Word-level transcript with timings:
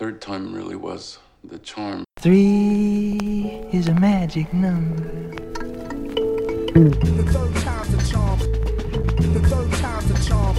third 0.00 0.18
time 0.18 0.54
really 0.54 0.76
was 0.76 1.18
the 1.44 1.58
charm. 1.58 2.04
Three 2.18 3.66
is 3.70 3.86
a 3.86 3.92
magic 3.92 4.50
number. 4.50 5.04
The 6.72 7.28
third 7.30 7.54
time's 7.56 7.90
the 7.94 8.10
charm. 8.10 8.38
The 8.38 9.40
third 9.46 9.70
time's 9.72 10.08
the 10.08 10.26
charm. 10.26 10.56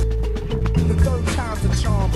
The 0.88 0.94
third 0.94 1.26
time's 1.34 1.62
the 1.64 1.82
charm. 1.82 2.12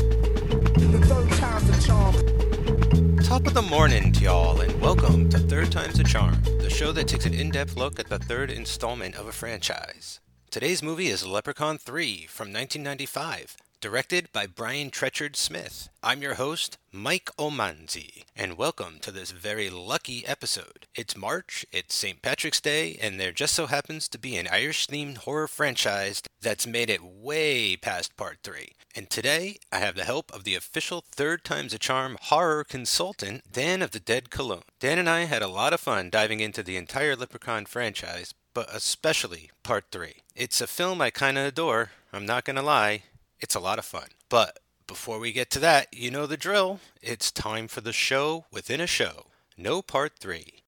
The 0.91 1.05
third 1.07 1.31
time's 1.39 1.65
the 1.65 1.87
charm. 1.87 3.17
Top 3.17 3.47
of 3.47 3.55
the 3.55 3.61
morning 3.63 4.11
to 4.11 4.23
y'all, 4.23 4.61
and 4.61 4.79
welcome 4.79 5.27
to 5.29 5.39
Third 5.39 5.71
Time's 5.71 5.97
a 5.97 6.03
Charm, 6.03 6.39
the 6.59 6.69
show 6.69 6.91
that 6.91 7.07
takes 7.07 7.25
an 7.25 7.33
in 7.33 7.49
depth 7.49 7.75
look 7.75 7.99
at 7.99 8.07
the 8.07 8.19
third 8.19 8.51
installment 8.51 9.15
of 9.15 9.27
a 9.27 9.31
franchise. 9.31 10.19
Today's 10.51 10.83
movie 10.83 11.07
is 11.07 11.25
Leprechaun 11.25 11.79
3 11.79 12.27
from 12.27 12.53
1995, 12.53 13.57
directed 13.85 14.27
by 14.33 14.47
Brian 14.47 14.89
Trenchard 14.89 15.35
Smith. 15.35 15.89
I'm 16.01 16.23
your 16.23 16.33
host, 16.33 16.79
Mike 16.91 17.29
Omanzi, 17.37 18.23
and 18.35 18.57
welcome 18.57 18.97
to 19.01 19.11
this 19.11 19.29
very 19.29 19.69
lucky 19.69 20.25
episode. 20.25 20.87
It's 20.95 21.15
March, 21.15 21.67
it's 21.71 21.93
St. 21.93 22.19
Patrick's 22.19 22.59
Day, 22.59 22.97
and 22.99 23.19
there 23.19 23.31
just 23.31 23.53
so 23.53 23.67
happens 23.67 24.07
to 24.07 24.17
be 24.17 24.37
an 24.37 24.47
Irish 24.51 24.87
themed 24.87 25.17
horror 25.17 25.47
franchise 25.47 26.23
that's 26.41 26.65
made 26.65 26.89
it 26.89 27.03
way 27.03 27.75
past 27.75 28.17
part 28.17 28.39
3. 28.43 28.71
And 28.95 29.07
today, 29.07 29.57
I 29.71 29.77
have 29.77 29.93
the 29.93 30.03
help 30.03 30.33
of 30.33 30.45
the 30.45 30.55
official 30.55 31.03
Third 31.07 31.43
Time's 31.43 31.75
a 31.75 31.77
Charm 31.77 32.17
horror 32.19 32.63
consultant, 32.63 33.43
Dan 33.51 33.83
of 33.83 33.91
the 33.91 33.99
Dead 33.99 34.31
Cologne. 34.31 34.63
Dan 34.79 34.97
and 34.97 35.07
I 35.07 35.25
had 35.25 35.43
a 35.43 35.47
lot 35.47 35.73
of 35.73 35.79
fun 35.79 36.09
diving 36.09 36.39
into 36.39 36.63
the 36.63 36.75
entire 36.75 37.15
Leprechaun 37.15 37.67
franchise, 37.67 38.33
but 38.55 38.67
especially 38.73 39.51
part 39.61 39.85
3. 39.91 40.23
It's 40.35 40.59
a 40.59 40.65
film 40.65 41.01
I 41.01 41.11
kinda 41.11 41.45
adore, 41.45 41.91
I'm 42.11 42.25
not 42.25 42.45
gonna 42.45 42.63
lie, 42.63 43.03
it's 43.45 43.53
a 43.53 43.59
lot 43.59 43.77
of 43.77 43.85
fun. 43.85 44.07
But 44.27 44.57
before 44.87 45.19
we 45.19 45.31
get 45.31 45.51
to 45.51 45.59
that, 45.59 45.89
you 45.93 46.09
know 46.09 46.25
the 46.25 46.35
drill. 46.35 46.79
It's 46.99 47.31
time 47.31 47.67
for 47.67 47.79
the 47.79 47.93
show 47.93 48.45
within 48.51 48.81
a 48.81 48.87
show. 48.87 49.27
No 49.55 49.83
part 49.83 50.13
3. 50.17 50.63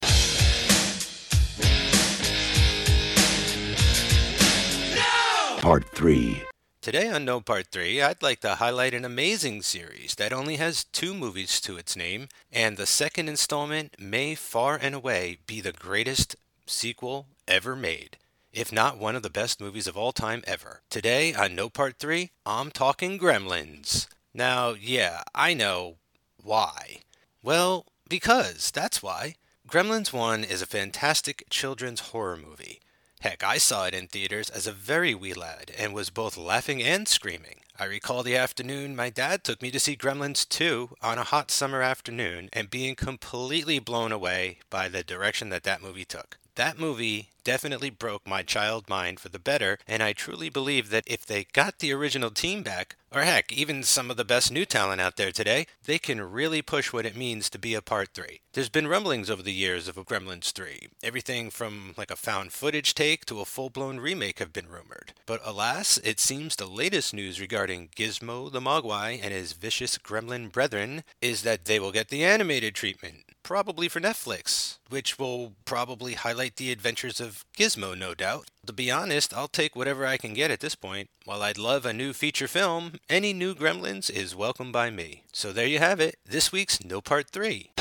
Part 5.59 5.89
3. 5.89 6.43
Today 6.79 7.09
on 7.09 7.25
No 7.25 7.41
Part 7.41 7.71
3, 7.71 7.99
I'd 8.03 8.21
like 8.21 8.41
to 8.41 8.55
highlight 8.55 8.93
an 8.93 9.03
amazing 9.03 9.63
series 9.63 10.13
that 10.15 10.31
only 10.31 10.57
has 10.57 10.83
two 10.83 11.15
movies 11.15 11.59
to 11.61 11.77
its 11.77 11.95
name, 11.95 12.29
and 12.53 12.77
the 12.77 12.85
second 12.85 13.27
installment 13.27 13.95
may 13.99 14.35
far 14.35 14.77
and 14.79 14.93
away 14.93 15.39
be 15.47 15.61
the 15.61 15.73
greatest 15.73 16.35
sequel 16.67 17.25
ever 17.47 17.75
made, 17.75 18.17
if 18.53 18.71
not 18.71 18.97
one 18.97 19.15
of 19.15 19.23
the 19.23 19.29
best 19.29 19.59
movies 19.61 19.87
of 19.87 19.97
all 19.97 20.11
time 20.11 20.43
ever. 20.47 20.81
Today 20.89 21.33
on 21.33 21.55
No 21.55 21.69
Part 21.69 21.97
3, 21.99 22.31
I'm 22.45 22.71
talking 22.71 23.19
Gremlins. 23.19 24.07
Now, 24.33 24.71
yeah, 24.71 25.23
I 25.33 25.53
know 25.53 25.97
why. 26.41 26.99
Well, 27.43 27.85
because 28.09 28.71
that's 28.71 29.03
why. 29.03 29.35
Gremlins 29.67 30.13
1 30.13 30.43
is 30.43 30.61
a 30.61 30.67
fantastic 30.67 31.43
children's 31.49 32.11
horror 32.11 32.37
movie. 32.37 32.79
Heck, 33.21 33.43
I 33.43 33.57
saw 33.57 33.85
it 33.85 33.93
in 33.93 34.07
theaters 34.07 34.49
as 34.49 34.67
a 34.67 34.71
very 34.71 35.15
wee 35.15 35.33
lad 35.33 35.71
and 35.77 35.93
was 35.93 36.09
both 36.09 36.37
laughing 36.37 36.83
and 36.83 37.07
screaming. 37.07 37.61
I 37.79 37.85
recall 37.85 38.23
the 38.23 38.37
afternoon 38.37 38.95
my 38.95 39.09
dad 39.09 39.43
took 39.43 39.61
me 39.61 39.71
to 39.71 39.79
see 39.79 39.95
Gremlins 39.95 40.47
2 40.47 40.91
on 41.01 41.17
a 41.17 41.23
hot 41.23 41.51
summer 41.51 41.81
afternoon 41.81 42.49
and 42.53 42.69
being 42.69 42.95
completely 42.95 43.79
blown 43.79 44.11
away 44.11 44.59
by 44.69 44.87
the 44.87 45.03
direction 45.03 45.49
that 45.49 45.63
that 45.63 45.81
movie 45.81 46.05
took. 46.05 46.37
That 46.55 46.79
movie 46.79 47.29
definitely 47.47 47.89
broke 47.89 48.27
my 48.27 48.43
child 48.43 48.89
mind 48.89 49.21
for 49.21 49.29
the 49.29 49.39
better, 49.39 49.77
and 49.87 50.03
I 50.03 50.11
truly 50.11 50.49
believe 50.49 50.89
that 50.89 51.05
if 51.07 51.25
they 51.25 51.45
got 51.53 51.79
the 51.79 51.93
original 51.93 52.29
team 52.29 52.61
back, 52.61 52.97
or 53.09 53.21
heck, 53.21 53.53
even 53.53 53.83
some 53.83 54.11
of 54.11 54.17
the 54.17 54.25
best 54.25 54.51
new 54.51 54.65
talent 54.65 54.99
out 54.99 55.15
there 55.15 55.31
today, 55.31 55.65
they 55.85 55.97
can 55.97 56.19
really 56.19 56.61
push 56.61 56.91
what 56.91 57.05
it 57.05 57.15
means 57.15 57.49
to 57.49 57.57
be 57.57 57.73
a 57.73 57.81
part 57.81 58.09
3. 58.13 58.41
There's 58.51 58.67
been 58.67 58.89
rumblings 58.89 59.29
over 59.29 59.41
the 59.41 59.53
years 59.53 59.87
of 59.87 59.97
a 59.97 60.03
Gremlins 60.03 60.51
3. 60.51 60.89
Everything 61.01 61.49
from 61.49 61.93
like 61.95 62.11
a 62.11 62.17
found 62.17 62.51
footage 62.51 62.93
take 62.93 63.23
to 63.27 63.39
a 63.39 63.45
full 63.45 63.69
blown 63.69 64.01
remake 64.01 64.39
have 64.39 64.51
been 64.51 64.67
rumored. 64.67 65.13
But 65.25 65.39
alas, 65.45 65.97
it 66.03 66.19
seems 66.19 66.57
the 66.57 66.65
latest 66.65 67.13
news 67.13 67.39
regarding 67.39 67.91
Gizmo 67.95 68.51
the 68.51 68.59
Mogwai 68.59 69.21
and 69.23 69.31
his 69.31 69.53
vicious 69.53 69.97
gremlin 69.97 70.51
brethren 70.51 71.05
is 71.21 71.43
that 71.43 71.63
they 71.63 71.79
will 71.79 71.93
get 71.93 72.09
the 72.09 72.25
animated 72.25 72.75
treatment 72.75 73.23
probably 73.47 73.87
for 73.87 74.01
Netflix, 74.01 74.77
which 74.89 75.17
will 75.17 75.53
probably 75.63 76.15
highlight 76.15 76.57
the 76.57 76.69
adventures 76.69 77.21
of 77.21 77.36
Gizmo, 77.57 77.97
no 77.97 78.13
doubt. 78.13 78.47
To 78.65 78.73
be 78.73 78.91
honest, 78.91 79.33
I'll 79.33 79.47
take 79.47 79.75
whatever 79.75 80.05
I 80.05 80.17
can 80.17 80.33
get 80.33 80.51
at 80.51 80.59
this 80.59 80.75
point. 80.75 81.09
While 81.25 81.41
I'd 81.43 81.57
love 81.57 81.85
a 81.85 81.93
new 81.93 82.13
feature 82.13 82.47
film, 82.47 82.93
any 83.09 83.33
new 83.33 83.53
Gremlins 83.53 84.09
is 84.09 84.35
welcome 84.35 84.71
by 84.71 84.89
me. 84.89 85.23
So 85.33 85.51
there 85.51 85.67
you 85.67 85.79
have 85.79 85.99
it, 85.99 86.17
this 86.25 86.51
week's 86.51 86.83
No 86.83 87.01
Part 87.01 87.29
3. 87.29 87.71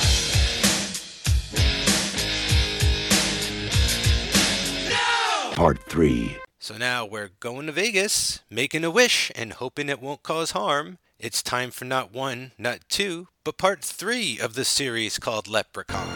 Part 5.54 5.82
3. 5.84 6.36
So 6.58 6.76
now 6.76 7.06
we're 7.06 7.30
going 7.40 7.66
to 7.66 7.72
Vegas, 7.72 8.40
making 8.50 8.84
a 8.84 8.90
wish 8.90 9.30
and 9.34 9.52
hoping 9.52 9.88
it 9.88 10.02
won't 10.02 10.22
cause 10.22 10.50
harm. 10.50 10.98
It's 11.18 11.42
time 11.42 11.70
for 11.70 11.84
not 11.86 12.12
one, 12.12 12.52
not 12.58 12.80
two, 12.88 13.28
but 13.44 13.56
part 13.56 13.82
three 13.82 14.38
of 14.38 14.54
the 14.54 14.64
series 14.64 15.18
called 15.18 15.48
Leprechaun. 15.48 16.08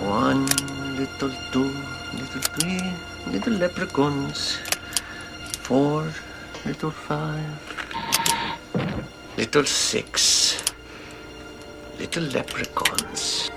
One 0.00 0.46
little, 0.96 1.32
two 1.52 1.70
little, 2.14 2.40
three 2.40 2.80
little 3.32 3.54
leprechauns. 3.54 4.56
Four 5.62 6.12
little 6.64 6.90
five. 6.90 7.76
Little 9.36 9.64
six. 9.64 10.62
Little 11.98 12.24
leprechauns. 12.24 13.50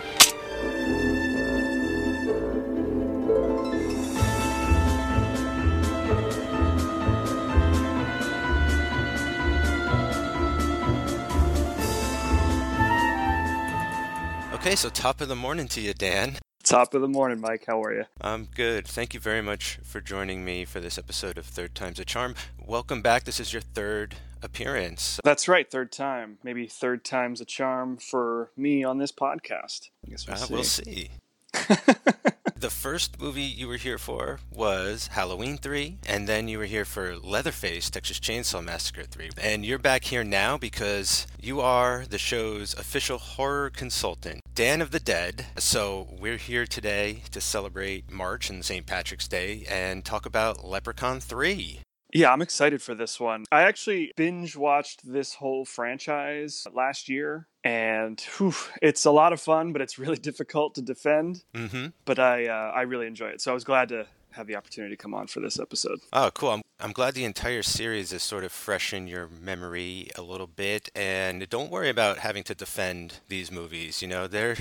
Okay, 14.54 14.78
so 14.78 14.88
top 14.90 15.20
of 15.20 15.28
the 15.28 15.36
morning 15.36 15.68
to 15.68 15.82
you, 15.82 15.94
Dan. 15.94 16.38
Top 16.64 16.94
of 16.94 17.02
the 17.02 17.10
morning, 17.10 17.42
Mike. 17.42 17.66
How 17.68 17.82
are 17.84 17.94
you? 17.94 18.06
I'm 18.22 18.46
good. 18.46 18.88
Thank 18.88 19.14
you 19.14 19.20
very 19.20 19.42
much 19.42 19.80
for 19.84 20.00
joining 20.00 20.46
me 20.46 20.64
for 20.64 20.80
this 20.80 20.98
episode 20.98 21.38
of 21.38 21.46
Third 21.46 21.76
Time's 21.76 22.00
a 22.00 22.06
Charm. 22.06 22.36
Welcome 22.58 23.02
back. 23.02 23.26
This 23.26 23.40
is 23.42 23.52
your 23.52 23.62
third 23.62 24.16
appearance. 24.42 25.20
That's 25.26 25.50
right, 25.50 25.70
third 25.70 25.92
time. 25.92 26.38
Maybe 26.42 26.68
third 26.68 27.04
time's 27.04 27.42
a 27.42 27.46
charm 27.46 27.98
for 27.98 28.50
me 28.56 28.82
on 28.84 28.98
this 28.98 29.12
podcast. 29.12 29.90
I 30.08 30.12
guess 30.12 30.26
we'll 30.26 30.60
Uh, 30.60 30.64
see. 30.64 31.10
we'll 31.54 31.78
see. 31.78 31.90
the 32.64 32.70
first 32.70 33.20
movie 33.20 33.42
you 33.42 33.68
were 33.68 33.76
here 33.76 33.98
for 33.98 34.40
was 34.50 35.08
Halloween 35.08 35.58
3, 35.58 35.98
and 36.08 36.30
then 36.30 36.48
you 36.48 36.58
were 36.58 36.64
here 36.64 36.86
for 36.86 37.18
Leatherface, 37.18 37.90
Texas 37.90 38.22
Chainsaw 38.22 38.64
Massacre 38.64 39.04
3. 39.04 39.32
And 39.42 39.66
you're 39.66 39.78
back 39.78 40.06
here 40.06 40.24
now 40.24 40.58
because 40.58 41.28
you 41.42 41.60
are 41.60 42.06
the 42.10 42.18
show's 42.18 42.74
official 42.74 43.18
horror 43.18 43.70
consultant, 43.70 44.40
Dan 44.56 44.80
of 44.80 44.92
the 44.92 45.02
Dead. 45.02 45.48
So 45.58 46.08
we're 46.18 46.38
here 46.38 46.66
today 46.66 47.24
to 47.32 47.42
celebrate 47.42 48.10
March 48.10 48.50
and 48.50 48.64
St. 48.64 48.86
Patrick's 48.86 49.28
Day 49.28 49.66
and 49.70 50.06
talk 50.06 50.26
about 50.26 50.64
Leprechaun 50.64 51.20
3. 51.20 51.82
Yeah, 52.14 52.32
I'm 52.32 52.44
excited 52.44 52.82
for 52.82 52.96
this 52.96 53.20
one. 53.20 53.44
I 53.52 53.64
actually 53.64 54.14
binge 54.16 54.56
watched 54.56 55.02
this 55.04 55.34
whole 55.34 55.66
franchise 55.66 56.66
last 56.72 57.10
year, 57.10 57.48
and 57.64 58.20
whew, 58.38 58.54
it's 58.82 59.06
a 59.06 59.12
lot 59.12 59.34
of 59.34 59.42
fun, 59.42 59.74
but 59.74 59.82
it's 59.82 59.98
really 59.98 60.18
difficult 60.30 60.76
to 60.76 60.82
defend. 60.82 61.44
Mm-hmm. 61.54 61.88
But 62.06 62.20
I, 62.20 62.48
uh, 62.48 62.72
I 62.76 62.82
really 62.82 63.08
enjoy 63.08 63.28
it. 63.28 63.42
So 63.42 63.52
I 63.52 63.54
was 63.54 63.64
glad 63.64 63.90
to 63.90 64.08
have 64.32 64.48
the 64.48 64.56
opportunity 64.56 64.96
to 64.96 65.02
come 65.02 65.14
on 65.14 65.28
for 65.28 65.40
this 65.40 65.60
episode. 65.60 66.00
Oh, 66.12 66.32
cool. 66.34 66.50
I'm, 66.50 66.62
I'm 66.80 66.92
glad 66.92 67.14
the 67.14 67.24
entire 67.24 67.64
series 67.64 68.12
is 68.12 68.24
sort 68.24 68.44
of 68.44 68.52
fresh 68.52 68.94
in 68.94 69.08
your 69.08 69.28
memory 69.28 70.10
a 70.16 70.22
little 70.22 70.48
bit. 70.48 70.90
And 70.96 71.48
don't 71.50 71.72
worry 71.72 71.90
about 71.90 72.20
having 72.20 72.44
to 72.44 72.56
defend 72.56 73.20
these 73.30 73.52
movies. 73.52 74.02
You 74.02 74.08
know, 74.08 74.28
they're 74.28 74.58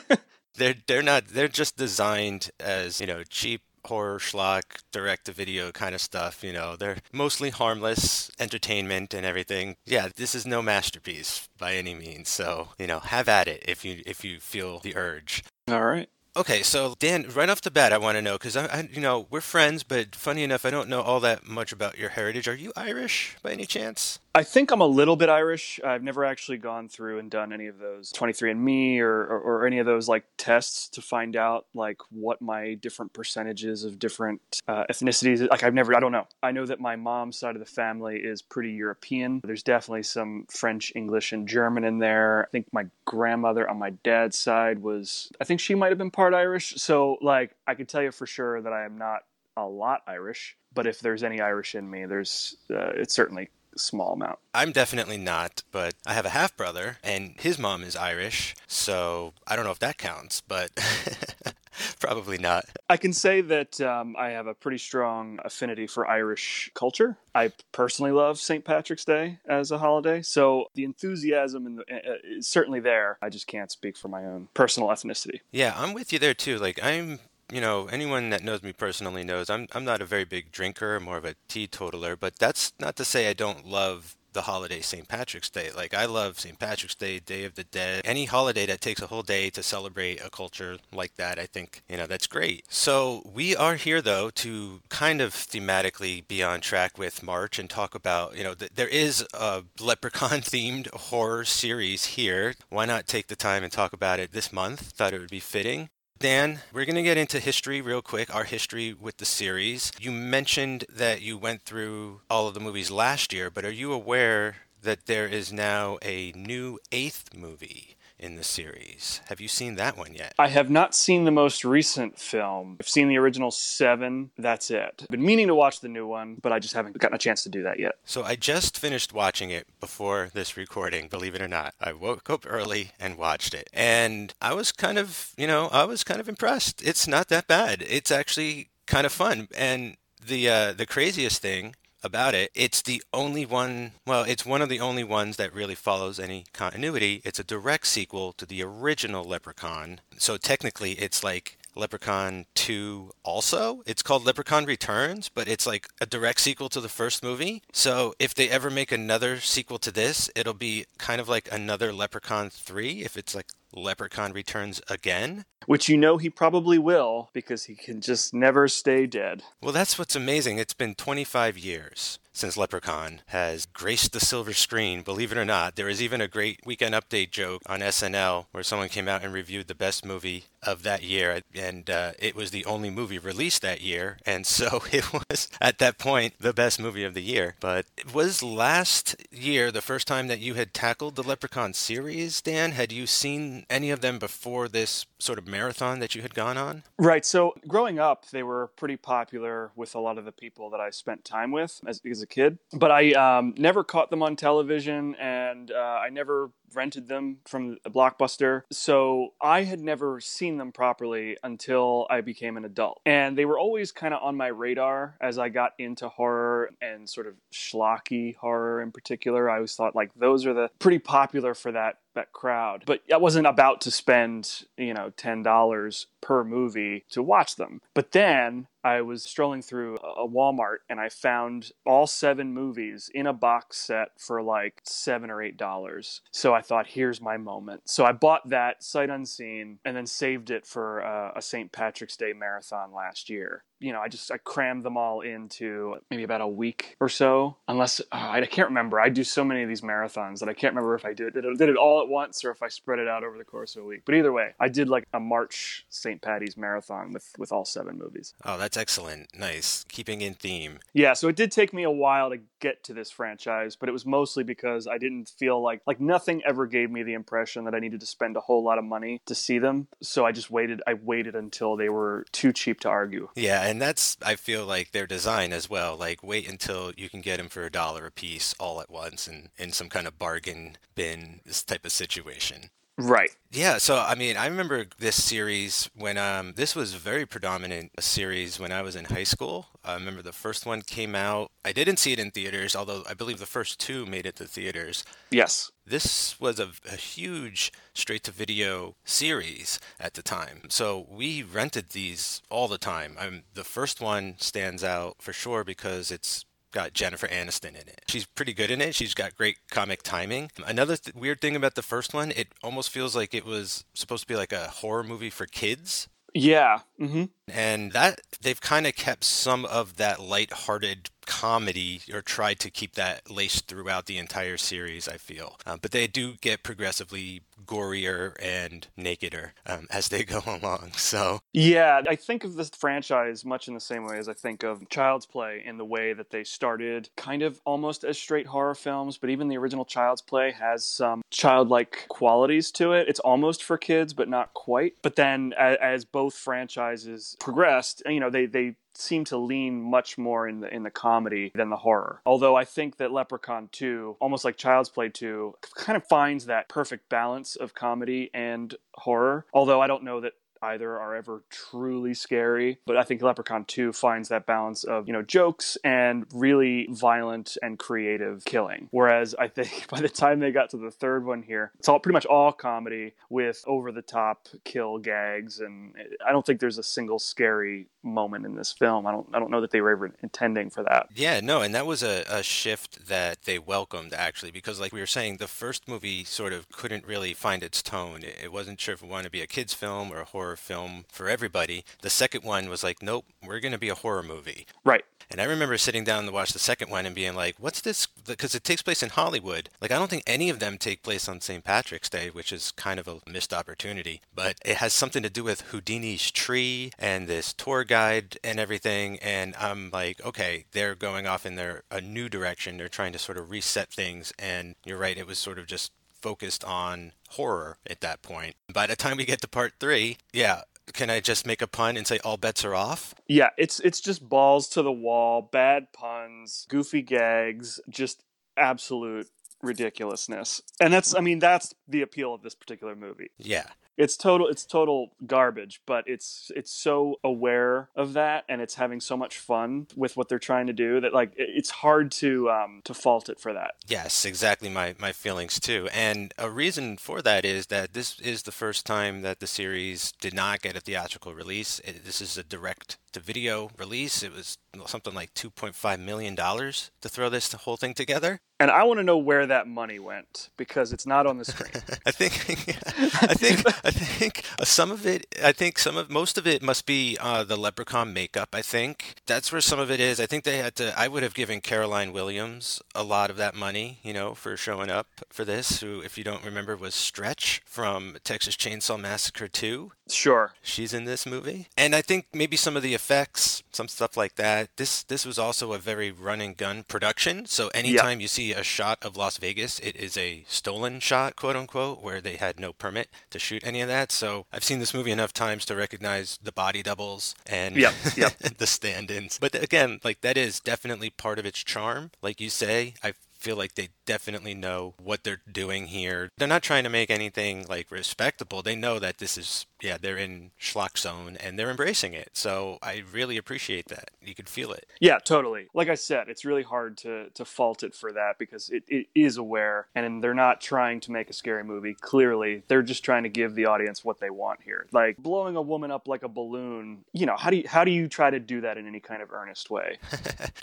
they're 0.56 0.74
they're 0.86 1.02
not 1.02 1.28
they're 1.28 1.48
just 1.48 1.76
designed 1.76 2.50
as, 2.60 3.00
you 3.00 3.06
know, 3.06 3.22
cheap 3.24 3.62
horror 3.86 4.18
schlock 4.18 4.62
direct 4.92 5.26
to 5.26 5.32
video 5.32 5.72
kind 5.72 5.94
of 5.94 6.00
stuff, 6.00 6.42
you 6.44 6.52
know. 6.52 6.76
They're 6.76 6.98
mostly 7.12 7.50
harmless 7.50 8.30
entertainment 8.38 9.14
and 9.14 9.26
everything. 9.26 9.76
Yeah, 9.86 10.08
this 10.14 10.34
is 10.34 10.46
no 10.46 10.62
masterpiece 10.62 11.48
by 11.58 11.74
any 11.74 11.94
means. 11.94 12.28
So, 12.28 12.68
you 12.78 12.86
know, 12.86 13.00
have 13.00 13.28
at 13.28 13.48
it 13.48 13.64
if 13.66 13.84
you 13.84 14.02
if 14.06 14.24
you 14.24 14.40
feel 14.40 14.78
the 14.78 14.96
urge. 14.96 15.42
All 15.68 15.84
right. 15.84 16.08
Okay, 16.34 16.62
so 16.62 16.94
Dan, 16.98 17.26
right 17.34 17.50
off 17.50 17.60
the 17.60 17.70
bat, 17.70 17.92
I 17.92 17.98
want 17.98 18.16
to 18.16 18.22
know 18.22 18.34
because 18.34 18.56
I, 18.56 18.64
I, 18.64 18.88
you 18.90 19.02
know, 19.02 19.26
we're 19.28 19.42
friends, 19.42 19.82
but 19.82 20.16
funny 20.16 20.42
enough, 20.42 20.64
I 20.64 20.70
don't 20.70 20.88
know 20.88 21.02
all 21.02 21.20
that 21.20 21.46
much 21.46 21.72
about 21.72 21.98
your 21.98 22.08
heritage. 22.08 22.48
Are 22.48 22.54
you 22.54 22.72
Irish 22.74 23.36
by 23.42 23.52
any 23.52 23.66
chance? 23.66 24.18
I 24.34 24.44
think 24.44 24.70
I'm 24.70 24.80
a 24.80 24.86
little 24.86 25.16
bit 25.16 25.28
Irish. 25.28 25.78
I've 25.84 26.02
never 26.02 26.24
actually 26.24 26.56
gone 26.56 26.88
through 26.88 27.18
and 27.18 27.30
done 27.30 27.52
any 27.52 27.66
of 27.66 27.78
those 27.78 28.10
23andMe 28.14 28.98
or, 29.00 29.26
or, 29.26 29.40
or 29.40 29.66
any 29.66 29.78
of 29.78 29.84
those 29.84 30.08
like 30.08 30.24
tests 30.38 30.88
to 30.90 31.02
find 31.02 31.36
out 31.36 31.66
like 31.74 31.98
what 32.10 32.40
my 32.40 32.72
different 32.74 33.12
percentages 33.12 33.84
of 33.84 33.98
different 33.98 34.40
uh, 34.66 34.84
ethnicities. 34.90 35.46
Like 35.50 35.62
I've 35.62 35.74
never, 35.74 35.94
I 35.94 36.00
don't 36.00 36.12
know. 36.12 36.26
I 36.42 36.50
know 36.50 36.64
that 36.64 36.80
my 36.80 36.96
mom's 36.96 37.36
side 37.36 37.56
of 37.56 37.60
the 37.60 37.66
family 37.66 38.16
is 38.16 38.40
pretty 38.40 38.70
European. 38.72 39.42
There's 39.44 39.62
definitely 39.62 40.04
some 40.04 40.46
French, 40.48 40.92
English, 40.94 41.32
and 41.32 41.46
German 41.46 41.84
in 41.84 41.98
there. 41.98 42.44
I 42.44 42.50
think 42.50 42.72
my 42.72 42.86
grandmother 43.04 43.68
on 43.68 43.78
my 43.78 43.90
dad's 43.90 44.38
side 44.38 44.78
was, 44.78 45.30
I 45.42 45.44
think 45.44 45.60
she 45.60 45.74
might 45.74 45.90
have 45.90 45.98
been 45.98 46.10
part 46.10 46.32
Irish. 46.32 46.76
So 46.76 47.18
like 47.20 47.54
I 47.66 47.74
could 47.74 47.88
tell 47.88 48.02
you 48.02 48.12
for 48.12 48.26
sure 48.26 48.62
that 48.62 48.72
I 48.72 48.86
am 48.86 48.96
not 48.96 49.24
a 49.58 49.66
lot 49.66 50.04
Irish. 50.06 50.56
But 50.74 50.86
if 50.86 51.00
there's 51.00 51.22
any 51.22 51.42
Irish 51.42 51.74
in 51.74 51.90
me, 51.90 52.06
there's 52.06 52.56
uh, 52.70 52.92
it's 52.94 53.14
certainly 53.14 53.50
small 53.76 54.12
amount. 54.14 54.38
I'm 54.54 54.72
definitely 54.72 55.18
not, 55.18 55.62
but 55.70 55.94
I 56.06 56.14
have 56.14 56.26
a 56.26 56.30
half 56.30 56.56
brother, 56.56 56.98
and 57.02 57.34
his 57.38 57.58
mom 57.58 57.82
is 57.82 57.96
Irish, 57.96 58.54
so 58.66 59.32
I 59.46 59.56
don't 59.56 59.64
know 59.64 59.70
if 59.70 59.78
that 59.80 59.98
counts, 59.98 60.40
but 60.40 60.70
probably 62.00 62.38
not. 62.38 62.64
I 62.88 62.96
can 62.96 63.12
say 63.12 63.40
that 63.40 63.80
um, 63.80 64.14
I 64.18 64.30
have 64.30 64.46
a 64.46 64.54
pretty 64.54 64.78
strong 64.78 65.38
affinity 65.44 65.86
for 65.86 66.06
Irish 66.06 66.70
culture. 66.74 67.16
I 67.34 67.52
personally 67.72 68.12
love 68.12 68.38
St. 68.38 68.64
Patrick's 68.64 69.04
Day 69.04 69.38
as 69.48 69.70
a 69.70 69.78
holiday, 69.78 70.22
so 70.22 70.66
the 70.74 70.84
enthusiasm 70.84 71.66
and 71.66 71.78
the, 71.78 71.82
uh, 71.82 72.14
is 72.24 72.46
certainly 72.46 72.80
there. 72.80 73.18
I 73.22 73.30
just 73.30 73.46
can't 73.46 73.70
speak 73.70 73.96
for 73.96 74.08
my 74.08 74.24
own 74.24 74.48
personal 74.54 74.88
ethnicity. 74.90 75.40
Yeah, 75.50 75.74
I'm 75.76 75.94
with 75.94 76.12
you 76.12 76.18
there 76.18 76.34
too. 76.34 76.58
Like 76.58 76.78
I'm 76.82 77.20
you 77.52 77.60
know, 77.60 77.86
anyone 77.86 78.30
that 78.30 78.42
knows 78.42 78.62
me 78.62 78.72
personally 78.72 79.24
knows 79.24 79.50
I'm 79.50 79.68
I'm 79.72 79.84
not 79.84 80.00
a 80.00 80.06
very 80.06 80.24
big 80.24 80.50
drinker, 80.50 80.98
more 80.98 81.18
of 81.18 81.24
a 81.24 81.36
teetotaler, 81.48 82.16
but 82.16 82.38
that's 82.38 82.72
not 82.80 82.96
to 82.96 83.04
say 83.04 83.28
I 83.28 83.34
don't 83.34 83.66
love 83.66 84.16
the 84.32 84.42
holiday 84.42 84.80
St. 84.80 85.06
Patrick's 85.08 85.50
Day. 85.50 85.70
Like 85.74 85.92
I 85.92 86.06
love 86.06 86.40
St. 86.40 86.58
Patrick's 86.58 86.94
Day, 86.94 87.18
Day 87.18 87.44
of 87.44 87.54
the 87.54 87.64
Dead, 87.64 88.02
any 88.04 88.24
holiday 88.24 88.64
that 88.66 88.80
takes 88.80 89.02
a 89.02 89.06
whole 89.06 89.22
day 89.22 89.50
to 89.50 89.62
celebrate 89.62 90.24
a 90.24 90.30
culture 90.30 90.78
like 90.92 91.16
that. 91.16 91.38
I 91.38 91.46
think 91.46 91.82
you 91.88 91.98
know 91.98 92.06
that's 92.06 92.26
great. 92.26 92.64
So 92.70 93.22
we 93.30 93.54
are 93.54 93.76
here 93.76 94.00
though 94.00 94.30
to 94.30 94.80
kind 94.88 95.20
of 95.20 95.34
thematically 95.34 96.26
be 96.26 96.42
on 96.42 96.60
track 96.60 96.98
with 96.98 97.22
March 97.22 97.58
and 97.58 97.68
talk 97.68 97.94
about 97.94 98.36
you 98.36 98.44
know 98.44 98.54
th- 98.54 98.72
there 98.74 98.88
is 98.88 99.26
a 99.34 99.64
leprechaun 99.78 100.40
themed 100.40 100.88
horror 100.94 101.44
series 101.44 102.06
here. 102.16 102.54
Why 102.70 102.86
not 102.86 103.06
take 103.06 103.26
the 103.26 103.36
time 103.36 103.62
and 103.62 103.72
talk 103.72 103.92
about 103.92 104.20
it 104.20 104.32
this 104.32 104.52
month? 104.52 104.80
Thought 104.92 105.12
it 105.12 105.20
would 105.20 105.30
be 105.30 105.40
fitting. 105.40 105.90
Dan, 106.22 106.60
we're 106.72 106.84
going 106.84 106.94
to 106.94 107.02
get 107.02 107.18
into 107.18 107.40
history 107.40 107.80
real 107.80 108.00
quick, 108.00 108.32
our 108.32 108.44
history 108.44 108.94
with 108.94 109.16
the 109.16 109.24
series. 109.24 109.90
You 109.98 110.12
mentioned 110.12 110.84
that 110.88 111.20
you 111.20 111.36
went 111.36 111.62
through 111.62 112.20
all 112.30 112.46
of 112.46 112.54
the 112.54 112.60
movies 112.60 112.92
last 112.92 113.32
year, 113.32 113.50
but 113.50 113.64
are 113.64 113.72
you 113.72 113.92
aware 113.92 114.58
that 114.82 115.06
there 115.06 115.26
is 115.26 115.52
now 115.52 115.98
a 116.00 116.30
new 116.36 116.78
eighth 116.92 117.34
movie? 117.34 117.96
In 118.22 118.36
the 118.36 118.44
series. 118.44 119.20
Have 119.26 119.40
you 119.40 119.48
seen 119.48 119.74
that 119.74 119.98
one 119.98 120.14
yet? 120.14 120.34
I 120.38 120.48
have 120.48 120.70
not 120.70 120.94
seen 120.94 121.24
the 121.24 121.30
most 121.30 121.64
recent 121.64 122.18
film. 122.18 122.76
I've 122.80 122.88
seen 122.88 123.08
the 123.08 123.18
original 123.18 123.50
seven. 123.50 124.30
That's 124.38 124.70
it. 124.70 125.02
I've 125.02 125.08
been 125.08 125.24
meaning 125.24 125.48
to 125.48 125.54
watch 125.54 125.80
the 125.80 125.88
new 125.88 126.06
one, 126.06 126.36
but 126.40 126.52
I 126.52 126.58
just 126.58 126.74
haven't 126.74 126.98
gotten 126.98 127.16
a 127.16 127.18
chance 127.18 127.42
to 127.42 127.48
do 127.48 127.64
that 127.64 127.78
yet. 127.78 127.96
So 128.04 128.22
I 128.22 128.36
just 128.36 128.78
finished 128.78 129.12
watching 129.12 129.50
it 129.50 129.66
before 129.80 130.30
this 130.32 130.56
recording, 130.56 131.08
believe 131.08 131.34
it 131.34 131.42
or 131.42 131.48
not. 131.48 131.74
I 131.80 131.92
woke 131.92 132.30
up 132.30 132.44
early 132.46 132.92
and 133.00 133.18
watched 133.18 133.54
it. 133.54 133.68
And 133.72 134.32
I 134.40 134.54
was 134.54 134.70
kind 134.70 134.98
of, 134.98 135.32
you 135.36 135.46
know, 135.46 135.68
I 135.72 135.84
was 135.84 136.04
kind 136.04 136.20
of 136.20 136.28
impressed. 136.28 136.80
It's 136.86 137.08
not 137.08 137.28
that 137.28 137.48
bad. 137.48 137.84
It's 137.88 138.10
actually 138.10 138.70
kind 138.86 139.04
of 139.04 139.12
fun. 139.12 139.48
And 139.56 139.96
the 140.24 140.48
uh, 140.48 140.72
the 140.72 140.86
craziest 140.86 141.42
thing 141.42 141.74
about 142.02 142.34
it. 142.34 142.50
It's 142.54 142.82
the 142.82 143.02
only 143.12 143.46
one, 143.46 143.92
well, 144.06 144.24
it's 144.24 144.44
one 144.44 144.62
of 144.62 144.68
the 144.68 144.80
only 144.80 145.04
ones 145.04 145.36
that 145.36 145.54
really 145.54 145.74
follows 145.74 146.18
any 146.18 146.44
continuity. 146.52 147.22
It's 147.24 147.38
a 147.38 147.44
direct 147.44 147.86
sequel 147.86 148.32
to 148.34 148.46
the 148.46 148.62
original 148.62 149.24
Leprechaun. 149.24 150.00
So 150.18 150.36
technically, 150.36 150.92
it's 150.92 151.22
like 151.22 151.58
Leprechaun 151.74 152.46
2 152.54 153.10
also. 153.22 153.82
It's 153.86 154.02
called 154.02 154.24
Leprechaun 154.24 154.64
Returns, 154.64 155.28
but 155.28 155.48
it's 155.48 155.66
like 155.66 155.88
a 156.00 156.06
direct 156.06 156.40
sequel 156.40 156.68
to 156.70 156.80
the 156.80 156.88
first 156.88 157.22
movie. 157.22 157.62
So 157.72 158.14
if 158.18 158.34
they 158.34 158.48
ever 158.48 158.70
make 158.70 158.92
another 158.92 159.40
sequel 159.40 159.78
to 159.78 159.90
this, 159.90 160.30
it'll 160.36 160.54
be 160.54 160.86
kind 160.98 161.20
of 161.20 161.28
like 161.28 161.48
another 161.50 161.92
Leprechaun 161.92 162.50
3 162.50 163.02
if 163.02 163.16
it's 163.16 163.34
like 163.34 163.46
Leprechaun 163.74 164.32
returns 164.32 164.80
again. 164.88 165.44
Which 165.66 165.88
you 165.88 165.96
know 165.96 166.18
he 166.18 166.28
probably 166.28 166.78
will 166.78 167.30
because 167.32 167.64
he 167.64 167.74
can 167.74 168.00
just 168.00 168.34
never 168.34 168.68
stay 168.68 169.06
dead. 169.06 169.42
Well, 169.62 169.72
that's 169.72 169.98
what's 169.98 170.16
amazing. 170.16 170.58
It's 170.58 170.74
been 170.74 170.94
25 170.94 171.56
years 171.56 172.18
since 172.32 172.56
Leprechaun 172.56 173.20
has 173.26 173.66
graced 173.66 174.12
the 174.12 174.20
silver 174.20 174.52
screen. 174.52 175.02
Believe 175.02 175.32
it 175.32 175.38
or 175.38 175.44
not, 175.44 175.76
there 175.76 175.86
was 175.86 176.02
even 176.02 176.20
a 176.20 176.28
great 176.28 176.60
weekend 176.64 176.94
update 176.94 177.30
joke 177.30 177.62
on 177.66 177.80
SNL 177.80 178.46
where 178.52 178.64
someone 178.64 178.88
came 178.88 179.08
out 179.08 179.22
and 179.22 179.32
reviewed 179.32 179.68
the 179.68 179.74
best 179.74 180.04
movie 180.04 180.44
of 180.62 180.82
that 180.84 181.02
year, 181.02 181.40
and 181.54 181.90
uh, 181.90 182.12
it 182.18 182.36
was 182.36 182.50
the 182.50 182.64
only 182.64 182.88
movie 182.88 183.18
released 183.18 183.62
that 183.62 183.80
year, 183.80 184.18
and 184.24 184.46
so 184.46 184.82
it 184.92 185.12
was 185.12 185.48
at 185.60 185.78
that 185.78 185.98
point 185.98 186.34
the 186.38 186.52
best 186.52 186.80
movie 186.80 187.04
of 187.04 187.14
the 187.14 187.22
year. 187.22 187.56
But 187.60 187.86
was 188.12 188.42
last 188.42 189.16
year 189.30 189.70
the 189.70 189.82
first 189.82 190.06
time 190.06 190.28
that 190.28 190.40
you 190.40 190.54
had 190.54 190.72
tackled 190.72 191.16
the 191.16 191.22
Leprechaun 191.22 191.74
series, 191.74 192.40
Dan? 192.40 192.72
Had 192.72 192.92
you 192.92 193.06
seen 193.06 193.66
any 193.68 193.90
of 193.90 194.00
them 194.00 194.18
before 194.18 194.68
this 194.68 195.06
sort 195.18 195.38
of 195.38 195.46
marathon 195.46 195.98
that 195.98 196.14
you 196.14 196.22
had 196.22 196.34
gone 196.34 196.56
on? 196.56 196.84
Right. 196.98 197.24
So 197.24 197.54
growing 197.66 197.98
up, 197.98 198.30
they 198.30 198.42
were 198.42 198.68
pretty 198.76 198.96
popular 198.96 199.72
with 199.76 199.94
a 199.94 200.00
lot 200.00 200.18
of 200.18 200.24
the 200.24 200.32
people 200.32 200.70
that 200.70 200.80
I 200.80 200.90
spent 200.90 201.24
time 201.24 201.50
with 201.50 201.80
as, 201.86 202.00
as 202.22 202.24
a 202.24 202.26
kid, 202.26 202.58
but 202.72 202.90
I 202.90 203.12
um, 203.12 203.54
never 203.58 203.82
caught 203.84 204.10
them 204.10 204.22
on 204.22 204.36
television, 204.36 205.14
and 205.16 205.70
uh, 205.70 205.74
I 205.76 206.08
never 206.10 206.50
rented 206.76 207.08
them 207.08 207.38
from 207.46 207.78
blockbuster. 207.86 208.62
So 208.70 209.34
I 209.40 209.62
had 209.62 209.80
never 209.80 210.20
seen 210.20 210.56
them 210.58 210.72
properly 210.72 211.36
until 211.42 212.06
I 212.10 212.20
became 212.20 212.56
an 212.56 212.64
adult. 212.64 213.00
And 213.06 213.36
they 213.36 213.44
were 213.44 213.58
always 213.58 213.92
kind 213.92 214.14
of 214.14 214.22
on 214.22 214.36
my 214.36 214.48
radar 214.48 215.16
as 215.20 215.38
I 215.38 215.48
got 215.48 215.72
into 215.78 216.08
horror 216.08 216.70
and 216.80 217.08
sort 217.08 217.26
of 217.26 217.34
schlocky 217.52 218.36
horror 218.36 218.80
in 218.80 218.92
particular. 218.92 219.50
I 219.50 219.56
always 219.56 219.74
thought 219.74 219.94
like 219.94 220.10
those 220.14 220.46
are 220.46 220.54
the 220.54 220.70
pretty 220.78 220.98
popular 220.98 221.54
for 221.54 221.72
that 221.72 221.98
that 222.14 222.32
crowd. 222.32 222.84
But 222.86 223.02
I 223.12 223.16
wasn't 223.16 223.46
about 223.46 223.80
to 223.82 223.90
spend, 223.90 224.64
you 224.76 224.94
know, 224.94 225.12
$10 225.16 226.06
per 226.20 226.44
movie 226.44 227.04
to 227.10 227.22
watch 227.22 227.56
them. 227.56 227.80
But 227.94 228.12
then 228.12 228.66
I 228.84 229.00
was 229.02 229.22
strolling 229.22 229.62
through 229.62 229.96
a 229.96 230.26
Walmart 230.26 230.78
and 230.88 231.00
I 231.00 231.08
found 231.08 231.72
all 231.86 232.06
seven 232.06 232.52
movies 232.52 233.10
in 233.14 233.26
a 233.26 233.32
box 233.32 233.78
set 233.78 234.08
for 234.18 234.42
like 234.42 234.80
seven 234.84 235.30
or 235.30 235.42
eight 235.42 235.56
dollars. 235.56 236.20
So 236.32 236.54
I 236.54 236.61
thought, 236.62 236.86
here's 236.86 237.20
my 237.20 237.36
moment. 237.36 237.82
So 237.84 238.04
I 238.04 238.12
bought 238.12 238.48
that 238.48 238.82
sight 238.82 239.10
unseen 239.10 239.78
and 239.84 239.96
then 239.96 240.06
saved 240.06 240.50
it 240.50 240.66
for 240.66 241.04
uh, 241.04 241.32
a 241.36 241.42
St. 241.42 241.70
Patrick's 241.70 242.16
Day 242.16 242.32
marathon 242.32 242.92
last 242.92 243.28
year 243.28 243.64
you 243.82 243.92
know, 243.92 244.00
I 244.00 244.08
just 244.08 244.30
I 244.30 244.38
crammed 244.38 244.84
them 244.84 244.96
all 244.96 245.20
into 245.20 245.96
maybe 246.10 246.22
about 246.22 246.40
a 246.40 246.46
week 246.46 246.96
or 247.00 247.08
so. 247.08 247.56
Unless 247.68 248.00
uh, 248.00 248.04
I 248.12 248.44
can't 248.46 248.68
remember. 248.68 249.00
I 249.00 249.08
do 249.08 249.24
so 249.24 249.44
many 249.44 249.62
of 249.62 249.68
these 249.68 249.80
marathons 249.80 250.40
that 250.40 250.48
I 250.48 250.54
can't 250.54 250.74
remember 250.74 250.94
if 250.94 251.04
I 251.04 251.12
did 251.12 251.34
did 251.34 251.44
it, 251.44 251.58
did 251.58 251.68
it 251.68 251.76
all 251.76 252.02
at 252.02 252.08
once 252.08 252.44
or 252.44 252.50
if 252.50 252.62
I 252.62 252.68
spread 252.68 252.98
it 252.98 253.08
out 253.08 253.24
over 253.24 253.38
the 253.38 253.44
course 253.44 253.76
of 253.76 253.82
a 253.82 253.86
week. 253.86 254.02
But 254.04 254.14
either 254.14 254.32
way, 254.32 254.54
I 254.60 254.68
did 254.68 254.88
like 254.88 255.04
a 255.12 255.20
March 255.20 255.86
St. 255.88 256.20
Patty's 256.20 256.56
marathon 256.56 257.12
with 257.12 257.32
with 257.38 257.52
all 257.52 257.64
seven 257.64 257.98
movies. 257.98 258.34
Oh, 258.44 258.58
that's 258.58 258.76
excellent. 258.76 259.36
Nice, 259.36 259.84
keeping 259.88 260.20
in 260.20 260.34
theme. 260.34 260.78
Yeah, 260.92 261.14
so 261.14 261.28
it 261.28 261.36
did 261.36 261.52
take 261.52 261.72
me 261.72 261.82
a 261.82 261.90
while 261.90 262.30
to 262.30 262.38
get 262.60 262.84
to 262.84 262.94
this 262.94 263.10
franchise, 263.10 263.76
but 263.76 263.88
it 263.88 263.92
was 263.92 264.06
mostly 264.06 264.44
because 264.44 264.86
I 264.86 264.98
didn't 264.98 265.28
feel 265.28 265.62
like 265.62 265.82
like 265.86 266.00
nothing 266.00 266.42
ever 266.46 266.66
gave 266.66 266.90
me 266.90 267.02
the 267.02 267.14
impression 267.14 267.64
that 267.64 267.74
I 267.74 267.78
needed 267.78 268.00
to 268.00 268.06
spend 268.06 268.36
a 268.36 268.40
whole 268.40 268.62
lot 268.62 268.78
of 268.78 268.84
money 268.84 269.20
to 269.26 269.34
see 269.34 269.58
them. 269.58 269.88
So 270.02 270.24
I 270.24 270.32
just 270.32 270.50
waited. 270.50 270.82
I 270.86 270.94
waited 270.94 271.34
until 271.34 271.76
they 271.76 271.88
were 271.88 272.24
too 272.32 272.52
cheap 272.52 272.80
to 272.80 272.88
argue. 272.88 273.28
Yeah, 273.34 273.62
and 273.72 273.80
that's 273.80 274.18
I 274.22 274.36
feel 274.36 274.66
like 274.66 274.92
their 274.92 275.06
design 275.06 275.50
as 275.50 275.70
well. 275.70 275.96
Like 275.96 276.22
wait 276.22 276.46
until 276.46 276.92
you 276.94 277.08
can 277.08 277.22
get 277.22 277.38
them 277.38 277.48
for 277.48 277.64
a 277.64 277.70
dollar 277.70 278.04
a 278.04 278.10
piece 278.10 278.54
all 278.60 278.82
at 278.82 278.90
once 278.90 279.26
and 279.26 279.48
in 279.56 279.72
some 279.72 279.88
kind 279.88 280.06
of 280.06 280.18
bargain 280.18 280.76
bin 280.94 281.40
this 281.46 281.62
type 281.62 281.86
of 281.86 281.92
situation. 281.92 282.68
Right. 282.98 283.30
Yeah, 283.50 283.78
so 283.78 283.96
I 283.96 284.14
mean, 284.14 284.36
I 284.36 284.46
remember 284.46 284.84
this 284.98 285.24
series 285.24 285.88
when 285.94 286.18
um 286.18 286.52
this 286.54 286.76
was 286.76 286.92
very 286.92 287.24
predominant 287.24 287.92
a 287.96 288.02
series 288.02 288.60
when 288.60 288.72
I 288.72 288.82
was 288.82 288.94
in 288.94 289.06
high 289.06 289.24
school. 289.24 289.68
I 289.82 289.94
remember 289.94 290.20
the 290.20 290.32
first 290.32 290.66
one 290.66 290.82
came 290.82 291.14
out. 291.14 291.50
I 291.64 291.72
didn't 291.72 291.96
see 291.98 292.12
it 292.12 292.18
in 292.18 292.30
theaters, 292.30 292.76
although 292.76 293.04
I 293.08 293.14
believe 293.14 293.38
the 293.38 293.46
first 293.46 293.80
two 293.80 294.04
made 294.04 294.26
it 294.26 294.36
to 294.36 294.44
theaters. 294.44 295.02
Yes. 295.30 295.71
This 295.84 296.40
was 296.40 296.60
a, 296.60 296.70
a 296.90 296.96
huge 296.96 297.72
straight 297.94 298.22
to 298.24 298.30
video 298.30 298.94
series 299.04 299.80
at 299.98 300.14
the 300.14 300.22
time. 300.22 300.62
So 300.68 301.06
we 301.10 301.42
rented 301.42 301.90
these 301.90 302.40
all 302.50 302.68
the 302.68 302.78
time. 302.78 303.16
Um, 303.18 303.42
the 303.54 303.64
first 303.64 304.00
one 304.00 304.36
stands 304.38 304.84
out 304.84 305.16
for 305.20 305.32
sure 305.32 305.64
because 305.64 306.10
it's 306.10 306.44
got 306.72 306.94
Jennifer 306.94 307.28
Aniston 307.28 307.70
in 307.70 307.88
it. 307.88 308.02
She's 308.08 308.24
pretty 308.24 308.54
good 308.54 308.70
in 308.70 308.80
it. 308.80 308.94
She's 308.94 309.12
got 309.12 309.36
great 309.36 309.58
comic 309.70 310.02
timing. 310.02 310.50
Another 310.66 310.96
th- 310.96 311.14
weird 311.14 311.40
thing 311.40 311.54
about 311.54 311.74
the 311.74 311.82
first 311.82 312.14
one, 312.14 312.30
it 312.30 312.48
almost 312.62 312.90
feels 312.90 313.14
like 313.14 313.34
it 313.34 313.44
was 313.44 313.84
supposed 313.92 314.22
to 314.22 314.28
be 314.28 314.36
like 314.36 314.52
a 314.52 314.68
horror 314.68 315.02
movie 315.04 315.30
for 315.30 315.46
kids. 315.46 316.08
Yeah. 316.34 316.78
Mm-hmm. 316.98 317.24
And 317.52 317.92
that 317.92 318.22
they've 318.40 318.60
kind 318.60 318.86
of 318.86 318.96
kept 318.96 319.24
some 319.24 319.66
of 319.66 319.96
that 319.96 320.18
light-hearted 320.18 321.10
comedy 321.32 322.02
or 322.12 322.20
tried 322.20 322.58
to 322.60 322.70
keep 322.70 322.94
that 322.94 323.30
laced 323.30 323.66
throughout 323.66 324.04
the 324.04 324.18
entire 324.18 324.58
series, 324.58 325.08
I 325.08 325.16
feel. 325.16 325.56
Um, 325.64 325.78
but 325.80 325.90
they 325.90 326.06
do 326.06 326.34
get 326.42 326.62
progressively 326.62 327.40
gorier 327.64 328.34
and 328.40 328.86
nakeder 328.98 329.50
um, 329.64 329.86
as 329.90 330.08
they 330.08 330.24
go 330.36 330.42
along. 330.46 330.92
So, 330.96 331.40
Yeah, 331.54 332.02
I 332.06 332.16
think 332.16 332.44
of 332.44 332.54
this 332.54 332.68
franchise 332.70 333.46
much 333.46 333.66
in 333.66 333.72
the 333.72 333.80
same 333.80 334.04
way 334.04 334.18
as 334.18 334.28
I 334.28 334.34
think 334.34 334.62
of 334.62 334.86
Child's 334.90 335.24
Play 335.24 335.62
in 335.64 335.78
the 335.78 335.86
way 335.86 336.12
that 336.12 336.30
they 336.30 336.44
started 336.44 337.08
kind 337.16 337.42
of 337.42 337.60
almost 337.64 338.04
as 338.04 338.18
straight 338.18 338.46
horror 338.46 338.74
films, 338.74 339.16
but 339.16 339.30
even 339.30 339.48
the 339.48 339.56
original 339.56 339.86
Child's 339.86 340.22
Play 340.22 340.52
has 340.52 340.84
some 340.84 341.22
childlike 341.30 342.06
qualities 342.08 342.70
to 342.72 342.92
it. 342.92 343.08
It's 343.08 343.20
almost 343.20 343.64
for 343.64 343.78
kids, 343.78 344.12
but 344.12 344.28
not 344.28 344.52
quite. 344.52 344.96
But 345.00 345.16
then 345.16 345.54
as, 345.58 345.78
as 345.80 346.04
both 346.04 346.34
franchises 346.34 347.36
progressed, 347.40 348.02
you 348.06 348.20
know, 348.20 348.28
they, 348.28 348.44
they 348.44 348.74
seem 348.94 349.24
to 349.24 349.36
lean 349.36 349.80
much 349.80 350.18
more 350.18 350.48
in 350.48 350.60
the 350.60 350.74
in 350.74 350.82
the 350.82 350.90
comedy 350.90 351.52
than 351.54 351.70
the 351.70 351.76
horror. 351.76 352.20
Although 352.26 352.56
I 352.56 352.64
think 352.64 352.96
that 352.96 353.12
Leprechaun 353.12 353.68
2, 353.72 354.16
almost 354.20 354.44
like 354.44 354.56
Child's 354.56 354.88
Play 354.88 355.08
2, 355.08 355.54
kind 355.74 355.96
of 355.96 356.04
finds 356.06 356.46
that 356.46 356.68
perfect 356.68 357.08
balance 357.08 357.56
of 357.56 357.74
comedy 357.74 358.30
and 358.34 358.74
horror. 358.94 359.46
Although 359.52 359.80
I 359.80 359.86
don't 359.86 360.04
know 360.04 360.20
that 360.20 360.34
either 360.62 360.98
are 360.98 361.14
ever 361.14 361.42
truly 361.50 362.14
scary, 362.14 362.78
but 362.86 362.96
I 362.96 363.02
think 363.02 363.22
Leprechaun 363.22 363.64
2 363.64 363.92
finds 363.92 364.28
that 364.28 364.46
balance 364.46 364.84
of, 364.84 365.06
you 365.06 365.12
know, 365.12 365.22
jokes 365.22 365.76
and 365.84 366.26
really 366.32 366.88
violent 366.90 367.56
and 367.62 367.78
creative 367.78 368.44
killing. 368.44 368.88
Whereas 368.90 369.34
I 369.38 369.48
think 369.48 369.88
by 369.90 370.00
the 370.00 370.08
time 370.08 370.40
they 370.40 370.52
got 370.52 370.70
to 370.70 370.76
the 370.76 370.90
third 370.90 371.24
one 371.24 371.42
here, 371.42 371.72
it's 371.78 371.88
all 371.88 371.98
pretty 371.98 372.14
much 372.14 372.26
all 372.26 372.52
comedy 372.52 373.12
with 373.28 373.64
over 373.66 373.92
the 373.92 374.02
top 374.02 374.48
kill 374.64 374.98
gags 374.98 375.60
and 375.60 375.94
I 376.26 376.32
don't 376.32 376.44
think 376.44 376.60
there's 376.60 376.78
a 376.78 376.82
single 376.82 377.18
scary 377.18 377.88
moment 378.02 378.46
in 378.46 378.56
this 378.56 378.72
film. 378.72 379.06
I 379.06 379.12
don't 379.12 379.26
I 379.32 379.38
don't 379.38 379.50
know 379.50 379.60
that 379.60 379.70
they 379.70 379.80
were 379.80 379.90
ever 379.90 380.12
intending 380.22 380.70
for 380.70 380.82
that. 380.84 381.08
Yeah, 381.14 381.40
no, 381.40 381.62
and 381.62 381.74
that 381.74 381.86
was 381.86 382.02
a, 382.02 382.24
a 382.28 382.42
shift 382.42 383.06
that 383.08 383.42
they 383.42 383.58
welcomed 383.58 384.12
actually, 384.14 384.50
because 384.50 384.80
like 384.80 384.92
we 384.92 385.00
were 385.00 385.06
saying, 385.06 385.36
the 385.36 385.48
first 385.48 385.88
movie 385.88 386.24
sort 386.24 386.52
of 386.52 386.68
couldn't 386.70 387.06
really 387.06 387.34
find 387.34 387.62
its 387.62 387.82
tone. 387.82 388.22
It, 388.22 388.52
wasn't 388.52 388.80
sure 388.80 388.94
if 388.94 389.02
it 389.02 389.08
wanted 389.08 389.24
to 389.24 389.30
be 389.30 389.40
a 389.40 389.46
kids' 389.46 389.72
film 389.72 390.12
or 390.12 390.20
a 390.20 390.24
horror 390.24 390.51
film 390.56 391.04
for 391.08 391.28
everybody. 391.28 391.84
The 392.02 392.10
second 392.10 392.44
one 392.44 392.68
was 392.68 392.82
like, 392.82 393.02
nope, 393.02 393.26
we're 393.44 393.60
going 393.60 393.72
to 393.72 393.78
be 393.78 393.88
a 393.88 393.94
horror 393.94 394.22
movie. 394.22 394.66
Right. 394.84 395.04
And 395.32 395.40
I 395.40 395.44
remember 395.44 395.78
sitting 395.78 396.04
down 396.04 396.26
to 396.26 396.30
watch 396.30 396.52
the 396.52 396.58
second 396.58 396.90
one 396.90 397.06
and 397.06 397.14
being 397.14 397.34
like, 397.34 397.56
what's 397.58 397.80
this? 397.80 398.06
Because 398.06 398.54
it 398.54 398.64
takes 398.64 398.82
place 398.82 399.02
in 399.02 399.08
Hollywood. 399.08 399.70
Like, 399.80 399.90
I 399.90 399.98
don't 399.98 400.10
think 400.10 400.24
any 400.26 400.50
of 400.50 400.58
them 400.58 400.76
take 400.76 401.02
place 401.02 401.26
on 401.26 401.40
St. 401.40 401.64
Patrick's 401.64 402.10
Day, 402.10 402.28
which 402.28 402.52
is 402.52 402.70
kind 402.72 403.00
of 403.00 403.08
a 403.08 403.20
missed 403.26 403.54
opportunity. 403.54 404.20
But 404.34 404.58
it 404.62 404.76
has 404.76 404.92
something 404.92 405.22
to 405.22 405.30
do 405.30 405.42
with 405.42 405.70
Houdini's 405.70 406.30
tree 406.30 406.92
and 406.98 407.28
this 407.28 407.54
tour 407.54 407.82
guide 407.82 408.36
and 408.44 408.60
everything. 408.60 409.18
And 409.20 409.56
I'm 409.56 409.90
like, 409.90 410.22
okay, 410.22 410.66
they're 410.72 410.94
going 410.94 411.26
off 411.26 411.46
in 411.46 411.54
their 411.54 411.84
a 411.90 412.02
new 412.02 412.28
direction. 412.28 412.76
They're 412.76 412.88
trying 412.88 413.12
to 413.12 413.18
sort 413.18 413.38
of 413.38 413.50
reset 413.50 413.90
things. 413.90 414.34
And 414.38 414.74
you're 414.84 414.98
right, 414.98 415.16
it 415.16 415.26
was 415.26 415.38
sort 415.38 415.58
of 415.58 415.66
just 415.66 415.92
focused 416.20 416.62
on 416.62 417.12
horror 417.32 417.78
at 417.88 418.00
that 418.00 418.22
point. 418.22 418.56
By 418.72 418.86
the 418.86 418.96
time 418.96 419.16
we 419.16 419.24
get 419.24 419.40
to 419.42 419.48
part 419.48 419.74
three, 419.78 420.18
yeah, 420.32 420.62
can 420.92 421.10
I 421.10 421.20
just 421.20 421.46
make 421.46 421.62
a 421.62 421.66
pun 421.66 421.96
and 421.96 422.06
say 422.06 422.18
all 422.24 422.36
bets 422.36 422.64
are 422.64 422.74
off? 422.74 423.14
Yeah, 423.28 423.50
it's 423.56 423.80
it's 423.80 424.00
just 424.00 424.28
balls 424.28 424.68
to 424.70 424.82
the 424.82 424.92
wall, 424.92 425.48
bad 425.52 425.92
puns, 425.92 426.66
goofy 426.68 427.02
gags, 427.02 427.80
just 427.88 428.24
absolute 428.56 429.28
ridiculousness. 429.62 430.62
And 430.80 430.92
that's 430.92 431.14
I 431.14 431.20
mean 431.20 431.38
that's 431.38 431.74
the 431.88 432.02
appeal 432.02 432.34
of 432.34 432.42
this 432.42 432.54
particular 432.54 432.94
movie. 432.94 433.30
Yeah. 433.38 433.66
It's 433.96 434.16
total 434.16 434.48
it's 434.48 434.64
total 434.64 435.12
garbage, 435.26 435.80
but 435.86 436.04
it's 436.06 436.50
it's 436.56 436.70
so 436.70 437.16
aware 437.22 437.88
of 437.94 438.14
that 438.14 438.44
and 438.48 438.60
it's 438.60 438.74
having 438.74 439.00
so 439.00 439.16
much 439.16 439.38
fun 439.38 439.86
with 439.96 440.16
what 440.16 440.28
they're 440.28 440.38
trying 440.38 440.66
to 440.66 440.72
do 440.72 441.00
that 441.00 441.12
like 441.12 441.32
it's 441.36 441.70
hard 441.70 442.10
to 442.12 442.50
um 442.50 442.80
to 442.84 442.94
fault 442.94 443.28
it 443.28 443.38
for 443.38 443.52
that. 443.52 443.74
Yes, 443.86 444.24
exactly 444.24 444.68
my, 444.68 444.94
my 444.98 445.12
feelings 445.12 445.60
too. 445.60 445.88
And 445.92 446.32
a 446.38 446.50
reason 446.50 446.96
for 446.96 447.22
that 447.22 447.44
is 447.44 447.66
that 447.66 447.92
this 447.92 448.18
is 448.20 448.42
the 448.42 448.52
first 448.52 448.86
time 448.86 449.22
that 449.22 449.40
the 449.40 449.46
series 449.46 450.12
did 450.12 450.34
not 450.34 450.62
get 450.62 450.76
a 450.76 450.80
theatrical 450.80 451.34
release. 451.34 451.80
It, 451.80 452.04
this 452.04 452.20
is 452.20 452.36
a 452.36 452.42
direct 452.42 452.98
to 453.12 453.20
video 453.20 453.70
release. 453.78 454.22
It 454.22 454.32
was 454.32 454.58
something 454.86 455.14
like 455.14 455.34
$2.5 455.34 456.00
million 456.00 456.36
to 456.36 457.08
throw 457.08 457.28
this 457.28 457.52
whole 457.52 457.76
thing 457.76 457.94
together. 457.94 458.40
And 458.58 458.70
I 458.70 458.84
want 458.84 458.98
to 458.98 459.04
know 459.04 459.18
where 459.18 459.46
that 459.46 459.66
money 459.66 459.98
went 459.98 460.50
because 460.56 460.92
it's 460.92 461.06
not 461.06 461.26
on 461.26 461.38
the 461.38 461.44
screen. 461.44 461.82
I 462.06 462.10
think, 462.12 462.76
I 463.22 463.34
think, 463.34 463.81
I 463.84 463.90
think 463.90 464.44
some 464.62 464.90
of 464.90 465.06
it. 465.06 465.26
I 465.42 465.52
think 465.52 465.78
some 465.78 465.96
of 465.96 466.10
most 466.10 466.38
of 466.38 466.46
it 466.46 466.62
must 466.62 466.86
be 466.86 467.16
uh, 467.20 467.44
the 467.44 467.56
Leprechaun 467.56 468.12
makeup. 468.12 468.50
I 468.52 468.62
think 468.62 469.16
that's 469.26 469.50
where 469.50 469.60
some 469.60 469.78
of 469.78 469.90
it 469.90 470.00
is. 470.00 470.20
I 470.20 470.26
think 470.26 470.44
they 470.44 470.58
had 470.58 470.76
to. 470.76 470.98
I 470.98 471.08
would 471.08 471.22
have 471.22 471.34
given 471.34 471.60
Caroline 471.60 472.12
Williams 472.12 472.80
a 472.94 473.02
lot 473.02 473.30
of 473.30 473.36
that 473.36 473.54
money, 473.54 473.98
you 474.02 474.12
know, 474.12 474.34
for 474.34 474.56
showing 474.56 474.90
up 474.90 475.06
for 475.30 475.44
this. 475.44 475.80
Who, 475.80 476.00
if 476.00 476.16
you 476.16 476.24
don't 476.24 476.44
remember, 476.44 476.76
was 476.76 476.94
Stretch 476.94 477.62
from 477.64 478.16
Texas 478.24 478.56
Chainsaw 478.56 478.98
Massacre 479.00 479.48
2. 479.48 479.92
sure. 480.08 480.52
She's 480.62 480.94
in 480.94 481.04
this 481.04 481.26
movie, 481.26 481.68
and 481.76 481.94
I 481.94 482.02
think 482.02 482.26
maybe 482.32 482.56
some 482.56 482.76
of 482.76 482.82
the 482.82 482.94
effects, 482.94 483.62
some 483.72 483.88
stuff 483.88 484.16
like 484.16 484.36
that. 484.36 484.68
This 484.76 485.02
this 485.02 485.26
was 485.26 485.38
also 485.38 485.72
a 485.72 485.78
very 485.78 486.10
run 486.10 486.40
and 486.40 486.56
gun 486.56 486.84
production. 486.84 487.46
So 487.46 487.68
anytime 487.74 488.20
you 488.20 488.28
see 488.28 488.52
a 488.52 488.62
shot 488.62 488.98
of 489.02 489.16
Las 489.16 489.38
Vegas, 489.38 489.78
it 489.80 489.96
is 489.96 490.16
a 490.16 490.44
stolen 490.46 491.00
shot, 491.00 491.36
quote 491.36 491.56
unquote, 491.56 492.02
where 492.02 492.20
they 492.20 492.36
had 492.36 492.60
no 492.60 492.72
permit 492.72 493.08
to 493.30 493.38
shoot 493.38 493.66
any 493.72 493.80
of 493.80 493.88
that. 493.88 494.12
So 494.12 494.46
I've 494.52 494.64
seen 494.64 494.78
this 494.78 494.94
movie 494.94 495.10
enough 495.10 495.32
times 495.32 495.64
to 495.66 495.74
recognize 495.74 496.38
the 496.42 496.52
body 496.52 496.82
doubles 496.82 497.34
and 497.46 497.76
Yep, 497.76 497.94
yep. 498.16 498.38
the 498.58 498.66
stand-ins. 498.66 499.38
But 499.38 499.54
again, 499.54 500.00
like 500.04 500.20
that 500.20 500.36
is 500.36 500.60
definitely 500.60 501.10
part 501.10 501.38
of 501.38 501.46
its 501.46 501.58
charm. 501.64 502.10
Like 502.22 502.40
you 502.40 502.50
say, 502.50 502.94
I 503.02 503.14
feel 503.42 503.56
like 503.56 503.74
they 503.74 503.88
definitely 504.06 504.54
know 504.54 504.94
what 505.02 505.24
they're 505.24 505.42
doing 505.50 505.88
here. 505.88 506.30
They're 506.38 506.48
not 506.48 506.62
trying 506.62 506.84
to 506.84 506.90
make 506.90 507.10
anything 507.10 507.66
like 507.68 507.90
respectable. 507.90 508.62
They 508.62 508.76
know 508.76 508.98
that 508.98 509.18
this 509.18 509.36
is 509.36 509.66
yeah, 509.82 509.98
they're 510.00 510.16
in 510.16 510.52
schlock 510.60 510.96
zone 510.96 511.36
and 511.40 511.58
they're 511.58 511.70
embracing 511.70 512.14
it. 512.14 512.30
So 512.34 512.78
I 512.82 513.02
really 513.12 513.36
appreciate 513.36 513.86
that. 513.86 514.12
You 514.24 514.34
can 514.34 514.46
feel 514.46 514.72
it. 514.72 514.86
Yeah, 515.00 515.18
totally. 515.18 515.66
Like 515.74 515.88
I 515.88 515.96
said, 515.96 516.28
it's 516.28 516.44
really 516.44 516.62
hard 516.62 516.96
to 516.98 517.30
to 517.30 517.44
fault 517.44 517.82
it 517.82 517.94
for 517.94 518.12
that 518.12 518.38
because 518.38 518.70
it, 518.70 518.84
it 518.88 519.06
is 519.14 519.36
aware 519.36 519.88
and 519.94 520.22
they're 520.22 520.34
not 520.34 520.60
trying 520.60 521.00
to 521.00 521.12
make 521.12 521.28
a 521.28 521.32
scary 521.32 521.64
movie. 521.64 521.94
Clearly, 521.94 522.62
they're 522.68 522.82
just 522.82 523.04
trying 523.04 523.24
to 523.24 523.28
give 523.28 523.54
the 523.54 523.66
audience 523.66 524.04
what 524.04 524.20
they 524.20 524.30
want 524.30 524.60
here. 524.62 524.86
Like 524.92 525.16
blowing 525.16 525.56
a 525.56 525.62
woman 525.62 525.90
up 525.90 526.06
like 526.06 526.22
a 526.22 526.28
balloon, 526.28 527.04
you 527.12 527.26
know, 527.26 527.36
how 527.36 527.50
do 527.50 527.56
you 527.56 527.64
how 527.66 527.84
do 527.84 527.90
you 527.90 528.08
try 528.08 528.30
to 528.30 528.38
do 528.38 528.60
that 528.60 528.78
in 528.78 528.86
any 528.86 529.00
kind 529.00 529.22
of 529.22 529.32
earnest 529.32 529.70
way? 529.70 529.98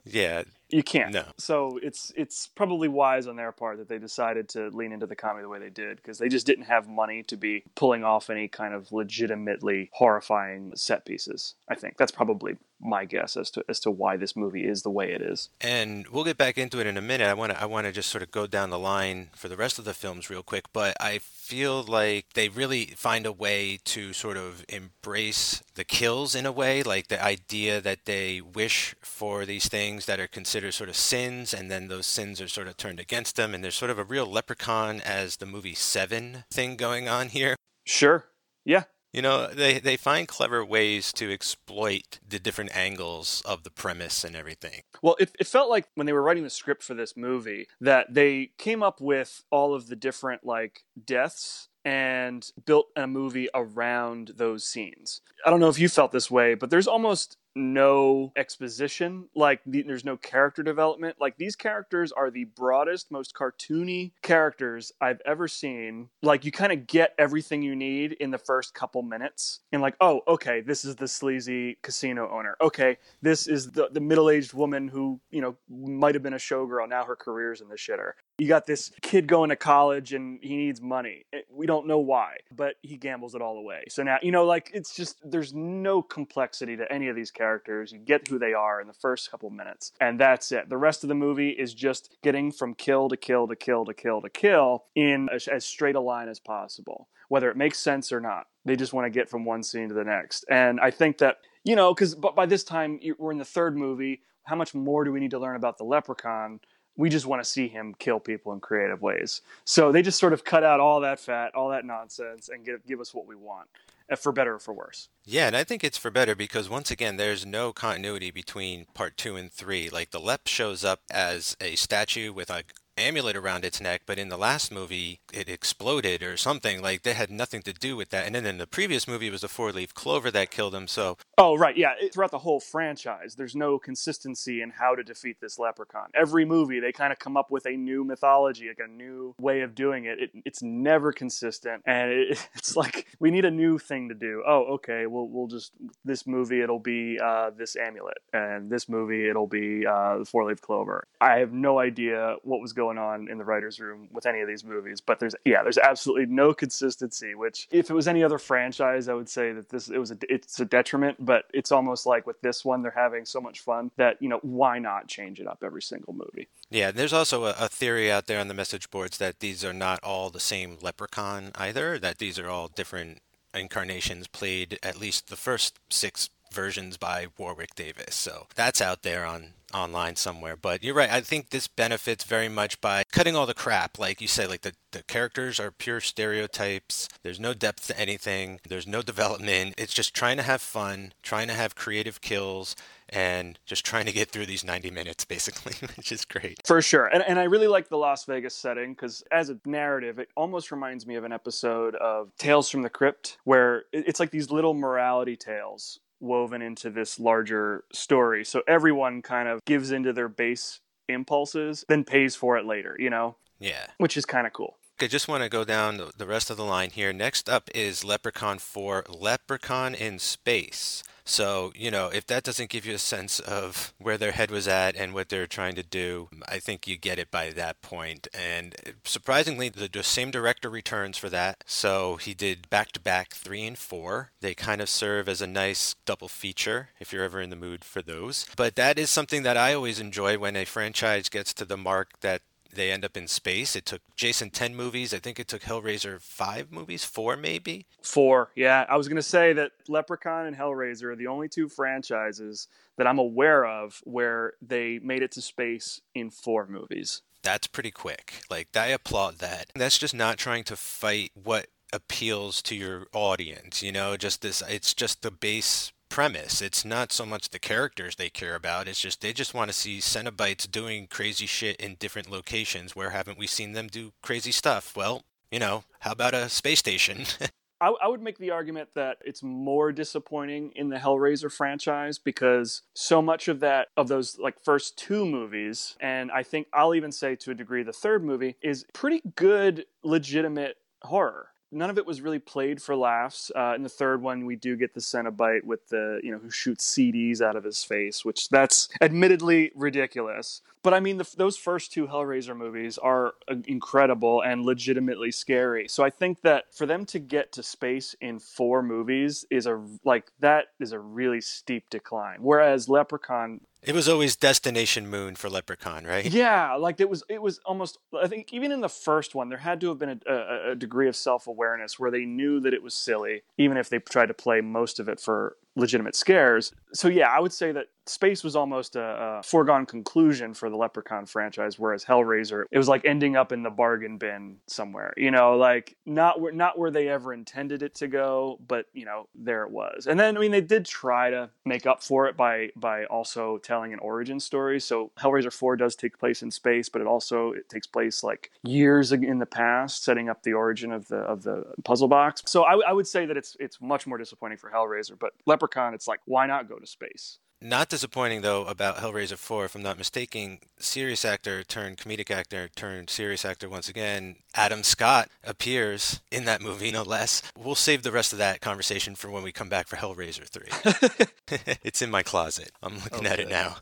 Yeah, 0.05 0.43
You 0.69 0.83
can't. 0.83 1.13
No. 1.13 1.23
So 1.37 1.79
it's 1.81 2.11
it's 2.15 2.47
probably 2.47 2.87
wise 2.87 3.27
on 3.27 3.35
their 3.35 3.51
part 3.51 3.77
that 3.77 3.89
they 3.89 3.97
decided 3.97 4.49
to 4.49 4.69
lean 4.69 4.91
into 4.91 5.07
the 5.07 5.15
comedy 5.15 5.43
the 5.43 5.49
way 5.49 5.59
they 5.59 5.69
did 5.69 5.97
because 5.97 6.19
they 6.19 6.29
just 6.29 6.45
didn't 6.45 6.65
have 6.65 6.87
money 6.87 7.23
to 7.23 7.37
be 7.37 7.63
pulling 7.75 8.03
off 8.03 8.29
any 8.29 8.47
kind 8.47 8.73
of 8.73 8.91
legitimately 8.91 9.89
horrifying 9.93 10.71
set 10.75 11.05
pieces. 11.05 11.55
I 11.67 11.75
think 11.75 11.97
that's 11.97 12.11
probably 12.11 12.57
my 12.81 13.05
guess 13.05 13.35
as 13.35 13.51
to 13.51 13.63
as 13.67 13.79
to 13.81 13.91
why 13.91 14.15
this 14.17 14.35
movie 14.35 14.65
is 14.65 14.83
the 14.83 14.89
way 14.89 15.11
it 15.11 15.21
is. 15.21 15.49
and 15.59 16.07
we'll 16.07 16.23
get 16.23 16.37
back 16.37 16.57
into 16.57 16.79
it 16.79 16.87
in 16.87 16.97
a 16.97 17.01
minute. 17.01 17.27
I 17.27 17.33
want 17.33 17.51
to 17.51 17.61
I 17.61 17.65
want 17.65 17.85
to 17.85 17.91
just 17.91 18.09
sort 18.09 18.23
of 18.23 18.31
go 18.31 18.47
down 18.47 18.69
the 18.69 18.79
line 18.79 19.29
for 19.35 19.49
the 19.49 19.57
rest 19.57 19.79
of 19.79 19.85
the 19.85 19.93
films 19.93 20.29
real 20.29 20.43
quick, 20.43 20.65
but 20.73 20.95
I 20.99 21.19
feel 21.19 21.83
like 21.83 22.25
they 22.35 22.47
really 22.49 22.85
find 22.95 23.25
a 23.25 23.31
way 23.31 23.79
to 23.85 24.13
sort 24.13 24.37
of 24.37 24.63
embrace 24.69 25.61
the 25.75 25.83
kills 25.83 26.35
in 26.35 26.45
a 26.45 26.51
way, 26.51 26.83
like 26.83 27.07
the 27.07 27.23
idea 27.23 27.81
that 27.81 28.05
they 28.05 28.39
wish 28.41 28.95
for 29.01 29.45
these 29.45 29.67
things 29.67 30.05
that 30.05 30.19
are 30.19 30.27
considered 30.27 30.73
sort 30.73 30.89
of 30.89 30.95
sins, 30.95 31.53
and 31.53 31.69
then 31.71 31.87
those 31.87 32.05
sins 32.05 32.39
are 32.39 32.47
sort 32.47 32.67
of 32.67 32.77
turned 32.77 32.99
against 32.99 33.35
them, 33.35 33.53
and 33.53 33.63
there's 33.63 33.75
sort 33.75 33.91
of 33.91 33.99
a 33.99 34.03
real 34.03 34.25
leprechaun 34.25 35.01
as 35.01 35.37
the 35.37 35.45
movie 35.45 35.73
Seven 35.73 36.43
thing 36.51 36.75
going 36.75 37.09
on 37.09 37.29
here. 37.29 37.55
Sure. 37.85 38.25
Yeah. 38.65 38.83
You 39.13 39.23
know, 39.23 39.47
they, 39.47 39.79
they 39.79 39.97
find 39.97 40.27
clever 40.27 40.63
ways 40.63 41.11
to 41.13 41.31
exploit 41.33 42.19
the 42.27 42.39
different 42.39 42.75
angles 42.75 43.41
of 43.45 43.63
the 43.63 43.71
premise 43.71 44.23
and 44.23 44.35
everything. 44.35 44.81
Well, 45.01 45.15
it, 45.19 45.31
it 45.39 45.47
felt 45.47 45.69
like 45.69 45.87
when 45.95 46.05
they 46.05 46.13
were 46.13 46.21
writing 46.21 46.43
the 46.43 46.49
script 46.49 46.83
for 46.83 46.93
this 46.93 47.17
movie 47.17 47.67
that 47.81 48.13
they 48.13 48.51
came 48.57 48.83
up 48.83 49.01
with 49.01 49.43
all 49.49 49.73
of 49.73 49.87
the 49.87 49.95
different 49.95 50.45
like 50.45 50.83
deaths 51.03 51.69
and 51.83 52.51
built 52.65 52.87
a 52.95 53.07
movie 53.07 53.49
around 53.53 54.33
those 54.35 54.65
scenes. 54.65 55.21
I 55.45 55.49
don't 55.49 55.59
know 55.59 55.69
if 55.69 55.79
you 55.79 55.89
felt 55.89 56.11
this 56.11 56.29
way, 56.29 56.53
but 56.53 56.69
there's 56.69 56.87
almost 56.87 57.37
no 57.55 58.31
exposition 58.35 59.27
like 59.35 59.61
the, 59.65 59.81
there's 59.81 60.05
no 60.05 60.17
character 60.17 60.63
development. 60.63 61.17
Like 61.19 61.37
these 61.37 61.55
characters 61.55 62.11
are 62.11 62.31
the 62.31 62.45
broadest 62.45 63.11
most 63.11 63.33
cartoony 63.33 64.11
characters 64.21 64.91
i've 65.01 65.21
ever 65.25 65.47
seen. 65.47 66.09
Like 66.21 66.45
you 66.45 66.51
kind 66.51 66.71
of 66.71 66.87
get 66.87 67.13
everything 67.17 67.61
you 67.61 67.75
need 67.75 68.13
in 68.13 68.31
the 68.31 68.37
first 68.37 68.73
couple 68.73 69.01
minutes 69.01 69.61
and 69.71 69.81
like 69.81 69.95
oh 70.01 70.21
okay 70.27 70.61
this 70.61 70.85
is 70.85 70.95
the 70.95 71.07
sleazy 71.07 71.77
casino 71.81 72.29
owner. 72.31 72.55
Okay 72.61 72.97
this 73.21 73.47
is 73.47 73.71
the, 73.71 73.89
the 73.91 73.99
middle-aged 73.99 74.53
woman 74.53 74.87
who 74.87 75.19
you 75.31 75.41
know 75.41 75.55
might 75.69 76.15
have 76.15 76.23
been 76.23 76.33
a 76.33 76.37
showgirl. 76.37 76.87
Now 76.87 77.05
her 77.05 77.15
career's 77.15 77.61
in 77.61 77.69
the 77.69 77.75
shitter. 77.75 78.13
You 78.37 78.47
got 78.47 78.65
this 78.65 78.91
kid 79.01 79.27
going 79.27 79.49
to 79.49 79.55
college 79.55 80.13
and 80.13 80.39
he 80.41 80.55
needs 80.55 80.81
money. 80.81 81.25
We 81.51 81.65
don't 81.65 81.87
know 81.87 81.99
why 81.99 82.37
but 82.55 82.75
he 82.81 82.97
gambles 82.97 83.35
it 83.35 83.41
all 83.41 83.57
away. 83.57 83.85
So 83.89 84.03
now 84.03 84.17
you 84.21 84.31
know 84.31 84.45
like 84.45 84.71
it's 84.73 84.95
just 84.95 85.17
there's 85.23 85.53
no 85.53 86.01
complexity 86.01 86.77
to 86.77 86.91
any 86.91 87.09
of 87.09 87.15
these 87.15 87.31
characters. 87.39 87.91
You 87.91 87.99
get 87.99 88.27
who 88.27 88.37
they 88.37 88.53
are 88.53 88.81
in 88.81 88.87
the 88.87 88.93
first 88.93 89.31
couple 89.31 89.49
minutes, 89.49 89.93
and 90.01 90.19
that's 90.19 90.51
it. 90.51 90.69
The 90.69 90.77
rest 90.77 91.03
of 91.03 91.07
the 91.07 91.15
movie 91.15 91.49
is 91.49 91.73
just 91.73 92.17
getting 92.21 92.51
from 92.51 92.75
kill 92.75 93.07
to 93.09 93.17
kill 93.17 93.47
to 93.47 93.55
kill 93.55 93.85
to 93.85 93.93
kill 93.93 94.21
to 94.21 94.29
kill 94.29 94.83
in 94.93 95.29
as, 95.33 95.47
as 95.47 95.65
straight 95.65 95.95
a 95.95 96.01
line 96.01 96.27
as 96.27 96.39
possible, 96.39 97.07
whether 97.29 97.49
it 97.49 97.57
makes 97.57 97.79
sense 97.79 98.11
or 98.11 98.19
not. 98.19 98.47
They 98.65 98.75
just 98.75 98.93
want 98.93 99.05
to 99.05 99.09
get 99.09 99.29
from 99.29 99.45
one 99.45 99.63
scene 99.63 99.87
to 99.87 99.95
the 99.95 100.03
next, 100.03 100.45
and 100.49 100.79
I 100.79 100.91
think 100.91 101.17
that 101.19 101.37
you 101.63 101.75
know, 101.75 101.93
because 101.93 102.15
by 102.15 102.45
this 102.45 102.63
time 102.63 102.99
we're 103.17 103.31
in 103.31 103.37
the 103.37 103.45
third 103.45 103.77
movie. 103.77 104.21
How 104.43 104.55
much 104.55 104.73
more 104.73 105.03
do 105.03 105.11
we 105.11 105.19
need 105.19 105.31
to 105.31 105.37
learn 105.37 105.57
about 105.57 105.77
the 105.77 105.83
leprechaun? 105.83 106.59
we 106.99 107.09
just 107.09 107.25
want 107.25 107.41
to 107.41 107.49
see 107.49 107.69
him 107.69 107.95
kill 107.97 108.19
people 108.19 108.51
in 108.51 108.59
creative 108.59 109.01
ways. 109.01 109.41
So 109.63 109.93
they 109.93 110.01
just 110.01 110.19
sort 110.19 110.33
of 110.33 110.43
cut 110.43 110.65
out 110.65 110.81
all 110.81 110.99
that 110.99 111.17
fat, 111.17 111.55
all 111.55 111.69
that 111.69 111.85
nonsense, 111.85 112.49
and 112.49 112.65
give 112.65 112.85
give 112.85 112.99
us 112.99 113.13
what 113.13 113.25
we 113.25 113.35
want, 113.35 113.69
Uh, 114.11 114.15
for 114.15 114.31
better 114.31 114.55
or 114.55 114.59
for 114.59 114.73
worse. 114.73 115.09
Yeah, 115.23 115.47
and 115.47 115.55
I 115.55 115.63
think 115.63 115.83
it's 115.83 115.97
for 115.97 116.09
better 116.09 116.35
because 116.35 116.67
once 116.67 116.89
again, 116.89 117.17
there's 117.17 117.45
no 117.45 117.71
continuity 117.71 118.31
between 118.31 118.85
part 118.93 119.17
two 119.17 119.35
and 119.35 119.51
three. 119.51 119.89
Like 119.89 120.11
the 120.11 120.19
Lep 120.19 120.47
shows 120.47 120.83
up 120.83 121.01
as 121.11 121.55
a 121.61 121.75
statue 121.75 122.33
with 122.33 122.49
like 122.49 122.73
amulet 122.99 123.35
around 123.35 123.65
its 123.65 123.81
neck, 123.81 124.01
but 124.05 124.19
in 124.19 124.29
the 124.29 124.37
last 124.37 124.71
movie 124.71 125.19
it 125.33 125.49
exploded 125.49 126.23
or 126.23 126.37
something. 126.37 126.81
Like 126.81 127.03
they 127.03 127.13
had 127.13 127.31
nothing 127.31 127.61
to 127.63 127.73
do 127.73 127.95
with 127.95 128.09
that. 128.09 128.25
And 128.25 128.35
then 128.35 128.45
in 128.45 128.57
the 128.57 128.67
previous 128.67 129.07
movie 129.07 129.27
it 129.27 129.31
was 129.31 129.43
a 129.43 129.47
four 129.47 129.71
leaf 129.71 129.93
clover 129.93 130.31
that 130.31 130.51
killed 130.51 130.75
him. 130.75 130.87
So 130.87 131.17
Oh 131.37 131.57
right, 131.57 131.77
yeah. 131.77 131.93
Throughout 132.13 132.31
the 132.31 132.39
whole 132.39 132.59
franchise, 132.59 133.35
there's 133.35 133.55
no 133.55 133.79
consistency 133.79 134.61
in 134.61 134.71
how 134.71 134.95
to 134.95 135.03
defeat 135.03 135.37
this 135.41 135.57
leprechaun. 135.57 136.09
Every 136.13 136.45
movie 136.45 136.79
they 136.79 136.91
kind 136.91 137.13
of 137.13 137.19
come 137.19 137.37
up 137.37 137.49
with 137.49 137.65
a 137.65 137.71
new 137.71 138.03
mythology, 138.03 138.67
like 138.67 138.85
a 138.85 138.91
new 138.91 139.35
way 139.39 139.61
of 139.61 139.75
doing 139.75 140.05
it. 140.05 140.19
it 140.19 140.31
it's 140.45 140.61
never 140.61 141.11
consistent, 141.11 141.83
and 141.85 142.11
it, 142.11 142.49
it's 142.55 142.75
like 142.75 143.07
we 143.19 143.31
need 143.31 143.45
a 143.45 143.51
new 143.51 143.77
thing 143.77 144.09
to 144.09 144.15
do. 144.15 144.43
Oh, 144.45 144.73
okay, 144.75 145.05
we'll 145.05 145.27
we'll 145.27 145.47
just 145.47 145.71
this 146.03 146.27
movie 146.27 146.61
it'll 146.61 146.79
be 146.79 147.19
uh, 147.23 147.51
this 147.51 147.75
amulet, 147.75 148.17
and 148.33 148.69
this 148.69 148.89
movie 148.89 149.29
it'll 149.29 149.47
be 149.47 149.85
uh, 149.85 150.17
the 150.19 150.25
four 150.25 150.45
leaf 150.45 150.61
clover. 150.61 151.05
I 151.21 151.39
have 151.39 151.53
no 151.53 151.79
idea 151.79 152.35
what 152.43 152.61
was 152.61 152.73
going 152.73 152.88
on 152.97 153.29
in 153.29 153.37
the 153.37 153.45
writers' 153.45 153.79
room 153.79 154.07
with 154.11 154.25
any 154.25 154.41
of 154.41 154.47
these 154.47 154.63
movies, 154.63 155.01
but 155.01 155.19
there's 155.19 155.35
yeah, 155.45 155.63
there's 155.63 155.77
absolutely 155.77 156.25
no 156.25 156.53
consistency. 156.53 157.35
Which 157.35 157.67
if 157.71 157.89
it 157.89 157.93
was 157.93 158.07
any 158.07 158.23
other 158.23 158.37
franchise, 158.37 159.07
I 159.07 159.13
would 159.13 159.29
say 159.29 159.51
that 159.53 159.69
this 159.69 159.89
it 159.89 159.97
was 159.97 160.11
a 160.11 160.17
it's 160.27 160.59
a 160.59 160.65
detriment 160.65 161.19
but 161.19 161.45
it's 161.53 161.71
almost 161.71 162.05
like 162.05 162.25
with 162.25 162.41
this 162.41 162.63
one, 162.63 162.81
they're 162.81 162.91
having 162.95 163.25
so 163.25 163.41
much 163.41 163.59
fun 163.59 163.91
that, 163.97 164.21
you 164.21 164.29
know, 164.29 164.39
why 164.41 164.79
not 164.79 165.07
change 165.07 165.39
it 165.39 165.47
up 165.47 165.59
every 165.63 165.81
single 165.81 166.13
movie? 166.13 166.47
Yeah, 166.69 166.91
there's 166.91 167.13
also 167.13 167.45
a, 167.45 167.55
a, 167.59 167.67
theory 167.67 168.11
out 168.11 168.27
there 168.27 168.39
on 168.39 168.47
the 168.47 168.53
message 168.53 168.89
boards 168.89 169.17
that 169.17 169.39
these 169.39 169.63
are 169.65 169.73
not 169.73 170.03
all 170.03 170.29
the 170.29 170.39
same 170.39 170.77
leprechaun 170.81 171.51
either, 171.55 171.99
that 171.99 172.17
these 172.17 172.39
are 172.39 172.49
all 172.49 172.67
different 172.67 173.19
incarnations 173.53 174.27
played 174.27 174.79
at 174.83 174.99
least 174.99 175.27
the 175.27 175.35
first 175.35 175.79
six 175.89 176.29
versions 176.53 176.97
by 176.97 177.27
Warwick 177.37 177.75
Davis. 177.75 178.15
So 178.15 178.47
that's 178.55 178.81
out 178.81 179.03
there 179.03 179.25
on 179.25 179.53
online 179.73 180.15
somewhere. 180.15 180.55
But 180.55 180.83
you're 180.83 180.95
right. 180.95 181.09
I 181.09 181.21
think 181.21 181.49
this 181.49 181.67
benefits 181.67 182.23
very 182.23 182.49
much 182.49 182.81
by 182.81 183.03
cutting 183.11 183.35
all 183.35 183.45
the 183.45 183.53
crap. 183.53 183.99
Like 183.99 184.21
you 184.21 184.27
say, 184.27 184.47
like 184.47 184.61
the, 184.61 184.73
the 184.91 185.03
characters 185.03 185.59
are 185.59 185.71
pure 185.71 185.99
stereotypes. 185.99 187.07
There's 187.23 187.39
no 187.39 187.53
depth 187.53 187.87
to 187.87 187.99
anything. 187.99 188.59
There's 188.67 188.87
no 188.87 189.01
development. 189.01 189.75
It's 189.77 189.93
just 189.93 190.13
trying 190.13 190.37
to 190.37 190.43
have 190.43 190.61
fun, 190.61 191.13
trying 191.21 191.47
to 191.47 191.53
have 191.53 191.75
creative 191.75 192.21
kills, 192.21 192.75
and 193.09 193.59
just 193.65 193.85
trying 193.85 194.05
to 194.05 194.11
get 194.11 194.29
through 194.29 194.45
these 194.45 194.63
90 194.63 194.91
minutes 194.91 195.25
basically 195.29 195.73
which 195.97 196.11
is 196.11 196.25
great 196.25 196.59
for 196.65 196.81
sure 196.81 197.07
and, 197.07 197.23
and 197.27 197.39
i 197.39 197.43
really 197.43 197.67
like 197.67 197.89
the 197.89 197.97
las 197.97 198.25
vegas 198.25 198.55
setting 198.55 198.93
because 198.93 199.23
as 199.31 199.49
a 199.49 199.57
narrative 199.65 200.19
it 200.19 200.29
almost 200.35 200.71
reminds 200.71 201.05
me 201.05 201.15
of 201.15 201.23
an 201.23 201.31
episode 201.31 201.95
of 201.95 202.31
tales 202.37 202.69
from 202.69 202.81
the 202.81 202.89
crypt 202.89 203.37
where 203.43 203.83
it's 203.91 204.19
like 204.19 204.31
these 204.31 204.51
little 204.51 204.73
morality 204.73 205.35
tales 205.35 205.99
woven 206.19 206.61
into 206.61 206.89
this 206.89 207.19
larger 207.19 207.83
story. 207.91 208.43
So 208.45 208.61
everyone 208.67 209.21
kind 209.21 209.47
of 209.47 209.63
gives 209.65 209.91
into 209.91 210.13
their 210.13 210.27
base 210.27 210.79
impulses, 211.07 211.85
then 211.87 212.03
pays 212.03 212.35
for 212.35 212.57
it 212.57 212.65
later, 212.65 212.95
you 212.99 213.09
know? 213.09 213.35
Yeah. 213.59 213.87
Which 213.97 214.17
is 214.17 214.25
kind 214.25 214.47
of 214.47 214.53
cool. 214.53 214.77
I 215.01 215.07
just 215.07 215.29
want 215.29 215.43
to 215.43 215.49
go 215.49 215.63
down 215.63 216.01
the 216.17 216.27
rest 216.27 216.49
of 216.49 216.57
the 216.57 216.65
line 216.65 216.89
here. 216.89 217.13
Next 217.13 217.49
up 217.49 217.69
is 217.73 218.03
Leprechaun 218.03 218.59
4 218.59 219.05
Leprechaun 219.07 219.95
in 219.95 220.19
Space. 220.19 221.03
So, 221.29 221.71
you 221.75 221.91
know, 221.91 222.07
if 222.07 222.25
that 222.27 222.43
doesn't 222.43 222.71
give 222.71 222.87
you 222.87 222.95
a 222.95 222.99
sense 222.99 223.39
of 223.39 223.93
where 223.99 224.17
their 224.17 224.31
head 224.31 224.49
was 224.49 224.67
at 224.67 224.95
and 224.95 225.13
what 225.13 225.29
they're 225.29 225.45
trying 225.45 225.75
to 225.75 225.83
do, 225.83 226.27
I 226.47 226.57
think 226.57 226.87
you 226.87 226.97
get 226.97 227.19
it 227.19 227.29
by 227.29 227.51
that 227.51 227.83
point. 227.83 228.27
And 228.33 228.75
eh, 228.83 228.91
surprisingly, 229.03 229.69
the 229.69 230.03
same 230.03 230.31
director 230.31 230.71
returns 230.71 231.19
for 231.19 231.29
that. 231.29 231.63
So 231.67 232.15
he 232.15 232.33
did 232.33 232.67
back 232.71 232.93
to 232.93 232.99
back 232.99 233.35
three 233.35 233.65
and 233.65 233.77
four. 233.77 234.31
They 234.41 234.55
kind 234.55 234.81
of 234.81 234.89
serve 234.89 235.29
as 235.29 235.39
a 235.39 235.47
nice 235.47 235.95
double 236.05 236.29
feature 236.29 236.89
if 236.99 237.13
you're 237.13 237.23
ever 237.23 237.39
in 237.39 237.51
the 237.51 237.55
mood 237.55 237.83
for 237.83 238.01
those. 238.01 238.47
But 238.57 238.75
that 238.77 238.97
is 238.97 239.11
something 239.11 239.43
that 239.43 239.57
I 239.57 239.75
always 239.75 239.99
enjoy 239.99 240.39
when 240.39 240.55
a 240.55 240.65
franchise 240.65 241.29
gets 241.29 241.53
to 241.53 241.65
the 241.65 241.77
mark 241.77 242.19
that 242.21 242.41
they 242.73 242.91
end 242.91 243.05
up 243.05 243.17
in 243.17 243.27
space. 243.27 243.75
It 243.75 243.85
took 243.85 244.01
Jason 244.15 244.49
10 244.49 244.75
movies. 244.75 245.13
I 245.13 245.19
think 245.19 245.39
it 245.39 245.47
took 245.47 245.61
Hellraiser 245.61 246.21
5 246.21 246.71
movies, 246.71 247.03
4 247.03 247.37
maybe. 247.37 247.85
4. 248.03 248.51
Yeah, 248.55 248.85
I 248.89 248.97
was 248.97 249.07
going 249.07 249.15
to 249.17 249.21
say 249.21 249.53
that 249.53 249.71
Leprechaun 249.87 250.45
and 250.45 250.55
Hellraiser 250.55 251.05
are 251.05 251.15
the 251.15 251.27
only 251.27 251.49
two 251.49 251.69
franchises 251.69 252.67
that 252.97 253.07
I'm 253.07 253.19
aware 253.19 253.65
of 253.65 254.01
where 254.03 254.53
they 254.61 254.99
made 254.99 255.23
it 255.23 255.31
to 255.33 255.41
space 255.41 256.01
in 256.13 256.29
4 256.29 256.67
movies. 256.67 257.21
That's 257.41 257.67
pretty 257.67 257.91
quick. 257.91 258.41
Like 258.49 258.67
I 258.75 258.87
applaud 258.87 259.39
that. 259.39 259.67
That's 259.75 259.97
just 259.97 260.13
not 260.13 260.37
trying 260.37 260.63
to 260.65 260.75
fight 260.75 261.31
what 261.33 261.67
appeals 261.91 262.61
to 262.63 262.75
your 262.75 263.07
audience, 263.13 263.81
you 263.81 263.91
know, 263.91 264.15
just 264.17 264.41
this 264.41 264.61
it's 264.69 264.93
just 264.93 265.21
the 265.21 265.31
base 265.31 265.91
premise. 266.09 266.61
It's 266.61 266.83
not 266.83 267.11
so 267.11 267.25
much 267.25 267.49
the 267.49 267.59
characters 267.59 268.15
they 268.15 268.29
care 268.29 268.55
about. 268.55 268.87
It's 268.87 268.99
just 268.99 269.21
they 269.21 269.33
just 269.33 269.53
want 269.53 269.69
to 269.69 269.77
see 269.77 269.99
Cenobites 269.99 270.69
doing 270.69 271.07
crazy 271.07 271.45
shit 271.45 271.77
in 271.77 271.95
different 271.95 272.29
locations. 272.29 272.95
Where 272.95 273.11
haven't 273.11 273.37
we 273.37 273.47
seen 273.47 273.73
them 273.73 273.87
do 273.87 274.11
crazy 274.21 274.51
stuff? 274.51 274.95
Well, 274.95 275.23
you 275.51 275.59
know, 275.59 275.83
how 276.01 276.11
about 276.11 276.33
a 276.33 276.49
space 276.49 276.79
station? 276.79 277.25
I, 277.81 277.93
I, 278.03 278.07
would 278.07 278.21
make 278.21 278.37
the 278.37 278.51
argument 278.51 278.89
that 278.95 279.19
it's 279.23 279.41
more 279.41 279.93
disappointing 279.93 280.73
in 280.75 280.89
the 280.89 280.97
Hellraiser 280.97 281.51
franchise 281.51 282.19
because 282.19 282.81
so 282.93 283.21
much 283.21 283.47
of 283.47 283.61
that, 283.61 283.87
of 283.95 284.09
those 284.09 284.37
like 284.37 284.59
first 284.59 284.97
two 284.97 285.25
movies, 285.25 285.95
and 286.01 286.29
I 286.29 286.43
think 286.43 286.67
I'll 286.73 286.93
even 286.93 287.13
say 287.13 287.37
to 287.37 287.51
a 287.51 287.55
degree 287.55 287.83
the 287.83 287.93
third 287.93 288.23
movie, 288.23 288.57
is 288.61 288.85
pretty 288.93 289.21
good, 289.35 289.85
legitimate 290.03 290.75
horror 291.03 291.48
none 291.71 291.89
of 291.89 291.97
it 291.97 292.05
was 292.05 292.21
really 292.21 292.39
played 292.39 292.81
for 292.81 292.95
laughs. 292.95 293.51
Uh, 293.55 293.73
in 293.75 293.83
the 293.83 293.89
third 293.89 294.21
one, 294.21 294.45
we 294.45 294.55
do 294.55 294.75
get 294.75 294.93
the 294.93 294.99
Cenobite 294.99 295.63
with 295.63 295.87
the 295.89 296.19
you 296.23 296.31
know 296.31 296.37
who 296.37 296.49
shoots 296.49 296.93
CDs 296.93 297.41
out 297.41 297.55
of 297.55 297.63
his 297.63 297.83
face, 297.83 298.25
which 298.25 298.49
that's 298.49 298.89
admittedly 299.01 299.71
ridiculous. 299.75 300.61
But 300.81 300.93
I 300.93 300.99
mean, 300.99 301.17
the, 301.17 301.29
those 301.37 301.57
first 301.57 301.91
two 301.91 302.07
Hellraiser 302.07 302.55
movies 302.55 302.97
are 302.97 303.33
uh, 303.49 303.55
incredible 303.67 304.41
and 304.41 304.63
legitimately 304.63 305.31
scary. 305.31 305.87
So 305.87 306.03
I 306.03 306.09
think 306.09 306.41
that 306.41 306.73
for 306.73 306.85
them 306.85 307.05
to 307.07 307.19
get 307.19 307.51
to 307.53 307.63
space 307.63 308.15
in 308.21 308.39
four 308.39 308.81
movies 308.81 309.45
is 309.49 309.65
a 309.65 309.81
like 310.03 310.31
that 310.39 310.67
is 310.79 310.91
a 310.91 310.99
really 310.99 311.41
steep 311.41 311.89
decline. 311.89 312.37
Whereas 312.41 312.87
Leprechaun 312.87 313.61
it 313.81 313.95
was 313.95 314.09
always 314.09 314.35
Destination 314.35 315.07
Moon 315.09 315.35
for 315.35 315.49
Leprechaun, 315.49 316.05
right? 316.05 316.25
Yeah, 316.25 316.75
like 316.75 316.99
it 316.99 317.09
was. 317.09 317.23
It 317.29 317.41
was 317.41 317.59
almost. 317.59 317.97
I 318.21 318.27
think 318.27 318.51
even 318.51 318.73
in 318.73 318.81
the 318.81 318.89
first 318.89 319.35
one, 319.35 319.47
there 319.47 319.57
had 319.57 319.79
to 319.81 319.87
have 319.89 319.97
been 319.97 320.21
a, 320.27 320.31
a, 320.31 320.71
a 320.71 320.75
degree 320.75 321.07
of 321.07 321.15
self 321.15 321.47
awareness 321.47 321.97
where 321.97 322.11
they 322.11 322.25
knew 322.25 322.59
that 322.59 322.73
it 322.73 322.83
was 322.83 322.93
silly, 322.93 323.43
even 323.57 323.77
if 323.77 323.89
they 323.89 323.99
tried 323.99 324.25
to 324.25 324.33
play 324.33 324.59
most 324.59 324.99
of 324.99 325.07
it 325.07 325.21
for 325.21 325.55
legitimate 325.79 326.15
scares. 326.15 326.71
So 326.93 327.07
yeah, 327.07 327.29
I 327.29 327.39
would 327.39 327.53
say 327.53 327.71
that 327.71 327.87
space 328.09 328.43
was 328.43 328.55
almost 328.55 328.95
a, 328.95 329.39
a, 329.39 329.43
foregone 329.43 329.85
conclusion 329.85 330.53
for 330.53 330.69
the 330.69 330.75
Leprechaun 330.75 331.25
franchise, 331.25 331.77
whereas 331.77 332.03
Hellraiser, 332.03 332.65
it 332.71 332.77
was 332.77 332.87
like 332.87 333.05
ending 333.05 333.35
up 333.35 333.51
in 333.51 333.63
the 333.63 333.69
bargain 333.69 334.17
bin 334.17 334.57
somewhere. 334.67 335.13
You 335.15 335.31
know, 335.31 335.55
like 335.57 335.95
not 336.05 336.41
where 336.41 336.51
not 336.51 336.77
where 336.77 336.91
they 336.91 337.07
ever 337.07 337.33
intended 337.33 337.83
it 337.83 337.95
to 337.95 338.07
go, 338.07 338.59
but 338.67 338.87
you 338.93 339.05
know, 339.05 339.27
there 339.35 339.63
it 339.63 339.71
was. 339.71 340.07
And 340.07 340.19
then 340.19 340.35
I 340.35 340.39
mean, 340.39 340.51
they 340.51 340.61
did 340.61 340.85
try 340.85 341.29
to 341.29 341.49
make 341.65 341.85
up 341.85 342.03
for 342.03 342.27
it 342.27 342.35
by 342.35 342.69
by 342.75 343.05
also 343.05 343.57
telling 343.59 343.93
an 343.93 343.99
origin 343.99 344.39
story. 344.39 344.79
So 344.79 345.11
Hellraiser 345.17 345.53
Four 345.53 345.75
does 345.75 345.95
take 345.95 346.17
place 346.17 346.41
in 346.41 346.51
space, 346.51 346.89
but 346.89 347.01
it 347.01 347.07
also 347.07 347.51
it 347.51 347.69
takes 347.69 347.87
place 347.87 348.23
like 348.23 348.51
years 348.63 349.11
in 349.11 349.39
the 349.39 349.45
past, 349.45 350.03
setting 350.03 350.29
up 350.29 350.43
the 350.43 350.53
origin 350.53 350.91
of 350.91 351.07
the 351.07 351.17
of 351.17 351.43
the 351.43 351.63
puzzle 351.83 352.07
box. 352.07 352.43
So 352.45 352.63
I, 352.63 352.79
I 352.89 352.93
would 352.93 353.07
say 353.07 353.25
that 353.25 353.37
it's 353.37 353.55
it's 353.59 353.79
much 353.81 354.07
more 354.07 354.17
disappointing 354.17 354.57
for 354.57 354.71
Hellraiser, 354.71 355.17
but 355.17 355.33
Leprechaun, 355.45 355.68
it's 355.75 356.07
like 356.07 356.19
why 356.25 356.47
not 356.47 356.69
go 356.69 356.77
to 356.77 356.87
space? 356.87 357.39
Not 357.61 357.89
disappointing 357.89 358.41
though 358.41 358.63
about 358.65 358.97
Hellraiser 358.97 359.37
4, 359.37 359.65
if 359.65 359.75
I'm 359.75 359.83
not 359.83 359.97
mistaken, 359.97 360.59
serious 360.79 361.25
actor 361.25 361.61
turned 361.63 361.97
comedic 361.97 362.31
actor 362.31 362.69
turned 362.73 363.09
serious 363.09 363.43
actor 363.43 363.67
once 363.67 363.89
again. 363.89 364.37
Adam 364.55 364.81
Scott 364.81 365.29
appears 365.43 366.21
in 366.31 366.45
that 366.45 366.61
movie, 366.61 366.91
no 366.91 367.03
less. 367.03 367.41
We'll 367.57 367.75
save 367.75 368.03
the 368.03 368.13
rest 368.13 368.31
of 368.31 368.39
that 368.39 368.61
conversation 368.61 369.15
for 369.15 369.29
when 369.29 369.43
we 369.43 369.51
come 369.51 369.67
back 369.67 369.87
for 369.87 369.97
Hellraiser 369.97 370.47
3. 370.47 371.67
it's 371.83 372.01
in 372.01 372.09
my 372.09 372.23
closet. 372.23 372.71
I'm 372.81 372.95
looking 372.95 373.25
okay. 373.25 373.29
at 373.29 373.39
it 373.41 373.49
now. 373.49 373.77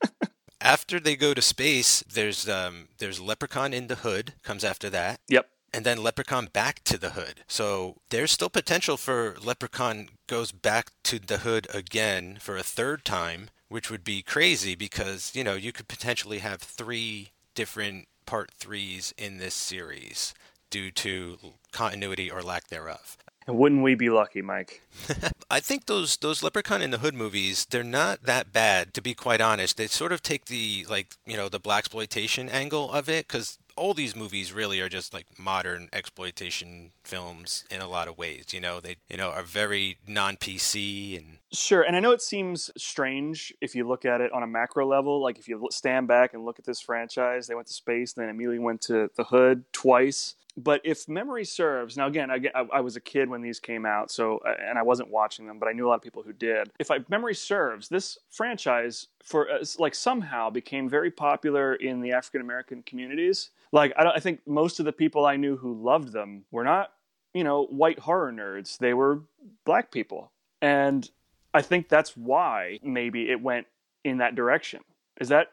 after 0.60 0.98
they 0.98 1.14
go 1.14 1.32
to 1.32 1.42
space, 1.42 2.02
there's 2.12 2.48
um, 2.48 2.88
there's 2.98 3.20
Leprechaun 3.20 3.72
in 3.72 3.86
the 3.86 3.96
Hood 3.96 4.34
comes 4.42 4.64
after 4.64 4.90
that. 4.90 5.20
Yep 5.28 5.46
and 5.72 5.84
then 5.84 6.02
Leprechaun 6.02 6.46
back 6.52 6.82
to 6.84 6.98
the 6.98 7.10
hood. 7.10 7.42
So 7.46 7.96
there's 8.10 8.30
still 8.30 8.50
potential 8.50 8.96
for 8.96 9.36
Leprechaun 9.42 10.08
goes 10.26 10.52
back 10.52 10.92
to 11.04 11.18
the 11.18 11.38
hood 11.38 11.66
again 11.72 12.38
for 12.40 12.56
a 12.56 12.62
third 12.62 13.04
time, 13.04 13.50
which 13.68 13.90
would 13.90 14.04
be 14.04 14.22
crazy 14.22 14.74
because, 14.74 15.32
you 15.34 15.42
know, 15.44 15.54
you 15.54 15.72
could 15.72 15.88
potentially 15.88 16.38
have 16.38 16.60
three 16.60 17.30
different 17.54 18.06
part 18.26 18.50
threes 18.52 19.14
in 19.16 19.38
this 19.38 19.54
series 19.54 20.34
due 20.70 20.90
to 20.90 21.38
continuity 21.72 22.30
or 22.30 22.42
lack 22.42 22.68
thereof. 22.68 23.16
And 23.46 23.58
wouldn't 23.58 23.82
we 23.82 23.94
be 23.94 24.08
lucky, 24.08 24.40
Mike? 24.40 24.82
I 25.50 25.58
think 25.58 25.86
those 25.86 26.16
those 26.18 26.42
Leprechaun 26.42 26.80
in 26.80 26.92
the 26.92 26.98
Hood 26.98 27.14
movies, 27.14 27.66
they're 27.68 27.82
not 27.82 28.22
that 28.22 28.52
bad 28.52 28.94
to 28.94 29.02
be 29.02 29.14
quite 29.14 29.40
honest. 29.40 29.76
They 29.76 29.88
sort 29.88 30.12
of 30.12 30.22
take 30.22 30.44
the 30.44 30.86
like, 30.88 31.16
you 31.26 31.36
know, 31.36 31.48
the 31.48 31.58
black 31.58 31.80
exploitation 31.80 32.48
angle 32.48 32.92
of 32.92 33.08
it 33.08 33.26
cuz 33.26 33.58
all 33.76 33.94
these 33.94 34.14
movies 34.16 34.52
really 34.52 34.80
are 34.80 34.88
just 34.88 35.12
like 35.12 35.26
modern 35.38 35.88
exploitation 35.92 36.92
films 37.04 37.64
in 37.70 37.80
a 37.80 37.88
lot 37.88 38.08
of 38.08 38.18
ways, 38.18 38.46
you 38.52 38.60
know. 38.60 38.80
They, 38.80 38.96
you 39.08 39.16
know, 39.16 39.30
are 39.30 39.42
very 39.42 39.98
non-PC 40.06 41.18
and 41.18 41.38
Sure, 41.52 41.82
and 41.82 41.94
I 41.94 42.00
know 42.00 42.12
it 42.12 42.22
seems 42.22 42.70
strange 42.78 43.52
if 43.60 43.74
you 43.74 43.86
look 43.86 44.06
at 44.06 44.22
it 44.22 44.32
on 44.32 44.42
a 44.42 44.46
macro 44.46 44.86
level. 44.86 45.22
Like 45.22 45.38
if 45.38 45.48
you 45.48 45.68
stand 45.70 46.08
back 46.08 46.32
and 46.32 46.44
look 46.44 46.58
at 46.58 46.64
this 46.64 46.80
franchise, 46.80 47.46
they 47.46 47.54
went 47.54 47.66
to 47.66 47.74
space, 47.74 48.14
then 48.14 48.30
immediately 48.30 48.58
went 48.58 48.80
to 48.82 49.10
the 49.16 49.24
hood 49.24 49.64
twice. 49.72 50.34
But 50.56 50.82
if 50.84 51.08
memory 51.08 51.44
serves, 51.44 51.96
now 51.96 52.06
again, 52.06 52.30
I, 52.30 52.40
I 52.72 52.80
was 52.80 52.96
a 52.96 53.00
kid 53.00 53.30
when 53.30 53.40
these 53.40 53.58
came 53.58 53.86
out, 53.86 54.10
so 54.10 54.38
uh, 54.46 54.54
and 54.60 54.78
I 54.78 54.82
wasn't 54.82 55.10
watching 55.10 55.46
them, 55.46 55.58
but 55.58 55.68
I 55.68 55.72
knew 55.72 55.86
a 55.86 55.88
lot 55.88 55.94
of 55.94 56.02
people 56.02 56.22
who 56.22 56.32
did. 56.34 56.70
If 56.78 56.90
I, 56.90 56.98
memory 57.08 57.34
serves, 57.34 57.88
this 57.88 58.18
franchise 58.30 59.08
for 59.24 59.50
uh, 59.50 59.64
like 59.78 59.94
somehow 59.94 60.50
became 60.50 60.90
very 60.90 61.10
popular 61.10 61.74
in 61.76 62.00
the 62.00 62.12
African 62.12 62.42
American 62.42 62.82
communities. 62.82 63.50
Like 63.72 63.94
I, 63.96 64.10
I 64.10 64.20
think 64.20 64.40
most 64.46 64.78
of 64.78 64.84
the 64.84 64.92
people 64.92 65.24
I 65.24 65.36
knew 65.36 65.56
who 65.56 65.72
loved 65.72 66.12
them 66.12 66.44
were 66.50 66.64
not, 66.64 66.92
you 67.32 67.44
know, 67.44 67.64
white 67.64 67.98
horror 68.00 68.30
nerds. 68.30 68.76
They 68.76 68.92
were 68.92 69.22
black 69.64 69.90
people, 69.90 70.32
and 70.60 71.10
I 71.54 71.62
think 71.62 71.88
that's 71.88 72.14
why 72.14 72.78
maybe 72.82 73.30
it 73.30 73.40
went 73.40 73.66
in 74.04 74.18
that 74.18 74.34
direction. 74.34 74.80
Is 75.18 75.28
that 75.28 75.48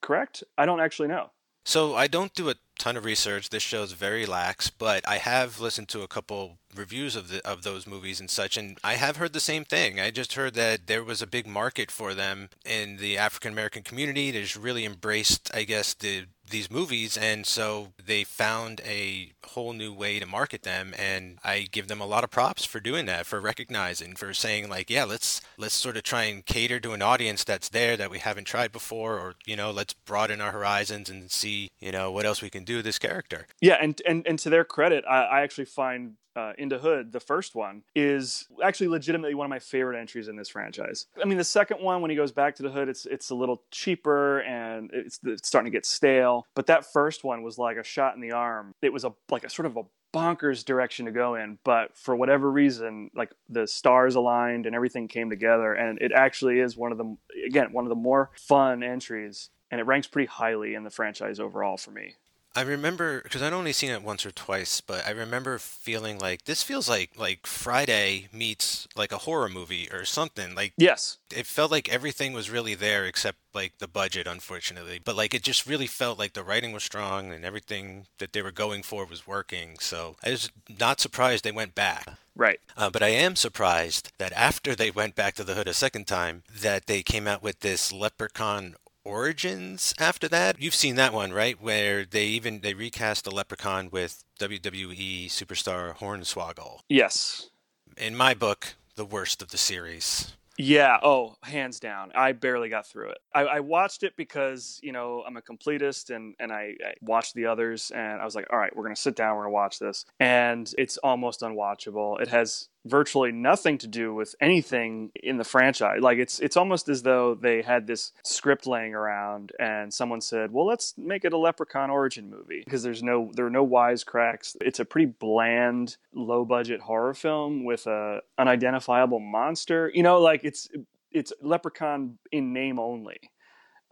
correct? 0.00 0.44
I 0.56 0.66
don't 0.66 0.80
actually 0.80 1.08
know. 1.08 1.30
So 1.64 1.94
I 1.94 2.08
don't 2.08 2.34
do 2.34 2.50
a 2.50 2.56
ton 2.78 2.96
of 2.96 3.06
research. 3.06 3.48
This 3.48 3.62
show's 3.62 3.92
very 3.92 4.26
lax, 4.26 4.68
but 4.68 5.06
I 5.08 5.16
have 5.16 5.60
listened 5.60 5.88
to 5.88 6.02
a 6.02 6.08
couple 6.08 6.58
reviews 6.74 7.16
of 7.16 7.28
the 7.28 7.46
of 7.46 7.62
those 7.62 7.86
movies 7.86 8.20
and 8.20 8.28
such, 8.28 8.56
and 8.58 8.78
I 8.84 8.94
have 8.94 9.16
heard 9.16 9.32
the 9.32 9.40
same 9.40 9.64
thing. 9.64 9.98
I 9.98 10.10
just 10.10 10.34
heard 10.34 10.54
that 10.54 10.86
there 10.86 11.02
was 11.02 11.22
a 11.22 11.26
big 11.26 11.46
market 11.46 11.90
for 11.90 12.12
them 12.12 12.50
in 12.66 12.98
the 12.98 13.16
African 13.16 13.52
American 13.52 13.82
community. 13.82 14.30
They 14.30 14.42
just 14.42 14.56
really 14.56 14.84
embraced, 14.84 15.50
I 15.54 15.64
guess, 15.64 15.94
the 15.94 16.26
these 16.50 16.70
movies 16.70 17.16
and 17.16 17.46
so 17.46 17.88
they 18.04 18.22
found 18.22 18.80
a 18.84 19.32
whole 19.46 19.72
new 19.72 19.92
way 19.92 20.18
to 20.18 20.26
market 20.26 20.62
them 20.62 20.94
and 20.98 21.38
I 21.42 21.66
give 21.70 21.88
them 21.88 22.00
a 22.00 22.06
lot 22.06 22.24
of 22.24 22.30
props 22.30 22.64
for 22.64 22.80
doing 22.80 23.06
that 23.06 23.26
for 23.26 23.40
recognizing 23.40 24.14
for 24.14 24.34
saying 24.34 24.68
like 24.68 24.90
yeah 24.90 25.04
let's 25.04 25.40
let's 25.56 25.74
sort 25.74 25.96
of 25.96 26.02
try 26.02 26.24
and 26.24 26.44
cater 26.44 26.80
to 26.80 26.92
an 26.92 27.02
audience 27.02 27.44
that's 27.44 27.68
there 27.70 27.96
that 27.96 28.10
we 28.10 28.18
haven't 28.18 28.44
tried 28.44 28.72
before 28.72 29.18
or 29.18 29.34
you 29.46 29.56
know 29.56 29.70
let's 29.70 29.94
broaden 29.94 30.40
our 30.40 30.52
horizons 30.52 31.08
and 31.08 31.30
see 31.30 31.70
you 31.78 31.90
know 31.90 32.10
what 32.10 32.26
else 32.26 32.42
we 32.42 32.50
can 32.50 32.64
do 32.64 32.76
with 32.76 32.84
this 32.84 32.98
character 32.98 33.46
yeah 33.60 33.78
and 33.80 34.00
and, 34.06 34.26
and 34.26 34.38
to 34.38 34.50
their 34.50 34.64
credit 34.64 35.04
I, 35.08 35.22
I 35.22 35.40
actually 35.42 35.66
find 35.66 36.16
uh, 36.36 36.52
into 36.58 36.78
Hood, 36.78 37.12
the 37.12 37.20
first 37.20 37.54
one, 37.54 37.82
is 37.94 38.46
actually 38.62 38.88
legitimately 38.88 39.34
one 39.34 39.44
of 39.44 39.50
my 39.50 39.58
favorite 39.58 39.98
entries 39.98 40.28
in 40.28 40.36
this 40.36 40.48
franchise. 40.48 41.06
I 41.20 41.26
mean, 41.26 41.38
the 41.38 41.44
second 41.44 41.80
one, 41.80 42.00
when 42.02 42.10
he 42.10 42.16
goes 42.16 42.32
back 42.32 42.56
to 42.56 42.62
the 42.62 42.70
Hood, 42.70 42.88
it's 42.88 43.06
it's 43.06 43.30
a 43.30 43.34
little 43.34 43.62
cheaper 43.70 44.40
and 44.40 44.90
it's, 44.92 45.20
it's 45.24 45.46
starting 45.46 45.70
to 45.70 45.76
get 45.76 45.86
stale. 45.86 46.33
But 46.54 46.66
that 46.66 46.92
first 46.92 47.24
one 47.24 47.42
was 47.42 47.58
like 47.58 47.76
a 47.76 47.84
shot 47.84 48.14
in 48.14 48.20
the 48.20 48.32
arm. 48.32 48.74
It 48.82 48.92
was 48.92 49.04
a 49.04 49.12
like 49.30 49.44
a 49.44 49.50
sort 49.50 49.66
of 49.66 49.76
a 49.76 49.82
bonkers 50.14 50.64
direction 50.64 51.06
to 51.06 51.12
go 51.12 51.34
in, 51.34 51.58
but 51.64 51.96
for 51.96 52.14
whatever 52.14 52.50
reason, 52.50 53.10
like 53.16 53.32
the 53.48 53.66
stars 53.66 54.14
aligned 54.14 54.64
and 54.64 54.74
everything 54.74 55.08
came 55.08 55.28
together, 55.28 55.74
and 55.74 56.00
it 56.00 56.12
actually 56.12 56.60
is 56.60 56.76
one 56.76 56.92
of 56.92 56.98
the 56.98 57.16
again 57.46 57.72
one 57.72 57.84
of 57.84 57.88
the 57.88 57.94
more 57.96 58.30
fun 58.36 58.82
entries, 58.82 59.50
and 59.70 59.80
it 59.80 59.84
ranks 59.84 60.06
pretty 60.06 60.28
highly 60.28 60.74
in 60.74 60.84
the 60.84 60.90
franchise 60.90 61.40
overall 61.40 61.76
for 61.76 61.90
me. 61.90 62.14
I 62.56 62.62
remember 62.62 63.20
because 63.22 63.42
I'd 63.42 63.52
only 63.52 63.72
seen 63.72 63.90
it 63.90 64.02
once 64.02 64.24
or 64.24 64.30
twice, 64.30 64.80
but 64.80 65.06
I 65.06 65.10
remember 65.10 65.58
feeling 65.58 66.18
like 66.18 66.44
this 66.44 66.62
feels 66.62 66.88
like 66.88 67.10
like 67.16 67.46
Friday 67.46 68.28
meets 68.32 68.86
like 68.94 69.12
a 69.12 69.18
horror 69.18 69.48
movie 69.48 69.88
or 69.92 70.04
something. 70.04 70.54
Like 70.54 70.72
yes, 70.76 71.18
it 71.34 71.46
felt 71.46 71.70
like 71.70 71.88
everything 71.88 72.32
was 72.32 72.50
really 72.50 72.74
there 72.74 73.06
except 73.06 73.38
like 73.54 73.78
the 73.78 73.88
budget, 73.88 74.26
unfortunately. 74.26 75.00
But 75.04 75.16
like 75.16 75.34
it 75.34 75.42
just 75.42 75.66
really 75.66 75.88
felt 75.88 76.18
like 76.18 76.34
the 76.34 76.44
writing 76.44 76.72
was 76.72 76.84
strong 76.84 77.32
and 77.32 77.44
everything 77.44 78.06
that 78.18 78.32
they 78.32 78.42
were 78.42 78.52
going 78.52 78.82
for 78.82 79.04
was 79.04 79.26
working. 79.26 79.78
So 79.80 80.16
I 80.24 80.30
was 80.30 80.50
not 80.78 81.00
surprised 81.00 81.44
they 81.44 81.52
went 81.52 81.74
back. 81.74 82.06
Right. 82.36 82.60
Uh, 82.76 82.90
but 82.90 83.02
I 83.02 83.08
am 83.08 83.36
surprised 83.36 84.12
that 84.18 84.32
after 84.32 84.74
they 84.74 84.90
went 84.90 85.14
back 85.14 85.34
to 85.34 85.44
the 85.44 85.54
hood 85.54 85.68
a 85.68 85.74
second 85.74 86.06
time, 86.06 86.42
that 86.52 86.86
they 86.86 87.02
came 87.02 87.28
out 87.28 87.42
with 87.42 87.60
this 87.60 87.92
Leprechaun 87.92 88.74
Origins 89.04 89.94
after 89.98 90.28
that. 90.28 90.60
You've 90.60 90.74
seen 90.74 90.96
that 90.96 91.12
one, 91.12 91.32
right? 91.32 91.60
Where 91.60 92.04
they 92.04 92.26
even 92.26 92.60
they 92.60 92.74
recast 92.74 93.24
the 93.24 93.30
Leprechaun 93.30 93.90
with 93.90 94.24
WWE 94.40 95.26
superstar 95.26 95.96
Hornswoggle. 95.96 96.80
Yes. 96.88 97.50
In 97.96 98.16
my 98.16 98.34
book, 98.34 98.74
the 98.96 99.04
worst 99.04 99.42
of 99.42 99.50
the 99.50 99.58
series. 99.58 100.34
Yeah. 100.56 100.98
Oh, 101.02 101.34
hands 101.42 101.80
down. 101.80 102.12
I 102.14 102.32
barely 102.32 102.68
got 102.68 102.86
through 102.86 103.10
it. 103.10 103.18
I, 103.34 103.40
I, 103.42 103.60
watched 103.60 104.04
it 104.04 104.14
because 104.16 104.78
you 104.82 104.92
know 104.92 105.24
I'm 105.26 105.36
a 105.36 105.42
completist, 105.42 106.14
and 106.14 106.34
and 106.38 106.52
I, 106.52 106.74
I, 106.84 106.94
watched 107.00 107.34
the 107.34 107.46
others, 107.46 107.90
and 107.92 108.20
I 108.20 108.24
was 108.24 108.36
like, 108.36 108.46
all 108.50 108.58
right, 108.58 108.74
we're 108.74 108.84
gonna 108.84 108.94
sit 108.94 109.16
down, 109.16 109.36
we're 109.36 109.42
gonna 109.42 109.52
watch 109.52 109.80
this, 109.80 110.04
and 110.20 110.72
it's 110.78 110.96
almost 110.98 111.40
unwatchable. 111.40 112.20
It 112.20 112.28
has 112.28 112.68
virtually 112.84 113.32
nothing 113.32 113.78
to 113.78 113.86
do 113.86 114.14
with 114.14 114.34
anything 114.40 115.10
in 115.14 115.38
the 115.38 115.44
franchise. 115.44 116.00
Like 116.00 116.18
it's 116.18 116.40
it's 116.40 116.56
almost 116.56 116.88
as 116.88 117.02
though 117.02 117.34
they 117.34 117.62
had 117.62 117.86
this 117.86 118.12
script 118.24 118.66
laying 118.66 118.94
around 118.94 119.52
and 119.58 119.92
someone 119.92 120.20
said, 120.20 120.52
"Well, 120.52 120.66
let's 120.66 120.94
make 120.98 121.24
it 121.24 121.32
a 121.32 121.38
Leprechaun 121.38 121.90
origin 121.90 122.30
movie" 122.30 122.62
because 122.64 122.82
there's 122.82 123.02
no 123.02 123.30
there 123.34 123.46
are 123.46 123.50
no 123.50 123.66
wisecracks. 123.66 124.56
It's 124.60 124.80
a 124.80 124.84
pretty 124.84 125.06
bland, 125.06 125.96
low 126.14 126.44
budget 126.44 126.80
horror 126.80 127.14
film 127.14 127.64
with 127.64 127.86
a 127.86 128.20
unidentifiable 128.38 129.20
monster. 129.20 129.90
You 129.94 130.02
know, 130.02 130.20
like 130.20 130.44
it's 130.44 130.68
it's 131.10 131.32
Leprechaun 131.40 132.18
in 132.32 132.52
name 132.52 132.78
only 132.78 133.18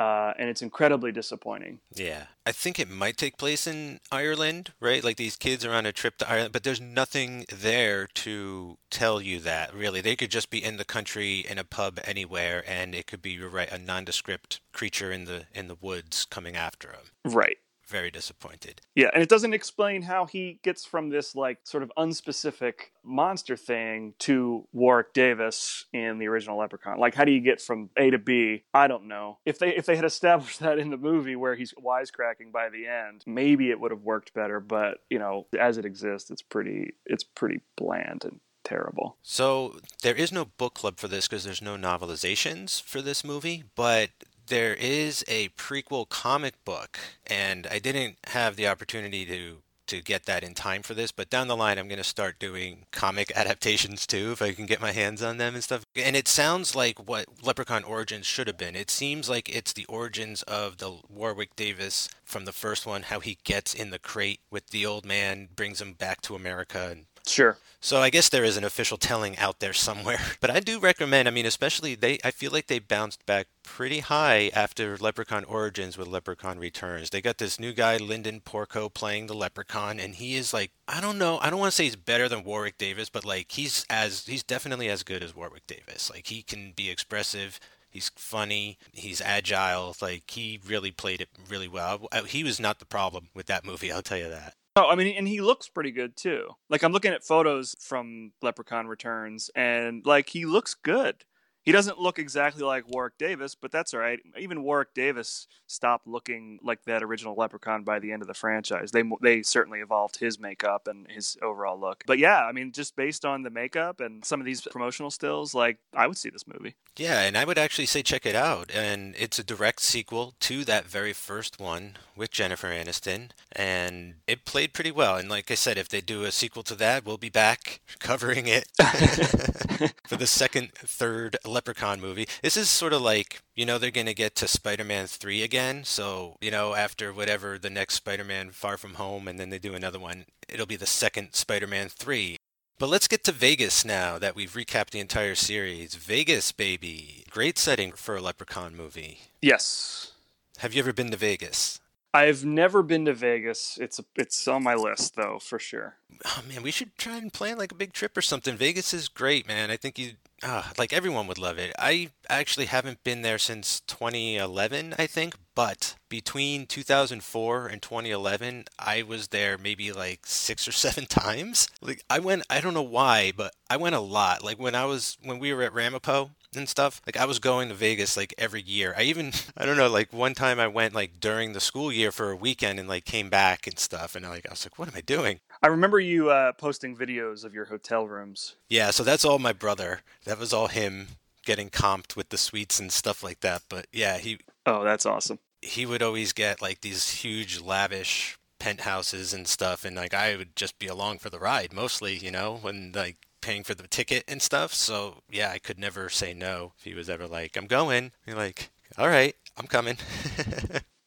uh, 0.03 0.35
and 0.37 0.49
it's 0.49 0.63
incredibly 0.63 1.13
disappointing. 1.13 1.79
Yeah, 1.95 2.25
I 2.45 2.53
think 2.53 2.79
it 2.79 2.91
might 2.91 3.17
take 3.17 3.39
place 3.39 3.67
in 3.67 4.01
Ireland, 4.11 4.73
right? 4.81 5.05
Like 5.05 5.17
these 5.17 5.37
kids 5.37 5.65
are 5.65 5.73
on 5.73 5.87
a 5.87 5.93
trip 5.93 6.19
to 6.19 6.29
Ireland, 6.29 6.53
but 6.53 6.65
there's 6.65 6.81
nothing 6.81 7.45
there 7.53 8.09
to 8.15 8.79
tell 8.91 9.21
you 9.21 9.39
that 9.41 9.73
really. 9.73 10.01
They 10.01 10.17
could 10.17 10.31
just 10.31 10.51
be 10.51 10.63
in 10.63 10.77
the 10.77 10.85
country 10.85 11.41
in 11.49 11.59
a 11.59 11.65
pub 11.65 12.01
anywhere, 12.05 12.65
and 12.67 12.95
it 12.95 13.07
could 13.07 13.23
be 13.23 13.31
you're 13.31 13.49
right, 13.49 13.71
a 13.71 13.79
nondescript 13.79 14.61
creature 14.73 15.13
in 15.13 15.25
the 15.25 15.47
in 15.55 15.69
the 15.69 15.77
woods 15.81 16.27
coming 16.29 16.57
after 16.57 16.89
them. 16.89 17.33
Right 17.33 17.59
very 17.93 18.11
disappointed. 18.11 18.81
Yeah, 18.95 19.11
and 19.13 19.23
it 19.23 19.29
doesn't 19.29 19.53
explain 19.53 20.03
how 20.03 20.25
he 20.25 20.59
gets 20.65 20.85
from 20.87 21.11
this 21.11 21.37
like 21.37 21.59
sort 21.63 21.83
of 21.83 21.93
unspecific 21.99 22.75
monster 23.05 23.57
thing 23.57 24.15
to 24.21 24.67
Warwick 24.73 25.13
Davis 25.13 25.85
in 25.93 26.19
the 26.19 26.27
original 26.27 26.59
Leprechaun. 26.59 26.99
Like 26.99 27.15
how 27.15 27.25
do 27.25 27.33
you 27.33 27.41
get 27.41 27.61
from 27.61 27.91
A 27.99 28.11
to 28.11 28.19
B? 28.19 28.65
I 28.73 28.89
don't 28.89 29.09
know. 29.09 29.39
If 29.45 29.59
they 29.59 29.77
if 29.77 29.85
they 29.85 29.97
had 29.97 30.07
established 30.07 30.61
that 30.61 30.79
in 30.79 30.91
the 30.91 30.97
movie 30.97 31.37
where 31.37 31.55
he's 31.55 31.75
wisecracking 31.75 32.51
by 32.51 32.71
the 32.71 32.87
end, 32.87 33.23
maybe 33.27 33.71
it 33.71 33.79
would 33.79 33.91
have 33.91 34.03
worked 34.03 34.33
better, 34.33 34.59
but 34.59 34.99
you 35.11 35.19
know, 35.19 35.47
as 35.59 35.77
it 35.77 35.85
exists, 35.85 36.31
it's 36.31 36.43
pretty 36.43 36.95
it's 37.05 37.25
pretty 37.25 37.61
bland 37.77 38.25
and 38.25 38.41
terrible. 38.65 39.17
So 39.23 39.77
there 40.03 40.15
is 40.15 40.33
no 40.33 40.47
book 40.47 40.75
club 40.75 40.99
for 40.99 41.09
this 41.09 41.29
because 41.29 41.45
there's 41.45 41.63
no 41.63 41.77
novelizations 41.77 42.81
for 42.81 43.03
this 43.03 43.25
movie, 43.25 43.65
but 43.75 44.11
there 44.47 44.75
is 44.75 45.25
a 45.29 45.49
prequel 45.51 46.09
comic 46.09 46.65
book, 46.65 46.99
and 47.27 47.67
I 47.71 47.79
didn't 47.79 48.17
have 48.29 48.57
the 48.57 48.69
opportunity 48.69 49.25
to 49.27 49.63
to 49.89 50.01
get 50.01 50.25
that 50.25 50.43
in 50.43 50.55
time 50.55 50.81
for 50.83 50.95
this, 50.95 51.13
but 51.13 51.29
down 51.29 51.49
the 51.49 51.57
line 51.57 51.77
I'm 51.79 51.89
going 51.89 51.99
to 51.99 52.05
start 52.05 52.39
doing 52.39 52.87
comic 52.93 53.31
adaptations 53.37 54.07
too 54.07 54.33
if 54.33 54.41
I 54.41 54.53
can 54.53 54.65
get 54.65 54.81
my 54.81 54.93
hands 54.93 55.23
on 55.23 55.37
them 55.37 55.55
and 55.55 55.63
stuff. 55.63 55.85
And 55.95 56.17
it 56.17 56.29
sounds 56.29 56.75
like 56.75 57.07
what 57.09 57.27
Leprechaun 57.45 57.85
Origins 57.85 58.25
should 58.25 58.47
have 58.47 58.57
been. 58.57 58.75
It 58.75 58.91
seems 58.91 59.29
like 59.29 59.55
it's 59.55 59.75
the 59.75 59.85
origins 59.87 60.43
of 60.45 60.79
the 60.79 60.99
Warwick 61.11 61.57
Davis 61.57 62.09
from 62.25 62.47
the 62.47 62.53
first 62.53 62.87
one, 62.87 63.03
how 63.03 63.21
he 63.21 63.39
gets 63.45 63.75
in 63.75 63.91
the 63.91 63.99
crate 63.99 64.41
with 64.51 64.71
the 64.71 64.87
old 64.87 65.05
man, 65.05 65.49
brings 65.55 65.81
him 65.81 65.93
back 65.93 66.23
to 66.23 66.37
America 66.37 66.89
and 66.91 67.05
Sure. 67.27 67.57
So 67.81 68.01
I 68.01 68.11
guess 68.11 68.29
there 68.29 68.45
is 68.45 68.57
an 68.57 68.63
official 68.63 68.97
telling 68.97 69.37
out 69.39 69.59
there 69.59 69.73
somewhere. 69.73 70.21
But 70.41 70.51
I 70.51 70.61
do 70.61 70.79
recommend, 70.79 71.27
I 71.27 71.33
mean, 71.33 71.47
especially 71.47 71.95
they 71.97 72.19
I 72.25 72.31
feel 72.31 72.53
like 72.53 72.69
they 72.69 72.79
bounced 72.79 73.27
back 73.27 73.49
pretty 73.65 74.01
high 74.01 74.51
after 74.55 74.97
Leprechaun 74.97 75.45
Origins 75.45 75.99
with 75.99 76.07
Leprechaun 76.09 76.59
Returns. 76.59 77.11
They 77.11 77.21
got 77.21 77.39
this 77.39 77.59
new 77.59 77.73
guy, 77.73 77.97
Linden 77.97 78.41
Porco, 78.41 78.89
playing 78.89 79.27
the 79.27 79.35
Leprechaun, 79.35 79.99
and 79.99 80.15
he 80.15 80.37
is 80.37 80.53
like 80.53 80.71
I 80.87 81.01
don't 81.01 81.19
know, 81.19 81.39
I 81.41 81.51
don't 81.51 81.59
want 81.59 81.73
to 81.73 81.77
say 81.77 81.85
he's 81.85 81.97
better 81.97 82.29
than 82.29 82.45
Warwick 82.45 82.79
Davis, 82.79 83.09
but 83.09 83.25
like 83.25 83.51
he's 83.51 83.85
as 83.91 84.27
he's 84.27 84.45
definitely 84.45 84.89
as 84.89 85.03
good 85.03 85.23
as 85.23 85.35
Warwick 85.35 85.67
Davis. 85.67 86.11
Like 86.11 86.29
he 86.29 86.43
can 86.43 86.73
be 86.77 86.89
expressive. 86.91 87.59
He's 87.91 88.11
funny. 88.17 88.79
He's 88.93 89.21
agile. 89.21 89.97
Like 90.01 90.31
he 90.31 90.61
really 90.67 90.93
played 90.93 91.21
it 91.21 91.29
really 91.49 91.69
well. 91.69 92.09
He 92.27 92.45
was 92.45 92.61
not 92.61 92.79
the 92.79 92.87
problem 92.87 93.29
with 93.35 93.47
that 93.47 93.65
movie. 93.67 93.91
I'll 93.93 94.03
tell 94.03 94.19
you 94.19 94.29
that. 94.31 94.55
Oh, 94.75 94.89
I 94.89 94.95
mean, 94.95 95.15
and 95.17 95.29
he 95.29 95.43
looks 95.43 95.69
pretty 95.69 95.91
good 95.91 96.17
too. 96.17 96.49
Like 96.71 96.83
I'm 96.83 96.93
looking 96.93 97.13
at 97.13 97.25
photos 97.25 97.75
from 97.79 98.33
Leprechaun 98.41 98.87
Returns, 98.87 99.51
and 99.55 100.05
like 100.07 100.31
he 100.31 100.47
looks 100.47 100.75
good. 100.75 101.25
He 101.63 101.73
doesn't 101.73 101.99
look 101.99 102.19
exactly 102.19 102.63
like 102.63 102.89
Warwick 102.89 103.19
Davis, 103.19 103.55
but 103.55 103.71
that's 103.71 103.95
all 103.95 104.01
right. 104.01 104.19
Even 104.39 104.63
Warwick 104.63 104.95
Davis 104.95 105.47
stopped 105.67 106.07
looking 106.07 106.59
like 106.63 106.85
that 106.85 107.03
original 107.03 107.35
Leprechaun 107.37 107.85
by 107.85 107.99
the 107.99 108.13
end 108.13 108.23
of 108.23 108.29
the 108.29 108.35
franchise. 108.35 108.91
They 108.91 109.05
they 109.21 109.43
certainly 109.43 109.81
evolved 109.81 110.17
his 110.17 110.39
makeup 110.39 110.89
and 110.89 111.07
his 111.09 111.37
overall 111.41 111.79
look. 111.79 112.05
But 112.07 112.19
yeah, 112.19 112.45
I 112.45 112.53
mean, 112.53 112.73
just 112.73 112.97
based 112.97 113.25
on 113.25 113.43
the 113.43 113.51
makeup 113.51 114.01
and 114.01 114.25
some 114.25 114.41
of 114.41 114.47
these 114.47 114.61
promotional 114.61 115.11
stills, 115.11 115.55
like 115.55 115.79
I 115.95 116.07
would 116.07 116.17
see 116.17 116.31
this 116.31 116.47
movie. 116.47 116.75
Yeah, 116.97 117.23
and 117.23 117.39
I 117.39 117.45
would 117.45 117.59
actually 117.59 117.87
say 117.87 118.03
check 118.03 118.27
it 118.27 118.35
out. 118.35 118.71
And 118.75 119.15
it's 119.19 119.39
a 119.39 119.45
direct 119.45 119.81
sequel 119.81 120.35
to 120.41 120.65
that 120.65 120.87
very 120.87 121.13
first 121.13 121.61
one 121.61 121.97
with 122.17 122.31
Jennifer 122.31 122.69
Aniston, 122.69 123.31
and 123.53 124.15
it 124.27 124.45
played 124.45 124.75
pretty 124.75 124.91
well. 124.91 125.17
And 125.17 125.29
like 125.31 125.51
I 125.51 125.55
said, 125.55 125.79
if 125.79 125.89
they 125.89 126.01
do 126.01 126.25
a 126.25 126.33
sequel 126.33 126.63
to 126.65 126.75
that, 126.75 127.07
we'll 127.07 127.19
be 127.19 127.31
back 127.31 127.81
covering 127.99 128.47
it 128.47 128.69
for 130.07 130.17
the 130.17 130.27
second, 130.27 130.73
third 130.75 131.37
Leprechaun 131.53 132.01
movie. 132.01 132.27
This 132.43 132.57
is 132.57 132.69
sort 132.69 132.93
of 132.93 133.03
like, 133.03 133.43
you 133.55 133.65
know, 133.65 133.79
they're 133.79 133.91
going 133.91 134.07
to 134.07 134.15
get 134.15 134.35
to 134.37 134.49
Spider 134.49 134.85
Man 134.85 135.07
3 135.07 135.43
again. 135.43 135.85
So, 135.85 136.37
you 136.41 136.51
know, 136.51 136.75
after 136.75 137.13
whatever 137.13 137.59
the 137.59 137.71
next 137.71 137.95
Spider 137.95 138.25
Man 138.25 138.51
Far 138.51 138.77
From 138.77 138.95
Home, 138.95 139.29
and 139.29 139.39
then 139.39 139.51
they 139.51 139.59
do 139.59 139.75
another 139.75 139.99
one, 139.99 140.25
it'll 140.49 140.67
be 140.67 140.77
the 140.77 140.87
second 140.87 141.35
Spider 141.35 141.67
Man 141.67 141.89
3. 141.89 142.37
But 142.79 142.89
let's 142.89 143.07
get 143.07 143.23
to 143.25 143.33
Vegas 143.33 143.85
now 143.85 144.19
that 144.19 144.35
we've 144.35 144.55
recapped 144.55 144.91
the 144.91 144.99
entire 144.99 145.37
series. 145.37 145.95
Vegas, 145.95 146.51
baby. 146.51 147.25
Great 147.31 147.57
setting 147.57 147.93
for 147.93 148.17
a 148.17 148.21
Leprechaun 148.21 148.75
movie. 148.75 149.21
Yes. 149.41 150.13
Have 150.59 150.75
you 150.75 150.81
ever 150.81 150.93
been 150.93 151.11
to 151.13 151.17
Vegas? 151.17 151.79
I've 152.15 152.45
never 152.45 152.83
been 152.83 153.07
to 153.07 153.15
Vegas. 153.15 153.79
It's 153.81 153.99
a, 153.99 154.05
it's 154.17 154.47
on 154.47 154.63
my 154.63 154.75
list 154.75 155.17
though, 155.17 155.39
for 155.41 155.59
sure. 155.59 155.97
Oh 156.27 156.43
man, 156.49 156.63
we 156.63 156.71
should 156.71 156.97
try 156.99 157.17
and 157.17 157.33
plan 157.33 157.57
like 157.57 157.73
a 157.73 157.77
big 157.77 157.93
trip 157.93 158.17
or 158.17 158.23
something. 158.23 158.57
Vegas 158.57 158.93
is 158.93 159.09
great, 159.09 159.49
man. 159.49 159.71
I 159.71 159.77
think 159.77 159.99
you 159.99 160.13
ah, 160.43 160.73
like 160.79 160.93
everyone 160.93 161.27
would 161.27 161.39
love 161.39 161.59
it. 161.59 161.75
I 161.79 162.11
actually 162.29 162.67
haven't 162.67 163.05
been 163.05 163.23
there 163.23 163.39
since 163.39 163.81
2011, 163.81 164.95
I 164.99 165.07
think, 165.07 165.35
but 165.55 165.97
between 166.09 166.67
2004 166.67 167.67
and 167.67 167.83
2011, 167.83 168.65
I 168.79 169.03
was 169.03 169.29
there 169.29 169.59
maybe 169.59 169.93
like 169.93 170.27
6 170.27 170.69
or 170.69 170.73
7 170.73 171.07
times. 171.09 171.69
Like 171.81 172.03
I 172.11 172.19
went 172.19 172.45
I 172.51 172.61
don't 172.61 172.75
know 172.75 172.83
why, 172.83 173.33
but 173.37 173.55
I 173.71 173.77
went 173.77 173.95
a 173.95 174.01
lot. 174.01 174.45
Like 174.45 174.59
when 174.59 174.75
I 174.75 174.85
was 174.85 175.17
when 175.23 175.39
we 175.39 175.53
were 175.53 175.63
at 175.63 175.75
Ramapo, 175.75 176.31
and 176.55 176.69
stuff. 176.69 177.01
Like 177.07 177.17
I 177.17 177.25
was 177.25 177.39
going 177.39 177.69
to 177.69 177.75
Vegas 177.75 178.17
like 178.17 178.35
every 178.39 178.63
year. 178.63 178.95
I 178.97 179.03
even 179.03 179.33
I 179.57 179.65
don't 179.65 179.77
know, 179.77 179.89
like 179.89 180.13
one 180.13 180.35
time 180.35 180.61
I 180.61 180.67
went 180.67 180.95
like 180.95 181.21
during 181.21 181.53
the 181.53 181.61
school 181.61 181.93
year 181.93 182.13
for 182.13 182.31
a 182.31 182.37
weekend 182.37 182.79
and 182.79 182.89
like 182.89 183.05
came 183.05 183.31
back 183.31 183.67
and 183.67 183.79
stuff 183.79 184.15
and 184.15 184.25
like 184.29 184.47
I 184.47 184.51
was 184.51 184.65
like, 184.65 184.79
what 184.79 184.89
am 184.89 184.95
I 184.97 185.01
doing? 185.01 185.41
I 185.63 185.69
remember 185.69 186.01
you 186.01 186.31
uh, 186.31 186.53
posting 186.53 186.97
videos 186.97 187.45
of 187.45 187.55
your 187.55 187.67
hotel 187.67 188.07
rooms. 188.09 188.57
Yeah, 188.69 188.91
so 188.91 189.03
that's 189.05 189.25
all 189.25 189.39
my 189.39 189.53
brother. 189.53 190.01
That 190.25 190.39
was 190.39 190.53
all 190.53 190.67
him 190.69 191.09
getting 191.45 191.71
comped 191.71 192.17
with 192.17 192.31
the 192.31 192.39
suites 192.39 192.81
and 192.81 192.91
stuff 192.91 193.23
like 193.23 193.41
that. 193.41 193.63
But 193.69 193.87
yeah, 193.93 194.19
he 194.19 194.39
Oh, 194.67 194.83
that's 194.85 195.07
awesome. 195.07 195.39
he 195.61 195.87
would 195.87 196.03
always 196.03 196.33
get 196.33 196.61
like 196.63 196.81
these 196.81 197.11
huge 197.23 197.61
lavish 197.61 198.39
penthouses 198.59 199.33
and 199.35 199.49
stuff 199.49 199.85
and 199.85 199.97
like 199.97 200.15
I 200.15 200.37
would 200.37 200.55
just 200.55 200.79
be 200.79 200.87
along 200.87 201.19
for 201.19 201.31
the 201.31 201.39
ride 201.41 201.73
mostly, 201.73 202.17
you 202.17 202.31
know, 202.31 202.59
when 202.63 202.93
like 202.95 203.17
paying 203.41 203.65
for 203.65 203.75
the 203.75 203.89
ticket 203.89 204.23
and 204.29 204.41
stuff. 204.41 204.73
So 204.73 205.23
yeah, 205.31 205.51
I 205.51 205.59
could 205.59 205.79
never 205.79 206.09
say 206.09 206.33
no 206.33 206.73
if 206.79 206.85
he 206.85 206.95
was 206.95 207.11
ever 207.11 207.27
like, 207.27 207.57
I'm 207.57 207.67
going. 207.67 208.13
You're 208.27 208.37
like, 208.37 208.71
all 208.99 209.09
right, 209.09 209.35
I'm 209.57 209.67
coming. 209.67 209.97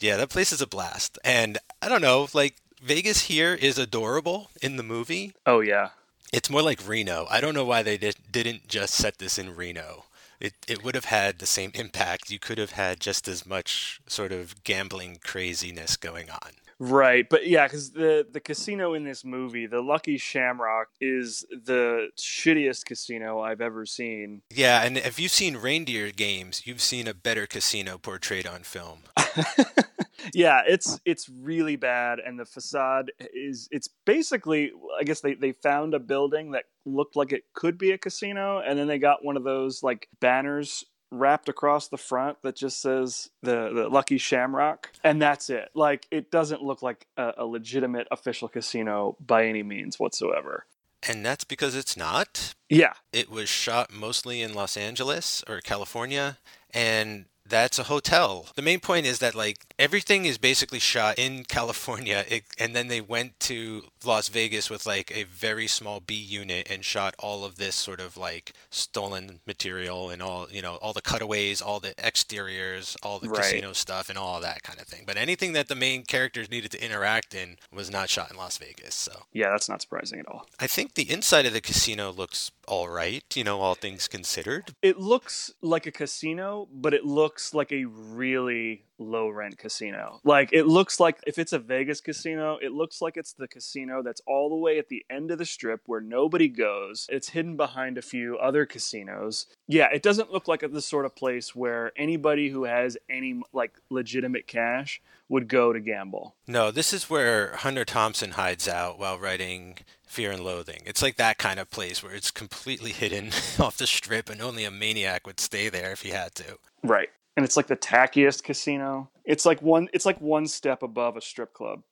yeah, 0.00 0.16
that 0.16 0.30
place 0.30 0.52
is 0.52 0.60
a 0.60 0.66
blast. 0.66 1.18
And 1.24 1.58
I 1.82 1.88
don't 1.88 2.02
know, 2.02 2.28
like 2.32 2.56
Vegas 2.82 3.22
here 3.22 3.54
is 3.54 3.78
adorable 3.78 4.50
in 4.60 4.76
the 4.76 4.82
movie. 4.82 5.32
Oh 5.46 5.60
yeah. 5.60 5.90
It's 6.32 6.50
more 6.50 6.62
like 6.62 6.86
Reno. 6.86 7.26
I 7.30 7.40
don't 7.40 7.54
know 7.54 7.64
why 7.64 7.82
they 7.82 7.96
did, 7.96 8.16
didn't 8.30 8.68
just 8.68 8.94
set 8.94 9.18
this 9.18 9.38
in 9.38 9.54
Reno. 9.54 10.04
It, 10.40 10.54
it 10.68 10.84
would 10.84 10.94
have 10.94 11.06
had 11.06 11.38
the 11.38 11.46
same 11.46 11.70
impact. 11.74 12.30
You 12.30 12.38
could 12.38 12.58
have 12.58 12.72
had 12.72 13.00
just 13.00 13.26
as 13.26 13.46
much 13.46 14.00
sort 14.06 14.32
of 14.32 14.62
gambling 14.64 15.18
craziness 15.22 15.96
going 15.96 16.28
on. 16.30 16.52
Right, 16.78 17.26
but 17.28 17.46
yeah, 17.46 17.66
because 17.66 17.92
the 17.92 18.26
the 18.30 18.40
casino 18.40 18.92
in 18.92 19.04
this 19.04 19.24
movie, 19.24 19.66
the 19.66 19.80
Lucky 19.80 20.18
Shamrock, 20.18 20.88
is 21.00 21.46
the 21.50 22.10
shittiest 22.18 22.84
casino 22.84 23.40
I've 23.40 23.62
ever 23.62 23.86
seen. 23.86 24.42
Yeah, 24.54 24.82
and 24.82 24.98
if 24.98 25.18
you've 25.18 25.32
seen 25.32 25.56
reindeer 25.56 26.10
games, 26.10 26.66
you've 26.66 26.82
seen 26.82 27.08
a 27.08 27.14
better 27.14 27.46
casino 27.46 27.96
portrayed 27.96 28.46
on 28.46 28.62
film. 28.62 28.98
yeah, 30.34 30.62
it's 30.66 31.00
it's 31.06 31.30
really 31.30 31.76
bad, 31.76 32.18
and 32.18 32.38
the 32.38 32.44
facade 32.44 33.10
is 33.32 33.68
it's 33.70 33.88
basically 34.04 34.70
I 35.00 35.04
guess 35.04 35.20
they 35.20 35.32
they 35.32 35.52
found 35.52 35.94
a 35.94 35.98
building 35.98 36.50
that 36.50 36.64
looked 36.84 37.16
like 37.16 37.32
it 37.32 37.44
could 37.54 37.78
be 37.78 37.92
a 37.92 37.98
casino, 37.98 38.60
and 38.60 38.78
then 38.78 38.86
they 38.86 38.98
got 38.98 39.24
one 39.24 39.38
of 39.38 39.44
those 39.44 39.82
like 39.82 40.08
banners 40.20 40.84
wrapped 41.10 41.48
across 41.48 41.88
the 41.88 41.96
front 41.96 42.38
that 42.42 42.56
just 42.56 42.80
says 42.80 43.30
the, 43.42 43.70
the 43.72 43.88
Lucky 43.88 44.18
Shamrock, 44.18 44.92
and 45.04 45.20
that's 45.20 45.50
it. 45.50 45.70
Like 45.74 46.06
it 46.10 46.30
doesn't 46.30 46.62
look 46.62 46.82
like 46.82 47.06
a, 47.16 47.32
a 47.38 47.46
legitimate 47.46 48.08
official 48.10 48.48
casino 48.48 49.16
by 49.24 49.46
any 49.46 49.62
means 49.62 49.98
whatsoever. 49.98 50.66
And 51.08 51.24
that's 51.24 51.44
because 51.44 51.76
it's 51.76 51.96
not. 51.96 52.54
Yeah, 52.68 52.94
It 53.12 53.30
was 53.30 53.48
shot 53.48 53.92
mostly 53.92 54.42
in 54.42 54.54
Los 54.54 54.76
Angeles 54.76 55.44
or 55.48 55.60
California, 55.60 56.38
and 56.72 57.26
that's 57.48 57.78
a 57.78 57.84
hotel. 57.84 58.46
The 58.54 58.62
main 58.62 58.80
point 58.80 59.06
is 59.06 59.18
that 59.20 59.34
like 59.34 59.58
everything 59.78 60.24
is 60.24 60.38
basically 60.38 60.78
shot 60.78 61.18
in 61.18 61.44
California, 61.48 62.24
it, 62.28 62.44
and 62.58 62.74
then 62.74 62.88
they 62.88 63.00
went 63.00 63.38
to 63.40 63.84
Las 64.04 64.28
Vegas 64.28 64.68
with 64.70 64.86
like 64.86 65.10
a 65.16 65.24
very 65.24 65.66
small 65.66 66.00
B 66.00 66.14
unit 66.14 66.68
and 66.70 66.84
shot 66.84 67.14
all 67.18 67.44
of 67.44 67.56
this 67.56 67.74
sort 67.74 68.00
of 68.00 68.16
like 68.16 68.52
stolen 68.70 69.40
material 69.46 70.10
and 70.10 70.22
all 70.22 70.46
you 70.50 70.62
know 70.62 70.76
all 70.76 70.92
the 70.92 71.02
cutaways, 71.02 71.60
all 71.60 71.80
the 71.80 71.94
exteriors, 72.04 72.96
all 73.02 73.18
the 73.18 73.28
Right. 73.28 73.42
casino 73.42 73.72
stuff, 73.72 74.08
and 74.08 74.16
all 74.18 74.40
that 74.40 74.62
kind 74.62 74.80
of 74.80 74.86
thing. 74.86 75.04
But 75.06 75.16
anything 75.16 75.52
that 75.54 75.68
the 75.68 75.74
main 75.74 76.04
characters 76.04 76.50
needed 76.50 76.70
to 76.72 76.84
interact 76.84 77.34
in 77.34 77.56
was 77.72 77.90
not 77.90 78.08
shot 78.08 78.30
in 78.30 78.36
Las 78.36 78.58
Vegas. 78.58 78.94
So 78.94 79.12
yeah, 79.32 79.50
that's 79.50 79.68
not 79.68 79.80
surprising 79.82 80.20
at 80.20 80.28
all. 80.28 80.46
I 80.58 80.66
think 80.66 80.94
the 80.94 81.10
inside 81.10 81.46
of 81.46 81.52
the 81.52 81.60
casino 81.60 82.10
looks 82.12 82.50
all 82.66 82.88
right. 82.88 83.24
You 83.34 83.44
know, 83.44 83.60
all 83.60 83.74
things 83.74 84.08
considered. 84.08 84.74
It 84.82 84.98
looks 84.98 85.52
like 85.62 85.86
a 85.86 85.92
casino, 85.92 86.68
but 86.72 86.94
it 86.94 87.04
looks 87.04 87.54
like 87.54 87.72
a 87.72 87.84
really 87.84 88.85
low 88.98 89.28
rent 89.28 89.58
casino. 89.58 90.20
Like 90.24 90.50
it 90.52 90.66
looks 90.66 91.00
like 91.00 91.18
if 91.26 91.38
it's 91.38 91.52
a 91.52 91.58
Vegas 91.58 92.00
casino, 92.00 92.58
it 92.60 92.72
looks 92.72 93.00
like 93.00 93.16
it's 93.16 93.32
the 93.32 93.48
casino 93.48 94.02
that's 94.02 94.20
all 94.26 94.48
the 94.48 94.56
way 94.56 94.78
at 94.78 94.88
the 94.88 95.04
end 95.10 95.30
of 95.30 95.38
the 95.38 95.44
strip 95.44 95.82
where 95.86 96.00
nobody 96.00 96.48
goes. 96.48 97.06
It's 97.10 97.30
hidden 97.30 97.56
behind 97.56 97.98
a 97.98 98.02
few 98.02 98.36
other 98.38 98.66
casinos. 98.66 99.46
Yeah, 99.68 99.88
it 99.92 100.02
doesn't 100.02 100.32
look 100.32 100.48
like 100.48 100.64
the 100.70 100.82
sort 100.82 101.04
of 101.04 101.16
place 101.16 101.54
where 101.54 101.92
anybody 101.96 102.48
who 102.48 102.64
has 102.64 102.96
any 103.08 103.42
like 103.52 103.74
legitimate 103.90 104.46
cash 104.46 105.00
would 105.28 105.48
go 105.48 105.72
to 105.72 105.80
gamble. 105.80 106.36
No, 106.46 106.70
this 106.70 106.92
is 106.92 107.10
where 107.10 107.56
Hunter 107.56 107.84
Thompson 107.84 108.32
hides 108.32 108.68
out 108.68 108.98
while 108.98 109.18
writing 109.18 109.78
Fear 110.06 110.32
and 110.32 110.44
Loathing. 110.44 110.82
It's 110.86 111.02
like 111.02 111.16
that 111.16 111.38
kind 111.38 111.58
of 111.58 111.70
place 111.70 112.02
where 112.02 112.14
it's 112.14 112.30
completely 112.30 112.92
hidden 112.92 113.30
off 113.58 113.76
the 113.76 113.86
strip 113.86 114.30
and 114.30 114.40
only 114.40 114.64
a 114.64 114.70
maniac 114.70 115.26
would 115.26 115.40
stay 115.40 115.68
there 115.68 115.90
if 115.92 116.02
he 116.02 116.10
had 116.10 116.34
to. 116.36 116.58
Right. 116.82 117.08
And 117.36 117.44
it's 117.44 117.56
like 117.56 117.66
the 117.66 117.76
tackiest 117.76 118.42
casino. 118.42 119.10
It's 119.24 119.44
like 119.44 119.60
one 119.60 119.88
it's 119.92 120.06
like 120.06 120.20
one 120.20 120.46
step 120.46 120.82
above 120.82 121.16
a 121.16 121.20
strip 121.20 121.52
club. 121.52 121.82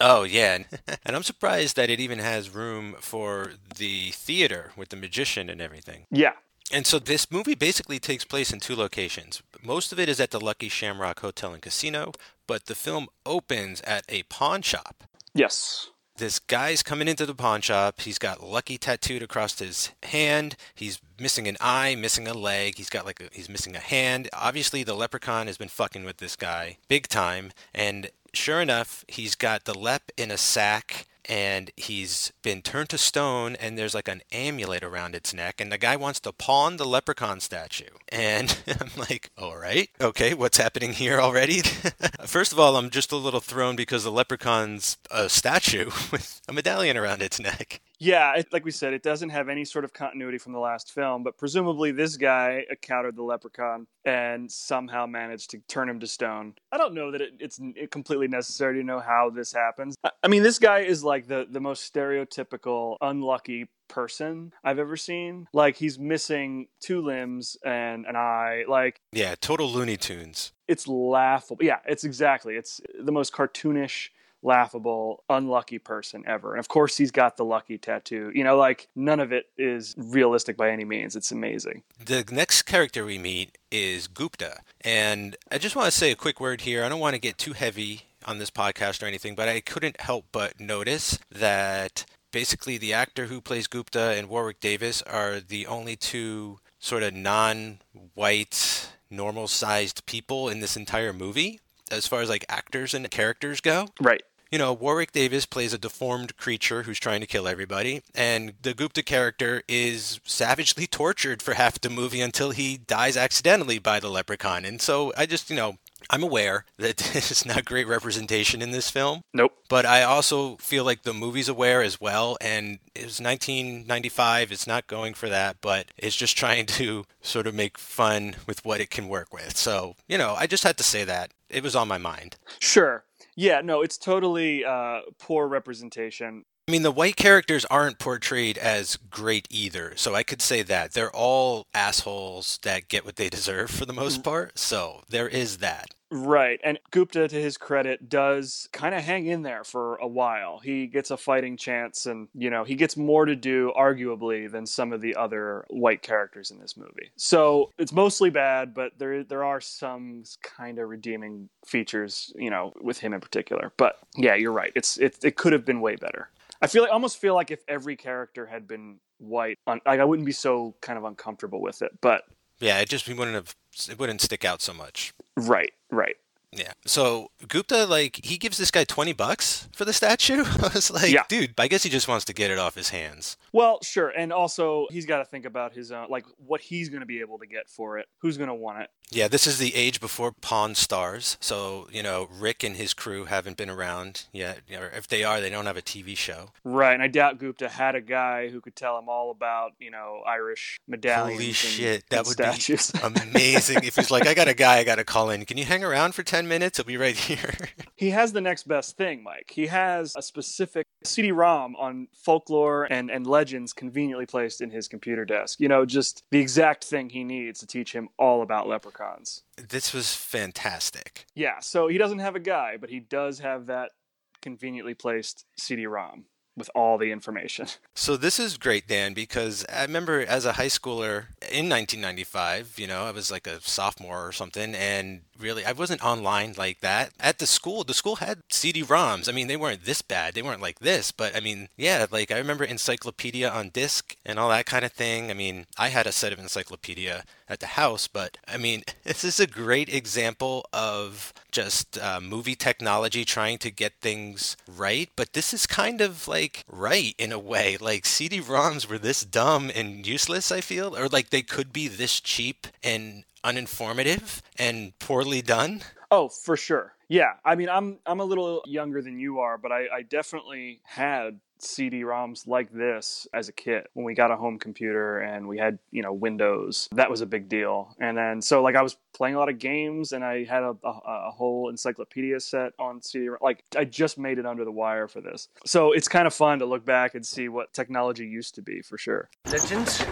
Oh, 0.00 0.22
yeah. 0.22 0.58
And 1.04 1.16
I'm 1.16 1.22
surprised 1.22 1.76
that 1.76 1.90
it 1.90 2.00
even 2.00 2.18
has 2.18 2.54
room 2.54 2.96
for 3.00 3.52
the 3.76 4.10
theater 4.12 4.72
with 4.76 4.90
the 4.90 4.96
magician 4.96 5.50
and 5.50 5.60
everything. 5.60 6.06
Yeah. 6.10 6.32
And 6.72 6.86
so 6.86 6.98
this 6.98 7.30
movie 7.30 7.54
basically 7.54 7.98
takes 7.98 8.24
place 8.24 8.52
in 8.52 8.60
two 8.60 8.76
locations. 8.76 9.42
Most 9.62 9.92
of 9.92 9.98
it 9.98 10.08
is 10.08 10.20
at 10.20 10.30
the 10.30 10.40
Lucky 10.40 10.68
Shamrock 10.68 11.20
Hotel 11.20 11.52
and 11.52 11.62
Casino, 11.62 12.12
but 12.46 12.66
the 12.66 12.74
film 12.74 13.08
opens 13.26 13.80
at 13.82 14.04
a 14.08 14.22
pawn 14.24 14.62
shop. 14.62 15.04
Yes. 15.34 15.90
This 16.20 16.38
guy's 16.38 16.82
coming 16.82 17.08
into 17.08 17.24
the 17.24 17.34
pawn 17.34 17.62
shop. 17.62 18.02
He's 18.02 18.18
got 18.18 18.44
Lucky 18.44 18.76
tattooed 18.76 19.22
across 19.22 19.58
his 19.58 19.90
hand. 20.02 20.54
He's 20.74 21.00
missing 21.18 21.48
an 21.48 21.56
eye, 21.60 21.96
missing 21.96 22.28
a 22.28 22.34
leg. 22.34 22.74
He's 22.76 22.90
got 22.90 23.06
like 23.06 23.20
a, 23.20 23.30
he's 23.32 23.48
missing 23.48 23.74
a 23.74 23.80
hand. 23.80 24.28
Obviously, 24.34 24.84
the 24.84 24.94
leprechaun 24.94 25.46
has 25.46 25.56
been 25.56 25.68
fucking 25.68 26.04
with 26.04 26.18
this 26.18 26.36
guy 26.36 26.76
big 26.88 27.08
time. 27.08 27.52
And 27.74 28.10
sure 28.34 28.60
enough, 28.60 29.04
he's 29.08 29.34
got 29.34 29.64
the 29.64 29.76
lep 29.76 30.12
in 30.16 30.30
a 30.30 30.36
sack. 30.36 31.06
And 31.28 31.70
he's 31.76 32.32
been 32.42 32.62
turned 32.62 32.88
to 32.90 32.98
stone, 32.98 33.56
and 33.56 33.76
there's 33.76 33.94
like 33.94 34.08
an 34.08 34.22
amulet 34.32 34.82
around 34.82 35.14
its 35.14 35.34
neck. 35.34 35.60
And 35.60 35.70
the 35.70 35.78
guy 35.78 35.96
wants 35.96 36.20
to 36.20 36.32
pawn 36.32 36.76
the 36.76 36.84
leprechaun 36.86 37.40
statue. 37.40 37.90
And 38.08 38.56
I'm 38.66 38.90
like, 38.96 39.30
all 39.38 39.56
right, 39.56 39.88
okay, 40.00 40.34
what's 40.34 40.58
happening 40.58 40.92
here 40.92 41.20
already? 41.20 41.60
First 42.26 42.52
of 42.52 42.58
all, 42.58 42.76
I'm 42.76 42.90
just 42.90 43.12
a 43.12 43.16
little 43.16 43.40
thrown 43.40 43.76
because 43.76 44.04
the 44.04 44.12
leprechaun's 44.12 44.96
a 45.10 45.28
statue 45.28 45.86
with 46.12 46.40
a 46.48 46.52
medallion 46.52 46.96
around 46.96 47.22
its 47.22 47.40
neck. 47.40 47.80
Yeah, 48.02 48.34
it, 48.36 48.50
like 48.50 48.64
we 48.64 48.70
said, 48.70 48.94
it 48.94 49.02
doesn't 49.02 49.28
have 49.28 49.50
any 49.50 49.64
sort 49.66 49.84
of 49.84 49.92
continuity 49.92 50.38
from 50.38 50.52
the 50.54 50.58
last 50.58 50.90
film, 50.92 51.22
but 51.22 51.36
presumably 51.36 51.92
this 51.92 52.16
guy 52.16 52.64
encountered 52.70 53.14
the 53.14 53.22
leprechaun 53.22 53.86
and 54.06 54.50
somehow 54.50 55.04
managed 55.04 55.50
to 55.50 55.58
turn 55.68 55.88
him 55.88 56.00
to 56.00 56.06
stone. 56.06 56.54
I 56.72 56.78
don't 56.78 56.94
know 56.94 57.10
that 57.12 57.20
it, 57.20 57.34
it's 57.38 57.60
completely 57.90 58.26
necessary 58.26 58.78
to 58.80 58.82
know 58.82 59.00
how 59.00 59.28
this 59.28 59.52
happens. 59.52 59.96
I, 60.02 60.10
I 60.22 60.28
mean, 60.28 60.42
this 60.42 60.58
guy 60.58 60.78
is 60.80 61.04
like 61.04 61.26
the, 61.28 61.46
the 61.50 61.60
most 61.60 61.92
stereotypical, 61.92 62.96
unlucky 63.02 63.68
person 63.88 64.52
I've 64.64 64.78
ever 64.78 64.96
seen. 64.96 65.48
Like, 65.52 65.76
he's 65.76 65.98
missing 65.98 66.68
two 66.80 67.02
limbs 67.02 67.56
and 67.64 68.06
an 68.06 68.16
eye. 68.16 68.64
Like, 68.68 69.00
Yeah, 69.12 69.34
total 69.38 69.70
Looney 69.70 69.96
Tunes. 69.98 70.52
it's 70.68 70.88
laughable. 70.88 71.62
Yeah, 71.64 71.80
it's 71.86 72.04
exactly. 72.04 72.54
It's 72.56 72.80
the 72.98 73.12
most 73.12 73.32
cartoonish, 73.32 74.08
laughable, 74.42 75.22
unlucky 75.28 75.78
person 75.78 76.24
ever. 76.26 76.52
And 76.52 76.60
of 76.60 76.68
course, 76.68 76.96
he's 76.96 77.10
got 77.10 77.36
the 77.36 77.44
lucky 77.44 77.78
tattoo. 77.78 78.30
You 78.34 78.44
know, 78.44 78.56
like 78.56 78.88
none 78.94 79.20
of 79.20 79.32
it 79.32 79.46
is 79.58 79.94
realistic 79.96 80.56
by 80.56 80.70
any 80.70 80.84
means. 80.84 81.16
It's 81.16 81.30
amazing. 81.30 81.82
The 82.04 82.24
next 82.30 82.62
character 82.62 83.04
we 83.04 83.18
meet 83.18 83.58
is 83.70 84.06
Gupta. 84.06 84.58
And 84.80 85.36
I 85.50 85.58
just 85.58 85.76
want 85.76 85.86
to 85.86 85.96
say 85.96 86.10
a 86.10 86.16
quick 86.16 86.40
word 86.40 86.62
here. 86.62 86.84
I 86.84 86.88
don't 86.88 87.00
want 87.00 87.14
to 87.14 87.20
get 87.20 87.38
too 87.38 87.52
heavy 87.52 88.02
on 88.24 88.38
this 88.38 88.50
podcast 88.50 89.02
or 89.02 89.06
anything, 89.06 89.34
but 89.34 89.48
I 89.48 89.60
couldn't 89.60 90.00
help 90.00 90.26
but 90.32 90.60
notice 90.60 91.18
that 91.30 92.04
basically 92.32 92.78
the 92.78 92.92
actor 92.92 93.26
who 93.26 93.40
plays 93.40 93.66
Gupta 93.66 94.14
and 94.16 94.28
Warwick 94.28 94.60
Davis 94.60 95.02
are 95.02 95.40
the 95.40 95.66
only 95.66 95.96
two 95.96 96.58
sort 96.78 97.02
of 97.02 97.14
non 97.14 97.78
white, 98.14 98.88
normal 99.10 99.48
sized 99.48 100.06
people 100.06 100.48
in 100.48 100.60
this 100.60 100.76
entire 100.76 101.12
movie 101.12 101.60
as 101.90 102.06
far 102.06 102.20
as 102.20 102.28
like 102.28 102.44
actors 102.48 102.94
and 102.94 103.10
characters 103.10 103.60
go. 103.60 103.88
Right. 104.00 104.22
You 104.50 104.58
know, 104.58 104.72
Warwick 104.72 105.12
Davis 105.12 105.46
plays 105.46 105.72
a 105.72 105.78
deformed 105.78 106.36
creature 106.36 106.82
who's 106.82 106.98
trying 106.98 107.20
to 107.20 107.26
kill 107.26 107.46
everybody, 107.46 108.02
and 108.16 108.54
the 108.62 108.74
Gupta 108.74 109.02
character 109.02 109.62
is 109.68 110.18
savagely 110.24 110.86
tortured 110.90 111.40
for 111.40 111.54
half 111.54 111.80
the 111.80 111.88
movie 111.90 112.20
until 112.20 112.50
he 112.50 112.76
dies 112.76 113.16
accidentally 113.16 113.78
by 113.78 114.00
the 114.00 114.10
leprechaun. 114.10 114.64
And 114.64 114.80
so 114.82 115.12
I 115.16 115.26
just, 115.26 115.50
you 115.50 115.56
know, 115.56 115.76
I'm 116.08 116.24
aware 116.24 116.64
that 116.78 116.96
this 117.12 117.30
is 117.30 117.46
not 117.46 117.64
great 117.64 117.86
representation 117.86 118.60
in 118.60 118.72
this 118.72 118.90
film, 118.90 119.22
Nope. 119.32 119.52
but 119.68 119.86
I 119.86 120.02
also 120.02 120.56
feel 120.56 120.82
like 120.82 121.02
the 121.02 121.14
movie's 121.14 121.48
aware 121.48 121.82
as 121.82 122.00
well. 122.00 122.36
And 122.40 122.80
it 122.96 123.04
was 123.04 123.20
1995, 123.20 124.50
it's 124.50 124.66
not 124.66 124.88
going 124.88 125.14
for 125.14 125.28
that, 125.28 125.58
but 125.60 125.86
it's 125.96 126.16
just 126.16 126.36
trying 126.36 126.66
to 126.66 127.04
sort 127.20 127.46
of 127.46 127.54
make 127.54 127.78
fun 127.78 128.34
with 128.48 128.64
what 128.64 128.80
it 128.80 128.90
can 128.90 129.08
work 129.08 129.32
with. 129.32 129.56
So, 129.56 129.94
you 130.08 130.18
know, 130.18 130.34
I 130.36 130.48
just 130.48 130.64
had 130.64 130.76
to 130.78 130.84
say 130.84 131.04
that. 131.04 131.30
It 131.48 131.62
was 131.62 131.76
on 131.76 131.86
my 131.88 131.98
mind. 131.98 132.36
Sure. 132.58 133.04
Yeah, 133.40 133.62
no, 133.62 133.80
it's 133.80 133.96
totally 133.96 134.66
uh, 134.66 135.00
poor 135.18 135.48
representation. 135.48 136.44
I 136.68 136.72
mean, 136.72 136.82
the 136.82 136.90
white 136.90 137.16
characters 137.16 137.64
aren't 137.64 137.98
portrayed 137.98 138.58
as 138.58 138.96
great 138.96 139.48
either, 139.48 139.94
so 139.96 140.14
I 140.14 140.24
could 140.24 140.42
say 140.42 140.60
that. 140.60 140.92
They're 140.92 141.10
all 141.10 141.64
assholes 141.72 142.58
that 142.64 142.88
get 142.88 143.06
what 143.06 143.16
they 143.16 143.30
deserve 143.30 143.70
for 143.70 143.86
the 143.86 143.94
most 143.94 144.22
part, 144.22 144.58
so 144.58 145.00
there 145.08 145.26
is 145.26 145.56
that. 145.56 145.94
Right. 146.12 146.60
And 146.64 146.80
Gupta, 146.90 147.28
to 147.28 147.40
his 147.40 147.56
credit, 147.56 148.08
does 148.08 148.68
kind 148.72 148.96
of 148.96 149.02
hang 149.04 149.26
in 149.26 149.42
there 149.42 149.62
for 149.62 149.94
a 149.96 150.08
while. 150.08 150.58
He 150.58 150.88
gets 150.88 151.12
a 151.12 151.16
fighting 151.16 151.56
chance 151.56 152.06
and, 152.06 152.26
you 152.34 152.50
know, 152.50 152.64
he 152.64 152.74
gets 152.74 152.96
more 152.96 153.26
to 153.26 153.36
do, 153.36 153.72
arguably, 153.78 154.50
than 154.50 154.66
some 154.66 154.92
of 154.92 155.00
the 155.00 155.14
other 155.14 155.64
white 155.70 156.02
characters 156.02 156.50
in 156.50 156.58
this 156.58 156.76
movie. 156.76 157.12
So 157.16 157.70
it's 157.78 157.92
mostly 157.92 158.28
bad, 158.28 158.74
but 158.74 158.98
there 158.98 159.22
there 159.22 159.44
are 159.44 159.60
some 159.60 160.24
kind 160.42 160.80
of 160.80 160.88
redeeming 160.88 161.48
features, 161.64 162.32
you 162.34 162.50
know, 162.50 162.72
with 162.80 162.98
him 162.98 163.12
in 163.12 163.20
particular. 163.20 163.72
But 163.76 163.94
yeah, 164.16 164.34
you're 164.34 164.52
right. 164.52 164.72
It's 164.74 164.98
it, 164.98 165.16
it 165.22 165.36
could 165.36 165.52
have 165.52 165.64
been 165.64 165.80
way 165.80 165.94
better. 165.94 166.30
I 166.60 166.66
feel 166.66 166.82
like, 166.82 166.92
almost 166.92 167.18
feel 167.18 167.34
like 167.36 167.52
if 167.52 167.60
every 167.68 167.94
character 167.94 168.46
had 168.46 168.66
been 168.66 168.98
white, 169.18 169.58
on, 169.66 169.80
like 169.86 170.00
I 170.00 170.04
wouldn't 170.04 170.26
be 170.26 170.32
so 170.32 170.74
kind 170.80 170.98
of 170.98 171.04
uncomfortable 171.04 171.62
with 171.62 171.82
it. 171.82 171.92
But 172.00 172.24
Yeah, 172.60 172.78
it 172.78 172.88
just 172.88 173.08
we 173.08 173.14
wouldn't 173.14 173.34
have 173.34 173.56
it 173.88 173.98
wouldn't 173.98 174.20
stick 174.20 174.44
out 174.44 174.60
so 174.62 174.72
much. 174.72 175.12
right, 175.36 175.72
right. 175.90 176.16
Yeah. 176.52 176.72
So 176.84 177.30
Gupta, 177.46 177.86
like, 177.86 178.20
he 178.24 178.36
gives 178.36 178.58
this 178.58 178.70
guy 178.70 178.84
twenty 178.84 179.12
bucks 179.12 179.68
for 179.72 179.84
the 179.84 179.92
statue. 179.92 180.44
I 180.62 180.70
was 180.74 180.90
like, 180.90 181.12
Yeah. 181.12 181.22
dude, 181.28 181.54
I 181.58 181.68
guess 181.68 181.82
he 181.84 181.90
just 181.90 182.08
wants 182.08 182.24
to 182.26 182.32
get 182.32 182.50
it 182.50 182.58
off 182.58 182.74
his 182.74 182.88
hands. 182.90 183.36
Well, 183.52 183.78
sure, 183.82 184.08
and 184.08 184.32
also 184.32 184.86
he's 184.90 185.06
got 185.06 185.18
to 185.18 185.24
think 185.24 185.44
about 185.44 185.74
his 185.74 185.92
own, 185.92 186.08
like 186.10 186.24
what 186.38 186.60
he's 186.60 186.88
going 186.88 187.00
to 187.00 187.06
be 187.06 187.20
able 187.20 187.38
to 187.38 187.46
get 187.46 187.68
for 187.68 187.98
it. 187.98 188.06
Who's 188.18 188.36
going 188.36 188.48
to 188.48 188.54
want 188.54 188.80
it? 188.82 188.90
Yeah, 189.12 189.26
this 189.26 189.44
is 189.48 189.58
the 189.58 189.74
age 189.74 190.00
before 190.00 190.30
Pawn 190.30 190.76
Stars. 190.76 191.36
So, 191.40 191.88
you 191.90 192.00
know, 192.00 192.28
Rick 192.32 192.62
and 192.62 192.76
his 192.76 192.94
crew 192.94 193.24
haven't 193.24 193.56
been 193.56 193.68
around 193.68 194.26
yet. 194.32 194.60
Or 194.72 194.86
if 194.96 195.08
they 195.08 195.24
are, 195.24 195.40
they 195.40 195.50
don't 195.50 195.66
have 195.66 195.76
a 195.76 195.82
TV 195.82 196.16
show. 196.16 196.50
Right, 196.62 196.94
and 196.94 197.02
I 197.02 197.08
doubt 197.08 197.38
Gupta 197.38 197.68
had 197.68 197.96
a 197.96 198.00
guy 198.00 198.50
who 198.50 198.60
could 198.60 198.76
tell 198.76 198.96
him 198.96 199.08
all 199.08 199.32
about, 199.32 199.72
you 199.80 199.90
know, 199.90 200.20
Irish 200.28 200.78
medallions. 200.86 201.32
Holy 201.40 201.46
and- 201.48 201.56
shit, 201.56 201.94
and 201.94 202.04
that 202.10 202.24
would 202.26 202.34
statues. 202.34 202.92
be 202.92 203.00
amazing. 203.02 203.82
if 203.82 203.96
he's 203.96 204.12
like, 204.12 204.28
I 204.28 204.34
got 204.34 204.46
a 204.46 204.54
guy 204.54 204.76
I 204.78 204.84
got 204.84 204.96
to 204.96 205.04
call 205.04 205.30
in. 205.30 205.44
Can 205.44 205.58
you 205.58 205.64
hang 205.64 205.82
around 205.82 206.14
for 206.14 206.22
10 206.22 206.39
minutes? 206.48 206.78
He'll 206.78 206.86
be 206.86 206.96
right 206.96 207.16
here. 207.16 207.54
he 207.96 208.10
has 208.10 208.32
the 208.32 208.40
next 208.40 208.66
best 208.68 208.96
thing, 208.96 209.22
Mike. 209.22 209.50
He 209.52 209.66
has 209.66 210.14
a 210.16 210.22
specific 210.22 210.86
CD-ROM 211.04 211.76
on 211.76 212.08
folklore 212.12 212.84
and, 212.84 213.10
and 213.10 213.26
legends 213.26 213.72
conveniently 213.72 214.26
placed 214.26 214.60
in 214.60 214.70
his 214.70 214.88
computer 214.88 215.24
desk. 215.24 215.60
You 215.60 215.68
know, 215.68 215.84
just 215.84 216.24
the 216.30 216.38
exact 216.38 216.84
thing 216.84 217.10
he 217.10 217.24
needs 217.24 217.60
to 217.60 217.66
teach 217.66 217.92
him 217.92 218.08
all 218.18 218.42
about 218.42 218.68
leprechauns. 218.68 219.42
this 219.56 219.92
was 219.92 220.14
fantastic. 220.14 221.26
Yeah, 221.34 221.60
so 221.60 221.88
he 221.88 221.98
doesn't 221.98 222.20
have 222.20 222.36
a 222.36 222.40
guy, 222.40 222.76
but 222.76 222.90
he 222.90 223.00
does 223.00 223.40
have 223.40 223.66
that 223.66 223.92
conveniently 224.40 224.94
placed 224.94 225.44
CD-ROM 225.58 226.24
with 226.56 226.70
all 226.74 226.98
the 226.98 227.10
information. 227.10 227.66
So 227.94 228.16
this 228.16 228.38
is 228.38 228.56
great, 228.56 228.88
Dan, 228.88 229.12
because 229.12 229.66
I 229.70 229.82
remember 229.82 230.24
as 230.24 230.46
a 230.46 230.52
high 230.52 230.68
schooler 230.68 231.26
in 231.52 231.68
1995, 231.68 232.76
you 232.78 232.86
know, 232.86 233.04
I 233.04 233.10
was 233.10 233.30
like 233.30 233.46
a 233.46 233.60
sophomore 233.60 234.26
or 234.26 234.32
something, 234.32 234.74
and 234.74 235.20
really, 235.40 235.64
I 235.64 235.72
wasn't 235.72 236.04
online 236.04 236.54
like 236.56 236.80
that. 236.80 237.12
At 237.18 237.38
the 237.38 237.46
school, 237.46 237.84
the 237.84 237.94
school 237.94 238.16
had 238.16 238.42
CD-ROMs. 238.50 239.28
I 239.28 239.32
mean, 239.32 239.48
they 239.48 239.56
weren't 239.56 239.84
this 239.84 240.02
bad. 240.02 240.34
They 240.34 240.42
weren't 240.42 240.62
like 240.62 240.78
this, 240.78 241.12
but 241.12 241.34
I 241.36 241.40
mean, 241.40 241.68
yeah, 241.76 242.06
like 242.10 242.30
I 242.30 242.38
remember 242.38 242.64
encyclopedia 242.64 243.48
on 243.48 243.70
disc 243.70 244.16
and 244.24 244.38
all 244.38 244.48
that 244.50 244.66
kind 244.66 244.84
of 244.84 244.92
thing. 244.92 245.30
I 245.30 245.34
mean, 245.34 245.66
I 245.78 245.88
had 245.88 246.06
a 246.06 246.12
set 246.12 246.32
of 246.32 246.38
encyclopedia 246.38 247.24
at 247.48 247.60
the 247.60 247.66
house, 247.66 248.06
but 248.06 248.38
I 248.46 248.56
mean, 248.56 248.84
this 249.04 249.24
is 249.24 249.40
a 249.40 249.46
great 249.46 249.92
example 249.92 250.66
of 250.72 251.32
just 251.50 251.98
uh, 251.98 252.20
movie 252.20 252.54
technology 252.54 253.24
trying 253.24 253.58
to 253.58 253.70
get 253.70 253.94
things 254.00 254.56
right. 254.68 255.10
But 255.16 255.32
this 255.32 255.52
is 255.52 255.66
kind 255.66 256.00
of 256.00 256.28
like 256.28 256.64
right 256.68 257.14
in 257.18 257.32
a 257.32 257.38
way. 257.38 257.76
Like 257.80 258.06
CD-ROMs 258.06 258.88
were 258.88 258.98
this 258.98 259.22
dumb 259.22 259.70
and 259.74 260.06
useless. 260.06 260.52
I 260.52 260.60
feel, 260.60 260.96
or 260.96 261.08
like 261.08 261.30
they 261.30 261.42
could 261.42 261.72
be 261.72 261.88
this 261.88 262.20
cheap 262.20 262.66
and 262.82 263.24
uninformative 263.44 264.42
and 264.58 264.98
poorly 264.98 265.42
done. 265.42 265.82
Oh, 266.10 266.28
for 266.28 266.56
sure. 266.56 266.94
Yeah, 267.08 267.32
I 267.44 267.56
mean, 267.56 267.68
I'm 267.68 267.98
I'm 268.06 268.20
a 268.20 268.24
little 268.24 268.62
younger 268.66 269.02
than 269.02 269.18
you 269.18 269.40
are, 269.40 269.58
but 269.58 269.72
I, 269.72 269.86
I 269.92 270.02
definitely 270.02 270.80
had 270.84 271.40
CD-ROMs 271.62 272.46
like 272.46 272.72
this 272.72 273.26
as 273.34 273.48
a 273.48 273.52
kid 273.52 273.86
when 273.92 274.04
we 274.06 274.14
got 274.14 274.30
a 274.30 274.36
home 274.36 274.58
computer 274.58 275.18
and 275.18 275.46
we 275.46 275.58
had 275.58 275.78
you 275.90 276.02
know 276.02 276.12
Windows. 276.12 276.88
That 276.92 277.10
was 277.10 277.20
a 277.20 277.26
big 277.26 277.48
deal. 277.48 277.94
And 278.00 278.16
then 278.16 278.40
so 278.40 278.62
like 278.62 278.76
I 278.76 278.82
was 278.82 278.96
playing 279.12 279.34
a 279.34 279.38
lot 279.38 279.48
of 279.48 279.58
games 279.58 280.12
and 280.12 280.24
I 280.24 280.44
had 280.44 280.62
a, 280.62 280.76
a, 280.84 281.00
a 281.28 281.30
whole 281.30 281.68
encyclopedia 281.68 282.40
set 282.40 282.72
on 282.78 283.02
CD-ROM. 283.02 283.38
Like 283.42 283.64
I 283.76 283.84
just 283.84 284.18
made 284.18 284.38
it 284.38 284.46
under 284.46 284.64
the 284.64 284.72
wire 284.72 285.08
for 285.08 285.20
this, 285.20 285.48
so 285.64 285.92
it's 285.92 286.08
kind 286.08 286.26
of 286.26 286.34
fun 286.34 286.60
to 286.60 286.66
look 286.66 286.84
back 286.84 287.14
and 287.14 287.26
see 287.26 287.48
what 287.48 287.72
technology 287.72 288.26
used 288.26 288.54
to 288.54 288.62
be 288.62 288.82
for 288.82 288.98
sure. 288.98 289.28
Legends 289.46 290.04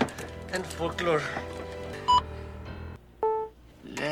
and 0.53 0.67
folklore. 0.67 1.23
Le. 3.97 4.11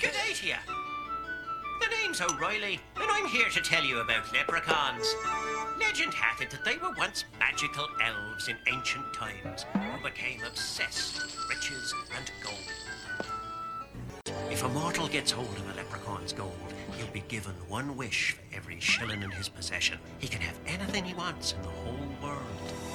Good 0.00 0.12
day 0.12 0.32
to 0.34 0.46
you. 0.46 0.54
The 1.80 1.88
name's 2.00 2.20
O'Reilly, 2.22 2.80
and 2.96 3.10
I'm 3.10 3.26
here 3.26 3.50
to 3.50 3.60
tell 3.60 3.84
you 3.84 3.98
about 3.98 4.32
leprechauns. 4.32 5.14
Legend 5.78 6.14
hath 6.14 6.40
it 6.40 6.50
that 6.50 6.64
they 6.64 6.78
were 6.78 6.94
once 6.96 7.26
magical 7.38 7.86
elves 8.02 8.48
in 8.48 8.56
ancient 8.72 9.04
times 9.12 9.66
who 9.74 10.02
became 10.02 10.42
obsessed 10.44 11.22
with 11.22 11.36
riches 11.50 11.94
and 12.16 12.30
gold. 12.42 12.56
If 14.50 14.64
a 14.64 14.68
mortal 14.70 15.08
gets 15.08 15.30
hold 15.30 15.58
of 15.58 15.70
a 15.70 15.74
leprechaun's 15.76 16.32
gold, 16.32 16.72
he'll 16.96 17.06
be 17.08 17.24
given 17.28 17.52
one 17.68 17.98
wish 17.98 18.32
for 18.32 18.56
every 18.56 18.80
shilling 18.80 19.22
in 19.22 19.30
his 19.30 19.50
possession. 19.50 19.98
He 20.18 20.28
can 20.28 20.40
have 20.40 20.58
anything 20.66 21.04
he 21.04 21.12
wants 21.12 21.52
in 21.52 21.60
the 21.62 21.68
whole 21.68 22.08
world. 22.22 22.93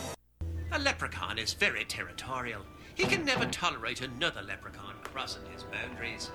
A 0.71 0.77
leprechaun 0.77 1.39
is 1.39 1.53
very 1.53 1.83
territorial. 1.83 2.61
He 2.93 3.05
can 3.05 3.25
never 3.25 3.45
tolerate 3.45 4.01
another 4.01 4.43
leprechaun 4.43 4.93
crossing 5.03 5.41
his 5.51 5.63
boundaries. 5.63 6.27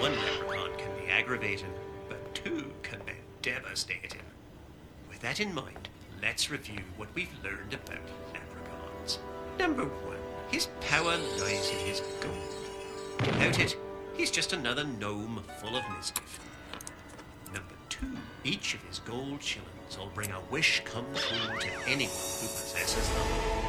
One 0.00 0.12
leprechaun 0.16 0.76
can 0.76 0.90
be 0.98 1.10
aggravating, 1.10 1.72
but 2.08 2.34
two 2.34 2.72
can 2.82 3.00
be 3.06 3.12
devastating. 3.40 4.22
With 5.08 5.20
that 5.20 5.38
in 5.38 5.54
mind, 5.54 5.88
let's 6.20 6.50
review 6.50 6.80
what 6.96 7.14
we've 7.14 7.32
learned 7.44 7.74
about 7.74 8.02
leprechauns. 8.32 9.20
Number 9.60 9.84
one, 9.84 10.16
his 10.50 10.68
power 10.80 11.16
lies 11.38 11.70
in 11.70 11.86
his 11.86 12.00
gold. 12.20 13.20
Without 13.20 13.60
it, 13.60 13.76
he's 14.16 14.32
just 14.32 14.52
another 14.52 14.84
gnome 14.84 15.42
full 15.60 15.76
of 15.76 15.84
mischief. 15.96 16.40
Number 17.52 17.74
two, 17.88 18.16
Each 18.44 18.74
of 18.74 18.82
his 18.82 18.98
gold 18.98 19.40
shillings 19.40 19.71
will 19.98 20.10
bring 20.14 20.30
a 20.30 20.40
wish 20.50 20.82
come 20.84 21.06
true 21.14 21.58
to 21.58 21.68
anyone 21.86 22.12
who 22.12 22.48
possesses 22.48 23.08
them. 23.10 23.62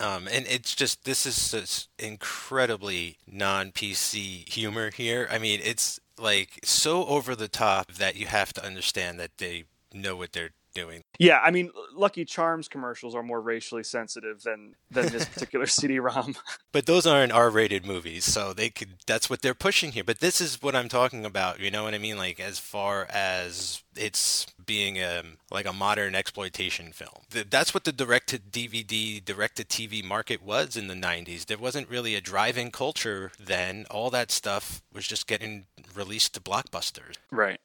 Um, 0.00 0.28
and 0.32 0.46
it's 0.48 0.74
just 0.74 1.04
this 1.04 1.26
is 1.26 1.50
just 1.50 1.90
incredibly 1.98 3.18
non-PC 3.30 4.48
humor 4.48 4.90
here. 4.90 5.28
I 5.30 5.38
mean, 5.38 5.60
it's 5.62 6.00
like 6.18 6.60
so 6.64 7.04
over 7.06 7.36
the 7.36 7.48
top 7.48 7.92
that 7.92 8.16
you 8.16 8.26
have 8.26 8.52
to 8.54 8.64
understand 8.64 9.20
that 9.20 9.36
they 9.36 9.64
know 9.92 10.16
what 10.16 10.32
they're 10.32 10.50
doing. 10.74 11.02
Yeah, 11.18 11.40
I 11.42 11.50
mean, 11.50 11.70
Lucky 11.94 12.24
Charms 12.24 12.68
commercials 12.68 13.14
are 13.14 13.22
more 13.22 13.40
racially 13.40 13.84
sensitive 13.84 14.42
than 14.42 14.74
than 14.90 15.06
this 15.08 15.24
particular 15.34 15.66
CD-ROM. 15.66 16.34
But 16.72 16.86
those 16.86 17.04
aren't 17.04 17.32
R-rated 17.32 17.84
movies, 17.84 18.24
so 18.24 18.52
they 18.52 18.70
could. 18.70 18.90
That's 19.04 19.28
what 19.28 19.42
they're 19.42 19.54
pushing 19.54 19.90
here. 19.90 20.04
But 20.04 20.20
this 20.20 20.40
is 20.40 20.62
what 20.62 20.76
I'm 20.76 20.88
talking 20.88 21.24
about. 21.24 21.58
You 21.58 21.68
know 21.72 21.82
what 21.82 21.94
I 21.94 21.98
mean? 21.98 22.16
Like 22.16 22.38
as 22.38 22.60
far 22.60 23.08
as 23.10 23.82
it's 23.96 24.46
being 24.64 24.98
a 24.98 25.22
like 25.50 25.66
a 25.66 25.72
modern 25.72 26.14
exploitation 26.14 26.92
film. 26.92 27.24
That's 27.28 27.74
what 27.74 27.82
the 27.82 27.92
direct 27.92 28.28
to 28.28 28.38
DVD, 28.38 29.24
direct 29.24 29.56
to 29.56 29.64
TV 29.64 30.04
market 30.04 30.42
was 30.44 30.76
in 30.76 30.86
the 30.86 30.94
90s. 30.94 31.46
There 31.46 31.58
wasn't 31.58 31.90
really 31.90 32.14
a 32.14 32.20
driving 32.20 32.70
culture 32.70 33.32
then. 33.38 33.86
All 33.90 34.10
that 34.10 34.30
stuff 34.30 34.80
was 34.92 35.08
just 35.08 35.26
getting 35.26 35.66
released 35.94 36.34
to 36.34 36.40
blockbusters. 36.40 37.16
right. 37.32 37.58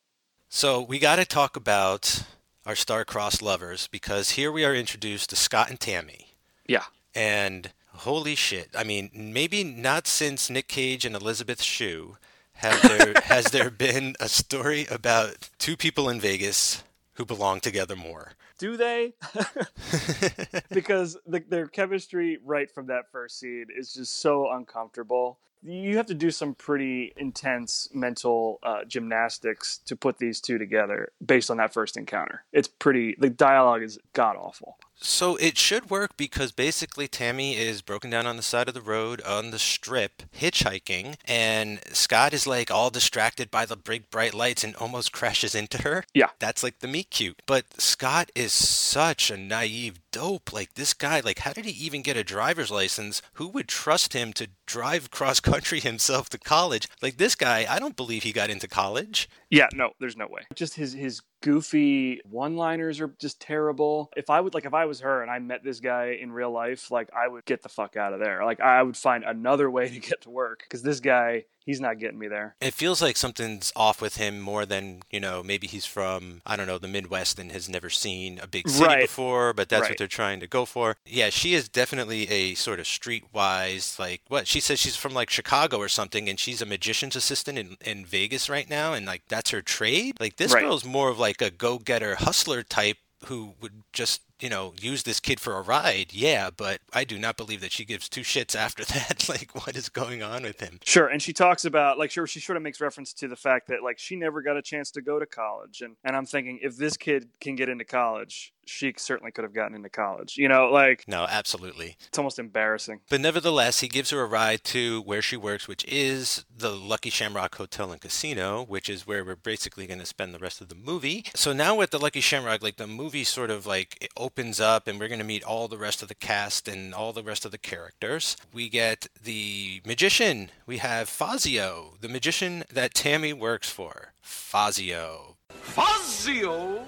So 0.49 0.81
we 0.81 0.99
got 0.99 1.17
to 1.17 1.25
talk 1.25 1.55
about 1.55 2.23
our 2.65 2.75
star-crossed 2.75 3.41
lovers 3.41 3.87
because 3.87 4.31
here 4.31 4.51
we 4.51 4.65
are 4.65 4.73
introduced 4.73 5.29
to 5.29 5.35
Scott 5.35 5.69
and 5.69 5.79
Tammy. 5.79 6.35
Yeah. 6.67 6.83
And 7.13 7.71
holy 7.93 8.35
shit! 8.35 8.69
I 8.75 8.83
mean, 8.83 9.09
maybe 9.13 9.63
not 9.63 10.07
since 10.07 10.49
Nick 10.49 10.67
Cage 10.67 11.05
and 11.05 11.15
Elizabeth 11.15 11.61
Shue 11.61 12.17
have 12.55 12.81
there 12.81 13.13
has 13.25 13.45
there 13.45 13.69
been 13.69 14.15
a 14.19 14.27
story 14.27 14.85
about 14.89 15.49
two 15.59 15.77
people 15.77 16.09
in 16.09 16.19
Vegas 16.19 16.83
who 17.13 17.25
belong 17.25 17.59
together 17.59 17.95
more. 17.95 18.33
Do 18.57 18.77
they? 18.77 19.13
because 20.71 21.17
the, 21.25 21.43
their 21.47 21.67
chemistry 21.67 22.39
right 22.43 22.71
from 22.71 22.87
that 22.87 23.11
first 23.11 23.39
scene 23.39 23.67
is 23.75 23.93
just 23.93 24.19
so 24.19 24.51
uncomfortable. 24.51 25.39
You 25.61 25.97
have 25.97 26.05
to 26.07 26.13
do 26.13 26.29
some 26.29 26.53
pretty 26.53 27.11
intense 27.17 27.89
mental 27.93 28.59
uh, 28.61 28.85
gymnastics 28.85 29.79
to 29.85 29.95
put 29.95 30.19
these 30.19 30.39
two 30.39 30.57
together 30.57 31.09
based 31.25 31.49
on 31.49 31.57
that 31.57 31.73
first 31.73 31.97
encounter. 31.97 32.43
It's 32.53 32.67
pretty, 32.67 33.15
the 33.17 33.29
dialogue 33.29 33.81
is 33.81 33.97
god 34.13 34.35
awful. 34.37 34.77
So 34.97 35.35
it 35.35 35.57
should 35.57 35.89
work 35.89 36.17
because 36.17 36.51
basically 36.51 37.07
Tammy 37.07 37.57
is 37.57 37.81
broken 37.81 38.09
down 38.09 38.25
on 38.25 38.37
the 38.37 38.43
side 38.43 38.67
of 38.67 38.73
the 38.73 38.81
road 38.81 39.21
on 39.21 39.51
the 39.51 39.59
strip 39.59 40.23
hitchhiking 40.35 41.15
and 41.25 41.79
Scott 41.91 42.33
is 42.33 42.47
like 42.47 42.71
all 42.71 42.89
distracted 42.89 43.51
by 43.51 43.65
the 43.65 43.75
big 43.75 44.09
bright 44.09 44.33
lights 44.33 44.63
and 44.63 44.75
almost 44.77 45.11
crashes 45.13 45.53
into 45.53 45.81
her. 45.83 46.05
Yeah. 46.13 46.29
That's 46.39 46.63
like 46.63 46.79
the 46.79 46.87
meet 46.87 47.09
cute. 47.09 47.41
But 47.45 47.81
Scott 47.81 48.31
is 48.35 48.53
such 48.53 49.29
a 49.29 49.37
naive 49.37 49.99
dope. 50.15 50.53
Like 50.53 50.75
this 50.75 50.93
guy, 50.93 51.19
like 51.19 51.39
how 51.39 51.51
did 51.51 51.65
he 51.65 51.85
even 51.85 52.01
get 52.01 52.15
a 52.15 52.23
driver's 52.23 52.71
license? 52.71 53.21
Who 53.33 53.49
would 53.49 53.67
trust 53.67 54.13
him 54.13 54.31
to 54.33 54.47
drive 54.65 55.11
cross 55.17 55.41
country 55.41 55.81
himself 55.81 56.29
to 56.29 56.37
college? 56.37 56.87
Like 57.01 57.17
this 57.17 57.35
guy, 57.35 57.65
I 57.69 57.79
don't 57.79 57.97
believe 57.97 58.23
he 58.23 58.31
got 58.31 58.49
into 58.49 58.67
college. 58.67 59.29
Yeah, 59.49 59.67
no, 59.73 59.91
there's 59.99 60.15
no 60.15 60.27
way. 60.27 60.43
Just 60.53 60.75
his 60.75 60.93
his 60.93 61.21
goofy 61.43 62.21
one-liners 62.23 63.01
are 63.01 63.13
just 63.19 63.41
terrible. 63.41 64.09
If 64.15 64.29
I 64.29 64.39
would 64.39 64.53
like 64.53 64.65
if 64.65 64.73
I 64.73 64.85
was 64.85 65.01
her 65.01 65.21
and 65.21 65.29
I 65.29 65.39
met 65.39 65.63
this 65.63 65.81
guy 65.81 66.17
in 66.21 66.31
real 66.31 66.51
life, 66.51 66.91
like 66.91 67.09
I 67.13 67.27
would 67.27 67.43
get 67.43 67.61
the 67.61 67.69
fuck 67.69 67.97
out 67.97 68.13
of 68.13 68.21
there. 68.21 68.45
Like 68.45 68.61
I 68.61 68.81
would 68.83 68.97
find 68.97 69.25
another 69.25 69.69
way 69.69 69.89
to 69.93 69.99
get 69.99 70.21
to 70.21 70.29
work 70.29 70.63
cuz 70.69 70.81
this 70.81 71.01
guy, 71.01 71.43
he's 71.65 71.81
not 71.81 71.99
getting 71.99 72.19
me 72.19 72.27
there. 72.27 72.55
It 72.61 72.73
feels 72.73 73.01
like 73.01 73.17
something's 73.17 73.73
off 73.75 74.01
with 74.01 74.17
him 74.17 74.39
more 74.39 74.65
than, 74.65 75.01
you 75.11 75.19
know, 75.19 75.41
maybe 75.43 75.67
he's 75.67 75.85
from, 75.85 76.41
I 76.45 76.55
don't 76.55 76.67
know, 76.67 76.77
the 76.77 76.87
Midwest 76.87 77.39
and 77.39 77.51
has 77.51 77.67
never 77.67 77.89
seen 77.89 78.39
a 78.39 78.47
big 78.47 78.69
city 78.69 78.85
Right. 78.85 79.01
before, 79.01 79.53
but 79.53 79.67
that's 79.69 79.81
Right. 79.83 79.91
what 79.91 79.97
they're 79.97 80.07
trying 80.07 80.39
to 80.41 80.47
go 80.47 80.65
for. 80.65 80.97
Yeah, 81.05 81.29
she 81.29 81.53
is 81.53 81.67
definitely 81.67 82.29
a 82.29 82.55
sort 82.55 82.79
of 82.79 82.85
streetwise, 82.85 83.97
like, 83.99 84.21
what? 84.27 84.47
She 84.47 84.59
says 84.59 84.79
she's 84.79 84.95
from 84.95 85.13
like 85.13 85.29
Chicago 85.29 85.77
or 85.77 85.89
something 85.89 86.29
and 86.29 86.39
she's 86.39 86.61
a 86.61 86.65
magician's 86.65 87.15
assistant 87.15 87.57
in, 87.57 87.77
in 87.81 88.05
Vegas 88.05 88.49
right 88.49 88.69
now 88.69 88.93
and 88.93 89.05
like 89.05 89.23
that's 89.27 89.49
her 89.51 89.61
trade. 89.61 90.17
Like, 90.19 90.37
this 90.37 90.53
Right. 90.53 90.61
girl's 90.63 90.85
more 90.85 91.09
of 91.09 91.19
like 91.19 91.41
a 91.41 91.49
go 91.49 91.79
getter 91.79 92.15
hustler 92.15 92.63
type 92.63 92.97
who 93.25 93.55
would 93.61 93.83
just 93.91 94.21
you 94.39 94.49
know 94.49 94.73
use 94.79 95.03
this 95.03 95.19
kid 95.19 95.39
for 95.39 95.57
a 95.57 95.61
ride 95.61 96.07
yeah 96.11 96.49
but 96.55 96.79
i 96.93 97.03
do 97.03 97.17
not 97.17 97.37
believe 97.37 97.61
that 97.61 97.71
she 97.71 97.85
gives 97.85 98.09
two 98.09 98.21
shits 98.21 98.55
after 98.55 98.83
that 98.93 99.27
like 99.29 99.53
what 99.55 99.75
is 99.75 99.89
going 99.89 100.21
on 100.21 100.43
with 100.43 100.59
him. 100.59 100.79
Sure, 100.83 101.07
and 101.07 101.21
she 101.21 101.33
talks 101.33 101.65
about 101.65 101.97
like 101.97 102.11
sure 102.11 102.27
she 102.27 102.39
sort 102.39 102.57
of 102.57 102.63
makes 102.63 102.81
reference 102.81 103.13
to 103.13 103.27
the 103.27 103.35
fact 103.35 103.67
that 103.67 103.83
like 103.83 103.97
she 103.99 104.15
never 104.15 104.41
got 104.41 104.57
a 104.57 104.61
chance 104.61 104.91
to 104.91 105.01
go 105.01 105.19
to 105.19 105.25
college 105.25 105.81
and 105.81 105.95
and 106.03 106.15
I'm 106.15 106.25
thinking 106.25 106.59
if 106.61 106.77
this 106.77 106.97
kid 106.97 107.29
can 107.39 107.55
get 107.55 107.69
into 107.69 107.85
college, 107.85 108.53
she 108.65 108.93
certainly 108.97 109.31
could 109.31 109.43
have 109.43 109.53
gotten 109.53 109.75
into 109.75 109.89
college. 109.89 110.37
You 110.37 110.47
know, 110.47 110.69
like 110.69 111.05
no 111.07 111.25
absolutely 111.29 111.97
it's 112.07 112.17
almost 112.17 112.39
embarrassing. 112.39 113.01
But 113.09 113.21
nevertheless, 113.21 113.79
he 113.79 113.87
gives 113.87 114.09
her 114.09 114.21
a 114.21 114.25
ride 114.25 114.63
to 114.65 115.01
where 115.01 115.21
she 115.21 115.37
works, 115.37 115.67
which 115.67 115.85
is 115.85 116.45
the 116.55 116.71
Lucky 116.71 117.09
Shamrock 117.09 117.55
Hotel 117.55 117.91
and 117.91 118.01
Casino, 118.01 118.63
which 118.63 118.89
is 118.89 119.07
where 119.07 119.23
we're 119.23 119.35
basically 119.35 119.87
going 119.87 119.99
to 119.99 120.05
spend 120.05 120.33
the 120.33 120.39
rest 120.39 120.61
of 120.61 120.69
the 120.69 120.75
movie. 120.75 121.25
So 121.35 121.53
now 121.53 121.75
with 121.75 121.91
the 121.91 121.99
Lucky 121.99 122.21
Shamrock, 122.21 122.61
like 122.61 122.77
the 122.77 122.87
movie 122.87 123.23
sort 123.23 123.49
of 123.49 123.65
like 123.65 123.97
it 124.01 124.11
opens 124.17 124.59
up 124.59 124.87
and 124.87 124.99
we're 124.99 125.07
going 125.07 125.19
to 125.19 125.25
meet 125.25 125.43
all 125.43 125.67
the 125.67 125.77
rest 125.77 126.01
of 126.01 126.07
the 126.07 126.15
cast 126.15 126.67
and 126.67 126.93
all 126.93 127.13
the 127.13 127.23
rest 127.23 127.45
of 127.45 127.51
the 127.51 127.57
characters. 127.57 128.37
We 128.53 128.69
get 128.69 129.07
the 129.21 129.81
magician. 129.85 130.51
We 130.65 130.77
have 130.77 131.09
Fazio, 131.09 131.95
the 132.01 132.09
magician 132.09 132.63
that 132.71 132.93
Tammy 132.93 133.33
works 133.33 133.69
for. 133.69 134.13
Fazio. 134.21 135.37
Fazio? 135.49 136.85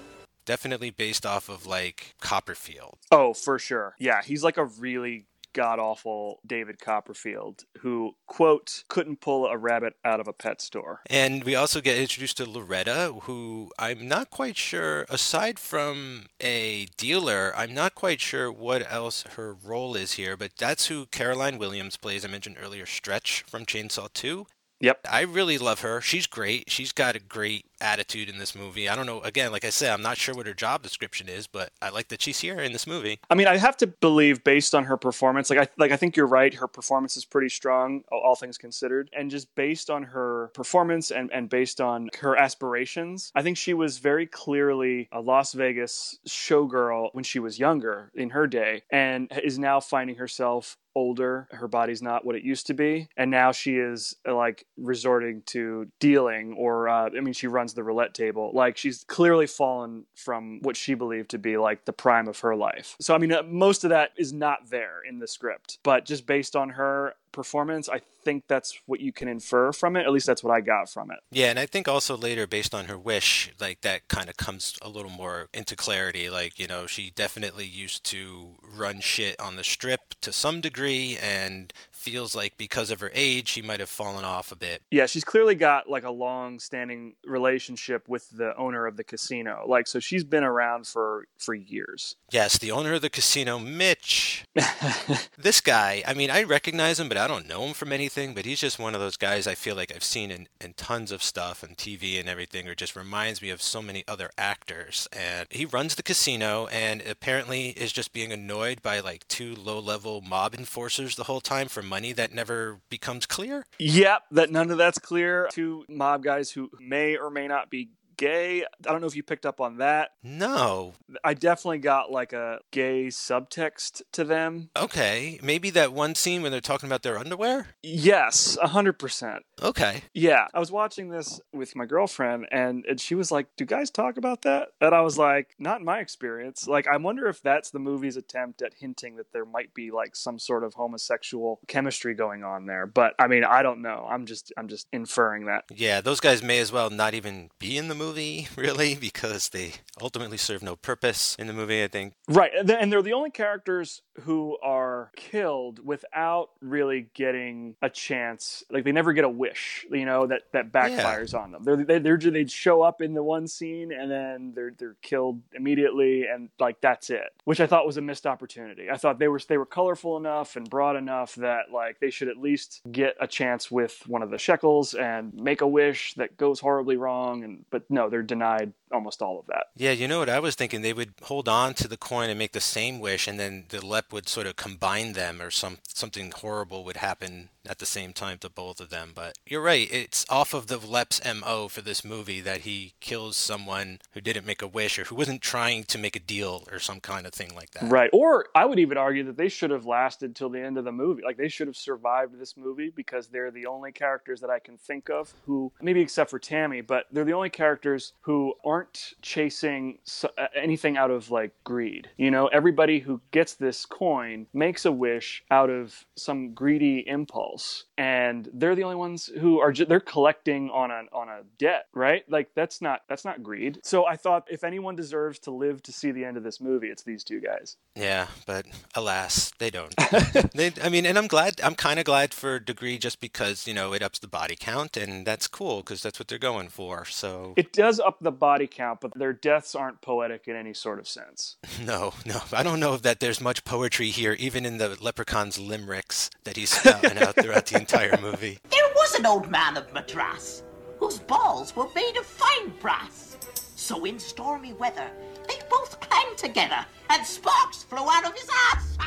Definitely 0.48 0.88
based 0.88 1.26
off 1.26 1.50
of 1.50 1.66
like 1.66 2.14
Copperfield. 2.22 2.96
Oh, 3.12 3.34
for 3.34 3.58
sure. 3.58 3.94
Yeah, 3.98 4.22
he's 4.22 4.42
like 4.42 4.56
a 4.56 4.64
really 4.64 5.26
god 5.52 5.78
awful 5.78 6.40
David 6.46 6.80
Copperfield 6.80 7.64
who 7.80 8.16
quote 8.26 8.84
couldn't 8.88 9.20
pull 9.20 9.46
a 9.46 9.58
rabbit 9.58 9.92
out 10.06 10.20
of 10.20 10.26
a 10.26 10.32
pet 10.32 10.62
store. 10.62 11.02
And 11.10 11.44
we 11.44 11.54
also 11.54 11.82
get 11.82 11.98
introduced 11.98 12.38
to 12.38 12.48
Loretta, 12.48 13.12
who 13.24 13.70
I'm 13.78 14.08
not 14.08 14.30
quite 14.30 14.56
sure, 14.56 15.04
aside 15.10 15.58
from 15.58 16.28
a 16.40 16.86
dealer, 16.96 17.52
I'm 17.54 17.74
not 17.74 17.94
quite 17.94 18.22
sure 18.22 18.50
what 18.50 18.90
else 18.90 19.24
her 19.36 19.52
role 19.52 19.96
is 19.96 20.12
here, 20.12 20.34
but 20.34 20.52
that's 20.56 20.86
who 20.86 21.04
Caroline 21.04 21.58
Williams 21.58 21.98
plays. 21.98 22.24
I 22.24 22.28
mentioned 22.28 22.56
earlier 22.58 22.86
Stretch 22.86 23.44
from 23.46 23.66
Chainsaw 23.66 24.10
2. 24.14 24.46
Yep. 24.80 25.00
I 25.10 25.22
really 25.22 25.58
love 25.58 25.80
her. 25.80 26.00
She's 26.00 26.26
great. 26.26 26.70
She's 26.70 26.92
got 26.92 27.16
a 27.16 27.20
great 27.20 27.66
attitude 27.80 28.28
in 28.28 28.38
this 28.38 28.54
movie. 28.54 28.88
I 28.88 28.96
don't 28.96 29.06
know, 29.06 29.20
again, 29.20 29.52
like 29.52 29.64
I 29.64 29.70
said, 29.70 29.92
I'm 29.92 30.02
not 30.02 30.16
sure 30.16 30.34
what 30.34 30.46
her 30.46 30.54
job 30.54 30.82
description 30.82 31.28
is, 31.28 31.46
but 31.46 31.70
I 31.80 31.90
like 31.90 32.08
that 32.08 32.22
she's 32.22 32.40
here 32.40 32.60
in 32.60 32.72
this 32.72 32.86
movie. 32.86 33.18
I 33.30 33.34
mean, 33.34 33.46
I 33.46 33.56
have 33.56 33.76
to 33.78 33.86
believe 33.86 34.44
based 34.44 34.74
on 34.74 34.84
her 34.84 34.96
performance, 34.96 35.50
like 35.50 35.58
I 35.58 35.68
like 35.78 35.92
I 35.92 35.96
think 35.96 36.16
you're 36.16 36.26
right. 36.26 36.52
Her 36.52 36.68
performance 36.68 37.16
is 37.16 37.24
pretty 37.24 37.48
strong, 37.48 38.02
all 38.10 38.34
things 38.34 38.58
considered, 38.58 39.10
and 39.16 39.30
just 39.30 39.54
based 39.54 39.90
on 39.90 40.02
her 40.02 40.50
performance 40.54 41.10
and 41.10 41.30
and 41.32 41.48
based 41.48 41.80
on 41.80 42.08
her 42.20 42.36
aspirations, 42.36 43.32
I 43.34 43.42
think 43.42 43.56
she 43.56 43.74
was 43.74 43.98
very 43.98 44.26
clearly 44.26 45.08
a 45.12 45.20
Las 45.20 45.52
Vegas 45.52 46.18
showgirl 46.28 47.10
when 47.12 47.24
she 47.24 47.38
was 47.38 47.58
younger 47.58 48.10
in 48.14 48.30
her 48.30 48.46
day, 48.46 48.82
and 48.90 49.30
is 49.42 49.58
now 49.58 49.80
finding 49.80 50.16
herself 50.16 50.76
older 50.98 51.46
her 51.52 51.68
body's 51.68 52.02
not 52.02 52.24
what 52.24 52.34
it 52.34 52.42
used 52.42 52.66
to 52.66 52.74
be 52.74 53.08
and 53.16 53.30
now 53.30 53.52
she 53.52 53.76
is 53.76 54.16
like 54.26 54.64
resorting 54.76 55.42
to 55.46 55.86
dealing 56.00 56.54
or 56.58 56.88
uh, 56.88 57.08
i 57.16 57.20
mean 57.20 57.32
she 57.32 57.46
runs 57.46 57.67
the 57.74 57.82
roulette 57.82 58.14
table 58.14 58.50
like 58.54 58.76
she's 58.76 59.04
clearly 59.04 59.46
fallen 59.46 60.04
from 60.14 60.60
what 60.62 60.76
she 60.76 60.94
believed 60.94 61.30
to 61.30 61.38
be 61.38 61.56
like 61.56 61.84
the 61.84 61.92
prime 61.92 62.28
of 62.28 62.38
her 62.40 62.54
life. 62.54 62.96
So 63.00 63.14
i 63.14 63.18
mean 63.18 63.32
uh, 63.32 63.42
most 63.42 63.84
of 63.84 63.90
that 63.90 64.12
is 64.16 64.32
not 64.32 64.70
there 64.70 65.00
in 65.08 65.18
the 65.18 65.26
script 65.26 65.78
but 65.82 66.04
just 66.04 66.26
based 66.26 66.56
on 66.56 66.70
her 66.70 67.14
performance 67.32 67.88
i 67.88 68.00
think 68.28 68.44
that's 68.46 68.78
what 68.84 69.00
you 69.00 69.10
can 69.10 69.26
infer 69.26 69.72
from 69.72 69.96
it. 69.96 70.04
At 70.04 70.12
least 70.12 70.26
that's 70.26 70.44
what 70.44 70.52
i 70.52 70.60
got 70.60 70.90
from 70.90 71.10
it. 71.10 71.18
Yeah, 71.30 71.48
and 71.48 71.58
I 71.58 71.64
think 71.64 71.88
also 71.88 72.14
later, 72.14 72.46
based 72.46 72.74
on 72.74 72.84
her 72.84 72.98
wish, 72.98 73.52
like 73.58 73.80
that 73.80 74.08
kind 74.08 74.28
of 74.28 74.36
comes 74.36 74.76
a 74.82 74.88
little 74.90 75.10
more 75.10 75.48
into 75.54 75.74
clarity. 75.74 76.28
Like, 76.28 76.58
you 76.58 76.66
know, 76.66 76.86
she 76.86 77.10
definitely 77.10 77.64
used 77.64 78.04
to 78.04 78.56
run 78.62 79.00
shit 79.00 79.40
on 79.40 79.56
the 79.56 79.64
strip 79.64 80.14
to 80.20 80.30
some 80.30 80.60
degree 80.60 81.16
and 81.22 81.72
feels 82.10 82.34
like 82.34 82.56
because 82.56 82.90
of 82.90 83.00
her 83.00 83.10
age, 83.14 83.48
she 83.48 83.62
might 83.62 83.80
have 83.80 83.88
fallen 83.88 84.24
off 84.24 84.52
a 84.52 84.56
bit. 84.56 84.82
yeah 84.90 85.06
she's 85.06 85.24
clearly 85.24 85.54
got 85.54 85.88
like 85.88 86.04
a 86.04 86.10
long 86.10 86.58
standing 86.58 87.14
relationship 87.24 88.08
with 88.08 88.28
the 88.30 88.56
owner 88.56 88.86
of 88.86 88.96
the 88.96 89.04
casino 89.04 89.64
like 89.66 89.86
so 89.86 89.98
she's 90.00 90.24
been 90.24 90.44
around 90.44 90.86
for 90.86 91.26
for 91.38 91.54
years 91.54 92.16
Yes, 92.30 92.58
the 92.58 92.70
owner 92.72 92.92
of 92.94 93.00
the 93.00 93.08
casino, 93.08 93.58
Mitch. 93.58 94.44
this 95.38 95.62
guy, 95.62 96.02
I 96.06 96.12
mean, 96.12 96.30
I 96.30 96.42
recognize 96.42 97.00
him, 97.00 97.08
but 97.08 97.16
I 97.16 97.26
don't 97.26 97.48
know 97.48 97.64
him 97.64 97.72
from 97.72 97.90
anything. 97.90 98.34
But 98.34 98.44
he's 98.44 98.60
just 98.60 98.78
one 98.78 98.94
of 98.94 99.00
those 99.00 99.16
guys 99.16 99.46
I 99.46 99.54
feel 99.54 99.74
like 99.74 99.90
I've 99.94 100.04
seen 100.04 100.30
in, 100.30 100.46
in 100.60 100.74
tons 100.74 101.10
of 101.10 101.22
stuff 101.22 101.62
and 101.62 101.74
TV 101.76 102.20
and 102.20 102.28
everything, 102.28 102.68
or 102.68 102.74
just 102.74 102.94
reminds 102.96 103.40
me 103.40 103.48
of 103.48 103.62
so 103.62 103.80
many 103.80 104.04
other 104.06 104.28
actors. 104.36 105.08
And 105.10 105.46
he 105.50 105.64
runs 105.64 105.94
the 105.94 106.02
casino 106.02 106.66
and 106.66 107.00
apparently 107.00 107.68
is 107.70 107.92
just 107.92 108.12
being 108.12 108.30
annoyed 108.30 108.82
by 108.82 109.00
like 109.00 109.26
two 109.28 109.54
low 109.54 109.78
level 109.78 110.20
mob 110.20 110.54
enforcers 110.54 111.16
the 111.16 111.24
whole 111.24 111.40
time 111.40 111.68
for 111.68 111.82
money 111.82 111.97
that 112.14 112.32
never 112.32 112.80
becomes 112.90 113.26
clear. 113.26 113.64
Yep, 113.78 114.22
that 114.32 114.50
none 114.50 114.70
of 114.70 114.78
that's 114.78 114.98
clear. 114.98 115.48
Two 115.52 115.84
mob 115.88 116.22
guys 116.22 116.50
who 116.50 116.70
may 116.80 117.16
or 117.16 117.30
may 117.30 117.48
not 117.48 117.70
be 117.70 117.90
gay. 118.18 118.64
I 118.86 118.92
don't 118.92 119.00
know 119.00 119.06
if 119.06 119.16
you 119.16 119.22
picked 119.22 119.46
up 119.46 119.60
on 119.60 119.78
that. 119.78 120.10
No. 120.22 120.92
I 121.24 121.32
definitely 121.32 121.78
got 121.78 122.10
like 122.10 122.34
a 122.34 122.58
gay 122.70 123.06
subtext 123.06 124.02
to 124.12 124.24
them. 124.24 124.68
Okay. 124.76 125.40
Maybe 125.42 125.70
that 125.70 125.94
one 125.94 126.14
scene 126.14 126.42
when 126.42 126.52
they're 126.52 126.60
talking 126.60 126.88
about 126.88 127.02
their 127.02 127.18
underwear? 127.18 127.68
Yes, 127.82 128.58
a 128.60 128.68
hundred 128.68 128.98
percent. 128.98 129.44
Okay. 129.62 130.02
Yeah, 130.12 130.46
I 130.52 130.58
was 130.58 130.70
watching 130.70 131.08
this 131.08 131.40
with 131.52 131.74
my 131.74 131.86
girlfriend, 131.86 132.46
and, 132.50 132.84
and 132.86 133.00
she 133.00 133.14
was 133.14 133.30
like, 133.30 133.46
"Do 133.56 133.64
guys 133.64 133.90
talk 133.90 134.16
about 134.16 134.42
that?" 134.42 134.68
And 134.80 134.94
I 134.94 135.00
was 135.00 135.16
like, 135.16 135.54
"Not 135.58 135.80
in 135.80 135.84
my 135.84 136.00
experience." 136.00 136.66
Like, 136.66 136.86
I 136.86 136.96
wonder 136.96 137.26
if 137.28 137.40
that's 137.40 137.70
the 137.70 137.78
movie's 137.78 138.16
attempt 138.16 138.62
at 138.62 138.74
hinting 138.74 139.16
that 139.16 139.32
there 139.32 139.44
might 139.44 139.74
be 139.74 139.90
like 139.90 140.16
some 140.16 140.38
sort 140.38 140.64
of 140.64 140.74
homosexual 140.74 141.60
chemistry 141.68 142.14
going 142.14 142.44
on 142.44 142.66
there. 142.66 142.86
But 142.86 143.14
I 143.18 143.26
mean, 143.28 143.44
I 143.44 143.62
don't 143.62 143.82
know. 143.82 144.06
I'm 144.08 144.26
just 144.26 144.52
I'm 144.56 144.68
just 144.68 144.88
inferring 144.92 145.46
that. 145.46 145.64
Yeah, 145.74 146.00
those 146.00 146.20
guys 146.20 146.42
may 146.42 146.58
as 146.58 146.72
well 146.72 146.90
not 146.90 147.14
even 147.14 147.50
be 147.58 147.76
in 147.76 147.88
the 147.88 147.94
movie, 147.94 148.07
really, 148.56 148.94
because 148.94 149.48
they 149.50 149.72
ultimately 150.00 150.36
serve 150.36 150.62
no 150.62 150.76
purpose 150.76 151.36
in 151.38 151.46
the 151.46 151.52
movie, 151.52 151.82
I 151.82 151.88
think. 151.88 152.14
Right, 152.28 152.50
and 152.58 152.68
they- 152.68 152.78
and 152.78 152.92
they're 152.92 153.02
the 153.02 153.12
only 153.12 153.30
characters 153.30 154.02
who 154.22 154.56
are 154.62 155.10
killed 155.16 155.84
without 155.84 156.50
really 156.60 157.08
getting 157.14 157.74
a 157.82 157.90
chance. 157.90 158.62
Like 158.70 158.84
they 158.84 158.92
never 158.92 159.12
get 159.12 159.24
a 159.24 159.28
wish, 159.28 159.84
you 159.90 160.04
know, 160.04 160.26
that 160.26 160.42
that 160.52 160.72
backfires 160.72 161.38
on 161.38 161.52
them. 161.52 161.64
They're 161.64 161.76
they, 161.84 161.98
they're 161.98 162.16
they 162.16 162.46
show 162.46 162.82
up 162.82 163.00
in 163.00 163.14
the 163.14 163.22
one 163.22 163.46
scene 163.48 163.92
and 163.92 164.10
then 164.10 164.52
they're 164.54 164.72
they're 164.76 164.96
killed 165.02 165.40
immediately, 165.52 166.26
and 166.26 166.48
like 166.58 166.80
that's 166.80 167.10
it. 167.10 167.28
Which 167.44 167.60
I 167.60 167.66
thought 167.66 167.86
was 167.86 167.96
a 167.96 168.00
missed 168.00 168.26
opportunity. 168.26 168.90
I 168.90 168.96
thought 168.96 169.18
they 169.18 169.28
were 169.28 169.40
they 169.48 169.58
were 169.58 169.66
colorful 169.66 170.16
enough 170.16 170.56
and 170.56 170.68
broad 170.68 170.96
enough 170.96 171.34
that 171.36 171.70
like 171.72 172.00
they 172.00 172.10
should 172.10 172.28
at 172.28 172.36
least 172.38 172.80
get 172.90 173.16
a 173.20 173.26
chance 173.26 173.70
with 173.70 174.02
one 174.06 174.22
of 174.22 174.30
the 174.30 174.38
shekels 174.38 174.94
and 174.94 175.32
make 175.34 175.60
a 175.60 175.66
wish 175.68 176.14
that 176.14 176.36
goes 176.36 176.60
horribly 176.60 176.96
wrong. 176.96 177.44
And 177.44 177.64
but 177.70 177.82
no, 177.90 177.97
they're 178.06 178.22
denied 178.22 178.72
almost 178.92 179.22
all 179.22 179.38
of 179.38 179.46
that. 179.46 179.66
Yeah, 179.76 179.92
you 179.92 180.08
know 180.08 180.18
what 180.18 180.28
I 180.28 180.40
was 180.40 180.54
thinking? 180.54 180.82
They 180.82 180.92
would 180.92 181.14
hold 181.22 181.48
on 181.48 181.74
to 181.74 181.88
the 181.88 181.96
coin 181.96 182.30
and 182.30 182.38
make 182.38 182.52
the 182.52 182.60
same 182.60 183.00
wish, 183.00 183.26
and 183.26 183.38
then 183.38 183.66
the 183.68 183.84
lep 183.84 184.12
would 184.12 184.28
sort 184.28 184.46
of 184.46 184.56
combine 184.56 185.12
them, 185.12 185.40
or 185.40 185.50
some 185.50 185.78
something 185.86 186.32
horrible 186.32 186.84
would 186.84 186.98
happen 186.98 187.50
at 187.68 187.78
the 187.78 187.86
same 187.86 188.12
time 188.12 188.38
to 188.38 188.48
both 188.48 188.80
of 188.80 188.90
them. 188.90 189.12
But 189.14 189.38
you're 189.46 189.62
right; 189.62 189.88
it's 189.90 190.24
off 190.28 190.54
of 190.54 190.66
the 190.66 190.78
lep's 190.78 191.20
mo 191.24 191.68
for 191.68 191.80
this 191.80 192.04
movie 192.04 192.40
that 192.40 192.62
he 192.62 192.94
kills 193.00 193.36
someone 193.36 194.00
who 194.12 194.20
didn't 194.20 194.46
make 194.46 194.62
a 194.62 194.66
wish 194.66 194.98
or 194.98 195.04
who 195.04 195.14
wasn't 195.14 195.42
trying 195.42 195.84
to 195.84 195.98
make 195.98 196.16
a 196.16 196.20
deal 196.20 196.64
or 196.70 196.78
some 196.78 197.00
kind 197.00 197.26
of 197.26 197.32
thing 197.32 197.54
like 197.54 197.70
that. 197.72 197.90
Right. 197.90 198.10
Or 198.12 198.46
I 198.54 198.64
would 198.64 198.78
even 198.78 198.96
argue 198.98 199.24
that 199.24 199.36
they 199.36 199.48
should 199.48 199.70
have 199.70 199.86
lasted 199.86 200.34
till 200.34 200.48
the 200.50 200.60
end 200.60 200.78
of 200.78 200.84
the 200.84 200.92
movie. 200.92 201.22
Like 201.22 201.36
they 201.36 201.48
should 201.48 201.66
have 201.66 201.76
survived 201.76 202.38
this 202.38 202.56
movie 202.56 202.90
because 202.94 203.28
they're 203.28 203.50
the 203.50 203.66
only 203.66 203.92
characters 203.92 204.40
that 204.40 204.50
I 204.50 204.58
can 204.58 204.76
think 204.76 205.10
of 205.10 205.34
who, 205.46 205.72
maybe 205.80 206.00
except 206.00 206.30
for 206.30 206.38
Tammy, 206.38 206.80
but 206.80 207.06
they're 207.12 207.24
the 207.24 207.32
only 207.32 207.50
characters 207.50 208.12
who 208.22 208.54
aren't 208.64 208.77
chasing 209.22 209.98
so- 210.04 210.30
uh, 210.38 210.46
anything 210.54 210.96
out 210.96 211.10
of 211.10 211.30
like 211.30 211.52
greed. 211.64 212.08
You 212.16 212.30
know, 212.30 212.46
everybody 212.48 212.98
who 213.00 213.20
gets 213.30 213.54
this 213.54 213.84
coin 213.86 214.46
makes 214.52 214.84
a 214.84 214.92
wish 214.92 215.42
out 215.50 215.70
of 215.70 216.04
some 216.16 216.54
greedy 216.54 217.04
impulse. 217.06 217.84
And 217.96 218.48
they're 218.52 218.74
the 218.74 218.84
only 218.84 218.96
ones 218.96 219.26
who 219.40 219.58
are 219.60 219.72
ju- 219.72 219.84
they're 219.84 220.00
collecting 220.00 220.70
on 220.70 220.90
a 220.90 221.02
on 221.12 221.28
a 221.28 221.40
debt, 221.58 221.86
right? 221.92 222.24
Like 222.28 222.50
that's 222.54 222.80
not 222.80 223.02
that's 223.08 223.24
not 223.24 223.42
greed. 223.42 223.80
So 223.82 224.06
I 224.06 224.16
thought 224.16 224.44
if 224.50 224.62
anyone 224.64 224.96
deserves 224.96 225.38
to 225.40 225.50
live 225.50 225.82
to 225.84 225.92
see 225.92 226.12
the 226.12 226.24
end 226.24 226.36
of 226.36 226.42
this 226.44 226.60
movie, 226.60 226.88
it's 226.88 227.02
these 227.02 227.24
two 227.24 227.40
guys. 227.40 227.76
Yeah, 227.96 228.28
but 228.46 228.66
alas, 228.94 229.52
they 229.58 229.70
don't. 229.70 229.94
they, 230.54 230.72
I 230.82 230.88
mean, 230.88 231.06
and 231.06 231.18
I'm 231.18 231.26
glad. 231.26 231.60
I'm 231.62 231.74
kind 231.74 231.98
of 231.98 232.04
glad 232.04 232.32
for 232.32 232.60
Degree 232.60 232.98
just 232.98 233.20
because 233.20 233.66
you 233.66 233.74
know 233.74 233.92
it 233.92 234.02
ups 234.02 234.20
the 234.20 234.28
body 234.28 234.56
count, 234.58 234.96
and 234.96 235.26
that's 235.26 235.48
cool 235.48 235.78
because 235.78 236.02
that's 236.02 236.20
what 236.20 236.28
they're 236.28 236.38
going 236.38 236.68
for. 236.68 237.04
So 237.04 237.54
It 237.56 237.72
does 237.72 237.98
up 237.98 238.18
the 238.20 238.30
body 238.30 238.67
count, 238.68 239.00
but 239.00 239.12
their 239.14 239.32
deaths 239.32 239.74
aren't 239.74 240.00
poetic 240.00 240.46
in 240.46 240.56
any 240.56 240.74
sort 240.74 240.98
of 240.98 241.08
sense. 241.08 241.56
no, 241.84 242.14
no, 242.24 242.40
I 242.52 242.62
don't 242.62 242.80
know 242.80 242.96
that 242.96 243.20
there's 243.20 243.40
much 243.40 243.64
poetry 243.64 244.10
here, 244.10 244.34
even 244.34 244.64
in 244.64 244.78
the 244.78 244.96
Leprechaun's 245.00 245.58
limericks 245.58 246.30
that 246.44 246.56
he's 246.56 246.70
spouting 246.70 247.18
out 247.18 247.34
throughout 247.34 247.66
the 247.66 247.78
entire 247.78 248.16
movie. 248.20 248.58
There 248.70 248.94
was 248.94 249.14
an 249.14 249.26
old 249.26 249.50
man 249.50 249.76
of 249.76 249.92
Madras 249.92 250.62
whose 250.98 251.18
balls 251.18 251.74
were 251.74 251.88
made 251.94 252.16
of 252.16 252.26
fine 252.26 252.72
brass. 252.80 253.36
So 253.76 254.04
in 254.04 254.18
stormy 254.18 254.72
weather, 254.74 255.10
they 255.48 255.58
both 255.70 255.98
clanged 256.00 256.36
together 256.36 256.84
and 257.10 257.24
sparks 257.24 257.84
flew 257.84 258.06
out 258.10 258.26
of 258.26 258.34
his 258.34 258.48
ass. 258.72 258.98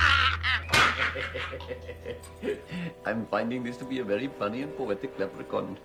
I'm 3.06 3.26
finding 3.28 3.64
this 3.64 3.78
to 3.78 3.86
be 3.86 4.00
a 4.00 4.04
very 4.04 4.30
funny 4.40 4.64
and 4.64 4.76
poetic 4.76 5.18
leprechaun. 5.20 5.78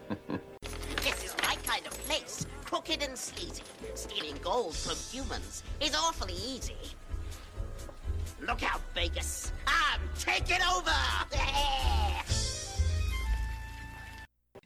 Crooked 2.66 3.02
and 3.02 3.16
sleazy. 3.16 3.62
Stealing 3.94 4.36
gold 4.42 4.74
from 4.74 4.96
humans 4.96 5.62
is 5.80 5.94
awfully 5.94 6.34
easy. 6.34 6.76
Look 8.40 8.62
out, 8.62 8.80
Vegas. 8.94 9.52
I'm 9.66 10.00
taking 10.18 10.60
over. 10.74 10.90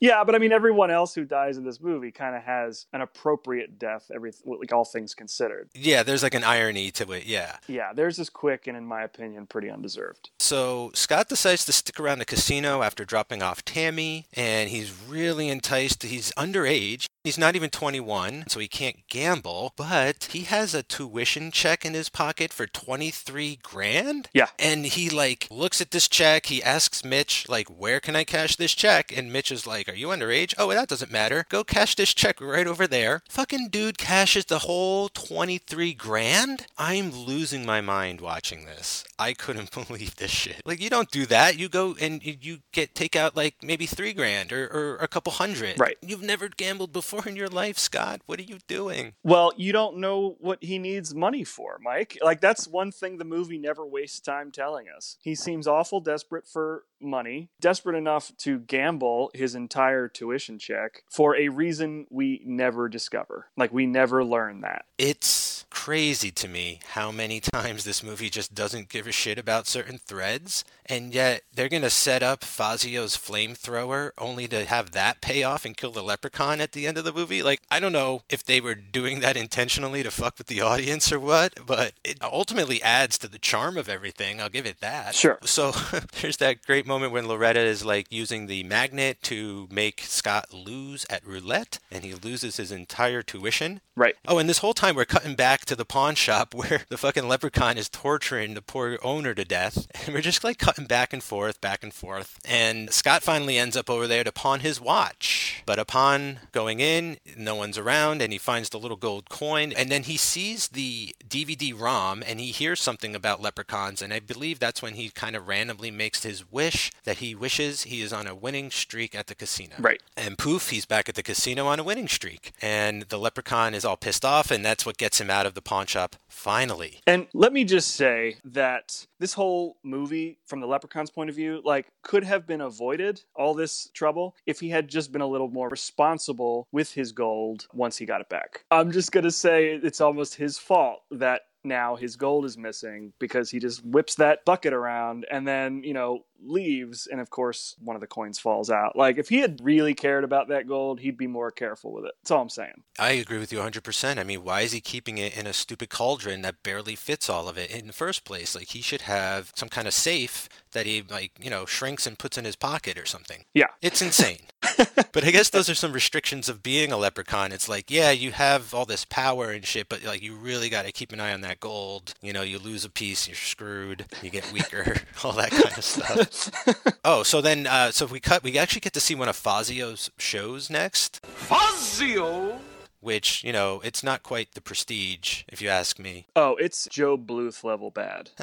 Yeah, 0.01 0.25
but 0.25 0.35
I 0.35 0.39
mean, 0.39 0.51
everyone 0.51 0.91
else 0.91 1.15
who 1.15 1.27
dies 1.27 1.59
in 1.59 1.65
this 1.65 1.79
movie 1.79 2.11
kind 2.11 2.35
of 2.35 2.43
has 2.43 2.87
an 2.95 3.03
appropriate 3.03 3.79
death. 3.79 4.11
Every 4.15 4.33
like 4.47 4.73
all 4.73 4.87
things 4.87 5.15
considered. 5.15 5.69
Yeah, 5.75 6.03
there's 6.03 6.23
like 6.23 6.33
an 6.33 6.43
irony 6.43 6.91
to 6.93 7.13
it. 7.13 7.27
Yeah. 7.27 7.57
Yeah, 7.69 7.93
theirs 7.93 8.19
is 8.19 8.31
quick 8.31 8.67
and, 8.67 8.79
in 8.79 8.87
my 8.87 9.03
opinion, 9.03 9.47
pretty 9.47 9.69
undeserved. 9.69 10.31
So 10.41 10.91
Scott 10.95 11.29
decides 11.29 11.67
to 11.67 11.73
stick 11.73 12.01
around 12.01 12.19
the 12.19 12.25
casino 12.25 12.83
after 12.83 13.05
dropping 13.05 13.43
off 13.43 13.63
Tammy, 13.63 14.27
and 14.33 14.71
he's 14.71 14.91
really 15.07 15.51
enticed. 15.51 16.03
He's 16.03 16.33
underage. 16.33 17.10
He's 17.23 17.37
not 17.37 17.55
even 17.55 17.69
21, 17.69 18.45
so 18.49 18.61
he 18.61 18.67
can't 18.69 19.07
gamble, 19.11 19.75
but 19.77 20.29
he 20.33 20.45
has 20.45 20.75
a 20.75 20.83
tuition 20.83 21.51
check 21.51 21.85
in 21.85 21.93
his 21.93 22.09
pocket 22.09 22.51
for 22.51 22.67
23 22.67 23.59
grand. 23.63 24.31
Yeah. 24.33 24.47
And 24.59 24.87
he 24.87 25.11
like 25.11 25.47
looks 25.51 25.83
at 25.83 25.91
this 25.91 26.09
check, 26.09 26.47
he 26.47 26.63
asks 26.63 27.05
Mitch 27.05 27.47
like, 27.47 27.69
"Where 27.69 28.01
can 28.01 28.17
I 28.17 28.25
cash 28.25 28.57
this 28.57 28.75
check?" 28.75 29.15
And 29.15 29.31
Mitch 29.31 29.53
is 29.53 29.67
like, 29.67 29.87
"Are 29.87 29.95
you 29.95 30.07
underage?" 30.09 30.55
"Oh, 30.57 30.71
that 30.73 30.89
doesn't 30.89 31.13
matter. 31.13 31.45
Go 31.51 31.63
cash 31.63 31.95
this 31.95 32.15
check 32.15 32.41
right 32.41 32.67
over 32.67 32.87
there." 32.87 33.23
Fucking 33.29 33.69
dude 33.69 33.99
cashes 33.99 34.47
the 34.47 34.61
whole 34.61 35.11
23 35.11 35.93
grand? 35.93 36.67
I'm 36.79 37.11
losing 37.13 37.67
my 37.67 37.83
mind 37.83 38.23
watching 38.23 38.65
this. 38.65 39.05
I 39.19 39.35
couldn't 39.35 39.73
believe 39.89 40.17
this 40.17 40.31
shit. 40.31 40.63
Like 40.65 40.81
you 40.81 40.89
don't 40.89 41.11
do 41.11 41.27
that. 41.27 41.59
You 41.59 41.69
go 41.69 41.97
and 42.01 42.25
you- 42.25 42.61
get 42.73 42.95
take 42.95 43.15
out 43.15 43.37
like 43.37 43.57
maybe 43.63 43.85
3 43.85 44.15
grand 44.15 44.53
or, 44.55 44.65
or 44.69 44.97
a 44.97 45.09
couple 45.09 45.33
hundred. 45.33 45.79
Right. 45.79 45.99
You've 46.01 46.23
never 46.23 46.49
gambled 46.49 46.95
before 46.95 47.10
in 47.19 47.37
your 47.37 47.49
life, 47.49 47.79
Scott. 47.79 48.21
What 48.27 48.39
are 48.39 48.45
you 48.45 48.59
doing? 48.67 49.15
Well, 49.23 49.53
you 49.57 49.73
don't 49.73 49.99
know 49.99 50.37
what 50.41 50.63
he 50.63 50.79
needs 50.79 51.15
money 51.15 51.45
for, 51.45 51.79
Mike. 51.83 52.19
Like 52.23 52.41
that's 52.41 52.69
one 52.69 52.93
thing 52.93 53.19
the 53.19 53.25
movie 53.25 53.59
never 53.59 53.87
wastes 53.87 54.21
time 54.21 54.51
telling 54.51 54.87
us. 54.95 55.17
He 55.21 55.35
seems 55.35 55.67
awful 55.67 56.01
desperate 56.01 56.47
for 56.47 56.85
money, 57.01 57.51
desperate 57.61 57.97
enough 57.97 58.33
to 58.39 58.59
gamble 58.61 59.31
his 59.35 59.55
entire 59.55 60.09
tuition 60.09 60.59
check 60.59 61.03
for 61.09 61.37
a 61.37 61.49
reason 61.49 62.07
we 62.11 62.43
never 62.45 62.89
discover. 62.89 63.47
Like 63.57 63.73
we 63.73 63.87
never 63.87 64.25
learn 64.25 64.61
that. 64.63 64.85
It's 64.99 65.51
crazy 65.71 66.31
to 66.31 66.49
me 66.49 66.81
how 66.91 67.11
many 67.11 67.41
times 67.53 67.85
this 67.85 68.03
movie 68.03 68.29
just 68.29 68.55
doesn't 68.55 68.89
give 68.89 69.07
a 69.07 69.13
shit 69.13 69.39
about 69.39 69.67
certain 69.67 69.99
threads, 69.99 70.65
and 70.87 71.15
yet 71.15 71.43
they're 71.55 71.69
going 71.69 71.83
to 71.83 71.91
set 71.91 72.23
up 72.23 72.41
Fazio's 72.41 73.17
flamethrower 73.17 74.11
only 74.19 74.47
to 74.49 74.65
have 74.65 74.91
that 74.93 75.21
pay 75.21 75.43
off 75.43 75.65
and 75.65 75.77
kill 75.77 75.93
the 75.93 76.03
leprechaun 76.03 76.61
at 76.61 76.73
the 76.73 76.87
end 76.87 76.99
of 76.99 77.05
the 77.05 77.13
movie. 77.13 77.43
Like, 77.43 77.63
I 77.71 77.81
don't 77.81 77.93
know 77.93 78.23
if 78.29 78.45
they 78.45 78.61
were 78.61 78.75
doing 78.75 79.21
that 79.21 79.37
intentionally 79.37 80.03
to 80.03 80.11
fuck 80.11 80.37
with 80.39 80.49
the 80.49 80.61
audience 80.61 81.13
or 81.13 81.21
what, 81.21 81.55
but 81.67 81.95
it 82.05 82.19
ultimately 82.23 82.83
adds 82.83 83.17
to 83.19 83.29
the 83.29 83.39
charm 83.39 83.77
of 83.77 83.89
everything. 83.89 84.41
I'll 84.41 84.49
give 84.49 84.67
it 84.67 84.81
that. 84.81 85.15
Sure. 85.15 85.39
So 85.45 85.73
there's 86.21 86.39
that 86.39 86.65
great 86.67 86.87
moment 86.91 87.13
when 87.13 87.29
Loretta 87.29 87.61
is 87.61 87.85
like 87.85 88.09
using 88.11 88.49
the 88.49 88.65
magnet 88.65 89.23
to 89.23 89.69
make 89.71 90.01
Scott 90.01 90.53
lose 90.53 91.07
at 91.09 91.25
roulette, 91.25 91.79
and 91.89 92.05
he 92.05 92.15
loses 92.15 92.57
his 92.57 92.73
entire 92.73 93.23
tuition. 93.23 93.81
Right. 93.95 94.17
Oh, 94.27 94.39
and 94.39 94.49
this 94.49 94.59
whole 94.59 94.75
time 94.75 94.97
we're 94.97 95.05
cutting 95.05 95.37
back 95.37 95.65
to 95.67 95.77
the 95.77 95.85
pawn 95.85 96.17
shop 96.17 96.53
where 96.61 96.83
the 96.89 96.99
fucking 96.99 97.29
leprechaun 97.29 97.79
is 97.79 97.89
torturing 97.89 98.55
the 98.55 98.63
poor 98.63 98.99
owner 99.03 99.35
to 99.35 99.45
death. 99.45 99.87
And 100.05 100.15
we're 100.15 100.21
just 100.21 100.43
like 100.43 100.59
cutting 100.59 100.87
back 100.87 101.13
and 101.13 101.23
forth, 101.23 101.61
back 101.61 101.85
and 101.85 101.95
forth. 101.95 102.39
And 102.45 102.91
Scott 102.93 103.23
finally 103.23 103.57
ends 103.57 103.77
up 103.77 103.89
over 103.89 104.07
there 104.07 104.25
to 104.25 104.33
pawn 104.33 104.61
his 104.61 104.81
watch. 104.81 105.63
But 105.67 105.79
upon 105.79 106.41
going 106.51 106.81
in, 106.81 107.19
no 107.37 107.55
one's 107.55 107.79
around 107.79 108.23
and 108.23 108.33
he 108.33 108.39
finds 108.39 108.71
the 108.71 108.79
little 108.79 108.97
gold 108.97 109.29
coin. 109.29 109.73
And 109.77 109.91
then 109.91 110.05
he 110.05 110.17
sees 110.17 110.69
the 110.69 111.15
DVD 111.29 111.79
ROM 111.79 112.25
and 112.27 112.41
he 112.41 112.51
hears 112.51 112.81
something 112.81 113.15
about 113.15 113.43
leprechauns. 113.43 114.03
And 114.03 114.13
I 114.13 114.19
believe 114.19 114.59
that's 114.59 114.83
when 114.83 114.95
he 114.95 115.11
kind 115.11 115.37
of 115.37 115.47
randomly 115.47 115.91
makes 115.91 116.25
his 116.25 116.51
wish 116.51 116.80
that 117.05 117.19
he 117.19 117.35
wishes 117.35 117.85
he 117.85 118.01
is 118.03 118.13
on 118.13 118.27
a 118.27 118.35
winning 118.35 118.71
streak 118.71 119.15
at 119.15 119.27
the 119.27 119.35
casino. 119.35 119.75
Right. 119.79 120.03
And 120.17 120.39
poof, 120.39 120.71
he's 120.71 120.87
back 120.87 121.09
at 121.09 121.15
the 121.15 121.23
casino 121.23 121.67
on 121.67 121.81
a 121.81 121.85
winning 121.85 122.09
streak. 122.09 122.53
And 122.63 123.03
the 123.03 123.19
leprechaun 123.19 123.75
is 123.75 123.85
all 123.85 123.97
pissed 123.97 124.25
off, 124.25 124.51
and 124.51 124.65
that's 124.65 124.87
what 124.87 124.97
gets 124.97 125.21
him 125.21 125.31
out 125.31 125.47
of 125.47 125.55
the 125.55 125.63
pawn 125.63 125.87
shop 125.87 126.17
finally. 126.29 127.01
And 127.07 127.27
let 127.35 127.53
me 127.53 127.65
just 127.65 127.95
say 127.95 128.37
that 128.45 129.07
this 129.19 129.35
whole 129.35 129.77
movie, 129.83 130.39
from 130.47 130.61
the 130.61 130.67
Leprechaun's 130.67 131.11
point 131.11 131.29
of 131.29 131.37
view, 131.37 131.61
like 131.65 131.87
could 132.03 132.25
have 132.25 132.47
been 132.47 132.61
avoided 132.61 133.23
all 133.37 133.55
this 133.55 133.91
trouble 133.93 134.35
if 134.47 134.61
he 134.61 134.71
had 134.71 134.89
just 134.89 135.13
been 135.13 135.21
a 135.21 135.27
little 135.27 135.49
more 135.49 135.69
responsible 135.69 136.67
with 136.73 136.93
his 136.93 137.13
gold 137.13 137.67
once 137.73 137.99
he 137.99 138.07
got 138.07 138.21
it 138.21 138.29
back. 138.29 138.65
I'm 138.71 138.91
just 138.91 139.13
gonna 139.13 139.31
say 139.31 139.79
it's 139.83 140.01
almost 140.01 140.35
his 140.35 140.59
fault 140.59 141.03
that 141.11 141.43
now 141.63 141.97
his 141.97 142.17
gold 142.17 142.45
is 142.45 142.57
missing 142.57 143.13
because 143.19 143.51
he 143.51 143.59
just 143.59 143.85
whips 143.85 144.15
that 144.15 144.45
bucket 144.45 144.73
around 144.73 145.27
and 145.31 145.47
then, 145.47 145.83
you 145.85 145.93
know, 145.93 146.25
leaves 146.43 147.07
and 147.07 147.21
of 147.21 147.31
course 147.31 147.77
one 147.83 147.97
of 147.97 148.01
the 148.01 148.07
coins 148.07 148.39
falls 148.39 148.71
out. 148.71 148.97
Like 148.97 149.19
if 149.19 149.29
he 149.29 149.39
had 149.39 149.61
really 149.63 149.95
cared 149.95 150.25
about 150.25 150.49
that 150.49 150.67
gold, 150.67 151.01
he'd 151.01 151.17
be 151.17 151.27
more 151.27 151.51
careful 151.51 151.93
with 151.93 152.05
it. 152.05 152.13
That's 152.23 152.31
all 152.31 152.43
I'm 152.43 152.49
saying. 152.49 152.83
I 152.99 153.13
agree 153.13 153.39
with 153.39 153.53
you 153.53 153.59
100%. 153.59 154.19
I 154.19 154.25
mean, 154.25 154.45
why 154.45 154.63
is 154.63 154.73
he 154.73 154.81
keeping 154.81 155.19
it 155.19 155.37
in 155.37 155.47
a 155.47 155.53
stupid 155.53 155.91
cauldron 155.91 156.43
that 156.43 156.63
barely 156.63 156.95
fits 156.95 157.29
all 157.29 157.49
of 157.49 157.59
it 157.59 157.71
in 157.71 157.87
the 157.87 157.93
first 157.93 158.25
place? 158.25 158.55
Like 158.55 158.69
he 158.69 158.83
should 158.83 159.03
have 159.03 159.53
some 159.55 159.69
kind 159.69 159.87
of 159.87 159.95
safe 159.95 160.49
that 160.73 160.87
he 160.87 161.03
like, 161.09 161.33
you 161.41 161.51
know, 161.51 161.67
shrinks 161.67 162.07
and 162.07 162.19
puts 162.19 162.39
in 162.39 162.45
his 162.45 162.57
pocket 162.57 162.99
or 162.99 163.07
something. 163.07 163.45
Yeah. 163.55 163.69
It's 163.83 164.03
insane. 164.03 164.41
but 165.13 165.25
I 165.25 165.31
guess 165.31 165.51
those 165.51 165.69
are 165.69 165.75
some 165.75 165.93
restrictions 165.93 166.49
of 166.49 166.63
being 166.63 166.93
a 166.93 166.97
leprechaun. 166.97 167.53
It's 167.53 167.69
like, 167.69 167.91
yeah, 167.91 168.11
you 168.11 168.33
have 168.33 168.75
all 168.75 168.85
this 168.85 169.05
power 169.05 169.51
and 169.51 169.65
shit, 169.65 169.89
but 169.89 170.05
like 170.05 170.23
you 170.23 170.35
really 170.37 170.69
got 170.69 170.85
to 170.85 170.93
keep 170.93 171.13
an 171.13 171.21
eye 171.21 171.33
on 171.33 171.41
that 171.43 171.61
gold. 171.61 172.15
You 172.21 172.33
know, 172.33 172.43
you 172.43 172.59
lose 172.59 172.85
a 172.85 172.91
piece, 172.91 173.27
you're 173.27 173.37
screwed. 173.37 174.07
You 174.23 174.31
get 174.31 174.51
weaker, 174.53 174.97
all 175.25 175.33
that 175.33 175.51
kind 175.51 175.77
of 175.77 175.85
stuff. 175.85 176.30
oh, 177.05 177.23
so 177.23 177.41
then, 177.41 177.67
uh, 177.67 177.91
so 177.91 178.05
if 178.05 178.13
we 178.13 178.21
cut, 178.21 178.43
we 178.43 178.59
actually 178.59 178.81
get 178.81 178.93
to 178.95 179.01
see 179.01 179.15
one 179.15 179.29
of 179.29 179.37
Fazio's 179.37 180.11
shows 180.19 180.71
next, 180.71 181.25
Fazio? 181.27 182.59
which 183.01 183.43
you 183.43 183.53
know, 183.53 183.81
it's 183.83 184.03
not 184.03 184.23
quite 184.23 184.53
the 184.53 184.61
prestige, 184.61 185.45
if 185.49 185.63
you 185.63 185.69
ask 185.69 185.99
me. 185.99 186.27
Oh, 186.37 186.57
it's 186.57 186.87
Gob 186.97 187.27
Bluth 187.27 187.65
level 187.65 187.91
bad. 187.91 188.31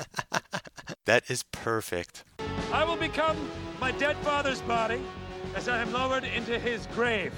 That 1.08 1.32
is 1.32 1.44
perfect. 1.44 2.26
I 2.74 2.84
will 2.84 2.98
become 2.98 3.38
my 3.80 3.92
dead 3.92 4.18
father's 4.18 4.60
body 4.64 5.02
as 5.56 5.70
I 5.70 5.82
am 5.82 5.94
lowered 5.94 6.26
into 6.26 6.60
his 6.60 6.86
grave. 6.88 7.34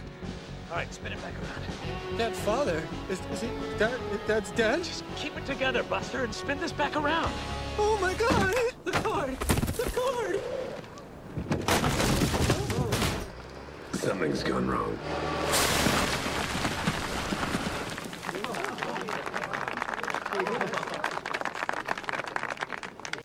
All 0.70 0.76
right, 0.76 0.94
spin 0.94 1.12
it 1.14 1.22
back 1.24 1.34
around. 1.34 2.18
That 2.20 2.36
father? 2.36 2.84
Is, 3.10 3.20
is 3.32 3.42
he? 3.42 3.50
Dad, 3.80 4.00
Dad's 4.28 4.52
dead? 4.52 4.84
Just 4.84 5.04
keep 5.16 5.36
it 5.36 5.46
together, 5.48 5.82
Buster, 5.82 6.24
and 6.24 6.34
spin 6.34 6.60
this 6.60 6.72
back 6.72 6.96
around. 6.96 7.34
Oh 7.80 7.98
my 8.00 8.14
god! 8.14 8.54
The 8.84 8.92
card! 8.92 9.40
The 9.78 9.90
card! 9.90 10.40
Something's 13.94 14.44
gone 14.44 14.68
wrong. 14.68 14.98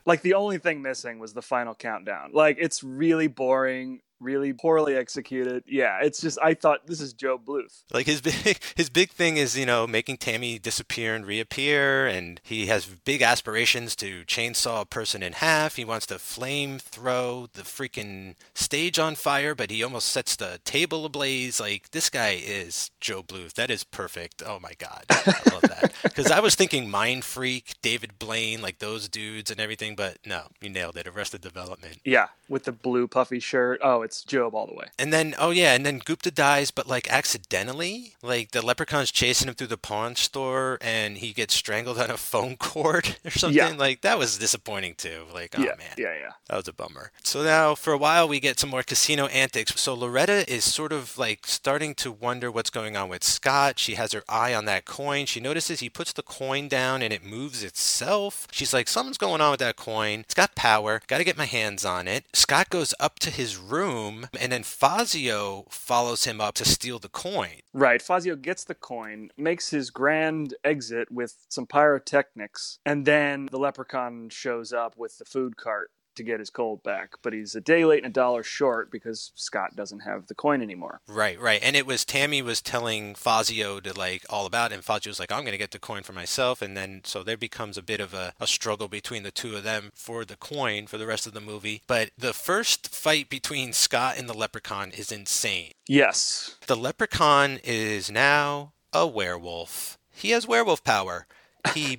like 0.07 0.23
the 0.23 0.35
only 0.35 0.59
thing 0.59 0.83
missing 0.83 1.19
was 1.19 1.33
the 1.33 1.43
final 1.43 1.75
countdown. 1.75 2.31
Like 2.33 2.57
it's 2.59 2.83
really 2.83 3.27
boring, 3.27 4.01
really 4.25 4.53
poorly 4.53 4.97
executed. 4.97 5.63
Yeah, 5.67 5.99
it's 6.03 6.21
just 6.21 6.39
I 6.43 6.55
thought 6.55 6.87
this 6.87 7.01
is 7.01 7.13
Gob 7.13 7.45
Bluth. 7.45 7.83
Like 7.93 8.07
his 8.07 8.21
big 8.45 8.59
his 8.75 8.89
big 8.91 9.11
thing 9.11 9.37
is 9.37 9.57
you 9.57 9.67
know 9.67 9.87
making 9.87 10.17
Tammy 10.17 10.59
disappear 10.59 11.15
and 11.15 11.27
reappear, 11.27 12.07
and 12.07 12.41
he 12.43 12.67
has 12.67 12.87
big 12.87 13.23
aspirations 13.23 13.95
to 13.97 14.25
chainsaw 14.25 14.83
a 14.83 14.87
person 14.87 15.23
in 15.23 15.35
half. 15.35 15.77
He 15.77 15.85
wants 15.85 16.07
to 16.07 16.19
flame 16.19 16.79
throw 16.79 17.49
the 17.53 17.63
freaking 17.63 18.35
stage 18.55 18.99
on 18.99 19.15
fire, 19.15 19.55
but 19.55 19.71
he 19.71 19.83
almost 19.83 20.09
sets 20.09 20.35
the 20.37 20.61
table 20.65 21.05
ablaze. 21.05 21.61
Like 21.61 21.91
this 21.91 22.11
guy 22.11 22.41
is 22.43 22.91
Gob 23.07 23.29
Bluth. 23.29 23.55
That 23.55 23.71
is 23.71 23.85
perfect. 23.85 24.43
Oh 24.45 24.59
my 24.61 24.73
god, 24.79 25.05
I 25.11 25.51
love 25.53 25.63
that. 25.63 25.93
Because 26.05 26.31
I 26.31 26.39
was 26.41 26.55
thinking 26.55 26.89
Mindfreak, 26.89 27.75
David 27.83 28.19
Blaine, 28.19 28.63
like 28.63 28.79
those 28.79 29.09
dudes 29.09 29.51
and 29.51 29.59
everything, 29.59 29.97
but 29.97 30.19
no, 30.25 30.43
you 30.61 30.69
nailed 30.69 30.97
it. 30.97 31.09
Arrested 31.09 31.41
Development. 31.41 31.99
Yeah, 32.05 32.29
with 32.49 32.65
the 32.65 32.73
blue 32.73 33.09
puffy 33.09 33.41
shirt. 33.41 33.81
Oh, 33.83 34.03
it's 34.03 34.14
Job 34.23 34.55
all 34.55 34.67
the 34.67 34.75
way. 34.75 34.87
And 34.99 35.13
then, 35.13 35.35
oh 35.39 35.51
yeah, 35.51 35.75
and 35.75 35.85
then 35.85 35.99
Gupta 35.99 36.31
dies, 36.31 36.71
but 36.71 36.87
like 36.87 37.11
accidentally. 37.11 38.15
Like 38.23 38.53
the 38.53 38.65
leprechaun's 38.65 39.11
chasing 39.11 39.49
him 39.49 39.55
through 39.55 39.69
the 39.69 39.77
pawn 39.77 40.17
store, 40.17 40.79
and 40.81 41.19
he 41.19 41.33
gets 41.33 41.55
strangled 41.55 41.99
on 41.99 42.11
a 42.11 42.17
phone 42.17 42.57
cord 42.59 43.17
or 43.25 43.31
something. 43.31 43.57
Yeah. 43.57 43.75
Like 43.77 44.03
that 44.03 44.19
was 44.19 44.39
disappointing 44.39 44.95
too. 44.97 45.25
Like, 45.33 45.55
oh 45.59 45.63
yeah, 45.63 45.75
man, 45.79 45.95
yeah, 45.99 46.15
yeah. 46.15 46.33
that 46.49 46.57
was 46.57 46.69
a 46.69 46.73
bummer. 46.73 47.11
So 47.23 47.43
now, 47.43 47.75
for 47.75 47.93
a 47.93 47.99
while, 47.99 48.29
we 48.29 48.41
get 48.41 48.61
some 48.61 48.71
more 48.71 48.83
casino 48.83 49.27
antics. 49.27 49.81
So 49.81 49.95
Loretta 49.95 50.51
is 50.53 50.65
sort 50.65 50.93
of 50.93 51.17
like 51.19 51.47
starting 51.47 51.95
to 51.97 52.13
wonder 52.13 52.51
what's 52.51 52.71
going 52.71 52.97
on 52.97 53.09
with 53.09 53.25
Scott. 53.25 53.79
She 53.79 53.95
has 53.95 54.13
her 54.13 54.23
eye 54.29 54.55
on 54.55 54.65
that 54.67 54.85
coin. 54.85 55.27
She 55.27 55.41
notices 55.41 55.81
he 55.81 55.91
puts 55.91 56.13
the 56.13 56.23
coin 56.23 56.69
down 56.69 57.03
and 57.03 57.13
it 57.13 57.25
moves 57.25 57.63
itself. 57.63 58.47
She's 58.51 58.73
like, 58.75 58.89
something's 58.89 59.19
going 59.19 59.41
on 59.41 59.53
with 59.53 59.61
that 59.61 59.77
coin. 59.77 60.21
It's 60.21 60.35
got 60.35 60.55
power. 60.55 61.01
Got 61.07 61.19
to 61.19 61.25
get 61.25 61.39
my 61.39 61.47
hands 61.47 61.85
on 61.85 62.07
it. 62.09 62.25
Scott 62.33 62.71
goes 62.71 62.95
up 63.01 63.19
to 63.21 63.31
his 63.31 63.57
room, 63.57 64.04
and 64.41 64.53
then 64.53 64.63
Fazio 64.63 65.67
follows 65.71 66.25
him 66.25 66.41
up 66.41 66.55
to 66.55 66.65
steal 66.65 66.99
the 66.99 67.09
coin. 67.09 67.61
Right. 67.73 68.03
Fazio 68.03 68.37
gets 68.37 68.65
the 68.65 68.75
coin, 68.75 69.31
makes 69.37 69.71
his 69.71 69.91
grand 69.91 70.55
exit 70.65 71.11
with 71.11 71.47
some 71.49 71.67
pyrotechnics, 71.67 72.79
and 72.85 73.05
then 73.05 73.49
the 73.51 73.59
leprechaun 73.59 74.29
shows 74.31 74.73
up 74.73 74.97
with 74.97 75.19
the 75.19 75.25
food 75.25 75.57
cart 75.57 75.91
to 76.17 76.23
get 76.23 76.41
his 76.41 76.51
gold 76.51 76.83
back. 76.83 77.15
But 77.23 77.33
he's 77.33 77.55
a 77.55 77.61
day 77.61 77.85
late 77.85 78.05
and 78.05 78.11
a 78.11 78.15
dollar 78.15 78.43
short 78.43 78.91
because 78.91 79.33
Scott 79.35 79.77
doesn't 79.77 80.01
have 80.01 80.27
the 80.27 80.35
coin 80.35 80.63
anymore. 80.63 81.01
Right, 81.07 81.41
right. 81.41 81.61
And 81.63 81.77
it 81.77 81.87
was 81.87 82.05
Tammy 82.05 82.43
was 82.43 82.61
telling 82.61 83.15
Fazio 83.15 83.81
to 83.81 83.97
like 83.97 84.25
all 84.29 84.47
about 84.47 84.73
it, 84.73 84.77
and 84.77 84.85
Fazio 84.85 85.11
was 85.11 85.21
like, 85.21 85.33
I'm 85.33 85.45
gonna 85.45 85.57
get 85.59 85.71
the 85.71 85.79
coin 85.79 86.03
for 86.03 86.13
myself 86.13 86.63
and 86.63 86.77
then 86.77 87.03
so 87.05 87.23
there 87.23 87.37
becomes 87.37 87.77
a 87.77 87.83
bit 87.83 88.01
of 88.01 88.15
a, 88.15 88.35
a 88.41 88.47
struggle 88.47 88.89
between 88.89 89.23
the 89.23 89.31
two 89.31 89.57
of 89.57 89.63
them 89.63 89.91
for 89.95 90.25
the 90.25 90.37
coin 90.37 90.87
for 90.87 90.99
the 90.99 91.07
rest 91.07 91.27
of 91.27 91.35
the 91.35 91.41
movie. 91.41 91.83
But 91.87 92.11
the 92.17 92.33
first 92.33 92.89
fight 92.89 93.29
between 93.29 93.73
Scott 93.73 94.17
and 94.19 94.29
the 94.29 94.35
leprechaun 94.35 94.91
is 94.91 95.13
insane. 95.13 95.73
Yes. 95.87 96.57
The 96.67 96.77
leprechaun 96.77 97.61
is 97.63 98.11
now 98.11 98.73
a 98.93 99.07
werewolf. 99.07 99.99
He 100.11 100.31
has 100.31 100.47
werewolf 100.47 100.85
power. 100.85 101.27
He 101.73 101.99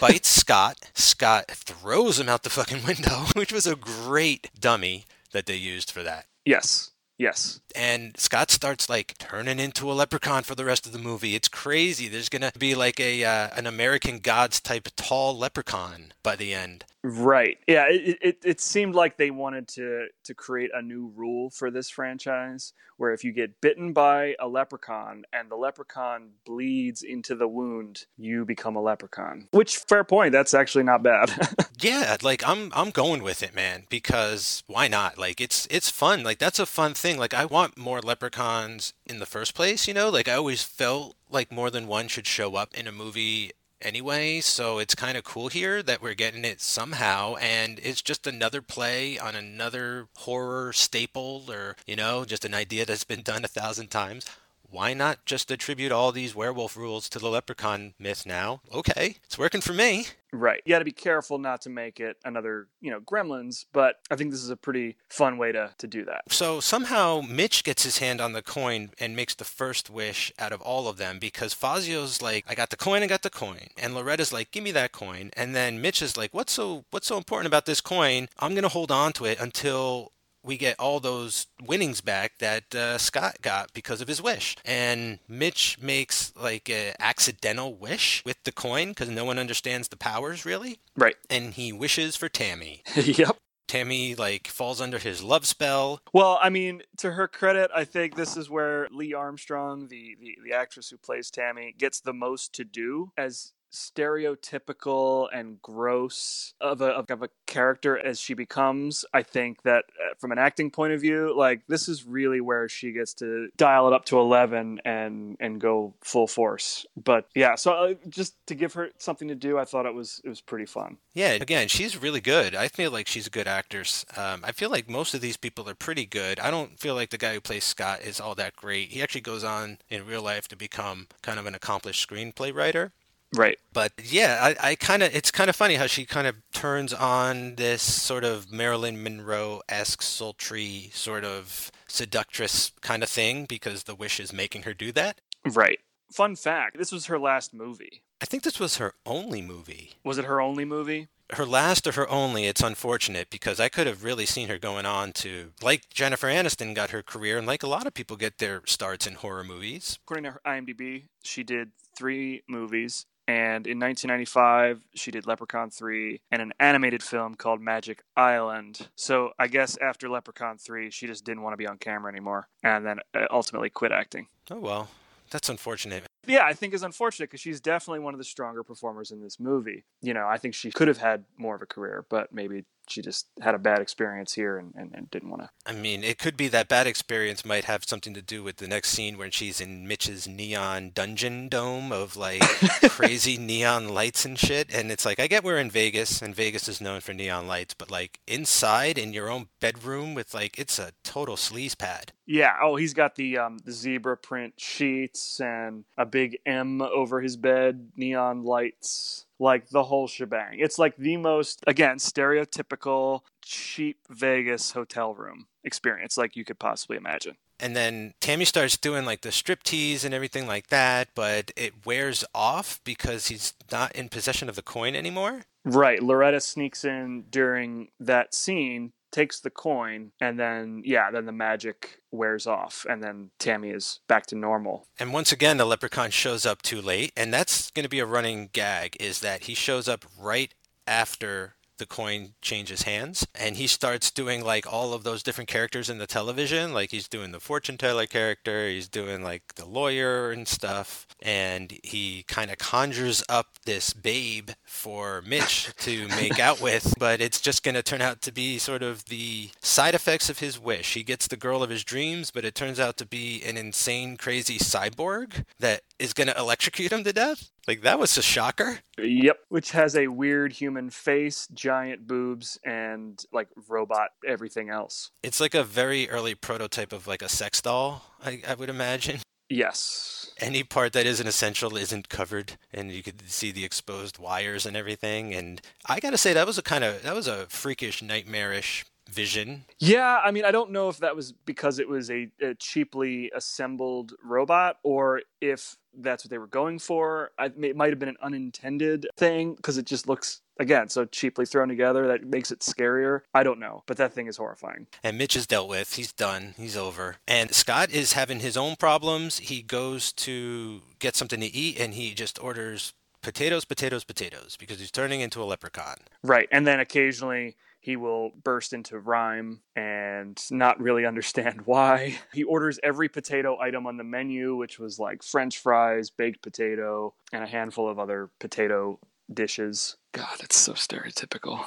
bites 0.00 0.28
Scott. 0.28 0.90
Scott 0.94 1.46
throws 1.50 2.20
him 2.20 2.28
out 2.28 2.42
the 2.42 2.50
fucking 2.50 2.84
window, 2.84 3.24
which 3.36 3.52
was 3.52 3.66
a 3.66 3.76
great 3.76 4.50
dummy 4.58 5.06
that 5.32 5.46
they 5.46 5.56
used 5.56 5.90
for 5.90 6.02
that. 6.02 6.26
Yes. 6.44 6.90
Yes. 7.18 7.60
And 7.74 8.16
Scott 8.16 8.50
starts 8.52 8.88
like 8.88 9.18
turning 9.18 9.58
into 9.58 9.90
a 9.90 9.94
leprechaun 9.94 10.44
for 10.44 10.54
the 10.54 10.64
rest 10.64 10.86
of 10.86 10.92
the 10.92 11.00
movie. 11.00 11.34
It's 11.34 11.48
crazy. 11.48 12.06
There's 12.06 12.28
gonna 12.28 12.52
be 12.56 12.76
like 12.76 13.00
a 13.00 13.24
uh, 13.24 13.48
an 13.56 13.66
American 13.66 14.20
Gods 14.20 14.60
type 14.60 14.88
tall 14.96 15.36
leprechaun 15.36 16.12
by 16.22 16.36
the 16.36 16.54
end. 16.54 16.84
Right. 17.08 17.56
Yeah. 17.66 17.86
It, 17.88 18.18
it 18.20 18.38
it 18.44 18.60
seemed 18.60 18.94
like 18.94 19.16
they 19.16 19.30
wanted 19.30 19.66
to 19.68 20.08
to 20.24 20.34
create 20.34 20.70
a 20.74 20.82
new 20.82 21.10
rule 21.16 21.48
for 21.50 21.70
this 21.70 21.88
franchise, 21.88 22.74
where 22.98 23.12
if 23.14 23.24
you 23.24 23.32
get 23.32 23.60
bitten 23.62 23.94
by 23.94 24.34
a 24.38 24.46
leprechaun 24.46 25.24
and 25.32 25.50
the 25.50 25.56
leprechaun 25.56 26.30
bleeds 26.44 27.02
into 27.02 27.34
the 27.34 27.48
wound, 27.48 28.04
you 28.18 28.44
become 28.44 28.76
a 28.76 28.82
leprechaun. 28.82 29.48
Which, 29.52 29.78
fair 29.78 30.04
point. 30.04 30.32
That's 30.32 30.52
actually 30.52 30.84
not 30.84 31.02
bad. 31.02 31.30
Yeah, 31.80 32.16
like 32.22 32.42
I'm 32.44 32.72
I'm 32.74 32.90
going 32.90 33.22
with 33.22 33.40
it, 33.40 33.54
man, 33.54 33.84
because 33.88 34.64
why 34.66 34.88
not? 34.88 35.16
Like 35.16 35.40
it's 35.40 35.68
it's 35.70 35.88
fun. 35.88 36.24
Like 36.24 36.38
that's 36.38 36.58
a 36.58 36.66
fun 36.66 36.92
thing. 36.92 37.18
Like 37.18 37.32
I 37.32 37.44
want 37.44 37.78
more 37.78 38.00
leprechauns 38.00 38.94
in 39.06 39.20
the 39.20 39.26
first 39.26 39.54
place, 39.54 39.86
you 39.86 39.94
know? 39.94 40.08
Like 40.10 40.26
I 40.26 40.34
always 40.34 40.64
felt 40.64 41.14
like 41.30 41.52
more 41.52 41.70
than 41.70 41.86
one 41.86 42.08
should 42.08 42.26
show 42.26 42.56
up 42.56 42.74
in 42.74 42.88
a 42.88 42.92
movie 42.92 43.52
anyway, 43.80 44.40
so 44.40 44.78
it's 44.78 44.94
kind 44.94 45.16
of 45.16 45.24
cool 45.24 45.48
here 45.48 45.82
that 45.82 46.02
we're 46.02 46.14
getting 46.14 46.44
it 46.44 46.60
somehow 46.60 47.36
and 47.36 47.80
it's 47.82 48.02
just 48.02 48.26
another 48.26 48.62
play 48.62 49.18
on 49.18 49.34
another 49.34 50.08
horror 50.18 50.72
staple 50.72 51.44
or, 51.48 51.76
you 51.86 51.96
know, 51.96 52.24
just 52.24 52.44
an 52.44 52.54
idea 52.54 52.84
that's 52.84 53.04
been 53.04 53.22
done 53.22 53.44
a 53.44 53.48
thousand 53.48 53.90
times. 53.90 54.26
Why 54.70 54.94
not 54.94 55.24
just 55.24 55.50
attribute 55.50 55.92
all 55.92 56.12
these 56.12 56.34
werewolf 56.34 56.76
rules 56.76 57.08
to 57.10 57.18
the 57.18 57.28
leprechaun 57.28 57.94
myth 57.98 58.24
now? 58.26 58.60
Okay, 58.72 59.16
it's 59.24 59.38
working 59.38 59.60
for 59.60 59.72
me. 59.72 60.06
right. 60.32 60.60
You 60.66 60.74
got 60.74 60.80
to 60.80 60.84
be 60.84 60.92
careful 60.92 61.38
not 61.38 61.62
to 61.62 61.70
make 61.70 62.00
it 62.00 62.18
another, 62.24 62.68
you 62.82 62.90
know, 62.90 63.00
Gremlins, 63.00 63.64
but 63.72 63.96
I 64.10 64.16
think 64.16 64.30
this 64.30 64.42
is 64.42 64.50
a 64.50 64.56
pretty 64.56 64.96
fun 65.08 65.38
way 65.38 65.52
to 65.52 65.72
to 65.78 65.86
do 65.86 66.04
that. 66.04 66.22
So 66.30 66.60
somehow 66.60 67.22
Mitch 67.26 67.64
gets 67.64 67.82
his 67.84 67.98
hand 67.98 68.20
on 68.20 68.34
the 68.34 68.42
coin 68.42 68.90
and 69.00 69.16
makes 69.16 69.34
the 69.34 69.44
first 69.44 69.88
wish 69.88 70.32
out 70.38 70.52
of 70.52 70.60
all 70.60 70.86
of 70.86 70.98
them 70.98 71.18
because 71.18 71.54
Fazio's 71.54 72.20
like, 72.20 72.44
I 72.48 72.54
got 72.54 72.68
the 72.70 72.76
coin, 72.76 73.02
I 73.02 73.06
got 73.06 73.22
the 73.22 73.30
coin. 73.30 73.68
And 73.78 73.94
Loretta's 73.94 74.32
like, 74.32 74.50
give 74.50 74.62
me 74.64 74.72
that 74.72 74.92
coin. 74.92 75.30
And 75.34 75.54
then 75.54 75.80
Mitch 75.80 76.02
is 76.02 76.16
like, 76.16 76.34
what's 76.34 76.52
so 76.52 76.84
what's 76.90 77.06
so 77.06 77.16
important 77.16 77.46
about 77.46 77.64
this 77.64 77.80
coin? 77.80 78.28
I'm 78.38 78.54
gonna 78.54 78.68
hold 78.68 78.90
on 78.92 79.12
to 79.14 79.24
it 79.24 79.40
until 79.40 80.12
we 80.42 80.56
get 80.56 80.78
all 80.78 81.00
those 81.00 81.46
winnings 81.62 82.00
back 82.00 82.38
that 82.38 82.74
uh, 82.74 82.98
Scott 82.98 83.38
got 83.42 83.72
because 83.72 84.00
of 84.00 84.08
his 84.08 84.22
wish. 84.22 84.56
And 84.64 85.18
Mitch 85.28 85.78
makes 85.80 86.32
like 86.36 86.68
an 86.68 86.94
accidental 86.98 87.74
wish 87.74 88.22
with 88.24 88.42
the 88.44 88.52
coin 88.52 88.90
because 88.90 89.08
no 89.08 89.24
one 89.24 89.38
understands 89.38 89.88
the 89.88 89.96
powers 89.96 90.44
really. 90.44 90.80
Right. 90.96 91.16
And 91.28 91.54
he 91.54 91.72
wishes 91.72 92.16
for 92.16 92.28
Tammy. 92.28 92.82
yep. 92.96 93.36
Tammy 93.68 94.14
like 94.14 94.48
falls 94.48 94.80
under 94.80 94.98
his 94.98 95.22
love 95.22 95.46
spell. 95.46 96.00
Well, 96.12 96.38
I 96.42 96.48
mean, 96.48 96.82
to 96.98 97.12
her 97.12 97.28
credit, 97.28 97.70
I 97.74 97.84
think 97.84 98.16
this 98.16 98.36
is 98.36 98.48
where 98.48 98.88
Lee 98.90 99.12
Armstrong, 99.12 99.88
the, 99.88 100.16
the, 100.20 100.38
the 100.42 100.54
actress 100.54 100.88
who 100.88 100.96
plays 100.96 101.30
Tammy, 101.30 101.74
gets 101.78 102.00
the 102.00 102.14
most 102.14 102.54
to 102.54 102.64
do 102.64 103.12
as 103.16 103.52
stereotypical 103.72 105.28
and 105.32 105.60
gross 105.62 106.54
of 106.60 106.80
a 106.80 106.86
of 106.86 107.22
a 107.22 107.28
character 107.46 107.98
as 107.98 108.18
she 108.18 108.34
becomes 108.34 109.04
i 109.12 109.22
think 109.22 109.62
that 109.62 109.84
uh, 110.04 110.14
from 110.18 110.32
an 110.32 110.38
acting 110.38 110.70
point 110.70 110.92
of 110.92 111.00
view 111.00 111.34
like 111.36 111.62
this 111.68 111.88
is 111.88 112.04
really 112.06 112.40
where 112.40 112.68
she 112.68 112.92
gets 112.92 113.14
to 113.14 113.48
dial 113.56 113.86
it 113.86 113.92
up 113.92 114.04
to 114.04 114.18
11 114.18 114.80
and 114.84 115.36
and 115.40 115.60
go 115.60 115.94
full 116.00 116.26
force 116.26 116.86
but 117.02 117.28
yeah 117.34 117.54
so 117.54 117.72
uh, 117.72 117.94
just 118.08 118.34
to 118.46 118.54
give 118.54 118.72
her 118.74 118.88
something 118.98 119.28
to 119.28 119.34
do 119.34 119.58
i 119.58 119.64
thought 119.64 119.86
it 119.86 119.94
was 119.94 120.20
it 120.24 120.28
was 120.28 120.40
pretty 120.40 120.66
fun 120.66 120.96
Yeah, 121.14 121.32
again, 121.32 121.66
she's 121.68 122.00
really 122.00 122.20
good. 122.20 122.54
I 122.54 122.68
feel 122.68 122.92
like 122.92 123.08
she's 123.08 123.26
a 123.26 123.30
good 123.30 123.48
actress. 123.48 124.06
Um, 124.16 124.44
I 124.44 124.52
feel 124.52 124.70
like 124.70 124.88
most 124.88 125.14
of 125.14 125.20
these 125.20 125.36
people 125.36 125.68
are 125.68 125.74
pretty 125.74 126.06
good. 126.06 126.38
I 126.38 126.50
don't 126.52 126.78
feel 126.78 126.94
like 126.94 127.10
the 127.10 127.18
guy 127.18 127.34
who 127.34 127.40
plays 127.40 127.64
Scott 127.64 128.02
is 128.02 128.20
all 128.20 128.36
that 128.36 128.54
great. 128.54 128.90
He 128.90 129.02
actually 129.02 129.22
goes 129.22 129.42
on 129.42 129.78
in 129.88 130.06
real 130.06 130.22
life 130.22 130.46
to 130.48 130.56
become 130.56 131.08
kind 131.20 131.40
of 131.40 131.46
an 131.46 131.56
accomplished 131.56 132.08
screenplay 132.08 132.54
writer. 132.54 132.92
Right 133.36 133.58
But 133.72 133.92
yeah, 134.02 134.38
I, 134.40 134.70
I 134.70 134.74
kind 134.74 135.02
of 135.02 135.14
it's 135.14 135.30
kind 135.30 135.50
of 135.50 135.56
funny 135.56 135.74
how 135.74 135.86
she 135.86 136.04
kind 136.04 136.26
of 136.26 136.36
turns 136.52 136.92
on 136.92 137.56
this 137.56 137.82
sort 137.82 138.24
of 138.24 138.50
Marilyn 138.50 139.02
Monroe 139.02 139.62
esque 139.68 140.02
sultry 140.02 140.90
sort 140.92 141.24
of 141.24 141.70
seductress 141.86 142.72
kind 142.80 143.02
of 143.02 143.08
thing 143.08 143.44
because 143.44 143.84
the 143.84 143.94
wish 143.94 144.18
is 144.20 144.32
making 144.32 144.62
her 144.62 144.74
do 144.74 144.92
that. 144.92 145.20
right 145.44 145.80
fun 146.10 146.34
fact 146.36 146.78
this 146.78 146.90
was 146.90 147.06
her 147.06 147.18
last 147.18 147.52
movie 147.52 148.02
I 148.20 148.24
think 148.24 148.42
this 148.42 148.58
was 148.58 148.78
her 148.78 148.94
only 149.06 149.42
movie. 149.42 149.92
was 150.02 150.18
it 150.18 150.24
her 150.24 150.40
only 150.40 150.64
movie 150.64 151.08
Her 151.34 151.46
last 151.46 151.86
or 151.86 151.92
her 151.92 152.08
only, 152.08 152.46
it's 152.46 152.62
unfortunate 152.62 153.28
because 153.30 153.60
I 153.60 153.68
could 153.68 153.86
have 153.86 154.02
really 154.02 154.26
seen 154.26 154.48
her 154.48 154.58
going 154.58 154.86
on 154.86 155.12
to, 155.12 155.52
like 155.62 155.90
Jennifer 155.90 156.26
Aniston 156.26 156.74
got 156.74 156.90
her 156.90 157.02
career, 157.02 157.36
and 157.36 157.46
like 157.46 157.62
a 157.62 157.68
lot 157.68 157.86
of 157.86 157.92
people 157.94 158.16
get 158.16 158.38
their 158.38 158.62
starts 158.66 159.06
in 159.06 159.14
horror 159.14 159.44
movies. 159.44 159.98
according 160.04 160.24
to 160.24 160.30
her 160.32 160.40
IMDb, 160.46 161.04
she 161.22 161.44
did 161.44 161.70
three 161.96 162.42
movies. 162.48 163.04
And 163.28 163.66
in 163.66 163.78
1995, 163.78 164.80
she 164.94 165.10
did 165.10 165.26
Leprechaun 165.26 165.68
3 165.68 166.18
and 166.30 166.40
an 166.40 166.54
animated 166.58 167.02
film 167.02 167.34
called 167.34 167.60
Magic 167.60 168.02
Island. 168.16 168.88
So 168.96 169.32
I 169.38 169.48
guess 169.48 169.76
after 169.76 170.08
Leprechaun 170.08 170.56
3, 170.56 170.90
she 170.90 171.06
just 171.06 171.26
didn't 171.26 171.42
want 171.42 171.52
to 171.52 171.58
be 171.58 171.66
on 171.66 171.76
camera 171.76 172.10
anymore 172.10 172.48
and 172.62 172.86
then 172.86 173.00
uh, 173.14 173.26
ultimately 173.30 173.68
quit 173.68 173.92
acting. 173.92 174.28
Oh 174.50 174.58
well, 174.58 174.88
that's 175.30 175.50
unfortunate. 175.50 176.04
Yeah, 176.28 176.44
I 176.44 176.52
think 176.52 176.74
is 176.74 176.82
unfortunate 176.82 177.30
because 177.30 177.40
she's 177.40 177.60
definitely 177.60 178.00
one 178.00 178.14
of 178.14 178.18
the 178.18 178.24
stronger 178.24 178.62
performers 178.62 179.10
in 179.10 179.22
this 179.22 179.40
movie. 179.40 179.84
You 180.02 180.14
know, 180.14 180.26
I 180.28 180.38
think 180.38 180.54
she 180.54 180.70
could 180.70 180.88
have 180.88 180.98
had 180.98 181.24
more 181.36 181.56
of 181.56 181.62
a 181.62 181.66
career, 181.66 182.04
but 182.08 182.32
maybe 182.32 182.64
she 182.90 183.02
just 183.02 183.26
had 183.40 183.54
a 183.54 183.58
bad 183.58 183.80
experience 183.80 184.32
here 184.32 184.58
and, 184.58 184.72
and, 184.74 184.92
and 184.94 185.10
didn't 185.10 185.30
want 185.30 185.42
to. 185.42 185.50
I 185.66 185.72
mean, 185.72 186.02
it 186.02 186.18
could 186.18 186.36
be 186.36 186.48
that 186.48 186.68
bad 186.68 186.86
experience 186.86 187.44
might 187.44 187.64
have 187.64 187.84
something 187.84 188.14
to 188.14 188.22
do 188.22 188.42
with 188.42 188.56
the 188.56 188.68
next 188.68 188.90
scene 188.90 189.18
when 189.18 189.30
she's 189.30 189.60
in 189.60 189.86
Mitch's 189.86 190.26
neon 190.26 190.92
dungeon 190.94 191.48
dome 191.48 191.92
of 191.92 192.16
like 192.16 192.40
crazy 192.88 193.36
neon 193.36 193.88
lights 193.88 194.24
and 194.24 194.38
shit. 194.38 194.74
And 194.74 194.90
it's 194.90 195.04
like, 195.04 195.20
I 195.20 195.26
get 195.26 195.44
we're 195.44 195.58
in 195.58 195.70
Vegas 195.70 196.22
and 196.22 196.34
Vegas 196.34 196.68
is 196.68 196.80
known 196.80 197.00
for 197.00 197.12
neon 197.12 197.46
lights, 197.46 197.74
but 197.74 197.90
like 197.90 198.20
inside 198.26 198.98
in 198.98 199.12
your 199.12 199.30
own 199.30 199.48
bedroom 199.60 200.14
with 200.14 200.34
like, 200.34 200.58
it's 200.58 200.78
a 200.78 200.92
total 201.04 201.36
sleaze 201.36 201.76
pad. 201.76 202.12
Yeah. 202.26 202.56
Oh, 202.62 202.76
he's 202.76 202.92
got 202.92 203.16
the 203.16 203.38
um, 203.38 203.58
the 203.64 203.72
zebra 203.72 204.18
print 204.18 204.54
sheets 204.58 205.40
and 205.40 205.84
a 205.96 206.04
big 206.04 206.17
M 206.46 206.82
over 206.82 207.20
his 207.20 207.36
bed, 207.36 207.90
neon 207.96 208.44
lights, 208.44 209.26
like 209.38 209.68
the 209.68 209.84
whole 209.84 210.06
shebang. 210.06 210.58
It's 210.58 210.78
like 210.78 210.96
the 210.96 211.16
most 211.16 211.62
again 211.66 211.98
stereotypical 211.98 213.20
cheap 213.42 213.98
Vegas 214.10 214.72
hotel 214.72 215.14
room 215.14 215.46
experience 215.64 216.16
like 216.16 216.36
you 216.36 216.44
could 216.44 216.58
possibly 216.58 216.96
imagine. 216.96 217.36
And 217.60 217.74
then 217.74 218.14
Tammy 218.20 218.44
starts 218.44 218.76
doing 218.76 219.04
like 219.04 219.22
the 219.22 219.30
striptease 219.30 220.04
and 220.04 220.14
everything 220.14 220.46
like 220.46 220.68
that, 220.68 221.08
but 221.14 221.50
it 221.56 221.84
wears 221.84 222.24
off 222.34 222.80
because 222.84 223.28
he's 223.28 223.54
not 223.72 223.92
in 223.92 224.08
possession 224.08 224.48
of 224.48 224.54
the 224.54 224.62
coin 224.62 224.94
anymore. 224.94 225.42
Right. 225.64 226.02
Loretta 226.02 226.40
sneaks 226.40 226.84
in 226.84 227.24
during 227.30 227.88
that 227.98 228.32
scene, 228.32 228.92
takes 229.10 229.40
the 229.40 229.50
coin, 229.50 230.12
and 230.20 230.38
then 230.38 230.82
yeah, 230.84 231.10
then 231.10 231.26
the 231.26 231.32
magic 231.32 232.00
wears 232.10 232.46
off, 232.46 232.86
and 232.88 233.02
then 233.02 233.30
Tammy 233.38 233.70
is 233.70 234.00
back 234.08 234.26
to 234.26 234.36
normal. 234.36 234.86
And 234.98 235.12
once 235.12 235.32
again, 235.32 235.56
the 235.56 235.64
leprechaun 235.64 236.10
shows 236.10 236.46
up 236.46 236.62
too 236.62 236.80
late, 236.80 237.12
and 237.16 237.32
that's 237.32 237.70
going 237.70 237.84
to 237.84 237.88
be 237.88 238.00
a 238.00 238.06
running 238.06 238.50
gag 238.52 238.96
is 239.00 239.20
that 239.20 239.44
he 239.44 239.54
shows 239.54 239.88
up 239.88 240.04
right 240.18 240.54
after 240.86 241.54
the 241.78 241.86
coin 241.86 242.34
changes 242.42 242.82
hands 242.82 243.26
and 243.34 243.56
he 243.56 243.66
starts 243.66 244.10
doing 244.10 244.44
like 244.44 244.70
all 244.70 244.92
of 244.92 245.04
those 245.04 245.22
different 245.22 245.48
characters 245.48 245.88
in 245.88 245.98
the 245.98 246.06
television. 246.06 246.72
Like 246.72 246.90
he's 246.90 247.08
doing 247.08 247.32
the 247.32 247.40
fortune 247.40 247.78
teller 247.78 248.06
character 248.06 248.68
he's 248.68 248.88
doing 248.88 249.22
like 249.22 249.54
the 249.54 249.66
lawyer 249.66 250.30
and 250.30 250.46
stuff 250.46 251.06
and 251.22 251.72
he 251.82 252.24
kind 252.28 252.50
of 252.50 252.58
conjures 252.58 253.22
up 253.28 253.58
this 253.64 253.92
babe 253.92 254.50
for 254.64 255.22
Mitch 255.26 255.70
to 255.78 256.08
make 256.08 256.38
out 256.38 256.60
with 256.60 256.94
but 256.98 257.20
it's 257.20 257.40
just 257.40 257.62
going 257.62 257.74
to 257.74 257.82
turn 257.82 258.02
out 258.02 258.22
to 258.22 258.32
be 258.32 258.58
sort 258.58 258.82
of 258.82 259.04
the 259.06 259.50
side 259.60 259.94
effects 259.94 260.28
of 260.28 260.38
his 260.38 260.58
wish. 260.58 260.94
He 260.94 261.02
gets 261.02 261.28
the 261.28 261.36
girl 261.36 261.62
of 261.62 261.70
his 261.70 261.84
dreams 261.84 262.30
but 262.30 262.44
it 262.44 262.54
turns 262.54 262.78
out 262.78 262.96
to 262.98 263.06
be 263.06 263.42
an 263.44 263.56
insane 263.56 264.16
crazy 264.16 264.58
cyborg 264.58 265.44
that 265.58 265.82
is 265.98 266.12
going 266.12 266.28
to 266.28 266.38
electrocute 266.38 266.92
him 266.92 267.04
to 267.04 267.12
death 267.12 267.50
like 267.68 267.82
that 267.82 267.98
was 267.98 268.18
a 268.18 268.22
shocker 268.22 268.80
Yep. 268.98 269.38
Which 269.48 269.70
has 269.72 269.96
a 269.96 270.08
weird 270.08 270.52
human 270.52 270.90
face, 270.90 271.46
giant 271.52 272.06
boobs, 272.06 272.58
and 272.64 273.22
like 273.32 273.48
robot 273.68 274.10
everything 274.26 274.70
else. 274.70 275.10
It's 275.22 275.40
like 275.40 275.54
a 275.54 275.62
very 275.62 276.08
early 276.10 276.34
prototype 276.34 276.92
of 276.92 277.06
like 277.06 277.22
a 277.22 277.28
sex 277.28 277.62
doll, 277.62 278.02
I, 278.24 278.42
I 278.46 278.54
would 278.54 278.68
imagine. 278.68 279.20
Yes. 279.48 280.30
Any 280.38 280.62
part 280.62 280.92
that 280.92 281.06
isn't 281.06 281.26
essential 281.26 281.76
isn't 281.76 282.08
covered, 282.08 282.58
and 282.72 282.92
you 282.92 283.02
could 283.02 283.28
see 283.30 283.50
the 283.50 283.64
exposed 283.64 284.18
wires 284.18 284.66
and 284.66 284.76
everything. 284.76 285.34
And 285.34 285.62
I 285.86 286.00
gotta 286.00 286.18
say, 286.18 286.32
that 286.32 286.46
was 286.46 286.58
a 286.58 286.62
kind 286.62 286.84
of 286.84 287.02
that 287.02 287.14
was 287.14 287.26
a 287.26 287.46
freakish, 287.46 288.02
nightmarish 288.02 288.84
vision. 289.08 289.64
Yeah, 289.78 290.20
I 290.24 290.30
mean, 290.30 290.44
I 290.44 290.50
don't 290.50 290.70
know 290.70 290.88
if 290.88 290.98
that 290.98 291.16
was 291.16 291.32
because 291.32 291.78
it 291.78 291.88
was 291.88 292.10
a, 292.10 292.30
a 292.40 292.54
cheaply 292.54 293.30
assembled 293.34 294.12
robot 294.22 294.78
or 294.82 295.22
if 295.40 295.76
that's 296.00 296.24
what 296.24 296.30
they 296.30 296.38
were 296.38 296.46
going 296.46 296.78
for. 296.78 297.30
I, 297.38 297.46
it 297.46 297.76
might 297.76 297.90
have 297.90 297.98
been 297.98 298.08
an 298.08 298.16
unintended 298.22 299.06
thing 299.16 299.54
because 299.54 299.78
it 299.78 299.86
just 299.86 300.06
looks, 300.06 300.42
again, 300.60 300.88
so 300.88 301.04
cheaply 301.04 301.46
thrown 301.46 301.68
together 301.68 302.06
that 302.08 302.24
makes 302.24 302.50
it 302.50 302.60
scarier. 302.60 303.22
I 303.34 303.42
don't 303.42 303.58
know, 303.58 303.82
but 303.86 303.96
that 303.96 304.12
thing 304.12 304.26
is 304.26 304.36
horrifying. 304.36 304.86
And 305.02 305.18
Mitch 305.18 305.36
is 305.36 305.46
dealt 305.46 305.68
with. 305.68 305.94
He's 305.94 306.12
done. 306.12 306.54
He's 306.56 306.76
over. 306.76 307.16
And 307.26 307.52
Scott 307.54 307.90
is 307.90 308.12
having 308.12 308.40
his 308.40 308.56
own 308.56 308.76
problems. 308.76 309.38
He 309.38 309.62
goes 309.62 310.12
to 310.12 310.82
get 310.98 311.16
something 311.16 311.40
to 311.40 311.46
eat, 311.46 311.80
and 311.80 311.94
he 311.94 312.14
just 312.14 312.42
orders 312.42 312.92
potatoes, 313.22 313.64
potatoes, 313.64 314.04
potatoes 314.04 314.56
because 314.58 314.78
he's 314.78 314.90
turning 314.90 315.20
into 315.20 315.42
a 315.42 315.44
leprechaun. 315.44 315.96
Right. 316.22 316.48
And 316.52 316.66
then 316.66 316.80
occasionally 316.80 317.56
he 317.88 317.96
will 317.96 318.32
burst 318.44 318.74
into 318.74 318.98
rhyme 318.98 319.60
and 319.74 320.38
not 320.50 320.78
really 320.78 321.06
understand 321.06 321.62
why. 321.64 322.18
He 322.34 322.44
orders 322.44 322.78
every 322.82 323.08
potato 323.08 323.58
item 323.58 323.86
on 323.86 323.96
the 323.96 324.04
menu, 324.04 324.56
which 324.56 324.78
was 324.78 324.98
like 324.98 325.22
french 325.22 325.56
fries, 325.56 326.10
baked 326.10 326.42
potato, 326.42 327.14
and 327.32 327.42
a 327.42 327.46
handful 327.46 327.88
of 327.88 327.98
other 327.98 328.28
potato 328.40 328.98
dishes. 329.32 329.96
God, 330.12 330.36
it's 330.40 330.58
so 330.58 330.74
stereotypical. 330.74 331.64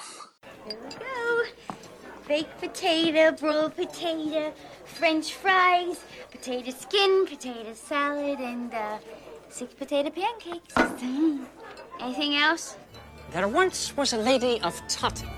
Here 0.68 0.78
we 0.84 0.96
go. 0.96 1.44
Baked 2.28 2.60
potato, 2.60 3.32
broiled 3.32 3.76
potato, 3.76 4.54
french 4.86 5.34
fries, 5.34 6.02
potato 6.30 6.70
skin, 6.70 7.26
potato 7.26 7.74
salad, 7.74 8.40
and 8.40 8.72
uh, 8.72 9.00
six 9.50 9.74
potato 9.74 10.12
pancakes. 10.12 10.78
Anything 12.00 12.36
else? 12.36 12.78
There 13.32 13.48
once 13.48 13.98
was 13.98 14.14
a 14.14 14.18
lady 14.18 14.62
of 14.62 14.80
Totton, 14.88 15.30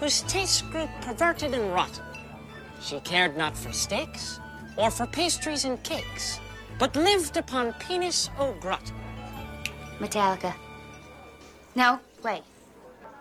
whose 0.00 0.22
tastes 0.22 0.62
grew 0.62 0.88
perverted 1.02 1.52
and 1.52 1.72
rotten. 1.74 2.02
She 2.80 2.98
cared 3.00 3.36
not 3.36 3.56
for 3.56 3.70
steaks 3.72 4.40
or 4.76 4.90
for 4.90 5.06
pastries 5.06 5.66
and 5.66 5.80
cakes, 5.84 6.40
but 6.78 6.96
lived 6.96 7.36
upon 7.36 7.74
penis 7.74 8.30
au 8.38 8.54
gratin. 8.60 8.96
Metallica. 9.98 10.54
No, 11.74 12.00
wait. 12.24 12.42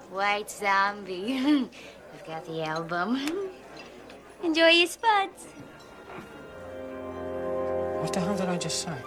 White 0.09 0.49
Zombie. 0.49 1.37
I've 2.13 2.25
got 2.25 2.45
the 2.45 2.63
album. 2.63 3.19
Enjoy 4.43 4.69
your 4.69 4.87
spuds. 4.87 5.47
What 7.99 8.13
the 8.13 8.21
hell 8.21 8.37
did 8.37 8.47
I 8.47 8.57
just 8.57 8.81
say? 8.81 8.97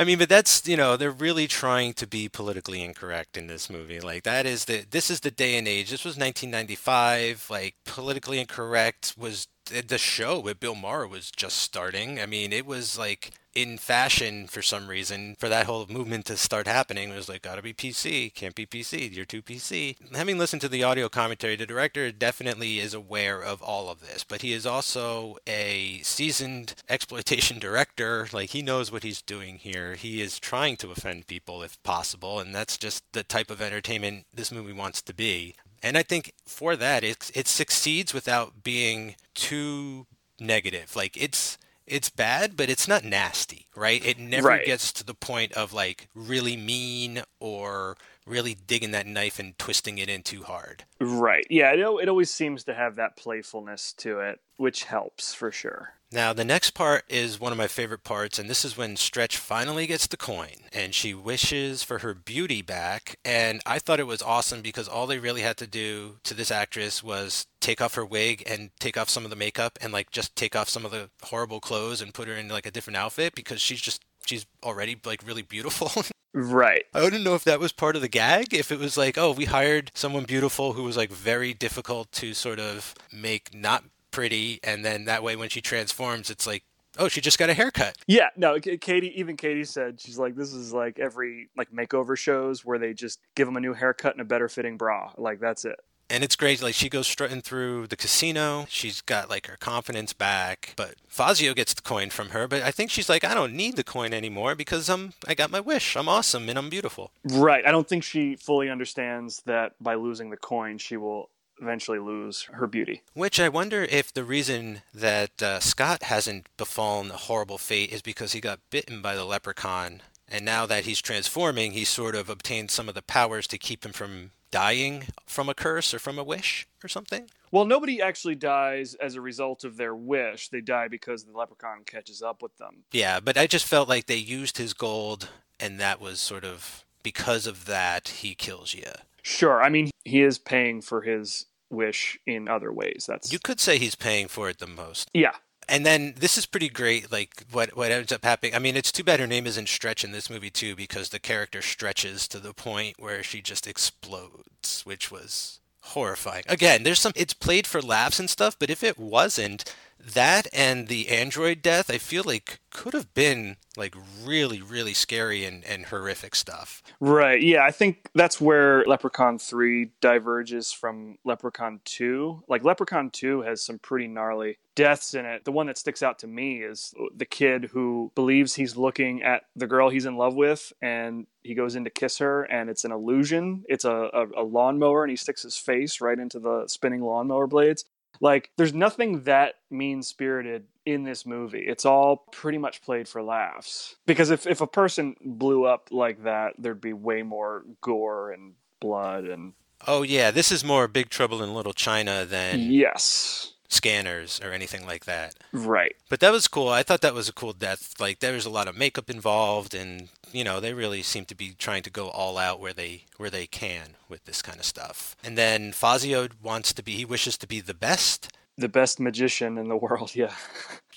I 0.00 0.04
mean, 0.04 0.16
but 0.16 0.30
that's 0.30 0.66
you 0.66 0.78
know 0.78 0.96
they're 0.96 1.10
really 1.10 1.46
trying 1.46 1.92
to 1.94 2.06
be 2.06 2.26
politically 2.26 2.82
incorrect 2.82 3.36
in 3.36 3.48
this 3.48 3.68
movie. 3.68 4.00
Like 4.00 4.22
that 4.22 4.46
is 4.46 4.64
the 4.64 4.86
this 4.90 5.10
is 5.10 5.20
the 5.20 5.30
day 5.30 5.58
and 5.58 5.68
age. 5.68 5.90
This 5.90 6.06
was 6.06 6.16
1995. 6.16 7.48
Like 7.50 7.74
politically 7.84 8.40
incorrect 8.40 9.14
was 9.18 9.46
the 9.66 9.98
show 9.98 10.40
with 10.40 10.58
Bill 10.58 10.74
Maher 10.74 11.06
was 11.06 11.30
just 11.30 11.58
starting. 11.58 12.18
I 12.18 12.24
mean, 12.24 12.50
it 12.50 12.64
was 12.64 12.98
like 12.98 13.32
in 13.54 13.78
fashion 13.78 14.46
for 14.46 14.62
some 14.62 14.88
reason 14.88 15.36
for 15.38 15.48
that 15.48 15.66
whole 15.66 15.86
movement 15.88 16.26
to 16.26 16.36
start 16.36 16.66
happening. 16.66 17.10
It 17.10 17.16
was 17.16 17.28
like, 17.28 17.42
gotta 17.42 17.62
be 17.62 17.72
PC, 17.72 18.32
can't 18.34 18.54
be 18.54 18.66
PC, 18.66 19.14
you're 19.14 19.24
too 19.24 19.42
PC. 19.42 19.96
Having 20.14 20.38
listened 20.38 20.62
to 20.62 20.68
the 20.68 20.84
audio 20.84 21.08
commentary, 21.08 21.56
the 21.56 21.66
director 21.66 22.12
definitely 22.12 22.78
is 22.78 22.94
aware 22.94 23.42
of 23.42 23.62
all 23.62 23.88
of 23.88 24.00
this, 24.00 24.24
but 24.24 24.42
he 24.42 24.52
is 24.52 24.66
also 24.66 25.36
a 25.46 26.00
seasoned 26.02 26.74
exploitation 26.88 27.58
director. 27.60 28.28
Like, 28.32 28.50
he 28.50 28.62
knows 28.62 28.92
what 28.92 29.02
he's 29.02 29.22
doing 29.22 29.56
here. 29.56 29.94
He 29.94 30.20
is 30.20 30.38
trying 30.38 30.76
to 30.78 30.90
offend 30.90 31.26
people 31.26 31.62
if 31.62 31.82
possible, 31.82 32.38
and 32.38 32.54
that's 32.54 32.78
just 32.78 33.04
the 33.12 33.22
type 33.22 33.50
of 33.50 33.60
entertainment 33.60 34.26
this 34.32 34.52
movie 34.52 34.72
wants 34.72 35.02
to 35.02 35.14
be. 35.14 35.56
And 35.82 35.96
I 35.96 36.02
think 36.02 36.34
for 36.46 36.76
that, 36.76 37.02
it, 37.02 37.30
it 37.34 37.48
succeeds 37.48 38.12
without 38.12 38.62
being 38.62 39.16
too 39.34 40.06
negative. 40.38 40.94
Like, 40.94 41.16
it's 41.16 41.58
it's 41.90 42.08
bad, 42.08 42.56
but 42.56 42.70
it's 42.70 42.86
not 42.88 43.04
nasty, 43.04 43.66
right? 43.74 44.04
It 44.04 44.18
never 44.18 44.48
Right. 44.48 44.64
gets 44.64 44.92
to 44.92 45.04
the 45.04 45.14
point 45.14 45.52
of 45.52 45.72
like 45.72 46.08
really 46.14 46.56
mean 46.56 47.22
or 47.40 47.96
really 48.26 48.54
digging 48.54 48.92
that 48.92 49.06
knife 49.06 49.38
and 49.38 49.58
twisting 49.58 49.98
it 49.98 50.08
in 50.08 50.22
too 50.22 50.44
hard. 50.44 50.84
Right. 51.00 51.46
Yeah, 51.50 51.72
it, 51.72 51.80
it 51.80 52.08
always 52.08 52.30
seems 52.30 52.64
to 52.64 52.74
have 52.74 52.96
that 52.96 53.16
playfulness 53.16 53.92
to 53.98 54.20
it, 54.20 54.38
which 54.56 54.84
helps 54.84 55.34
for 55.34 55.50
sure. 55.50 55.94
Now, 56.12 56.32
the 56.32 56.44
next 56.44 56.72
part 56.72 57.04
is 57.08 57.38
one 57.38 57.52
of 57.52 57.58
my 57.58 57.68
favorite 57.68 58.02
parts, 58.02 58.38
and 58.38 58.50
this 58.50 58.64
is 58.64 58.76
when 58.76 58.96
Stretch 58.96 59.36
finally 59.36 59.86
gets 59.86 60.08
the 60.08 60.16
coin 60.16 60.56
and 60.72 60.92
she 60.92 61.14
wishes 61.14 61.84
for 61.84 61.98
her 61.98 62.14
beauty 62.14 62.62
back. 62.62 63.16
And 63.24 63.60
I 63.64 63.78
thought 63.78 64.00
it 64.00 64.08
was 64.08 64.20
awesome 64.20 64.60
because 64.60 64.88
all 64.88 65.06
they 65.06 65.20
really 65.20 65.42
had 65.42 65.56
to 65.58 65.68
do 65.68 66.16
to 66.24 66.34
this 66.34 66.50
actress 66.50 67.02
was 67.02 67.46
take 67.60 67.80
off 67.80 67.94
her 67.94 68.04
wig 68.04 68.42
and 68.44 68.70
take 68.80 68.96
off 68.96 69.08
some 69.08 69.22
of 69.24 69.30
the 69.30 69.36
makeup 69.36 69.78
and 69.80 69.92
like 69.92 70.10
just 70.10 70.34
take 70.34 70.56
off 70.56 70.68
some 70.68 70.84
of 70.84 70.90
the 70.90 71.10
horrible 71.22 71.60
clothes 71.60 72.02
and 72.02 72.12
put 72.12 72.26
her 72.26 72.34
in 72.34 72.48
like 72.48 72.66
a 72.66 72.72
different 72.72 72.96
outfit 72.96 73.36
because 73.36 73.60
she's 73.60 73.80
just 73.80 74.04
she's 74.26 74.46
already 74.64 74.96
like 75.04 75.26
really 75.26 75.42
beautiful. 75.42 75.90
Right. 76.32 76.84
I 76.94 77.02
wouldn't 77.02 77.24
know 77.24 77.34
if 77.34 77.42
that 77.42 77.58
was 77.58 77.72
part 77.72 77.96
of 77.96 78.02
the 78.02 78.08
gag. 78.08 78.54
If 78.54 78.70
it 78.70 78.78
was 78.78 78.96
like, 78.96 79.18
oh, 79.18 79.32
we 79.32 79.46
hired 79.46 79.90
someone 79.94 80.22
beautiful 80.24 80.74
who 80.74 80.84
was 80.84 80.96
like 80.96 81.10
very 81.10 81.52
difficult 81.52 82.12
to 82.12 82.34
sort 82.34 82.60
of 82.60 82.94
make 83.12 83.52
not 83.52 83.82
pretty, 84.10 84.60
and 84.62 84.84
then 84.84 85.04
that 85.06 85.22
way 85.22 85.36
when 85.36 85.48
she 85.48 85.60
transforms, 85.60 86.30
it's 86.30 86.46
like, 86.46 86.64
oh, 86.98 87.08
she 87.08 87.20
just 87.20 87.38
got 87.38 87.50
a 87.50 87.54
haircut. 87.54 87.96
Yeah, 88.06 88.28
no, 88.36 88.58
Katie, 88.58 89.18
even 89.18 89.36
Katie 89.36 89.64
said 89.64 90.00
she's 90.00 90.18
like, 90.18 90.36
this 90.36 90.52
is 90.52 90.72
like 90.72 90.98
every 90.98 91.48
like 91.56 91.70
makeover 91.72 92.16
shows 92.16 92.64
where 92.64 92.78
they 92.78 92.92
just 92.92 93.20
give 93.34 93.46
them 93.46 93.56
a 93.56 93.60
new 93.60 93.74
haircut 93.74 94.12
and 94.12 94.20
a 94.20 94.24
better 94.24 94.48
fitting 94.48 94.76
bra. 94.76 95.12
Like 95.16 95.40
that's 95.40 95.64
it. 95.64 95.80
And 96.12 96.24
it's 96.24 96.34
great. 96.34 96.60
Like 96.60 96.74
she 96.74 96.88
goes 96.88 97.06
strutting 97.06 97.40
through 97.40 97.86
the 97.86 97.96
casino. 97.96 98.66
She's 98.68 99.00
got 99.00 99.30
like 99.30 99.46
her 99.46 99.56
confidence 99.56 100.12
back. 100.12 100.72
But 100.74 100.96
Fazio 101.06 101.54
gets 101.54 101.72
the 101.72 101.82
coin 101.82 102.10
from 102.10 102.30
her. 102.30 102.48
But 102.48 102.62
I 102.62 102.72
think 102.72 102.90
she's 102.90 103.08
like, 103.08 103.22
I 103.22 103.32
don't 103.32 103.54
need 103.54 103.76
the 103.76 103.84
coin 103.84 104.12
anymore 104.12 104.56
because 104.56 104.90
I'm 104.90 105.12
I 105.28 105.34
got 105.34 105.52
my 105.52 105.60
wish. 105.60 105.96
I'm 105.96 106.08
awesome 106.08 106.48
and 106.48 106.58
I'm 106.58 106.68
beautiful. 106.68 107.12
Right. 107.24 107.64
I 107.64 107.70
don't 107.70 107.88
think 107.88 108.02
she 108.02 108.34
fully 108.34 108.68
understands 108.68 109.42
that 109.46 109.74
by 109.80 109.94
losing 109.94 110.30
the 110.30 110.36
coin, 110.36 110.78
she 110.78 110.96
will 110.96 111.30
eventually 111.60 111.98
lose 111.98 112.42
her 112.52 112.66
beauty. 112.66 113.02
Which 113.14 113.38
I 113.38 113.48
wonder 113.48 113.82
if 113.84 114.12
the 114.12 114.24
reason 114.24 114.82
that 114.94 115.42
uh, 115.42 115.60
Scott 115.60 116.04
hasn't 116.04 116.48
befallen 116.56 117.10
a 117.10 117.16
horrible 117.16 117.58
fate 117.58 117.92
is 117.92 118.02
because 118.02 118.32
he 118.32 118.40
got 118.40 118.60
bitten 118.70 119.02
by 119.02 119.14
the 119.14 119.24
leprechaun. 119.24 120.02
And 120.28 120.44
now 120.44 120.64
that 120.66 120.84
he's 120.84 121.00
transforming, 121.00 121.72
he's 121.72 121.88
sort 121.88 122.14
of 122.14 122.30
obtained 122.30 122.70
some 122.70 122.88
of 122.88 122.94
the 122.94 123.02
powers 123.02 123.46
to 123.48 123.58
keep 123.58 123.84
him 123.84 123.92
from 123.92 124.30
dying 124.50 125.04
from 125.26 125.48
a 125.48 125.54
curse 125.54 125.94
or 125.94 125.98
from 125.98 126.18
a 126.18 126.24
wish 126.24 126.66
or 126.84 126.88
something. 126.88 127.28
Well, 127.50 127.64
nobody 127.64 128.00
actually 128.00 128.36
dies 128.36 128.94
as 128.94 129.16
a 129.16 129.20
result 129.20 129.64
of 129.64 129.76
their 129.76 129.94
wish. 129.94 130.48
They 130.48 130.60
die 130.60 130.88
because 130.88 131.24
the 131.24 131.36
leprechaun 131.36 131.82
catches 131.84 132.22
up 132.22 132.42
with 132.42 132.56
them. 132.58 132.84
Yeah, 132.92 133.20
but 133.20 133.36
I 133.36 133.46
just 133.46 133.66
felt 133.66 133.88
like 133.88 134.06
they 134.06 134.16
used 134.16 134.58
his 134.58 134.72
gold, 134.72 135.28
and 135.58 135.80
that 135.80 136.00
was 136.00 136.20
sort 136.20 136.44
of 136.44 136.84
because 137.02 137.46
of 137.46 137.66
that 137.66 138.08
he 138.08 138.34
kills 138.34 138.74
you. 138.74 138.92
Sure. 139.22 139.62
I 139.62 139.68
mean, 139.68 139.90
he 140.04 140.22
is 140.22 140.38
paying 140.38 140.80
for 140.80 141.02
his 141.02 141.46
wish 141.70 142.18
in 142.26 142.48
other 142.48 142.72
ways. 142.72 143.06
That's 143.08 143.32
You 143.32 143.38
could 143.38 143.60
say 143.60 143.78
he's 143.78 143.94
paying 143.94 144.28
for 144.28 144.48
it 144.48 144.58
the 144.58 144.66
most. 144.66 145.10
yeah. 145.14 145.32
And 145.68 145.86
then 145.86 146.14
this 146.16 146.36
is 146.36 146.46
pretty 146.46 146.68
great. 146.68 147.12
Like 147.12 147.44
what 147.52 147.76
what 147.76 147.92
ends 147.92 148.10
up 148.10 148.24
happening. 148.24 148.56
I 148.56 148.58
mean, 148.58 148.76
it's 148.76 148.90
too 148.90 149.04
bad 149.04 149.20
her 149.20 149.26
name 149.28 149.46
isn't 149.46 149.68
Stretch 149.68 150.02
in 150.02 150.10
this 150.10 150.28
movie 150.28 150.50
too, 150.50 150.74
because 150.74 151.10
the 151.10 151.20
character 151.20 151.62
stretches 151.62 152.26
to 152.28 152.40
the 152.40 152.52
point 152.52 152.96
where 152.98 153.22
she 153.22 153.40
just 153.40 153.68
explodes, 153.68 154.82
which 154.84 155.12
was 155.12 155.60
horrifying. 155.82 156.42
Again, 156.48 156.82
there's 156.82 156.98
some. 156.98 157.12
It's 157.14 157.34
played 157.34 157.68
for 157.68 157.80
laughs 157.80 158.18
and 158.18 158.28
stuff, 158.28 158.58
but 158.58 158.68
if 158.70 158.82
it 158.82 158.98
wasn't 158.98 159.72
that 160.14 160.48
and 160.52 160.88
the 160.88 161.08
android 161.08 161.62
death, 161.62 161.90
I 161.90 161.98
feel 161.98 162.24
like 162.24 162.60
could 162.70 162.94
have 162.94 163.12
been 163.14 163.56
like 163.76 163.94
really 164.24 164.62
really 164.62 164.94
scary 164.94 165.44
and 165.44 165.64
and 165.64 165.86
horrific 165.86 166.34
stuff. 166.34 166.82
Right. 167.00 167.42
Yeah, 167.42 167.64
I 167.64 167.70
think 167.70 168.08
that's 168.14 168.40
where 168.40 168.84
Leprechaun 168.84 169.38
3 169.38 169.90
diverges 170.00 170.72
from 170.72 171.18
Leprechaun 171.24 171.80
2. 171.84 172.44
Like 172.48 172.64
Leprechaun 172.64 173.10
2 173.10 173.42
has 173.42 173.62
some 173.62 173.78
pretty 173.78 174.06
gnarly 174.06 174.58
deaths 174.74 175.14
in 175.14 175.26
it. 175.26 175.44
The 175.44 175.52
one 175.52 175.66
that 175.66 175.78
sticks 175.78 176.02
out 176.02 176.18
to 176.20 176.26
me 176.26 176.62
is 176.62 176.94
the 177.14 177.24
kid 177.24 177.70
who 177.72 178.12
believes 178.14 178.54
he's 178.54 178.76
looking 178.76 179.22
at 179.22 179.42
the 179.56 179.66
girl 179.66 179.90
he's 179.90 180.06
in 180.06 180.16
love 180.16 180.34
with 180.34 180.72
and 180.80 181.26
he 181.42 181.54
goes 181.54 181.76
in 181.76 181.84
to 181.84 181.90
kiss 181.90 182.18
her 182.18 182.44
and 182.44 182.70
it's 182.70 182.84
an 182.84 182.92
illusion. 182.92 183.64
It's 183.68 183.84
a, 183.84 184.10
a, 184.12 184.42
a 184.42 184.44
lawnmower 184.44 185.04
and 185.04 185.10
he 185.10 185.16
sticks 185.16 185.42
his 185.42 185.56
face 185.56 186.00
right 186.00 186.18
into 186.18 186.38
the 186.38 186.64
spinning 186.66 187.02
lawnmower 187.02 187.46
blades. 187.46 187.84
Like, 188.20 188.50
there's 188.56 188.74
nothing 188.74 189.24
that 189.24 189.54
mean 189.70 190.02
spirited 190.02 190.64
in 190.84 191.04
this 191.04 191.24
movie. 191.24 191.64
It's 191.66 191.86
all 191.86 192.16
pretty 192.32 192.58
much 192.58 192.82
played 192.82 193.08
for 193.08 193.22
laughs. 193.22 193.96
Because 194.06 194.30
if, 194.30 194.46
if 194.46 194.60
a 194.60 194.66
person 194.66 195.16
blew 195.24 195.64
up 195.64 195.88
like 195.90 196.24
that, 196.24 196.54
there'd 196.58 196.80
be 196.80 196.92
way 196.92 197.22
more 197.22 197.64
gore 197.80 198.30
and 198.30 198.54
blood 198.80 199.24
and. 199.24 199.54
Oh 199.86 200.02
yeah, 200.02 200.30
this 200.30 200.52
is 200.52 200.62
more 200.62 200.86
Big 200.88 201.08
Trouble 201.08 201.42
in 201.42 201.54
Little 201.54 201.72
China 201.72 202.26
than 202.26 202.70
Yes. 202.70 203.54
Scanners 203.70 204.40
or 204.44 204.52
anything 204.52 204.84
like 204.84 205.06
that. 205.06 205.34
Right. 205.52 205.96
But 206.10 206.20
that 206.20 206.32
was 206.32 206.48
cool. 206.48 206.68
I 206.68 206.82
thought 206.82 207.00
that 207.00 207.14
was 207.14 207.28
a 207.28 207.32
cool 207.32 207.52
death. 207.52 207.94
Like 207.98 208.18
there 208.18 208.34
was 208.34 208.44
a 208.44 208.50
lot 208.50 208.68
of 208.68 208.76
makeup 208.76 209.08
involved, 209.08 209.74
and 209.74 210.08
you 210.32 210.44
know 210.44 210.60
they 210.60 210.74
really 210.74 211.02
seem 211.02 211.24
to 211.26 211.34
be 211.34 211.54
trying 211.58 211.82
to 211.84 211.90
go 211.90 212.08
all 212.08 212.36
out 212.36 212.60
where 212.60 212.74
they 212.74 213.04
where 213.16 213.30
they 213.30 213.46
can 213.46 213.96
with 214.08 214.24
this 214.24 214.42
kind 214.42 214.58
of 214.58 214.66
stuff. 214.66 215.16
And 215.24 215.38
then 215.38 215.72
Fazio 215.72 216.28
wants 216.42 216.74
to 216.74 216.82
be. 216.82 216.92
He 216.92 217.04
wishes 217.04 217.38
to 217.38 217.46
be 217.46 217.60
the 217.60 217.74
best. 217.74 218.32
The 218.58 218.68
best 218.68 219.00
magician 219.00 219.56
in 219.56 219.68
the 219.68 219.76
world, 219.76 220.14
yeah. 220.14 220.34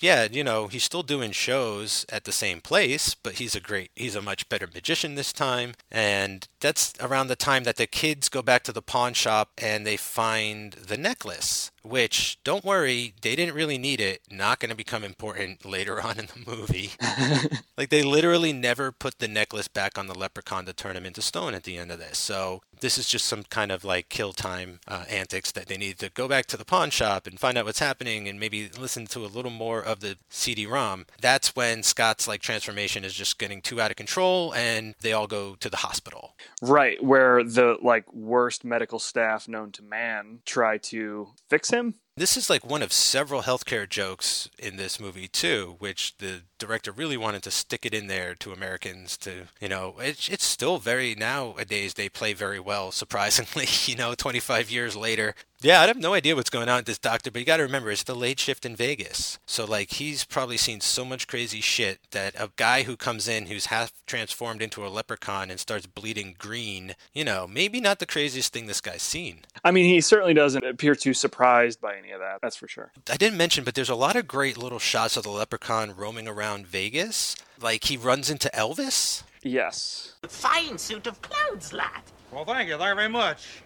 Yeah, 0.04 0.28
you 0.30 0.44
know 0.44 0.66
he's 0.66 0.84
still 0.84 1.02
doing 1.02 1.32
shows 1.32 2.04
at 2.10 2.24
the 2.24 2.30
same 2.30 2.60
place, 2.60 3.14
but 3.14 3.36
he's 3.36 3.54
a 3.54 3.60
great. 3.60 3.90
He's 3.96 4.14
a 4.14 4.20
much 4.20 4.50
better 4.50 4.66
magician 4.66 5.14
this 5.14 5.32
time. 5.32 5.72
And 5.90 6.46
that's 6.60 6.92
around 7.00 7.28
the 7.28 7.36
time 7.36 7.64
that 7.64 7.76
the 7.76 7.86
kids 7.86 8.28
go 8.28 8.42
back 8.42 8.64
to 8.64 8.72
the 8.72 8.82
pawn 8.82 9.14
shop 9.14 9.52
and 9.56 9.86
they 9.86 9.96
find 9.96 10.74
the 10.74 10.98
necklace. 10.98 11.70
Which, 11.82 12.38
don't 12.44 12.64
worry, 12.64 13.12
they 13.20 13.36
didn't 13.36 13.54
really 13.54 13.76
need 13.76 14.00
it. 14.00 14.22
Not 14.30 14.58
going 14.58 14.70
to 14.70 14.76
become 14.76 15.04
important 15.04 15.66
later 15.66 16.00
on 16.00 16.18
in 16.18 16.26
the 16.26 16.50
movie. 16.50 16.92
like 17.78 17.90
they 17.90 18.02
literally 18.02 18.54
never 18.54 18.90
put 18.90 19.18
the 19.18 19.28
necklace 19.28 19.68
back 19.68 19.98
on 19.98 20.06
the 20.06 20.18
leprechaun 20.18 20.64
to 20.64 20.72
turn 20.72 20.96
him 20.96 21.04
into 21.04 21.20
stone 21.20 21.52
at 21.52 21.64
the 21.64 21.76
end 21.76 21.92
of 21.92 21.98
this. 21.98 22.16
So 22.16 22.62
this 22.80 22.96
is 22.96 23.06
just 23.06 23.26
some 23.26 23.42
kind 23.44 23.70
of 23.70 23.84
like 23.84 24.08
kill 24.08 24.32
time 24.32 24.80
uh, 24.88 25.04
antics 25.10 25.52
that 25.52 25.66
they 25.66 25.76
need 25.76 25.98
to 25.98 26.10
go 26.10 26.26
back 26.26 26.46
to 26.46 26.56
the 26.56 26.64
pawn 26.64 26.88
shop 26.88 27.26
and 27.26 27.38
find 27.38 27.58
out 27.58 27.66
what's 27.66 27.80
happening 27.80 28.28
and 28.28 28.40
maybe 28.40 28.70
listen 28.78 29.06
to 29.08 29.20
a 29.20 29.28
little 29.28 29.50
more 29.50 29.82
of 29.94 30.00
the 30.00 30.18
CD-ROM. 30.28 31.06
That's 31.22 31.56
when 31.56 31.82
Scott's 31.82 32.28
like 32.28 32.42
transformation 32.42 33.04
is 33.04 33.14
just 33.14 33.38
getting 33.38 33.62
too 33.62 33.80
out 33.80 33.90
of 33.90 33.96
control 33.96 34.52
and 34.54 34.94
they 35.00 35.12
all 35.12 35.26
go 35.26 35.54
to 35.54 35.70
the 35.70 35.78
hospital. 35.78 36.34
Right, 36.60 37.02
where 37.02 37.42
the 37.42 37.78
like 37.82 38.12
worst 38.12 38.64
medical 38.64 38.98
staff 38.98 39.48
known 39.48 39.72
to 39.72 39.82
man 39.82 40.40
try 40.44 40.78
to 40.78 41.28
fix 41.48 41.70
him. 41.70 41.94
This 42.16 42.36
is 42.36 42.48
like 42.48 42.64
one 42.64 42.82
of 42.82 42.92
several 42.92 43.42
healthcare 43.42 43.88
jokes 43.88 44.48
in 44.56 44.76
this 44.76 45.00
movie 45.00 45.26
too, 45.26 45.74
which 45.80 46.16
the 46.18 46.42
director 46.60 46.92
really 46.92 47.16
wanted 47.16 47.42
to 47.42 47.50
stick 47.50 47.84
it 47.84 47.92
in 47.92 48.06
there 48.06 48.36
to 48.36 48.52
Americans 48.52 49.16
to, 49.18 49.48
you 49.60 49.68
know, 49.68 49.96
it's 49.98 50.28
it's 50.28 50.44
still 50.44 50.78
very 50.78 51.16
nowadays 51.16 51.94
they 51.94 52.08
play 52.08 52.32
very 52.32 52.60
well 52.60 52.92
surprisingly, 52.92 53.66
you 53.86 53.96
know, 53.96 54.14
25 54.14 54.70
years 54.70 54.94
later. 54.94 55.34
Yeah, 55.64 55.80
I 55.80 55.86
have 55.86 55.96
no 55.96 56.12
idea 56.12 56.36
what's 56.36 56.50
going 56.50 56.68
on 56.68 56.76
with 56.76 56.84
this 56.84 56.98
doctor, 56.98 57.30
but 57.30 57.38
you 57.38 57.46
got 57.46 57.56
to 57.56 57.62
remember 57.62 57.90
it's 57.90 58.02
the 58.02 58.14
late 58.14 58.38
shift 58.38 58.66
in 58.66 58.76
Vegas. 58.76 59.38
So 59.46 59.64
like 59.64 59.92
he's 59.92 60.22
probably 60.22 60.58
seen 60.58 60.82
so 60.82 61.06
much 61.06 61.26
crazy 61.26 61.62
shit 61.62 62.00
that 62.10 62.34
a 62.38 62.50
guy 62.56 62.82
who 62.82 62.98
comes 62.98 63.26
in 63.26 63.46
who's 63.46 63.66
half 63.66 63.90
transformed 64.06 64.60
into 64.60 64.86
a 64.86 64.88
leprechaun 64.88 65.50
and 65.50 65.58
starts 65.58 65.86
bleeding 65.86 66.34
green, 66.38 66.94
you 67.14 67.24
know, 67.24 67.46
maybe 67.46 67.80
not 67.80 67.98
the 67.98 68.04
craziest 68.04 68.52
thing 68.52 68.66
this 68.66 68.82
guy's 68.82 69.00
seen. 69.00 69.38
I 69.64 69.70
mean, 69.70 69.86
he 69.86 70.02
certainly 70.02 70.34
doesn't 70.34 70.66
appear 70.66 70.94
too 70.94 71.14
surprised 71.14 71.80
by 71.80 71.96
any 71.96 72.10
of 72.10 72.20
that. 72.20 72.40
That's 72.42 72.56
for 72.56 72.68
sure. 72.68 72.92
I 73.10 73.16
didn't 73.16 73.38
mention, 73.38 73.64
but 73.64 73.74
there's 73.74 73.88
a 73.88 73.94
lot 73.94 74.16
of 74.16 74.28
great 74.28 74.58
little 74.58 74.78
shots 74.78 75.16
of 75.16 75.22
the 75.22 75.30
leprechaun 75.30 75.96
roaming 75.96 76.28
around 76.28 76.66
Vegas. 76.66 77.36
Like 77.58 77.84
he 77.84 77.96
runs 77.96 78.28
into 78.28 78.50
Elvis. 78.52 79.22
Yes. 79.42 80.12
Fine 80.28 80.76
suit 80.76 81.06
of 81.06 81.22
clothes, 81.22 81.72
lad. 81.72 82.02
Well, 82.30 82.44
thank 82.44 82.68
you. 82.68 82.76
Thank 82.76 82.90
you 82.90 82.96
very 82.96 83.08
much. 83.08 83.62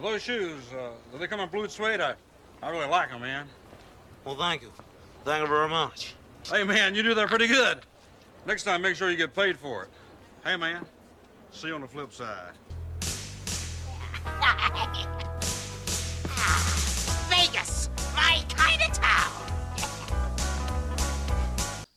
Well, 0.00 0.12
those 0.12 0.22
shoes, 0.22 0.62
uh, 0.72 0.92
do 1.12 1.18
they 1.18 1.26
come 1.26 1.40
in 1.40 1.48
blue 1.50 1.68
suede? 1.68 2.00
I, 2.00 2.14
I 2.62 2.70
really 2.70 2.86
like 2.86 3.10
them, 3.10 3.20
man. 3.20 3.46
Well, 4.24 4.34
thank 4.34 4.62
you. 4.62 4.72
Thank 5.26 5.42
you 5.42 5.48
very 5.48 5.68
much. 5.68 6.14
Hey, 6.50 6.64
man, 6.64 6.94
you 6.94 7.02
do 7.02 7.12
that 7.12 7.28
pretty 7.28 7.46
good. 7.46 7.80
Next 8.46 8.62
time, 8.62 8.80
make 8.80 8.96
sure 8.96 9.10
you 9.10 9.18
get 9.18 9.34
paid 9.34 9.58
for 9.58 9.82
it. 9.82 9.90
Hey, 10.42 10.56
man. 10.56 10.86
See 11.50 11.68
you 11.68 11.74
on 11.74 11.82
the 11.82 11.86
flip 11.86 12.14
side. 12.14 12.52
Vegas, 17.28 17.90
my 18.16 18.42
kind 18.48 18.80
of 18.80 18.92
town. 18.92 19.30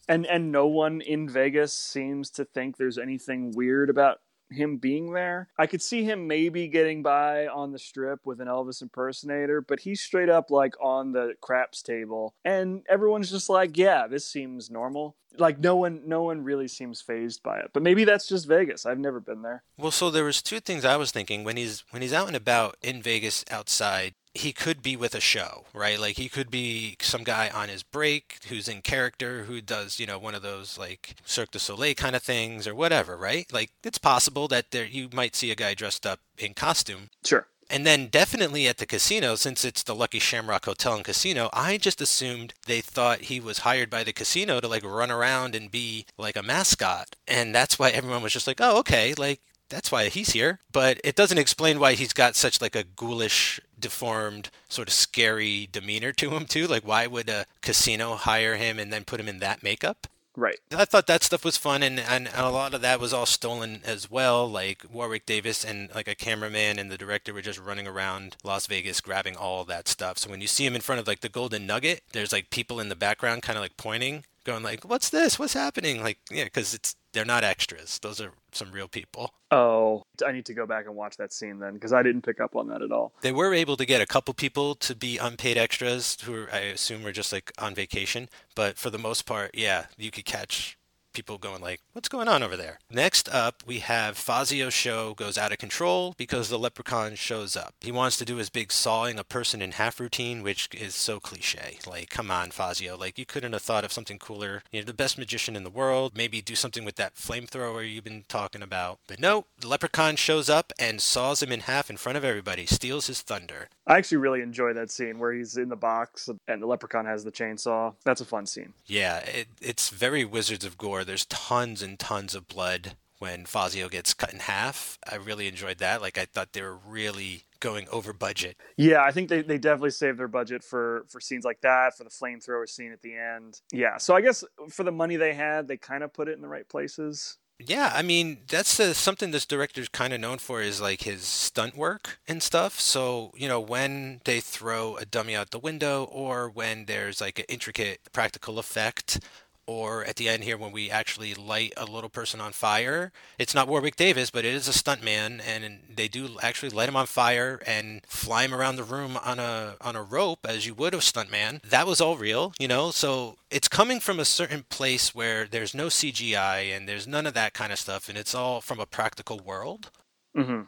and 0.10 0.26
and 0.26 0.52
no 0.52 0.68
one 0.68 1.00
in 1.00 1.30
Vegas 1.30 1.72
seems 1.72 2.30
to 2.32 2.44
think 2.44 2.76
there's 2.76 2.98
anything 2.98 3.52
weird 3.52 3.90
about 3.90 4.20
him 4.54 4.78
being 4.78 5.14
there. 5.14 5.50
I 5.58 5.68
could 5.68 5.82
see 5.82 6.04
him 6.04 6.28
maybe 6.28 6.68
getting 6.68 7.04
by 7.04 7.48
on 7.48 7.72
the 7.72 7.80
strip 7.80 8.26
with 8.26 8.40
an 8.42 8.48
Elvis 8.48 8.82
impersonator, 8.82 9.62
but 9.62 9.82
he's 9.82 10.02
straight 10.02 10.30
up 10.30 10.52
like 10.52 10.76
on 10.82 11.12
the 11.12 11.34
craps 11.42 11.82
table 11.82 12.34
and 12.46 12.84
everyone's 12.90 13.32
just 13.32 13.50
like, 13.50 13.78
"Yeah, 13.78 14.08
this 14.08 14.28
seems 14.28 14.70
normal." 14.70 15.16
Like 15.38 15.60
no 15.60 15.76
one 15.76 16.04
no 16.06 16.22
one 16.24 16.44
really 16.44 16.68
seems 16.68 17.02
fazed 17.02 17.42
by 17.42 17.60
it. 17.60 17.72
But 17.74 17.84
maybe 17.84 18.04
that's 18.04 18.28
just 18.28 18.48
Vegas. 18.48 18.86
I've 18.86 19.00
never 19.00 19.20
been 19.20 19.42
there. 19.42 19.64
Well, 19.78 19.92
so 19.92 20.12
there 20.12 20.24
was 20.24 20.42
two 20.42 20.60
things 20.60 20.86
I 20.86 20.96
was 20.96 21.12
thinking 21.12 21.44
when 21.44 21.58
he's 21.58 21.84
when 21.90 22.02
he's 22.02 22.14
out 22.14 22.28
and 22.28 22.36
about 22.36 22.78
in 22.82 23.02
Vegas 23.02 23.44
outside. 23.50 24.14
He 24.34 24.52
could 24.52 24.82
be 24.82 24.96
with 24.96 25.14
a 25.14 25.20
show, 25.20 25.66
right? 25.74 26.00
Like 26.00 26.18
he 26.18 26.28
could 26.28 26.50
be 26.50 26.98
some 27.00 27.24
guy 27.24 27.50
on 27.50 27.70
his 27.70 27.84
break 27.84 28.40
who's 28.50 28.68
in 28.68 28.82
character, 28.82 29.44
who 29.44 29.62
does, 29.62 30.00
you 30.00 30.08
know, 30.08 30.18
one 30.18 30.36
of 30.36 30.42
those 30.42 30.78
like 30.78 31.16
Cirque 31.24 31.52
du 31.52 31.60
Soleil 31.60 31.94
kind 31.94 32.16
of 32.16 32.24
things 32.24 32.68
or 32.68 32.74
whatever, 32.74 33.16
right? 33.16 33.52
Like 33.54 33.72
it's 33.84 34.00
possible 34.00 34.48
that 34.48 34.72
there 34.72 34.86
you 34.86 35.10
might 35.14 35.36
see 35.36 35.52
a 35.52 35.56
guy 35.56 35.74
dressed 35.74 36.06
up 36.06 36.20
in 36.38 36.54
costume. 36.54 37.10
Sure. 37.24 37.48
And 37.70 37.88
then 37.88 38.08
definitely 38.08 38.68
at 38.68 38.78
the 38.78 38.86
casino, 38.86 39.36
since 39.36 39.66
it's 39.66 39.84
the 39.84 39.96
Lucky 39.96 40.20
Shamrock 40.20 40.66
Hotel 40.66 40.96
and 40.96 41.04
Casino, 41.04 41.50
I 41.54 41.78
just 41.78 42.02
assumed 42.02 42.54
they 42.68 42.82
thought 42.82 43.22
he 43.22 43.40
was 43.40 43.60
hired 43.60 43.90
by 43.90 44.04
the 44.04 44.14
casino 44.14 44.60
to 44.60 44.68
like 44.68 44.84
run 44.84 45.10
around 45.10 45.56
and 45.56 45.72
be 45.72 46.06
like 46.18 46.36
a 46.36 46.44
mascot. 46.44 47.16
And 47.28 47.54
that's 47.56 47.80
why 47.80 47.90
everyone 47.90 48.22
was 48.22 48.34
just 48.34 48.48
like, 48.48 48.60
oh, 48.62 48.78
okay, 48.80 49.14
like 49.18 49.40
that's 49.70 49.92
why 49.92 50.10
he's 50.10 50.34
here. 50.34 50.60
But 50.72 51.00
it 51.04 51.16
doesn't 51.16 51.40
explain 51.40 51.80
why 51.80 51.94
he's 51.94 52.14
got 52.14 52.36
such 52.36 52.62
like 52.62 52.76
a 52.76 52.84
ghoulish, 52.84 53.60
deformed, 53.84 54.50
sort 54.68 54.88
of 54.88 54.94
scary 54.96 55.70
demeanor 55.72 56.12
to 56.14 56.32
him 56.32 56.46
too. 56.46 56.66
Like 56.66 56.88
why 56.88 57.06
would 57.06 57.30
a 57.30 57.46
casino 57.62 58.16
hire 58.16 58.56
him 58.56 58.80
and 58.80 58.92
then 58.92 59.04
put 59.04 59.20
him 59.20 59.28
in 59.28 59.38
that 59.40 59.62
makeup? 59.62 60.08
Right. 60.36 60.60
I 60.76 60.86
thought 60.86 61.06
that 61.08 61.22
stuff 61.22 61.46
was 61.46 61.58
fun, 61.58 61.84
and, 61.84 62.00
and 62.00 62.28
a 62.36 62.50
lot 62.50 62.74
of 62.74 62.82
that 62.82 63.00
was 63.00 63.14
all 63.14 63.28
stolen 63.28 63.82
as 63.86 64.10
well. 64.10 64.50
Like 64.50 64.84
Warwick 64.92 65.28
Davis 65.28 65.64
and 65.64 65.94
like 65.94 66.08
a 66.08 66.16
cameraman 66.16 66.80
and 66.80 66.90
the 66.90 66.98
director 66.98 67.34
were 67.34 67.42
just 67.42 67.60
running 67.60 67.88
around 67.88 68.36
Las 68.44 68.66
Vegas 68.66 69.00
grabbing 69.00 69.36
all 69.36 69.64
that 69.66 69.88
stuff. 69.88 70.18
So 70.18 70.32
when 70.32 70.42
you 70.42 70.48
see 70.48 70.66
him 70.66 70.76
in 70.76 70.82
front 70.82 71.00
of 71.00 71.08
like 71.08 71.20
the 71.22 71.30
Golden 71.30 71.68
Nugget, 71.68 72.02
there's 72.14 72.34
like 72.34 72.50
people 72.50 72.80
in 72.80 72.90
the 72.90 72.96
background 72.96 73.44
kind 73.44 73.58
of 73.58 73.62
like 73.62 73.78
pointing, 73.78 74.24
going 74.44 74.64
like, 74.64 74.84
"What's 74.84 75.10
this? 75.10 75.38
What's 75.38 75.54
happening?" 75.54 76.02
Like, 76.02 76.18
yeah, 76.32 76.46
because 76.46 76.74
it's 76.74 76.96
they're 77.12 77.26
not 77.26 77.44
extras; 77.44 78.00
those 78.00 78.20
are 78.20 78.32
some 78.56 78.72
real 78.72 78.88
people. 78.88 79.32
Oh, 79.52 80.04
I 80.26 80.32
need 80.32 80.46
to 80.46 80.54
go 80.54 80.66
back 80.66 80.86
and 80.86 80.96
watch 80.96 81.18
that 81.18 81.34
scene 81.34 81.60
then 81.60 81.74
because 81.74 81.94
I 81.94 82.04
didn't 82.04 82.24
pick 82.24 82.40
up 82.40 82.56
on 82.56 82.68
that 82.70 82.82
at 82.82 82.92
all. 82.92 83.14
They 83.22 83.32
were 83.32 83.54
able 83.54 83.78
to 83.78 83.86
get 83.86 84.02
a 84.02 84.06
couple 84.06 84.34
people 84.34 84.76
to 84.76 84.96
be 84.96 85.18
unpaid 85.18 85.58
extras 85.58 86.18
who 86.24 86.46
I 86.52 86.60
assume 86.60 87.04
were 87.04 87.12
just 87.12 87.32
like 87.32 87.52
on 87.58 87.76
vacation, 87.76 88.30
but 88.56 88.78
for 88.78 88.90
the 88.90 88.98
most 88.98 89.26
part, 89.26 89.52
yeah, 89.54 89.86
you 89.98 90.12
could 90.12 90.26
catch 90.26 90.78
people 91.14 91.38
going 91.38 91.62
like, 91.62 91.82
"What's 91.94 92.10
going 92.10 92.28
on 92.28 92.44
over 92.44 92.58
there?" 92.58 92.80
Next 92.90 93.30
up, 93.30 93.64
we 93.66 93.80
have 93.80 94.18
Fazio's 94.18 94.74
show 94.74 95.14
goes 95.14 95.38
out 95.38 95.52
of 95.52 95.58
control 95.58 96.14
because 96.18 96.50
the 96.50 96.60
leprechaun 96.60 97.16
shows 97.16 97.56
up. 97.56 97.76
He 97.82 97.92
wants 97.92 98.18
to 98.18 98.26
do 98.26 98.38
his 98.38 98.50
big 98.50 98.72
sawing 98.72 99.20
a 99.20 99.24
person 99.24 99.62
in 99.62 99.74
half 99.74 100.00
routine, 100.00 100.44
which 100.44 100.70
is 100.74 100.96
so 100.96 101.20
cliche. 101.20 101.78
Like, 101.88 102.10
come 102.10 102.32
on, 102.32 102.52
Fazio, 102.52 102.98
like 102.98 103.18
you 103.18 103.26
couldn't 103.26 103.54
have 103.54 103.62
thought 103.62 103.86
of 103.86 103.94
something 103.94 104.20
cooler. 104.20 104.64
You're 104.72 104.84
the 104.84 104.94
best 104.94 105.18
magician 105.18 105.56
in 105.56 105.64
the 105.64 105.70
world. 105.70 106.14
Maybe 106.16 106.42
do 106.42 106.56
something 106.56 106.86
with 106.86 106.96
that 106.96 107.16
flamethrower 107.16 107.90
you've 107.90 108.04
been 108.04 108.26
talking 108.28 108.62
about. 108.62 109.00
But 109.08 109.20
no, 109.20 109.46
the 109.60 109.68
leprechaun 109.68 110.16
shows 110.16 110.50
up 110.50 110.74
and 110.80 111.02
saws 111.02 111.42
him 111.44 111.52
in 111.52 111.62
half 111.62 111.90
in 111.90 111.98
front 111.98 112.18
of 112.18 112.24
everybody, 112.24 112.66
steals 112.66 113.08
his 113.08 113.22
thunder. 113.22 113.70
I 113.86 113.98
actually 113.98 114.18
really 114.18 114.42
enjoy 114.42 114.74
that 114.74 114.92
scene 114.92 115.20
where 115.20 115.34
he's 115.34 115.58
in 115.58 115.70
the 115.70 115.76
box 115.76 116.30
and 116.48 116.62
the 116.62 116.66
leprechaun 116.66 117.06
has 117.06 117.24
the 117.24 117.32
chainsaw. 117.32 117.94
That's 118.04 118.22
a 118.22 118.26
fun 118.26 118.46
scene. 118.46 118.74
Yeah, 118.86 119.18
it, 119.20 119.48
it's 119.62 119.90
very 119.90 120.24
Wizards 120.24 120.66
of 120.66 120.78
Gore. 120.78 121.03
There's 121.04 121.26
tons 121.26 121.82
and 121.82 122.00
tons 122.00 122.36
of 122.36 122.48
blood 122.48 122.96
when 123.20 123.46
Fazio 123.46 123.88
gets 123.88 124.14
cut 124.14 124.34
in 124.34 124.40
half. 124.40 124.98
I 125.10 125.16
really 125.16 125.48
enjoyed 125.48 125.78
that. 125.78 126.02
Like 126.02 126.18
I 126.18 126.26
thought 126.26 126.54
they 126.54 126.62
were 126.62 126.76
really 126.76 127.44
going 127.62 127.88
over 127.90 128.12
budget. 128.12 128.58
Yeah, 128.76 129.02
I 129.02 129.12
think 129.12 129.30
they, 129.30 129.42
they 129.42 129.58
definitely 129.58 129.92
saved 129.92 130.20
their 130.20 130.28
budget 130.28 130.64
for 130.64 131.06
for 131.08 131.22
scenes 131.22 131.46
like 131.46 131.62
that, 131.62 131.98
for 131.98 132.04
the 132.04 132.10
flamethrower 132.10 132.68
scene 132.68 132.92
at 132.92 133.02
the 133.02 133.16
end. 133.16 133.62
Yeah, 133.72 133.98
so 133.98 134.14
I 134.14 134.22
guess 134.22 134.44
for 134.70 134.84
the 134.84 134.92
money 134.92 135.16
they 135.16 135.34
had, 135.34 135.68
they 135.68 135.78
kind 135.78 136.04
of 136.04 136.14
put 136.14 136.28
it 136.28 136.34
in 136.34 136.42
the 136.42 136.50
right 136.50 136.68
places. 136.68 137.38
Yeah, 137.60 137.94
I 137.96 138.02
mean 138.02 138.40
that's 138.48 138.78
uh, 138.80 138.94
something 138.94 139.32
this 139.32 139.46
director's 139.46 139.88
kind 139.88 140.12
of 140.12 140.20
known 140.20 140.40
for 140.40 140.62
is 140.62 140.82
like 140.82 141.04
his 141.04 141.22
stunt 141.24 141.78
work 141.78 142.20
and 142.28 142.44
stuff. 142.44 142.80
So 142.80 143.32
you 143.36 143.48
know 143.48 143.62
when 143.62 144.20
they 144.26 144.42
throw 144.42 144.98
a 144.98 145.06
dummy 145.06 145.36
out 145.36 145.52
the 145.52 145.60
window, 145.60 146.04
or 146.12 146.50
when 146.50 146.86
there's 146.86 147.22
like 147.22 147.40
an 147.40 147.46
intricate 147.48 148.00
practical 148.12 148.60
effect, 148.60 149.20
or 149.66 150.04
at 150.04 150.18
the 150.18 150.28
end 150.28 150.44
here 150.44 150.58
when 150.58 150.72
we 150.72 150.90
actually 150.90 151.34
light 151.34 151.74
a 151.78 151.86
little 151.86 152.10
person 152.10 152.42
on 152.42 152.52
fire. 152.52 153.12
It's 153.38 153.56
not 153.56 153.68
Warwick 153.68 153.96
Davis, 153.96 154.30
but 154.30 154.46
it 154.46 154.54
is 154.54 154.68
a 154.68 154.72
stuntman, 154.72 155.42
and 155.46 155.80
they 155.94 156.08
do 156.08 156.38
actually 156.42 156.70
light 156.70 156.90
him 156.90 156.96
on 156.96 157.06
fire 157.06 157.62
and 157.66 158.02
fly 158.08 158.44
him 158.44 158.54
around 158.54 158.76
the 158.76 158.84
room 158.84 159.18
on 159.18 159.40
a 159.40 159.76
on 159.82 159.96
a 159.96 160.04
rope 160.04 160.46
as 160.48 160.66
you 160.66 160.74
would 160.74 160.94
a 160.94 160.98
stuntman. 160.98 161.62
That 161.64 161.88
was 161.88 162.02
all 162.02 162.18
real, 162.18 162.54
you 162.60 162.68
know. 162.68 162.92
So 162.92 163.38
it's 163.50 163.68
coming 163.68 164.00
from 164.00 164.20
a 164.20 164.26
certain 164.26 164.64
place 164.70 165.16
where 165.16 165.46
there's 165.46 165.74
no 165.74 165.88
CGI 165.88 166.76
and 166.76 166.88
there's 166.88 167.08
none 167.08 167.26
of 167.26 167.34
that 167.34 167.54
kind 167.54 167.72
of 167.72 167.80
stuff, 167.80 168.10
and 168.10 168.18
it's 168.18 168.36
all 168.36 168.62
from 168.62 168.80
a 168.80 168.86
practical 168.86 169.40
world. 169.40 169.92
Mm-hmm. 170.36 170.62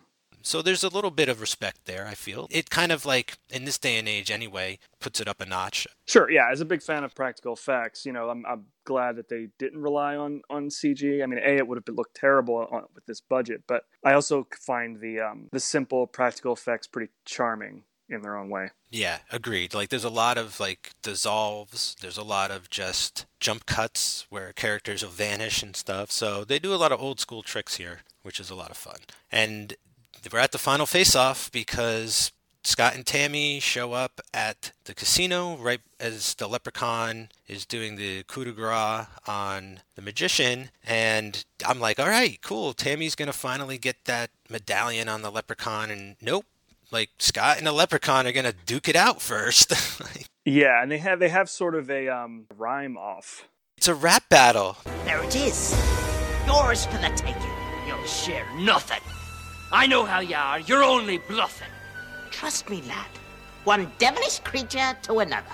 So 0.46 0.62
there's 0.62 0.84
a 0.84 0.90
little 0.90 1.10
bit 1.10 1.28
of 1.28 1.42
respect 1.42 1.86
there, 1.86 2.06
I 2.06 2.14
feel. 2.14 2.48
It 2.52 2.70
kind 2.70 2.92
of 2.92 3.04
like, 3.04 3.40
in 3.50 3.66
this 3.66 3.80
day 3.80 3.98
and 3.98 4.08
age 4.08 4.30
anyway, 4.30 4.78
puts 5.00 5.20
it 5.20 5.28
up 5.28 5.42
a 5.42 5.46
notch. 5.46 5.88
Sure, 6.06 6.30
yeah. 6.30 6.50
As 6.52 6.62
a 6.62 6.66
big 6.66 6.84
fan 6.84 7.04
of 7.04 7.16
practical 7.16 7.54
effects, 7.54 8.06
you 8.06 8.14
know, 8.14 8.30
I'm, 8.30 8.46
I'm 8.46 8.66
glad 8.86 9.16
that 9.16 9.28
they 9.28 9.48
didn't 9.58 9.82
rely 9.82 10.16
on, 10.16 10.44
on 10.52 10.70
CG. 10.70 11.24
I 11.24 11.26
mean, 11.26 11.40
A, 11.40 11.58
it 11.58 11.68
would 11.68 11.78
have 11.78 11.96
looked 11.96 12.16
terrible 12.16 12.68
on, 12.72 12.84
with 12.94 13.08
this 13.08 13.22
budget, 13.22 13.64
but 13.68 13.86
I 14.04 14.14
also 14.14 14.48
find 14.56 15.00
the 15.00 15.20
um, 15.20 15.50
the 15.52 15.60
simple 15.60 16.06
practical 16.06 16.54
effects 16.54 16.86
pretty 16.86 17.12
charming 17.26 17.84
in 18.08 18.22
their 18.22 18.38
own 18.38 18.50
way. 18.50 18.70
Yeah, 18.92 19.18
agreed. 19.32 19.74
Like 19.74 19.90
there's 19.90 20.04
a 20.04 20.10
lot 20.10 20.38
of 20.38 20.60
like 20.60 20.92
dissolves, 21.02 21.96
there's 22.02 22.18
a 22.18 22.24
lot 22.24 22.52
of 22.52 22.70
just 22.70 23.26
jump 23.40 23.66
cuts 23.66 24.28
where 24.30 24.54
characters 24.54 25.04
will 25.04 25.10
vanish 25.10 25.64
and 25.64 25.76
stuff. 25.76 26.12
So 26.12 26.44
they 26.44 26.60
do 26.60 26.74
a 26.74 26.78
lot 26.78 26.92
of 26.92 27.02
old 27.02 27.20
school 27.20 27.42
tricks 27.42 27.78
here, 27.78 28.02
which 28.22 28.40
is 28.40 28.50
a 28.50 28.56
lot 28.56 28.72
of 28.72 28.78
fun. 28.78 29.00
And 29.32 29.76
we're 30.32 30.40
at 30.40 30.52
the 30.52 30.58
final 30.58 30.86
face 30.86 31.16
off 31.16 31.52
because 31.52 32.32
Scott 32.66 32.96
and 32.96 33.06
Tammy 33.06 33.60
show 33.60 33.94
up 33.94 34.20
at 34.34 34.72
the 34.86 34.96
casino 34.96 35.56
right 35.58 35.82
as 36.00 36.34
the 36.36 36.48
leprechaun 36.48 37.30
is 37.48 37.66
doing 37.66 37.96
the 37.96 38.24
coup 38.24 38.44
de 38.44 38.52
grace 38.52 39.06
on 39.28 39.82
the 39.96 40.02
magician. 40.02 40.70
And 40.84 41.46
I'm 41.66 41.80
like, 41.80 42.00
all 42.00 42.10
right, 42.10 42.40
cool. 42.42 42.74
Tammy's 42.74 43.16
going 43.16 43.28
to 43.28 43.38
finally 43.38 43.78
get 43.78 44.06
that 44.06 44.32
medallion 44.50 45.08
on 45.08 45.22
the 45.22 45.32
leprechaun. 45.32 45.92
And 45.92 46.16
nope. 46.22 46.46
Like 46.92 47.10
Scott 47.20 47.58
and 47.58 47.68
the 47.68 47.72
leprechaun 47.72 48.26
are 48.26 48.32
going 48.32 48.46
to 48.46 48.56
duke 48.66 48.90
it 48.90 48.96
out 48.96 49.22
first. 49.22 49.74
yeah, 50.46 50.82
and 50.82 50.92
they 50.92 51.00
have 51.00 51.20
they 51.20 51.30
have 51.30 51.50
sort 51.50 51.76
of 51.76 51.90
a 51.90 52.08
um, 52.10 52.46
rhyme 52.56 52.96
off. 52.96 53.48
It's 53.78 53.88
a 53.88 53.96
rap 53.96 54.30
battle. 54.30 54.78
There 55.04 55.24
it 55.24 55.36
is. 55.36 55.76
Yours 56.46 56.86
for 56.86 56.98
the 56.98 57.12
taking. 57.16 57.42
You'll 57.88 58.06
share 58.06 58.46
nothing. 58.56 59.02
I 59.72 59.88
know 59.88 60.06
how 60.06 60.20
you 60.20 60.36
are. 60.36 60.60
You're 60.60 60.84
only 60.84 61.18
bluffing. 61.18 61.68
Trust 62.32 62.70
me, 62.70 62.82
lad. 62.88 63.08
One 63.64 63.92
devilish 63.98 64.40
creature 64.40 64.96
to 65.04 65.20
another. 65.20 65.52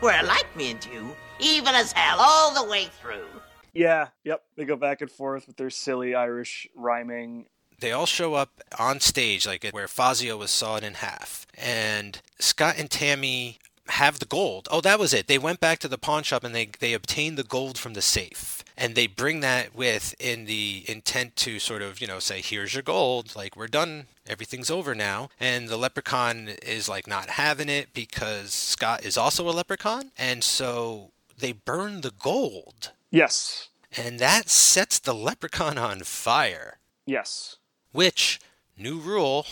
We're 0.00 0.20
alike, 0.20 0.54
me 0.56 0.72
and 0.72 0.84
you, 0.86 1.14
even 1.38 1.74
as 1.74 1.92
hell 1.92 2.18
all 2.20 2.52
the 2.52 2.68
way 2.68 2.86
through. 3.00 3.26
Yeah, 3.72 4.08
yep. 4.24 4.42
They 4.56 4.64
go 4.64 4.76
back 4.76 5.00
and 5.00 5.10
forth 5.10 5.46
with 5.46 5.56
their 5.56 5.70
silly 5.70 6.14
Irish 6.14 6.66
rhyming. 6.74 7.46
They 7.78 7.92
all 7.92 8.06
show 8.06 8.34
up 8.34 8.62
on 8.78 9.00
stage, 9.00 9.46
like 9.46 9.68
where 9.70 9.88
Fazio 9.88 10.36
was 10.36 10.50
sawed 10.50 10.82
in 10.82 10.94
half. 10.94 11.46
And 11.56 12.20
Scott 12.38 12.76
and 12.78 12.90
Tammy 12.90 13.58
have 13.88 14.18
the 14.18 14.26
gold. 14.26 14.66
Oh, 14.70 14.80
that 14.80 14.98
was 14.98 15.14
it. 15.14 15.28
They 15.28 15.38
went 15.38 15.60
back 15.60 15.78
to 15.80 15.88
the 15.88 15.98
pawn 15.98 16.22
shop 16.22 16.42
and 16.42 16.54
they, 16.54 16.70
they 16.80 16.94
obtained 16.94 17.36
the 17.36 17.44
gold 17.44 17.78
from 17.78 17.94
the 17.94 18.02
safe. 18.02 18.64
And 18.76 18.94
they 18.94 19.06
bring 19.06 19.40
that 19.40 19.74
with 19.74 20.14
in 20.18 20.44
the 20.44 20.84
intent 20.86 21.34
to 21.36 21.58
sort 21.58 21.82
of, 21.82 22.00
you 22.00 22.06
know, 22.06 22.18
say, 22.18 22.40
here's 22.42 22.74
your 22.74 22.82
gold. 22.82 23.34
Like, 23.34 23.56
we're 23.56 23.68
done. 23.68 24.06
Everything's 24.26 24.70
over 24.70 24.94
now. 24.94 25.30
And 25.40 25.68
the 25.68 25.78
leprechaun 25.78 26.48
is 26.62 26.88
like 26.88 27.06
not 27.06 27.30
having 27.30 27.68
it 27.70 27.88
because 27.94 28.52
Scott 28.52 29.04
is 29.04 29.16
also 29.16 29.48
a 29.48 29.52
leprechaun. 29.52 30.10
And 30.18 30.44
so 30.44 31.10
they 31.38 31.52
burn 31.52 32.02
the 32.02 32.12
gold. 32.18 32.90
Yes. 33.10 33.68
And 33.96 34.18
that 34.18 34.50
sets 34.50 34.98
the 34.98 35.14
leprechaun 35.14 35.78
on 35.78 36.00
fire. 36.00 36.78
Yes. 37.06 37.56
Which, 37.92 38.40
new 38.76 38.98
rule, 38.98 39.46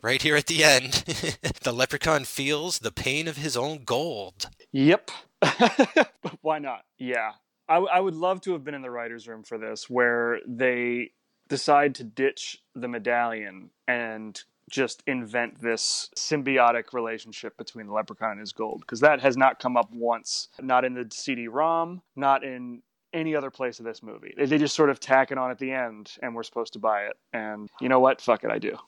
right 0.00 0.22
here 0.22 0.36
at 0.36 0.46
the 0.46 0.64
end, 0.64 0.92
the 1.62 1.72
leprechaun 1.72 2.24
feels 2.24 2.78
the 2.78 2.92
pain 2.92 3.28
of 3.28 3.36
his 3.36 3.56
own 3.56 3.84
gold. 3.84 4.48
Yep. 4.72 5.10
Why 6.40 6.58
not? 6.58 6.84
Yeah. 6.98 7.32
I, 7.70 7.74
w- 7.74 7.90
I 7.92 8.00
would 8.00 8.16
love 8.16 8.40
to 8.42 8.52
have 8.52 8.64
been 8.64 8.74
in 8.74 8.82
the 8.82 8.90
writers' 8.90 9.28
room 9.28 9.44
for 9.44 9.56
this, 9.56 9.88
where 9.88 10.40
they 10.46 11.12
decide 11.48 11.94
to 11.96 12.04
ditch 12.04 12.62
the 12.74 12.88
medallion 12.88 13.70
and 13.88 14.42
just 14.70 15.02
invent 15.06 15.60
this 15.60 16.10
symbiotic 16.16 16.92
relationship 16.92 17.56
between 17.56 17.86
the 17.86 17.92
leprechaun 17.92 18.32
and 18.32 18.40
his 18.40 18.52
gold 18.52 18.80
because 18.80 19.00
that 19.00 19.20
has 19.20 19.36
not 19.36 19.58
come 19.58 19.76
up 19.76 19.90
once 19.92 20.48
not 20.60 20.84
in 20.84 20.94
the 20.94 21.04
cd-rom 21.10 22.00
not 22.14 22.44
in 22.44 22.80
any 23.12 23.34
other 23.34 23.50
place 23.50 23.80
of 23.80 23.84
this 23.84 24.04
movie. 24.04 24.32
They 24.38 24.56
just 24.56 24.76
sort 24.76 24.88
of 24.88 25.00
tack 25.00 25.32
it 25.32 25.38
on 25.38 25.50
at 25.50 25.58
the 25.58 25.72
end 25.72 26.12
and 26.22 26.32
we're 26.32 26.44
supposed 26.44 26.74
to 26.74 26.78
buy 26.78 27.06
it 27.06 27.16
and 27.32 27.68
you 27.80 27.88
know 27.88 27.98
what? 27.98 28.20
Fuck 28.20 28.44
it 28.44 28.50
i 28.52 28.58
do 28.60 28.78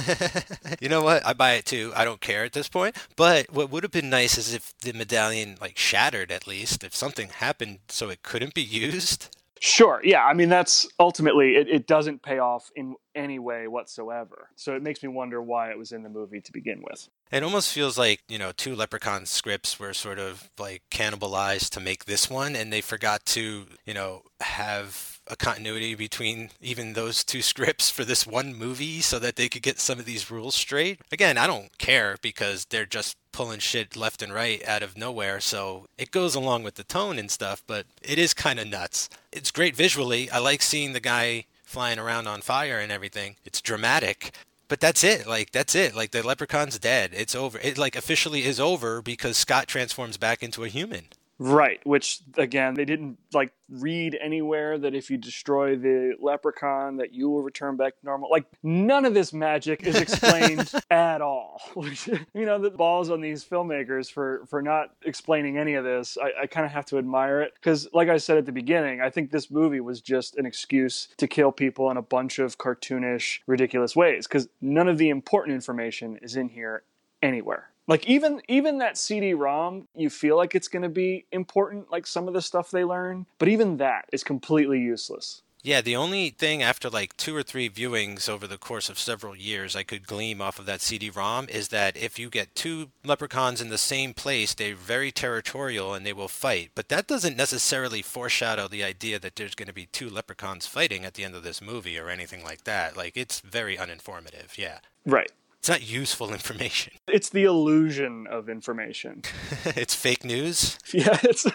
you 0.80 0.88
know 0.88 1.02
what? 1.02 1.24
I 1.26 1.32
buy 1.32 1.52
it 1.52 1.64
too. 1.64 1.92
I 1.94 2.04
don't 2.04 2.20
care 2.20 2.44
at 2.44 2.52
this 2.52 2.68
point. 2.68 2.96
But 3.16 3.52
what 3.52 3.70
would 3.70 3.82
have 3.82 3.92
been 3.92 4.10
nice 4.10 4.38
is 4.38 4.54
if 4.54 4.76
the 4.78 4.92
medallion 4.92 5.56
like 5.60 5.78
shattered 5.78 6.30
at 6.32 6.46
least, 6.46 6.84
if 6.84 6.94
something 6.94 7.28
happened 7.28 7.78
so 7.88 8.10
it 8.10 8.22
couldn't 8.22 8.54
be 8.54 8.62
used. 8.62 9.36
Sure. 9.64 10.00
Yeah. 10.02 10.24
I 10.24 10.34
mean, 10.34 10.48
that's 10.48 10.88
ultimately 10.98 11.54
it, 11.54 11.68
it 11.68 11.86
doesn't 11.86 12.24
pay 12.24 12.40
off 12.40 12.72
in 12.74 12.96
any 13.14 13.38
way 13.38 13.68
whatsoever. 13.68 14.48
So 14.56 14.74
it 14.74 14.82
makes 14.82 15.04
me 15.04 15.08
wonder 15.08 15.40
why 15.40 15.70
it 15.70 15.78
was 15.78 15.92
in 15.92 16.02
the 16.02 16.08
movie 16.08 16.40
to 16.40 16.50
begin 16.50 16.82
with. 16.82 17.08
It 17.30 17.44
almost 17.44 17.72
feels 17.72 17.96
like, 17.96 18.24
you 18.28 18.40
know, 18.40 18.50
two 18.50 18.74
Leprechaun 18.74 19.24
scripts 19.24 19.78
were 19.78 19.94
sort 19.94 20.18
of 20.18 20.50
like 20.58 20.82
cannibalized 20.90 21.70
to 21.70 21.80
make 21.80 22.06
this 22.06 22.28
one, 22.28 22.56
and 22.56 22.72
they 22.72 22.80
forgot 22.80 23.24
to, 23.26 23.66
you 23.86 23.94
know, 23.94 24.22
have 24.40 25.20
a 25.28 25.36
continuity 25.36 25.94
between 25.94 26.50
even 26.60 26.94
those 26.94 27.22
two 27.22 27.40
scripts 27.52 27.88
for 27.88 28.04
this 28.04 28.26
one 28.26 28.56
movie 28.56 29.00
so 29.00 29.20
that 29.20 29.36
they 29.36 29.48
could 29.48 29.62
get 29.62 29.78
some 29.78 30.00
of 30.00 30.06
these 30.06 30.28
rules 30.28 30.56
straight. 30.56 30.98
Again, 31.12 31.38
I 31.38 31.46
don't 31.46 31.78
care 31.78 32.16
because 32.20 32.66
they're 32.68 32.84
just 32.84 33.16
pulling 33.32 33.60
shit 33.60 33.96
left 33.96 34.22
and 34.22 34.34
right 34.34 34.66
out 34.66 34.82
of 34.82 34.98
nowhere, 34.98 35.38
so 35.38 35.86
it 35.96 36.10
goes 36.10 36.34
along 36.34 36.64
with 36.64 36.74
the 36.74 36.84
tone 36.84 37.16
and 37.16 37.30
stuff, 37.30 37.62
but 37.66 37.86
it 38.02 38.18
is 38.18 38.34
kind 38.34 38.58
of 38.58 38.66
nuts. 38.66 39.08
It's 39.32 39.50
great 39.50 39.74
visually. 39.74 40.30
I 40.30 40.38
like 40.38 40.62
seeing 40.62 40.92
the 40.92 41.00
guy 41.00 41.46
flying 41.64 41.98
around 41.98 42.26
on 42.26 42.42
fire 42.42 42.78
and 42.78 42.92
everything. 42.92 43.36
It's 43.44 43.60
dramatic. 43.60 44.32
But 44.68 44.80
that's 44.80 45.02
it. 45.02 45.26
Like 45.26 45.52
that's 45.52 45.74
it. 45.74 45.94
Like 45.94 46.10
the 46.12 46.26
leprechaun's 46.26 46.78
dead. 46.78 47.10
It's 47.14 47.34
over. 47.34 47.58
It 47.58 47.78
like 47.78 47.96
officially 47.96 48.44
is 48.44 48.60
over 48.60 49.02
because 49.02 49.36
Scott 49.36 49.68
transforms 49.68 50.16
back 50.16 50.42
into 50.42 50.64
a 50.64 50.68
human. 50.68 51.06
Right, 51.38 51.84
which 51.84 52.20
again, 52.36 52.74
they 52.74 52.84
didn't 52.84 53.18
like 53.32 53.52
read 53.68 54.16
anywhere 54.20 54.78
that 54.78 54.94
if 54.94 55.10
you 55.10 55.16
destroy 55.16 55.76
the 55.76 56.14
leprechaun 56.20 56.98
that 56.98 57.14
you 57.14 57.28
will 57.30 57.42
return 57.42 57.76
back 57.76 57.98
to 57.98 58.06
normal. 58.06 58.30
Like 58.30 58.44
none 58.62 59.04
of 59.04 59.14
this 59.14 59.32
magic 59.32 59.82
is 59.82 59.96
explained 59.96 60.70
at 60.90 61.20
all. 61.20 61.60
Which 61.74 62.06
you 62.06 62.46
know, 62.46 62.58
the 62.58 62.70
balls 62.70 63.10
on 63.10 63.20
these 63.20 63.44
filmmakers 63.44 64.12
for 64.12 64.44
for 64.46 64.62
not 64.62 64.94
explaining 65.04 65.58
any 65.58 65.74
of 65.74 65.84
this. 65.84 66.16
I, 66.22 66.42
I 66.42 66.46
kind 66.46 66.66
of 66.66 66.72
have 66.72 66.86
to 66.86 66.98
admire 66.98 67.42
it 67.42 67.54
because, 67.54 67.88
like 67.92 68.08
I 68.08 68.18
said 68.18 68.36
at 68.36 68.46
the 68.46 68.52
beginning, 68.52 69.00
I 69.00 69.10
think 69.10 69.30
this 69.30 69.50
movie 69.50 69.80
was 69.80 70.00
just 70.00 70.36
an 70.36 70.46
excuse 70.46 71.08
to 71.16 71.26
kill 71.26 71.50
people 71.50 71.90
in 71.90 71.96
a 71.96 72.02
bunch 72.02 72.38
of 72.38 72.58
cartoonish, 72.58 73.40
ridiculous 73.46 73.96
ways 73.96 74.28
because 74.28 74.48
none 74.60 74.88
of 74.88 74.98
the 74.98 75.08
important 75.08 75.54
information 75.54 76.18
is 76.22 76.36
in 76.36 76.50
here 76.50 76.84
anywhere 77.22 77.71
like 77.86 78.06
even 78.06 78.40
even 78.48 78.78
that 78.78 78.98
cd-rom 78.98 79.86
you 79.94 80.10
feel 80.10 80.36
like 80.36 80.54
it's 80.54 80.68
going 80.68 80.82
to 80.82 80.88
be 80.88 81.26
important 81.32 81.90
like 81.90 82.06
some 82.06 82.28
of 82.28 82.34
the 82.34 82.42
stuff 82.42 82.70
they 82.70 82.84
learn 82.84 83.26
but 83.38 83.48
even 83.48 83.76
that 83.78 84.06
is 84.12 84.24
completely 84.24 84.80
useless. 84.80 85.42
Yeah 85.64 85.80
the 85.80 85.94
only 85.94 86.30
thing 86.30 86.62
after 86.62 86.90
like 86.90 87.16
two 87.16 87.36
or 87.36 87.42
three 87.42 87.70
viewings 87.70 88.28
over 88.28 88.46
the 88.48 88.58
course 88.58 88.88
of 88.88 88.98
several 88.98 89.36
years 89.36 89.76
i 89.76 89.82
could 89.84 90.06
glean 90.06 90.40
off 90.40 90.58
of 90.58 90.66
that 90.66 90.80
cd-rom 90.80 91.48
is 91.48 91.68
that 91.68 91.96
if 91.96 92.18
you 92.18 92.30
get 92.30 92.54
two 92.54 92.90
leprechauns 93.04 93.60
in 93.60 93.68
the 93.68 93.78
same 93.78 94.12
place 94.12 94.54
they're 94.54 94.74
very 94.74 95.12
territorial 95.12 95.94
and 95.94 96.04
they 96.04 96.12
will 96.12 96.28
fight. 96.28 96.70
But 96.74 96.88
that 96.88 97.06
doesn't 97.06 97.36
necessarily 97.36 98.02
foreshadow 98.02 98.68
the 98.68 98.82
idea 98.82 99.18
that 99.20 99.36
there's 99.36 99.54
going 99.54 99.68
to 99.68 99.72
be 99.72 99.86
two 99.86 100.10
leprechauns 100.10 100.66
fighting 100.66 101.04
at 101.04 101.14
the 101.14 101.24
end 101.24 101.34
of 101.34 101.42
this 101.42 101.62
movie 101.62 101.98
or 101.98 102.08
anything 102.08 102.42
like 102.42 102.64
that. 102.64 102.96
Like 102.96 103.16
it's 103.16 103.40
very 103.40 103.76
uninformative 103.76 104.58
yeah. 104.58 104.78
Right 105.06 105.30
it's 105.62 105.68
not 105.68 105.88
useful 105.88 106.32
information. 106.32 106.92
It's 107.08 107.28
the 107.28 107.44
illusion 107.44 108.26
of 108.28 108.48
information. 108.48 109.22
it's 109.64 109.94
fake 109.94 110.24
news? 110.24 110.76
Yeah, 110.92 111.16
it's. 111.22 111.46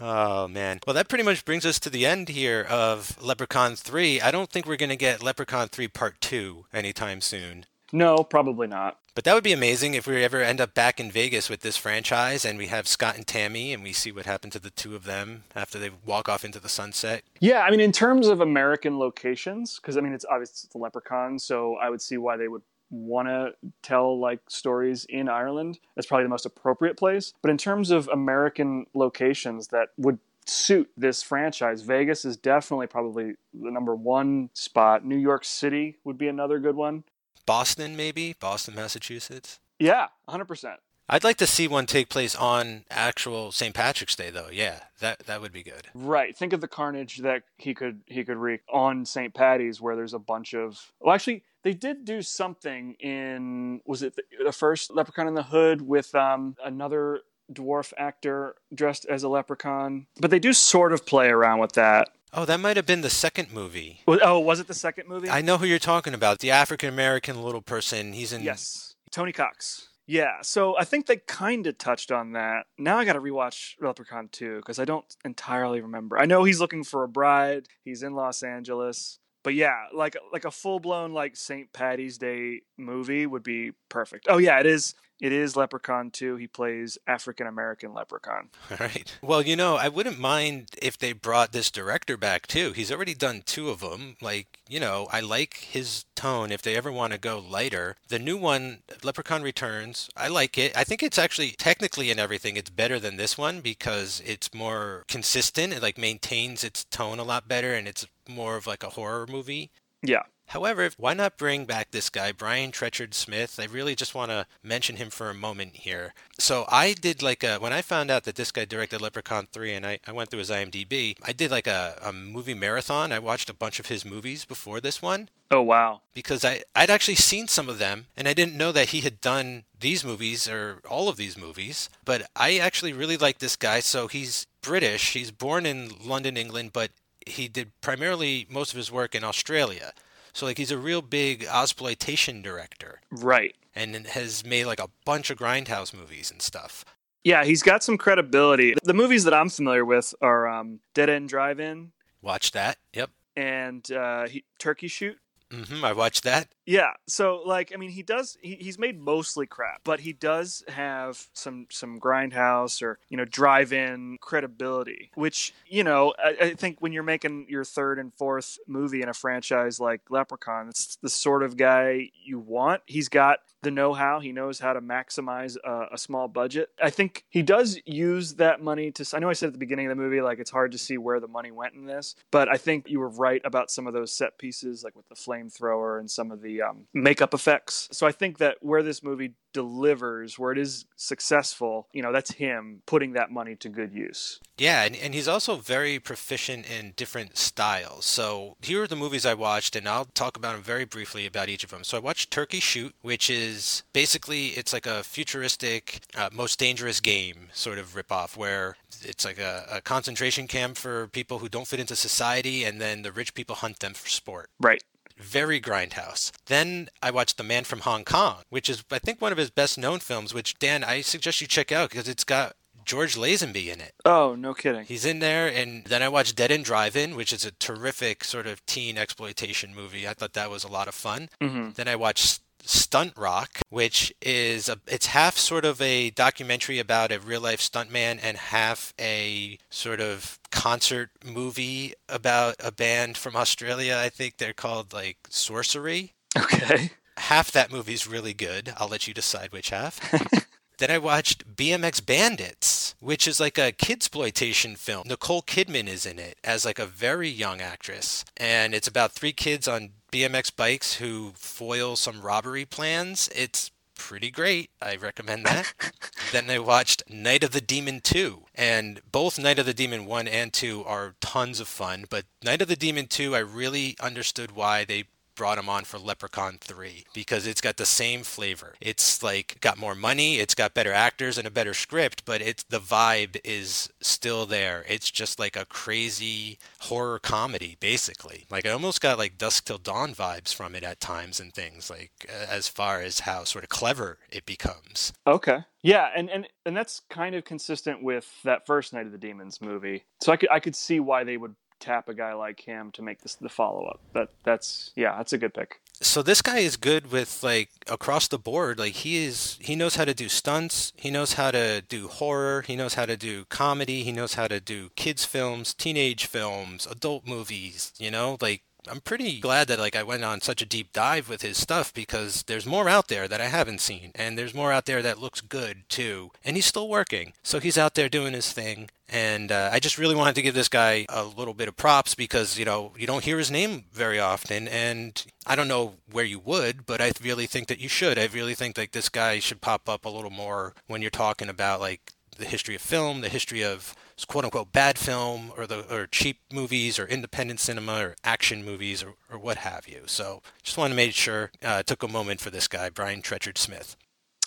oh, 0.00 0.48
man. 0.48 0.80
Well, 0.86 0.94
that 0.94 1.08
pretty 1.08 1.24
much 1.24 1.44
brings 1.44 1.66
us 1.66 1.78
to 1.80 1.90
the 1.90 2.06
end 2.06 2.30
here 2.30 2.62
of 2.62 3.22
Leprechaun 3.22 3.76
3. 3.76 4.22
I 4.22 4.30
don't 4.30 4.50
think 4.50 4.66
we're 4.66 4.76
going 4.76 4.88
to 4.88 4.96
get 4.96 5.22
Leprechaun 5.22 5.68
3 5.68 5.88
Part 5.88 6.20
2 6.22 6.64
anytime 6.72 7.20
soon. 7.20 7.66
No, 7.92 8.16
probably 8.18 8.68
not. 8.68 8.98
But 9.14 9.22
that 9.24 9.34
would 9.34 9.44
be 9.44 9.52
amazing 9.52 9.94
if 9.94 10.08
we 10.08 10.24
ever 10.24 10.42
end 10.42 10.60
up 10.60 10.74
back 10.74 10.98
in 10.98 11.08
Vegas 11.08 11.48
with 11.48 11.60
this 11.60 11.76
franchise 11.76 12.44
and 12.44 12.58
we 12.58 12.66
have 12.66 12.88
Scott 12.88 13.16
and 13.16 13.24
Tammy 13.24 13.72
and 13.72 13.84
we 13.84 13.92
see 13.92 14.10
what 14.10 14.26
happened 14.26 14.52
to 14.54 14.58
the 14.58 14.70
two 14.70 14.96
of 14.96 15.04
them 15.04 15.44
after 15.54 15.78
they 15.78 15.90
walk 16.04 16.28
off 16.28 16.44
into 16.44 16.58
the 16.58 16.68
sunset. 16.68 17.22
Yeah, 17.38 17.60
I 17.60 17.70
mean, 17.70 17.78
in 17.78 17.92
terms 17.92 18.26
of 18.26 18.40
American 18.40 18.98
locations, 18.98 19.76
because 19.76 19.96
I 19.96 20.00
mean, 20.00 20.14
it's 20.14 20.24
obviously 20.28 20.68
the 20.72 20.78
Leprechaun, 20.78 21.38
so 21.38 21.76
I 21.76 21.90
would 21.90 22.02
see 22.02 22.16
why 22.16 22.36
they 22.36 22.48
would 22.48 22.62
want 22.90 23.28
to 23.28 23.52
tell 23.82 24.18
like 24.18 24.40
stories 24.48 25.04
in 25.04 25.28
Ireland. 25.28 25.78
That's 25.94 26.06
probably 26.08 26.24
the 26.24 26.30
most 26.30 26.46
appropriate 26.46 26.96
place. 26.96 27.34
But 27.40 27.52
in 27.52 27.58
terms 27.58 27.92
of 27.92 28.08
American 28.08 28.86
locations 28.94 29.68
that 29.68 29.90
would 29.96 30.18
suit 30.46 30.90
this 30.96 31.22
franchise. 31.22 31.82
Vegas 31.82 32.24
is 32.24 32.36
definitely 32.36 32.86
probably 32.86 33.34
the 33.54 33.70
number 33.70 33.94
one 33.94 34.50
spot. 34.52 35.04
New 35.04 35.16
York 35.16 35.44
City 35.44 35.96
would 36.04 36.18
be 36.18 36.28
another 36.28 36.58
good 36.58 36.76
one. 36.76 37.04
Boston, 37.46 37.96
maybe 37.96 38.34
Boston, 38.38 38.74
Massachusetts. 38.74 39.60
Yeah, 39.78 40.08
hundred 40.28 40.46
percent. 40.46 40.80
I'd 41.08 41.24
like 41.24 41.36
to 41.36 41.46
see 41.46 41.68
one 41.68 41.84
take 41.84 42.08
place 42.08 42.34
on 42.34 42.84
actual 42.90 43.52
St. 43.52 43.74
Patrick's 43.74 44.16
Day, 44.16 44.30
though. 44.30 44.48
Yeah, 44.50 44.80
that 45.00 45.20
that 45.26 45.40
would 45.42 45.52
be 45.52 45.62
good. 45.62 45.88
Right. 45.94 46.36
Think 46.36 46.52
of 46.54 46.60
the 46.60 46.68
carnage 46.68 47.18
that 47.18 47.42
he 47.58 47.74
could 47.74 48.00
he 48.06 48.24
could 48.24 48.38
wreak 48.38 48.62
on 48.72 49.04
St. 49.04 49.34
Patty's, 49.34 49.80
where 49.80 49.96
there's 49.96 50.14
a 50.14 50.18
bunch 50.18 50.54
of. 50.54 50.92
Well, 51.00 51.14
actually, 51.14 51.42
they 51.62 51.74
did 51.74 52.04
do 52.04 52.22
something 52.22 52.94
in 53.00 53.80
was 53.84 54.02
it 54.02 54.16
the, 54.16 54.22
the 54.44 54.52
first 54.52 54.94
Leprechaun 54.94 55.28
in 55.28 55.34
the 55.34 55.42
Hood 55.42 55.82
with 55.82 56.14
um, 56.14 56.56
another 56.64 57.20
dwarf 57.52 57.92
actor 57.98 58.54
dressed 58.74 59.04
as 59.06 59.22
a 59.22 59.28
leprechaun, 59.28 60.06
but 60.18 60.30
they 60.30 60.38
do 60.38 60.54
sort 60.54 60.92
of 60.94 61.04
play 61.04 61.28
around 61.28 61.58
with 61.58 61.72
that. 61.72 62.08
Oh, 62.36 62.44
that 62.44 62.58
might 62.58 62.76
have 62.76 62.86
been 62.86 63.02
the 63.02 63.10
second 63.10 63.52
movie. 63.52 64.00
Oh, 64.08 64.40
was 64.40 64.58
it 64.58 64.66
the 64.66 64.74
second 64.74 65.08
movie? 65.08 65.30
I 65.30 65.40
know 65.40 65.56
who 65.56 65.66
you're 65.66 65.78
talking 65.78 66.14
about. 66.14 66.40
The 66.40 66.50
African 66.50 66.88
American 66.88 67.42
little 67.42 67.62
person. 67.62 68.12
He's 68.12 68.32
in. 68.32 68.42
Yes, 68.42 68.96
Tony 69.10 69.32
Cox. 69.32 69.88
Yeah, 70.06 70.42
so 70.42 70.76
I 70.76 70.84
think 70.84 71.06
they 71.06 71.16
kind 71.16 71.66
of 71.66 71.78
touched 71.78 72.12
on 72.12 72.32
that. 72.32 72.66
Now 72.76 72.98
I 72.98 73.06
got 73.06 73.14
to 73.14 73.20
rewatch 73.20 73.74
Leprechaun 73.80 74.28
2 74.30 74.56
because 74.56 74.78
I 74.78 74.84
don't 74.84 75.06
entirely 75.24 75.80
remember. 75.80 76.18
I 76.18 76.26
know 76.26 76.44
he's 76.44 76.60
looking 76.60 76.84
for 76.84 77.04
a 77.04 77.08
bride. 77.08 77.68
He's 77.84 78.02
in 78.02 78.14
Los 78.14 78.42
Angeles. 78.42 79.18
But 79.42 79.54
yeah, 79.54 79.86
like 79.94 80.16
like 80.32 80.44
a 80.44 80.50
full 80.50 80.80
blown 80.80 81.12
like 81.12 81.36
St. 81.36 81.72
Patty's 81.72 82.18
Day 82.18 82.62
movie 82.76 83.26
would 83.26 83.42
be 83.42 83.72
perfect. 83.88 84.26
Oh 84.28 84.38
yeah, 84.38 84.58
it 84.58 84.66
is. 84.66 84.94
It 85.20 85.32
is 85.32 85.56
Leprechaun 85.56 86.10
2. 86.10 86.36
He 86.36 86.46
plays 86.46 86.98
African 87.06 87.46
American 87.46 87.94
Leprechaun. 87.94 88.50
All 88.70 88.76
right. 88.78 89.16
Well, 89.22 89.42
you 89.42 89.56
know, 89.56 89.76
I 89.76 89.88
wouldn't 89.88 90.18
mind 90.18 90.70
if 90.82 90.98
they 90.98 91.12
brought 91.12 91.52
this 91.52 91.70
director 91.70 92.16
back 92.16 92.46
too. 92.46 92.72
He's 92.72 92.90
already 92.90 93.14
done 93.14 93.42
two 93.46 93.70
of 93.70 93.80
them. 93.80 94.16
Like, 94.20 94.58
you 94.68 94.80
know, 94.80 95.06
I 95.12 95.20
like 95.20 95.68
his 95.70 96.04
tone 96.16 96.50
if 96.50 96.62
they 96.62 96.76
ever 96.76 96.90
want 96.90 97.12
to 97.12 97.18
go 97.18 97.38
lighter. 97.38 97.96
The 98.08 98.18
new 98.18 98.36
one, 98.36 98.82
Leprechaun 99.02 99.42
Returns, 99.42 100.08
I 100.16 100.28
like 100.28 100.58
it. 100.58 100.76
I 100.76 100.84
think 100.84 101.02
it's 101.02 101.18
actually 101.18 101.52
technically 101.52 102.10
and 102.10 102.18
everything, 102.18 102.56
it's 102.56 102.70
better 102.70 102.98
than 102.98 103.16
this 103.16 103.38
one 103.38 103.60
because 103.60 104.20
it's 104.26 104.52
more 104.52 105.04
consistent. 105.06 105.72
It 105.72 105.82
like 105.82 105.96
maintains 105.96 106.64
its 106.64 106.84
tone 106.84 107.18
a 107.18 107.24
lot 107.24 107.46
better 107.48 107.74
and 107.74 107.86
it's 107.86 108.06
more 108.28 108.56
of 108.56 108.66
like 108.66 108.82
a 108.82 108.90
horror 108.90 109.26
movie. 109.30 109.70
Yeah. 110.02 110.22
However, 110.54 110.88
why 110.98 111.14
not 111.14 111.36
bring 111.36 111.64
back 111.64 111.90
this 111.90 112.08
guy, 112.08 112.30
Brian 112.30 112.70
Trenchard 112.70 113.12
Smith? 113.12 113.58
I 113.58 113.64
really 113.64 113.96
just 113.96 114.14
want 114.14 114.30
to 114.30 114.46
mention 114.62 114.94
him 114.94 115.10
for 115.10 115.28
a 115.28 115.34
moment 115.34 115.74
here. 115.74 116.14
So 116.38 116.64
I 116.68 116.92
did 116.92 117.24
like 117.24 117.42
a, 117.42 117.56
when 117.56 117.72
I 117.72 117.82
found 117.82 118.08
out 118.08 118.22
that 118.22 118.36
this 118.36 118.52
guy 118.52 118.64
directed 118.64 119.00
Leprechaun 119.00 119.48
3 119.50 119.74
and 119.74 119.84
I, 119.84 119.98
I 120.06 120.12
went 120.12 120.30
through 120.30 120.38
his 120.38 120.50
IMDb, 120.50 121.16
I 121.24 121.32
did 121.32 121.50
like 121.50 121.66
a, 121.66 121.98
a 122.00 122.12
movie 122.12 122.54
marathon. 122.54 123.10
I 123.10 123.18
watched 123.18 123.50
a 123.50 123.54
bunch 123.54 123.80
of 123.80 123.86
his 123.86 124.04
movies 124.04 124.44
before 124.44 124.80
this 124.80 125.02
one. 125.02 125.28
Oh, 125.50 125.60
wow. 125.60 126.02
Because 126.14 126.44
I, 126.44 126.62
I'd 126.76 126.88
actually 126.88 127.16
seen 127.16 127.48
some 127.48 127.68
of 127.68 127.80
them 127.80 128.06
and 128.16 128.28
I 128.28 128.32
didn't 128.32 128.56
know 128.56 128.70
that 128.70 128.90
he 128.90 129.00
had 129.00 129.20
done 129.20 129.64
these 129.80 130.04
movies 130.04 130.48
or 130.48 130.80
all 130.88 131.08
of 131.08 131.16
these 131.16 131.36
movies. 131.36 131.90
But 132.04 132.30
I 132.36 132.58
actually 132.58 132.92
really 132.92 133.16
like 133.16 133.38
this 133.38 133.56
guy. 133.56 133.80
So 133.80 134.06
he's 134.06 134.46
British. 134.62 135.14
He's 135.14 135.32
born 135.32 135.66
in 135.66 135.90
London, 136.00 136.36
England, 136.36 136.70
but 136.72 136.92
he 137.26 137.48
did 137.48 137.72
primarily 137.80 138.46
most 138.48 138.70
of 138.70 138.76
his 138.76 138.92
work 138.92 139.16
in 139.16 139.24
Australia. 139.24 139.92
So 140.34 140.44
like 140.46 140.58
he's 140.58 140.70
a 140.70 140.78
real 140.78 141.00
big 141.00 141.44
exploitation 141.44 142.42
director. 142.42 143.00
Right. 143.10 143.54
And 143.74 143.94
has 144.08 144.44
made 144.44 144.66
like 144.66 144.80
a 144.80 144.88
bunch 145.04 145.30
of 145.30 145.38
grindhouse 145.38 145.94
movies 145.94 146.30
and 146.30 146.42
stuff. 146.42 146.84
Yeah, 147.24 147.44
he's 147.44 147.62
got 147.62 147.82
some 147.82 147.96
credibility. 147.96 148.74
The 148.82 148.92
movies 148.92 149.24
that 149.24 149.32
I'm 149.32 149.48
familiar 149.48 149.84
with 149.84 150.14
are 150.20 150.46
um, 150.46 150.80
Dead 150.92 151.08
End 151.08 151.30
Drive 151.30 151.58
In. 151.58 151.92
Watch 152.20 152.52
that. 152.52 152.76
Yep. 152.92 153.10
And 153.36 153.90
uh, 153.90 154.28
he, 154.28 154.44
Turkey 154.58 154.88
Shoot. 154.88 155.16
Hmm 155.52 155.84
I 155.84 155.92
watched 155.92 156.24
that. 156.24 156.48
Yeah, 156.66 156.92
so 157.06 157.42
like 157.44 157.72
I 157.74 157.76
mean, 157.76 157.90
he 157.90 158.02
does. 158.02 158.38
He, 158.40 158.56
he's 158.56 158.78
made 158.78 158.98
mostly 158.98 159.46
crap, 159.46 159.82
but 159.84 160.00
he 160.00 160.12
does 160.12 160.64
have 160.68 161.28
some 161.34 161.66
some 161.70 162.00
grindhouse 162.00 162.82
or 162.82 162.98
you 163.08 163.16
know 163.16 163.24
drive-in 163.24 164.18
credibility, 164.20 165.10
which 165.14 165.52
you 165.66 165.84
know 165.84 166.14
I, 166.18 166.36
I 166.40 166.54
think 166.54 166.78
when 166.80 166.92
you're 166.92 167.02
making 167.02 167.46
your 167.48 167.64
third 167.64 167.98
and 167.98 168.12
fourth 168.14 168.58
movie 168.66 169.02
in 169.02 169.08
a 169.08 169.14
franchise 169.14 169.78
like 169.78 170.00
Leprechaun, 170.10 170.68
it's 170.70 170.96
the 170.96 171.10
sort 171.10 171.42
of 171.42 171.56
guy 171.56 172.10
you 172.24 172.38
want. 172.38 172.82
He's 172.86 173.08
got 173.08 173.40
the 173.64 173.70
know-how. 173.70 174.20
He 174.20 174.32
knows 174.32 174.58
how 174.58 174.72
to 174.72 174.80
maximize 174.80 175.56
a, 175.64 175.98
small 175.98 176.28
budget. 176.28 176.68
I 176.82 176.90
think 176.90 177.24
he 177.30 177.42
does 177.42 177.78
use 177.86 178.34
that 178.34 178.60
money 178.60 178.90
to. 178.92 179.08
I 179.14 179.20
know 179.20 179.30
I 179.30 179.32
said 179.32 179.48
at 179.48 179.52
the 179.52 179.58
beginning 179.58 179.86
of 179.86 179.90
the 179.90 180.02
movie 180.02 180.20
like 180.20 180.38
it's 180.38 180.50
hard 180.50 180.72
to 180.72 180.78
see 180.78 180.98
where 180.98 181.20
the 181.20 181.28
money 181.28 181.50
went 181.50 181.74
in 181.74 181.86
this, 181.86 182.14
but 182.30 182.48
I 182.48 182.56
think 182.56 182.88
you 182.88 183.00
were 183.00 183.08
right 183.08 183.40
about 183.44 183.70
some 183.70 183.86
of 183.86 183.94
those 183.94 184.12
set 184.12 184.38
pieces, 184.38 184.84
like 184.84 184.94
with 184.94 185.08
the 185.08 185.14
flamethrower 185.14 185.98
and 185.98 186.10
some 186.10 186.30
of 186.30 186.42
the 186.42 186.62
um, 186.62 186.86
makeup 186.92 187.32
effects. 187.32 187.88
So 187.92 188.06
I 188.06 188.12
think 188.12 188.38
that 188.38 188.58
where 188.60 188.82
this 188.82 189.02
movie 189.02 189.34
delivers, 189.54 190.38
where 190.38 190.52
it 190.52 190.58
is 190.58 190.84
successful, 190.96 191.88
you 191.94 192.02
know, 192.02 192.12
that's 192.12 192.32
him 192.32 192.82
putting 192.84 193.12
that 193.14 193.30
money 193.30 193.56
to 193.56 193.70
good 193.70 193.94
use. 193.94 194.40
Yeah, 194.58 194.84
and, 194.84 194.94
and 194.94 195.14
he's 195.14 195.28
also 195.28 195.56
very 195.56 195.98
proficient 195.98 196.70
in 196.70 196.92
different 196.96 197.38
styles. 197.38 198.04
So 198.04 198.56
here 198.60 198.82
are 198.82 198.86
the 198.86 198.96
movies 198.96 199.24
I 199.24 199.32
watched, 199.34 199.74
and 199.74 199.88
I'll 199.88 200.04
talk 200.04 200.36
about 200.36 200.52
them 200.52 200.62
very 200.62 200.84
briefly 200.84 201.24
about 201.24 201.48
each 201.48 201.64
of 201.64 201.70
them. 201.70 201.84
So 201.84 201.96
I 201.96 202.00
watched 202.00 202.30
Turkey 202.30 202.60
Shoot, 202.60 202.94
which 203.00 203.30
is 203.30 203.82
basically 203.92 204.48
it's 204.48 204.72
like 204.72 204.86
a 204.86 205.02
futuristic, 205.02 206.00
uh, 206.14 206.28
most 206.32 206.58
dangerous 206.58 207.00
game 207.00 207.48
sort 207.52 207.78
of 207.78 207.94
ripoff 207.94 208.36
where 208.36 208.76
it's 209.02 209.24
like 209.24 209.38
a, 209.38 209.66
a 209.70 209.80
concentration 209.80 210.46
camp 210.46 210.76
for 210.76 211.06
people 211.08 211.38
who 211.38 211.48
don't 211.48 211.66
fit 211.66 211.80
into 211.80 211.96
society, 211.96 212.64
and 212.64 212.80
then 212.80 213.02
the 213.02 213.12
rich 213.12 213.34
people 213.34 213.56
hunt 213.56 213.80
them 213.80 213.94
for 213.94 214.08
sport. 214.08 214.50
Right 214.60 214.82
very 215.16 215.60
grindhouse. 215.60 216.30
Then 216.46 216.88
I 217.02 217.10
watched 217.10 217.36
The 217.36 217.42
Man 217.42 217.64
from 217.64 217.80
Hong 217.80 218.04
Kong, 218.04 218.42
which 218.50 218.68
is 218.68 218.84
I 218.90 218.98
think 218.98 219.20
one 219.20 219.32
of 219.32 219.38
his 219.38 219.50
best 219.50 219.78
known 219.78 220.00
films, 220.00 220.34
which 220.34 220.58
Dan 220.58 220.84
I 220.84 221.00
suggest 221.00 221.40
you 221.40 221.46
check 221.46 221.72
out 221.72 221.90
because 221.90 222.08
it's 222.08 222.24
got 222.24 222.56
George 222.84 223.16
Lazenby 223.16 223.72
in 223.72 223.80
it. 223.80 223.94
Oh, 224.04 224.34
no 224.34 224.52
kidding. 224.52 224.84
He's 224.84 225.06
in 225.06 225.20
there 225.20 225.48
and 225.48 225.84
then 225.84 226.02
I 226.02 226.08
watched 226.08 226.36
Dead 226.36 226.52
End 226.52 226.64
Drive-In, 226.64 227.16
which 227.16 227.32
is 227.32 227.44
a 227.44 227.52
terrific 227.52 228.24
sort 228.24 228.46
of 228.46 228.64
teen 228.66 228.98
exploitation 228.98 229.74
movie. 229.74 230.06
I 230.06 230.12
thought 230.14 230.34
that 230.34 230.50
was 230.50 230.64
a 230.64 230.68
lot 230.68 230.88
of 230.88 230.94
fun. 230.94 231.30
Mm-hmm. 231.40 231.70
Then 231.76 231.88
I 231.88 231.96
watched 231.96 232.40
Stunt 232.64 233.12
Rock, 233.16 233.60
which 233.68 234.12
is 234.20 234.68
a, 234.68 234.78
it's 234.86 235.06
half 235.06 235.36
sort 235.36 235.64
of 235.64 235.80
a 235.80 236.10
documentary 236.10 236.78
about 236.78 237.12
a 237.12 237.20
real 237.20 237.40
life 237.40 237.60
stuntman 237.60 238.18
and 238.22 238.36
half 238.36 238.94
a 238.98 239.58
sort 239.70 240.00
of 240.00 240.38
concert 240.50 241.10
movie 241.24 241.94
about 242.08 242.56
a 242.60 242.72
band 242.72 243.16
from 243.16 243.36
Australia. 243.36 244.00
I 244.02 244.08
think 244.08 244.38
they're 244.38 244.52
called 244.52 244.92
like 244.92 245.18
Sorcery. 245.28 246.12
Okay. 246.36 246.90
Half 247.16 247.52
that 247.52 247.70
movie's 247.70 248.08
really 248.08 248.34
good. 248.34 248.72
I'll 248.76 248.88
let 248.88 249.06
you 249.06 249.14
decide 249.14 249.52
which 249.52 249.70
half. 249.70 250.00
Then 250.78 250.90
I 250.90 250.98
watched 250.98 251.54
BMX 251.54 252.04
Bandits, 252.04 252.96
which 252.98 253.28
is 253.28 253.38
like 253.38 253.58
a 253.58 253.72
kidsploitation 253.72 254.76
film. 254.76 255.04
Nicole 255.06 255.42
Kidman 255.42 255.86
is 255.86 256.04
in 256.04 256.18
it 256.18 256.36
as 256.42 256.64
like 256.64 256.80
a 256.80 256.86
very 256.86 257.28
young 257.28 257.60
actress, 257.60 258.24
and 258.36 258.74
it's 258.74 258.88
about 258.88 259.12
three 259.12 259.32
kids 259.32 259.68
on 259.68 259.90
BMX 260.14 260.54
bikes 260.54 260.94
who 260.94 261.32
foil 261.34 261.96
some 261.96 262.20
robbery 262.20 262.64
plans. 262.64 263.28
It's 263.34 263.72
pretty 263.96 264.30
great. 264.30 264.70
I 264.80 264.94
recommend 264.94 265.44
that. 265.44 265.74
then 266.32 266.48
I 266.48 266.60
watched 266.60 267.02
Night 267.10 267.42
of 267.42 267.50
the 267.50 267.60
Demon 267.60 267.98
2, 268.00 268.44
and 268.54 269.00
both 269.10 269.40
Night 269.40 269.58
of 269.58 269.66
the 269.66 269.74
Demon 269.74 270.06
1 270.06 270.28
and 270.28 270.52
2 270.52 270.84
are 270.84 271.16
tons 271.20 271.58
of 271.58 271.66
fun, 271.66 272.04
but 272.08 272.26
Night 272.44 272.62
of 272.62 272.68
the 272.68 272.76
Demon 272.76 273.08
2 273.08 273.34
I 273.34 273.40
really 273.40 273.96
understood 273.98 274.52
why 274.52 274.84
they 274.84 275.06
brought 275.34 275.58
him 275.58 275.68
on 275.68 275.84
for 275.84 275.98
Leprechaun 275.98 276.58
3 276.60 277.04
because 277.12 277.46
it's 277.46 277.60
got 277.60 277.76
the 277.76 277.86
same 277.86 278.22
flavor. 278.22 278.74
It's 278.80 279.22
like 279.22 279.58
got 279.60 279.78
more 279.78 279.94
money, 279.94 280.38
it's 280.38 280.54
got 280.54 280.74
better 280.74 280.92
actors 280.92 281.38
and 281.38 281.46
a 281.46 281.50
better 281.50 281.74
script, 281.74 282.24
but 282.24 282.40
it's 282.40 282.62
the 282.64 282.80
vibe 282.80 283.38
is 283.44 283.90
still 284.00 284.46
there. 284.46 284.84
It's 284.88 285.10
just 285.10 285.38
like 285.38 285.56
a 285.56 285.64
crazy 285.64 286.58
horror 286.80 287.18
comedy 287.18 287.76
basically. 287.80 288.44
Like 288.50 288.66
I 288.66 288.70
almost 288.70 289.00
got 289.00 289.18
like 289.18 289.38
Dusk 289.38 289.66
Till 289.66 289.78
Dawn 289.78 290.14
vibes 290.14 290.54
from 290.54 290.74
it 290.74 290.84
at 290.84 291.00
times 291.00 291.40
and 291.40 291.52
things 291.52 291.90
like 291.90 292.12
as 292.28 292.68
far 292.68 293.00
as 293.00 293.20
how 293.20 293.44
sort 293.44 293.64
of 293.64 293.70
clever 293.70 294.18
it 294.30 294.46
becomes. 294.46 295.12
Okay. 295.26 295.64
Yeah, 295.82 296.08
and, 296.16 296.30
and 296.30 296.48
and 296.64 296.74
that's 296.74 297.02
kind 297.10 297.34
of 297.34 297.44
consistent 297.44 298.02
with 298.02 298.26
that 298.44 298.66
first 298.66 298.94
Night 298.94 299.04
of 299.04 299.12
the 299.12 299.18
Demons 299.18 299.60
movie. 299.60 300.04
So 300.22 300.32
I 300.32 300.38
could 300.38 300.50
I 300.50 300.58
could 300.58 300.74
see 300.74 300.98
why 300.98 301.24
they 301.24 301.36
would 301.36 301.54
tap 301.80 302.08
a 302.08 302.14
guy 302.14 302.32
like 302.32 302.60
him 302.60 302.90
to 302.92 303.02
make 303.02 303.20
this 303.22 303.34
the 303.34 303.48
follow 303.48 303.84
up. 303.84 304.00
That 304.12 304.28
that's 304.44 304.92
yeah, 304.96 305.16
that's 305.16 305.32
a 305.32 305.38
good 305.38 305.54
pick. 305.54 305.80
So 306.00 306.22
this 306.22 306.42
guy 306.42 306.58
is 306.58 306.76
good 306.76 307.12
with 307.12 307.42
like 307.42 307.70
across 307.88 308.26
the 308.28 308.38
board. 308.38 308.78
Like 308.78 308.94
he 308.94 309.24
is 309.24 309.58
he 309.60 309.76
knows 309.76 309.96
how 309.96 310.04
to 310.04 310.14
do 310.14 310.28
stunts, 310.28 310.92
he 310.96 311.10
knows 311.10 311.34
how 311.34 311.50
to 311.50 311.82
do 311.82 312.08
horror, 312.08 312.62
he 312.62 312.76
knows 312.76 312.94
how 312.94 313.06
to 313.06 313.16
do 313.16 313.44
comedy, 313.46 314.02
he 314.02 314.12
knows 314.12 314.34
how 314.34 314.48
to 314.48 314.60
do 314.60 314.90
kids 314.96 315.24
films, 315.24 315.72
teenage 315.72 316.26
films, 316.26 316.86
adult 316.90 317.26
movies, 317.26 317.92
you 317.98 318.10
know? 318.10 318.36
Like 318.40 318.62
I'm 318.86 319.00
pretty 319.00 319.40
glad 319.40 319.68
that 319.68 319.78
like 319.78 319.96
I 319.96 320.02
went 320.02 320.24
on 320.24 320.40
such 320.40 320.60
a 320.60 320.66
deep 320.66 320.92
dive 320.92 321.28
with 321.28 321.42
his 321.42 321.56
stuff 321.56 321.94
because 321.94 322.42
there's 322.42 322.66
more 322.66 322.88
out 322.88 323.08
there 323.08 323.26
that 323.28 323.40
I 323.40 323.46
haven't 323.46 323.80
seen 323.80 324.12
and 324.14 324.36
there's 324.36 324.52
more 324.52 324.72
out 324.72 324.84
there 324.84 325.00
that 325.00 325.20
looks 325.20 325.40
good 325.40 325.84
too. 325.88 326.32
And 326.44 326.56
he's 326.56 326.66
still 326.66 326.88
working. 326.88 327.32
So 327.42 327.60
he's 327.60 327.78
out 327.78 327.94
there 327.94 328.08
doing 328.10 328.34
his 328.34 328.52
thing 328.52 328.90
and 329.08 329.52
uh, 329.52 329.70
I 329.72 329.80
just 329.80 329.98
really 329.98 330.14
wanted 330.14 330.34
to 330.36 330.42
give 330.42 330.54
this 330.54 330.68
guy 330.68 331.06
a 331.08 331.24
little 331.24 331.54
bit 331.54 331.68
of 331.68 331.76
props 331.76 332.14
because, 332.14 332.58
you 332.58 332.64
know, 332.64 332.92
you 332.98 333.06
don't 333.06 333.24
hear 333.24 333.38
his 333.38 333.50
name 333.50 333.84
very 333.92 334.18
often. 334.18 334.66
And 334.66 335.24
I 335.46 335.56
don't 335.56 335.68
know 335.68 335.94
where 336.10 336.24
you 336.24 336.38
would, 336.38 336.86
but 336.86 337.00
I 337.00 337.12
really 337.22 337.46
think 337.46 337.68
that 337.68 337.80
you 337.80 337.88
should. 337.88 338.18
I 338.18 338.26
really 338.26 338.54
think 338.54 338.76
that 338.76 338.92
this 338.92 339.08
guy 339.08 339.38
should 339.40 339.60
pop 339.60 339.88
up 339.88 340.04
a 340.04 340.08
little 340.10 340.30
more 340.30 340.74
when 340.86 341.02
you're 341.02 341.10
talking 341.10 341.48
about 341.48 341.80
like 341.80 342.12
the 342.38 342.46
history 342.46 342.74
of 342.74 342.80
film, 342.80 343.20
the 343.20 343.28
history 343.28 343.62
of 343.62 343.94
quote 344.26 344.44
unquote 344.44 344.72
bad 344.72 344.98
film 344.98 345.52
or 345.56 345.66
the 345.66 345.84
or 345.94 346.06
cheap 346.06 346.38
movies 346.52 346.98
or 346.98 347.06
independent 347.06 347.60
cinema 347.60 347.98
or 347.98 348.16
action 348.24 348.64
movies 348.64 349.02
or, 349.02 349.14
or 349.30 349.38
what 349.38 349.58
have 349.58 349.86
you. 349.86 350.02
So 350.06 350.42
just 350.62 350.78
wanted 350.78 350.90
to 350.90 350.96
make 350.96 351.12
sure 351.12 351.50
uh, 351.62 351.82
took 351.82 352.02
a 352.02 352.08
moment 352.08 352.40
for 352.40 352.50
this 352.50 352.68
guy, 352.68 352.90
Brian 352.90 353.22
Trenchard 353.22 353.58
Smith. 353.58 353.96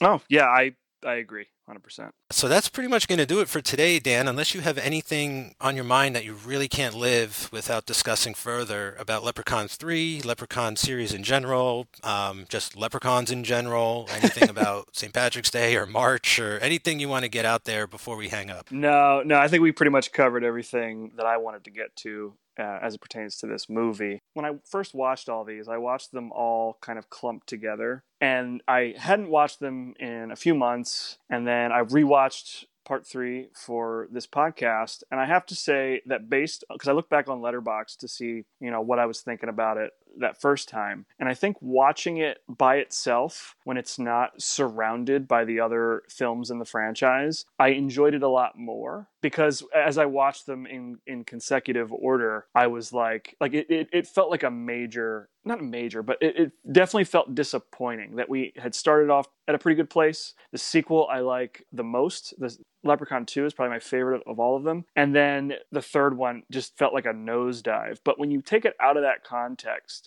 Oh 0.02 0.22
yeah, 0.30 0.46
I 0.46 0.74
I 1.06 1.16
agree. 1.16 1.48
100%. 1.70 2.12
So 2.32 2.48
that's 2.48 2.70
pretty 2.70 2.88
much 2.88 3.08
going 3.08 3.20
to 3.20 3.26
do 3.26 3.42
it 3.42 3.50
for 3.50 3.62
today, 3.62 4.00
Dan, 4.00 4.28
unless 4.28 4.54
you 4.54 4.62
have 4.62 4.78
anything 4.78 5.56
on 5.60 5.76
your 5.76 5.84
mind 5.84 6.16
that 6.16 6.24
you 6.24 6.34
really 6.34 6.68
can't 6.68 6.96
live 6.96 7.50
without 7.52 7.86
discussing 7.86 8.34
further 8.34 8.96
about 8.98 9.24
Leprechauns 9.24 9.76
3, 9.76 10.22
Leprechaun 10.24 10.76
series 10.76 11.14
in 11.14 11.24
general, 11.24 11.88
um, 12.04 12.46
just 12.48 12.78
Leprechauns 12.78 13.32
in 13.32 13.44
general, 13.44 14.08
anything 14.14 14.50
about 14.50 14.96
St. 14.96 15.14
Patrick's 15.14 15.52
Day 15.52 15.76
or 15.76 15.86
March 15.86 16.40
or 16.40 16.58
anything 16.60 17.00
you 17.00 17.10
want 17.10 17.24
to 17.24 17.30
get 17.30 17.46
out 17.46 17.66
there 17.66 17.86
before 17.86 18.16
we 18.16 18.30
hang 18.30 18.50
up. 18.50 18.72
No, 18.72 19.22
no, 19.24 19.36
I 19.38 19.48
think 19.48 19.62
we 19.62 19.72
pretty 19.72 19.92
much 19.92 20.12
covered 20.12 20.44
everything 20.44 21.12
that 21.18 21.26
I 21.26 21.38
wanted 21.38 21.66
to 21.66 21.72
get 21.72 21.96
to 21.98 22.34
uh, 22.58 22.80
as 22.82 22.96
it 22.96 23.02
pertains 23.02 23.38
to 23.38 23.48
this 23.48 23.70
movie. 23.70 24.22
When 24.34 24.46
I 24.46 24.54
first 24.70 24.94
watched 24.94 25.30
all 25.30 25.44
these, 25.44 25.68
I 25.68 25.78
watched 25.78 26.12
them 26.12 26.32
all 26.32 26.78
kind 26.82 27.00
of 27.00 27.10
clumped 27.10 27.48
together. 27.48 28.04
And 28.20 28.62
I 28.68 28.96
hadn't 28.98 29.30
watched 29.30 29.60
them 29.60 29.94
in 30.00 30.32
a 30.32 30.36
few 30.36 30.56
months. 30.56 31.18
And 31.30 31.48
then 31.48 31.72
I 31.72 31.82
rewatched 31.84 32.66
part 32.86 33.06
three 33.06 33.50
for 33.54 34.08
this 34.12 34.26
podcast. 34.26 35.04
And 35.12 35.20
I 35.20 35.26
have 35.26 35.46
to 35.48 35.56
say 35.56 36.02
that 36.06 36.30
based, 36.30 36.64
because 36.72 36.88
I 36.88 36.94
look 36.94 37.10
back 37.10 37.28
on 37.28 37.42
Letterboxd 37.42 37.98
to 37.98 38.08
see, 38.08 38.46
you 38.60 38.72
know, 38.72 38.82
what 38.82 38.98
I 38.98 39.06
was 39.06 39.22
thinking 39.22 39.50
about 39.50 39.78
it 39.78 39.92
that 40.20 40.42
first 40.42 40.70
time. 40.70 41.06
And 41.20 41.30
I 41.30 41.34
think 41.34 41.58
watching 41.62 42.18
it 42.18 42.40
by 42.48 42.78
itself, 42.78 43.56
when 43.64 43.78
it's 43.78 44.00
not 44.00 44.42
surrounded 44.42 45.28
by 45.28 45.46
the 45.46 45.60
other 45.60 46.04
films 46.10 46.50
in 46.50 46.60
the 46.60 46.66
franchise, 46.66 47.46
I 47.60 47.70
enjoyed 47.70 48.14
it 48.14 48.24
a 48.24 48.30
lot 48.30 48.58
more 48.58 49.10
because 49.22 49.64
as 49.76 49.98
I 49.98 50.06
watched 50.06 50.46
them 50.46 50.66
in, 50.66 51.00
in 51.06 51.24
consecutive 51.24 51.92
order, 51.92 52.46
I 52.56 52.68
was 52.68 52.94
like, 52.94 53.36
like 53.42 53.54
it, 53.54 53.70
it, 53.70 53.90
it 53.92 54.08
felt 54.08 54.30
like 54.30 54.44
a 54.44 54.52
major, 54.52 55.30
not 55.44 55.60
a 55.60 55.64
major, 55.64 56.04
but 56.04 56.18
it, 56.22 56.38
it 56.38 56.52
definitely 56.72 57.06
felt 57.06 57.36
disappointing 57.36 58.16
that 58.18 58.30
we 58.30 58.54
had 58.58 58.76
started 58.76 59.10
off 59.10 59.28
at 59.48 59.56
a 59.56 59.60
pretty 59.60 59.76
good 59.76 59.90
place. 59.90 60.34
The 60.52 60.58
sequel 60.58 61.08
I 61.12 61.20
like 61.20 61.66
the 61.72 61.84
most. 61.84 62.34
The 62.38 62.56
Leprechaun 62.84 63.26
2 63.26 63.46
is 63.46 63.54
probably 63.54 63.74
my 63.74 63.80
favorite 63.80 64.24
of 64.28 64.40
all 64.40 64.56
of 64.56 64.64
them. 64.64 64.86
And 64.96 65.16
then 65.16 65.54
the 65.72 65.82
third 65.82 66.18
one 66.18 66.44
just 66.52 66.78
felt 66.78 66.94
like 66.94 67.06
a 67.06 67.14
nosedive. 67.14 68.00
But 68.04 68.20
when 68.20 68.32
you 68.32 68.42
take 68.42 68.66
it 68.66 68.76
out 68.80 68.98
of 68.98 69.04
that 69.04 69.24
context 69.24 70.07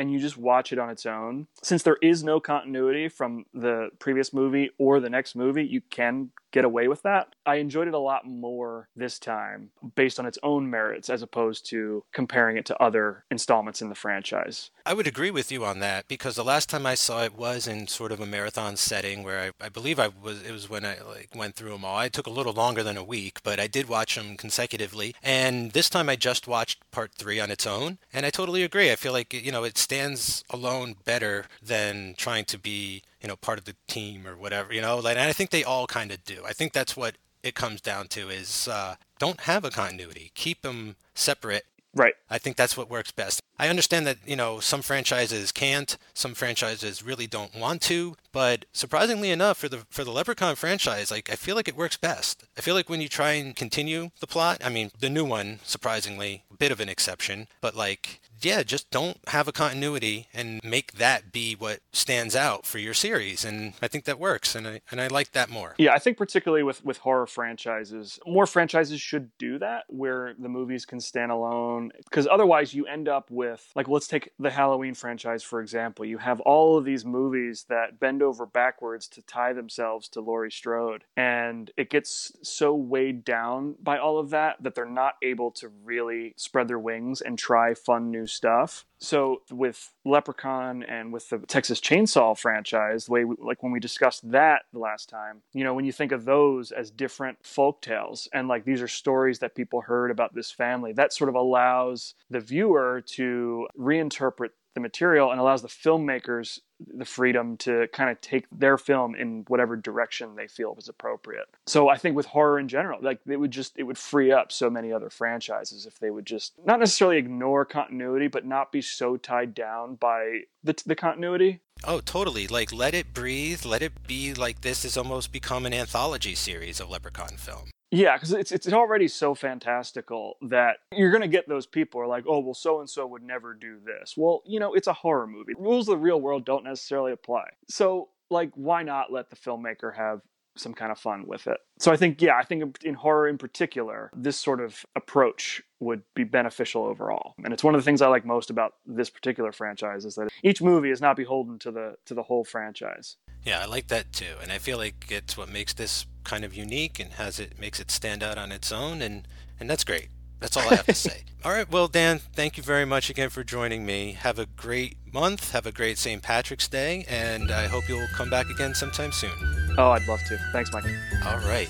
and 0.00 0.10
you 0.10 0.18
just 0.18 0.38
watch 0.38 0.72
it 0.72 0.78
on 0.78 0.88
its 0.88 1.04
own, 1.04 1.46
since 1.62 1.82
there 1.82 1.98
is 2.00 2.24
no 2.24 2.40
continuity 2.40 3.06
from 3.08 3.44
the 3.52 3.90
previous 3.98 4.32
movie 4.32 4.70
or 4.78 4.98
the 4.98 5.10
next 5.10 5.36
movie, 5.36 5.66
you 5.66 5.82
can 5.82 6.30
get 6.52 6.64
away 6.64 6.88
with 6.88 7.02
that. 7.02 7.34
I 7.46 7.56
enjoyed 7.56 7.88
it 7.88 7.94
a 7.94 7.98
lot 7.98 8.26
more 8.26 8.88
this 8.96 9.18
time 9.18 9.70
based 9.94 10.18
on 10.18 10.26
its 10.26 10.38
own 10.42 10.70
merits 10.70 11.08
as 11.08 11.22
opposed 11.22 11.68
to 11.70 12.04
comparing 12.12 12.56
it 12.56 12.64
to 12.66 12.82
other 12.82 13.24
installments 13.30 13.80
in 13.82 13.88
the 13.88 13.94
franchise. 13.94 14.70
I 14.84 14.94
would 14.94 15.06
agree 15.06 15.30
with 15.30 15.52
you 15.52 15.64
on 15.64 15.78
that 15.80 16.08
because 16.08 16.36
the 16.36 16.44
last 16.44 16.68
time 16.68 16.86
I 16.86 16.94
saw 16.94 17.22
it 17.22 17.36
was 17.36 17.66
in 17.66 17.86
sort 17.86 18.12
of 18.12 18.20
a 18.20 18.26
marathon 18.26 18.76
setting 18.76 19.22
where 19.22 19.52
I, 19.60 19.66
I 19.66 19.68
believe 19.68 19.98
I 19.98 20.08
was 20.08 20.42
it 20.42 20.52
was 20.52 20.68
when 20.68 20.84
I 20.84 20.98
like 21.00 21.30
went 21.34 21.54
through 21.54 21.70
them 21.70 21.84
all. 21.84 21.96
I 21.96 22.08
took 22.08 22.26
a 22.26 22.30
little 22.30 22.52
longer 22.52 22.82
than 22.82 22.96
a 22.96 23.04
week, 23.04 23.40
but 23.42 23.60
I 23.60 23.66
did 23.66 23.88
watch 23.88 24.16
them 24.16 24.36
consecutively. 24.36 25.14
And 25.22 25.72
this 25.72 25.90
time 25.90 26.08
I 26.08 26.16
just 26.16 26.48
watched 26.48 26.90
part 26.90 27.12
3 27.14 27.40
on 27.40 27.50
its 27.50 27.66
own, 27.66 27.98
and 28.12 28.26
I 28.26 28.30
totally 28.30 28.62
agree. 28.62 28.90
I 28.90 28.96
feel 28.96 29.12
like 29.12 29.32
you 29.32 29.52
know, 29.52 29.64
it's 29.64 29.86
stands 29.90 30.44
alone 30.50 30.94
better 31.04 31.46
than 31.60 32.14
trying 32.16 32.44
to 32.44 32.56
be, 32.56 33.02
you 33.20 33.26
know, 33.26 33.34
part 33.34 33.58
of 33.58 33.64
the 33.64 33.74
team 33.88 34.24
or 34.24 34.36
whatever, 34.36 34.72
you 34.72 34.80
know. 34.80 34.98
Like, 35.00 35.16
and 35.16 35.28
I 35.28 35.32
think 35.32 35.50
they 35.50 35.64
all 35.64 35.88
kind 35.88 36.12
of 36.12 36.22
do. 36.22 36.44
I 36.46 36.52
think 36.52 36.72
that's 36.72 36.96
what 36.96 37.16
it 37.42 37.56
comes 37.56 37.80
down 37.80 38.06
to 38.06 38.28
is 38.28 38.68
uh, 38.68 38.94
don't 39.18 39.40
have 39.40 39.64
a 39.64 39.70
continuity. 39.70 40.30
Keep 40.36 40.62
them 40.62 40.94
separate. 41.16 41.64
Right. 41.92 42.14
I 42.30 42.38
think 42.38 42.56
that's 42.56 42.76
what 42.76 42.88
works 42.88 43.10
best. 43.10 43.42
I 43.58 43.68
understand 43.68 44.06
that, 44.06 44.18
you 44.24 44.36
know, 44.36 44.60
some 44.60 44.80
franchises 44.80 45.50
can't, 45.50 45.98
some 46.14 46.34
franchises 46.34 47.02
really 47.02 47.26
don't 47.26 47.56
want 47.56 47.82
to, 47.82 48.14
but 48.30 48.66
surprisingly 48.72 49.32
enough 49.32 49.58
for 49.58 49.68
the 49.68 49.78
for 49.90 50.04
the 50.04 50.12
Leprechaun 50.12 50.54
franchise, 50.54 51.10
like 51.10 51.28
I 51.32 51.34
feel 51.34 51.56
like 51.56 51.66
it 51.66 51.76
works 51.76 51.96
best. 51.96 52.44
I 52.56 52.60
feel 52.60 52.76
like 52.76 52.88
when 52.88 53.00
you 53.00 53.08
try 53.08 53.32
and 53.32 53.56
continue 53.56 54.10
the 54.20 54.28
plot, 54.28 54.62
I 54.64 54.68
mean, 54.68 54.92
the 55.00 55.10
new 55.10 55.24
one 55.24 55.58
surprisingly 55.64 56.44
a 56.48 56.56
bit 56.56 56.70
of 56.70 56.78
an 56.78 56.88
exception, 56.88 57.48
but 57.60 57.74
like 57.74 58.20
yeah, 58.42 58.62
just 58.62 58.90
don't 58.90 59.18
have 59.28 59.48
a 59.48 59.52
continuity 59.52 60.28
and 60.32 60.60
make 60.64 60.92
that 60.92 61.32
be 61.32 61.54
what 61.54 61.80
stands 61.92 62.34
out 62.34 62.66
for 62.66 62.78
your 62.78 62.94
series. 62.94 63.44
And 63.44 63.74
I 63.82 63.88
think 63.88 64.04
that 64.04 64.18
works, 64.18 64.54
and 64.54 64.66
I 64.66 64.80
and 64.90 65.00
I 65.00 65.08
like 65.08 65.32
that 65.32 65.50
more. 65.50 65.74
Yeah, 65.78 65.92
I 65.92 65.98
think 65.98 66.16
particularly 66.16 66.62
with 66.62 66.84
with 66.84 66.98
horror 66.98 67.26
franchises, 67.26 68.18
more 68.26 68.46
franchises 68.46 69.00
should 69.00 69.30
do 69.38 69.58
that, 69.58 69.84
where 69.88 70.34
the 70.38 70.48
movies 70.48 70.84
can 70.84 71.00
stand 71.00 71.32
alone, 71.32 71.92
because 72.04 72.26
otherwise 72.26 72.74
you 72.74 72.86
end 72.86 73.08
up 73.08 73.30
with 73.30 73.70
like 73.74 73.88
let's 73.88 74.08
take 74.08 74.30
the 74.38 74.50
Halloween 74.50 74.94
franchise 74.94 75.42
for 75.42 75.60
example. 75.60 76.04
You 76.04 76.18
have 76.18 76.40
all 76.40 76.78
of 76.78 76.84
these 76.84 77.04
movies 77.04 77.66
that 77.68 78.00
bend 78.00 78.22
over 78.22 78.46
backwards 78.46 79.08
to 79.08 79.22
tie 79.22 79.52
themselves 79.52 80.08
to 80.10 80.20
Laurie 80.20 80.50
Strode, 80.50 81.04
and 81.16 81.70
it 81.76 81.90
gets 81.90 82.32
so 82.42 82.74
weighed 82.74 83.24
down 83.24 83.76
by 83.82 83.98
all 83.98 84.18
of 84.18 84.30
that 84.30 84.62
that 84.62 84.74
they're 84.74 84.86
not 84.86 85.14
able 85.22 85.50
to 85.52 85.70
really 85.84 86.34
spread 86.36 86.68
their 86.68 86.78
wings 86.78 87.20
and 87.20 87.38
try 87.38 87.74
fun 87.74 88.10
new 88.10 88.26
stuff. 88.30 88.86
So 88.98 89.42
with 89.50 89.92
Leprechaun 90.04 90.82
and 90.82 91.12
with 91.12 91.28
the 91.30 91.38
Texas 91.38 91.80
Chainsaw 91.80 92.38
franchise, 92.38 93.06
the 93.06 93.12
way 93.12 93.24
we, 93.24 93.36
like 93.38 93.62
when 93.62 93.72
we 93.72 93.80
discussed 93.80 94.30
that 94.30 94.62
the 94.72 94.78
last 94.78 95.08
time, 95.08 95.42
you 95.52 95.64
know, 95.64 95.74
when 95.74 95.84
you 95.84 95.92
think 95.92 96.12
of 96.12 96.24
those 96.24 96.70
as 96.70 96.90
different 96.90 97.38
folk 97.42 97.80
tales 97.80 98.28
and 98.32 98.48
like 98.48 98.64
these 98.64 98.82
are 98.82 98.88
stories 98.88 99.38
that 99.38 99.54
people 99.54 99.80
heard 99.80 100.10
about 100.10 100.34
this 100.34 100.50
family, 100.50 100.92
that 100.92 101.12
sort 101.12 101.28
of 101.30 101.34
allows 101.34 102.14
the 102.28 102.40
viewer 102.40 103.02
to 103.06 103.66
reinterpret 103.78 104.50
the 104.74 104.80
material 104.80 105.30
and 105.30 105.40
allows 105.40 105.62
the 105.62 105.68
filmmakers 105.68 106.60
the 106.86 107.04
freedom 107.04 107.56
to 107.58 107.86
kind 107.92 108.10
of 108.10 108.20
take 108.20 108.46
their 108.50 108.78
film 108.78 109.14
in 109.14 109.44
whatever 109.48 109.76
direction 109.76 110.36
they 110.36 110.46
feel 110.46 110.74
is 110.78 110.88
appropriate. 110.88 111.46
So 111.66 111.88
I 111.88 111.96
think 111.96 112.16
with 112.16 112.26
horror 112.26 112.58
in 112.58 112.68
general, 112.68 112.98
like 113.02 113.20
it 113.26 113.36
would 113.36 113.50
just 113.50 113.78
it 113.78 113.82
would 113.82 113.98
free 113.98 114.32
up 114.32 114.50
so 114.50 114.70
many 114.70 114.92
other 114.92 115.10
franchises 115.10 115.86
if 115.86 115.98
they 115.98 116.10
would 116.10 116.26
just 116.26 116.54
not 116.64 116.80
necessarily 116.80 117.18
ignore 117.18 117.64
continuity, 117.64 118.28
but 118.28 118.46
not 118.46 118.72
be 118.72 118.80
so 118.80 119.16
tied 119.16 119.54
down 119.54 119.96
by 119.96 120.40
the 120.62 120.80
the 120.86 120.96
continuity. 120.96 121.60
Oh, 121.84 122.00
totally. 122.00 122.46
Like 122.46 122.72
let 122.72 122.94
it 122.94 123.12
breathe, 123.12 123.64
let 123.64 123.82
it 123.82 124.06
be 124.06 124.34
like 124.34 124.60
this 124.60 124.82
has 124.84 124.96
almost 124.96 125.32
become 125.32 125.66
an 125.66 125.74
anthology 125.74 126.34
series 126.34 126.80
of 126.80 126.90
Leprechaun 126.90 127.36
film. 127.36 127.70
Yeah, 127.90 128.16
because 128.16 128.32
it's 128.32 128.52
it's 128.52 128.72
already 128.72 129.08
so 129.08 129.34
fantastical 129.34 130.36
that 130.42 130.78
you're 130.94 131.10
gonna 131.10 131.28
get 131.28 131.48
those 131.48 131.66
people 131.66 132.00
are 132.00 132.06
like, 132.06 132.24
oh 132.28 132.38
well, 132.38 132.54
so 132.54 132.80
and 132.80 132.88
so 132.88 133.06
would 133.06 133.22
never 133.22 133.52
do 133.54 133.78
this. 133.84 134.14
Well, 134.16 134.42
you 134.46 134.60
know, 134.60 134.74
it's 134.74 134.86
a 134.86 134.92
horror 134.92 135.26
movie. 135.26 135.54
Rules 135.58 135.88
of 135.88 135.92
the 135.92 135.98
real 135.98 136.20
world 136.20 136.44
don't 136.44 136.64
necessarily 136.64 137.12
apply. 137.12 137.44
So, 137.68 138.08
like, 138.30 138.52
why 138.54 138.82
not 138.82 139.12
let 139.12 139.30
the 139.30 139.36
filmmaker 139.36 139.94
have 139.96 140.20
some 140.56 140.74
kind 140.74 140.92
of 140.92 140.98
fun 140.98 141.26
with 141.26 141.46
it? 141.48 141.58
So 141.78 141.90
I 141.90 141.96
think, 141.96 142.22
yeah, 142.22 142.36
I 142.36 142.44
think 142.44 142.78
in 142.84 142.94
horror 142.94 143.26
in 143.26 143.38
particular, 143.38 144.10
this 144.14 144.36
sort 144.36 144.60
of 144.60 144.84
approach 144.94 145.62
would 145.80 146.02
be 146.14 146.24
beneficial 146.24 146.84
overall. 146.84 147.34
And 147.42 147.52
it's 147.52 147.64
one 147.64 147.74
of 147.74 147.80
the 147.80 147.84
things 147.84 148.02
I 148.02 148.08
like 148.08 148.24
most 148.24 148.50
about 148.50 148.74
this 148.86 149.10
particular 149.10 149.50
franchise 149.50 150.04
is 150.04 150.14
that 150.16 150.28
each 150.42 150.60
movie 150.62 150.90
is 150.90 151.00
not 151.00 151.16
beholden 151.16 151.58
to 151.60 151.72
the 151.72 151.96
to 152.06 152.14
the 152.14 152.22
whole 152.22 152.44
franchise. 152.44 153.16
Yeah, 153.44 153.60
I 153.60 153.64
like 153.64 153.88
that 153.88 154.12
too, 154.12 154.34
and 154.42 154.52
I 154.52 154.58
feel 154.58 154.78
like 154.78 155.06
it's 155.08 155.36
what 155.36 155.48
makes 155.48 155.72
this 155.72 156.06
kind 156.24 156.44
of 156.44 156.54
unique 156.54 156.98
and 157.00 157.12
has 157.12 157.38
it 157.40 157.58
makes 157.60 157.80
it 157.80 157.90
stand 157.90 158.22
out 158.22 158.38
on 158.38 158.52
its 158.52 158.70
own, 158.72 159.02
and 159.02 159.26
and 159.58 159.68
that's 159.68 159.84
great. 159.84 160.08
That's 160.40 160.56
all 160.56 160.64
I 160.70 160.76
have 160.76 160.86
to 160.86 160.94
say. 161.08 161.24
all 161.44 161.52
right, 161.52 161.70
well, 161.70 161.86
Dan, 161.86 162.18
thank 162.18 162.56
you 162.56 162.62
very 162.62 162.86
much 162.86 163.10
again 163.10 163.28
for 163.28 163.44
joining 163.44 163.84
me. 163.84 164.12
Have 164.12 164.38
a 164.38 164.46
great 164.46 164.96
month. 165.12 165.52
Have 165.52 165.66
a 165.66 165.72
great 165.72 165.98
St. 165.98 166.22
Patrick's 166.22 166.66
Day, 166.66 167.04
and 167.08 167.50
I 167.50 167.66
hope 167.66 167.88
you'll 167.88 168.08
come 168.14 168.30
back 168.30 168.48
again 168.48 168.74
sometime 168.74 169.12
soon. 169.12 169.30
Oh, 169.76 169.90
I'd 169.90 170.06
love 170.08 170.20
to. 170.28 170.38
Thanks, 170.52 170.72
Mike. 170.72 170.84
All 171.26 171.38
right. 171.40 171.68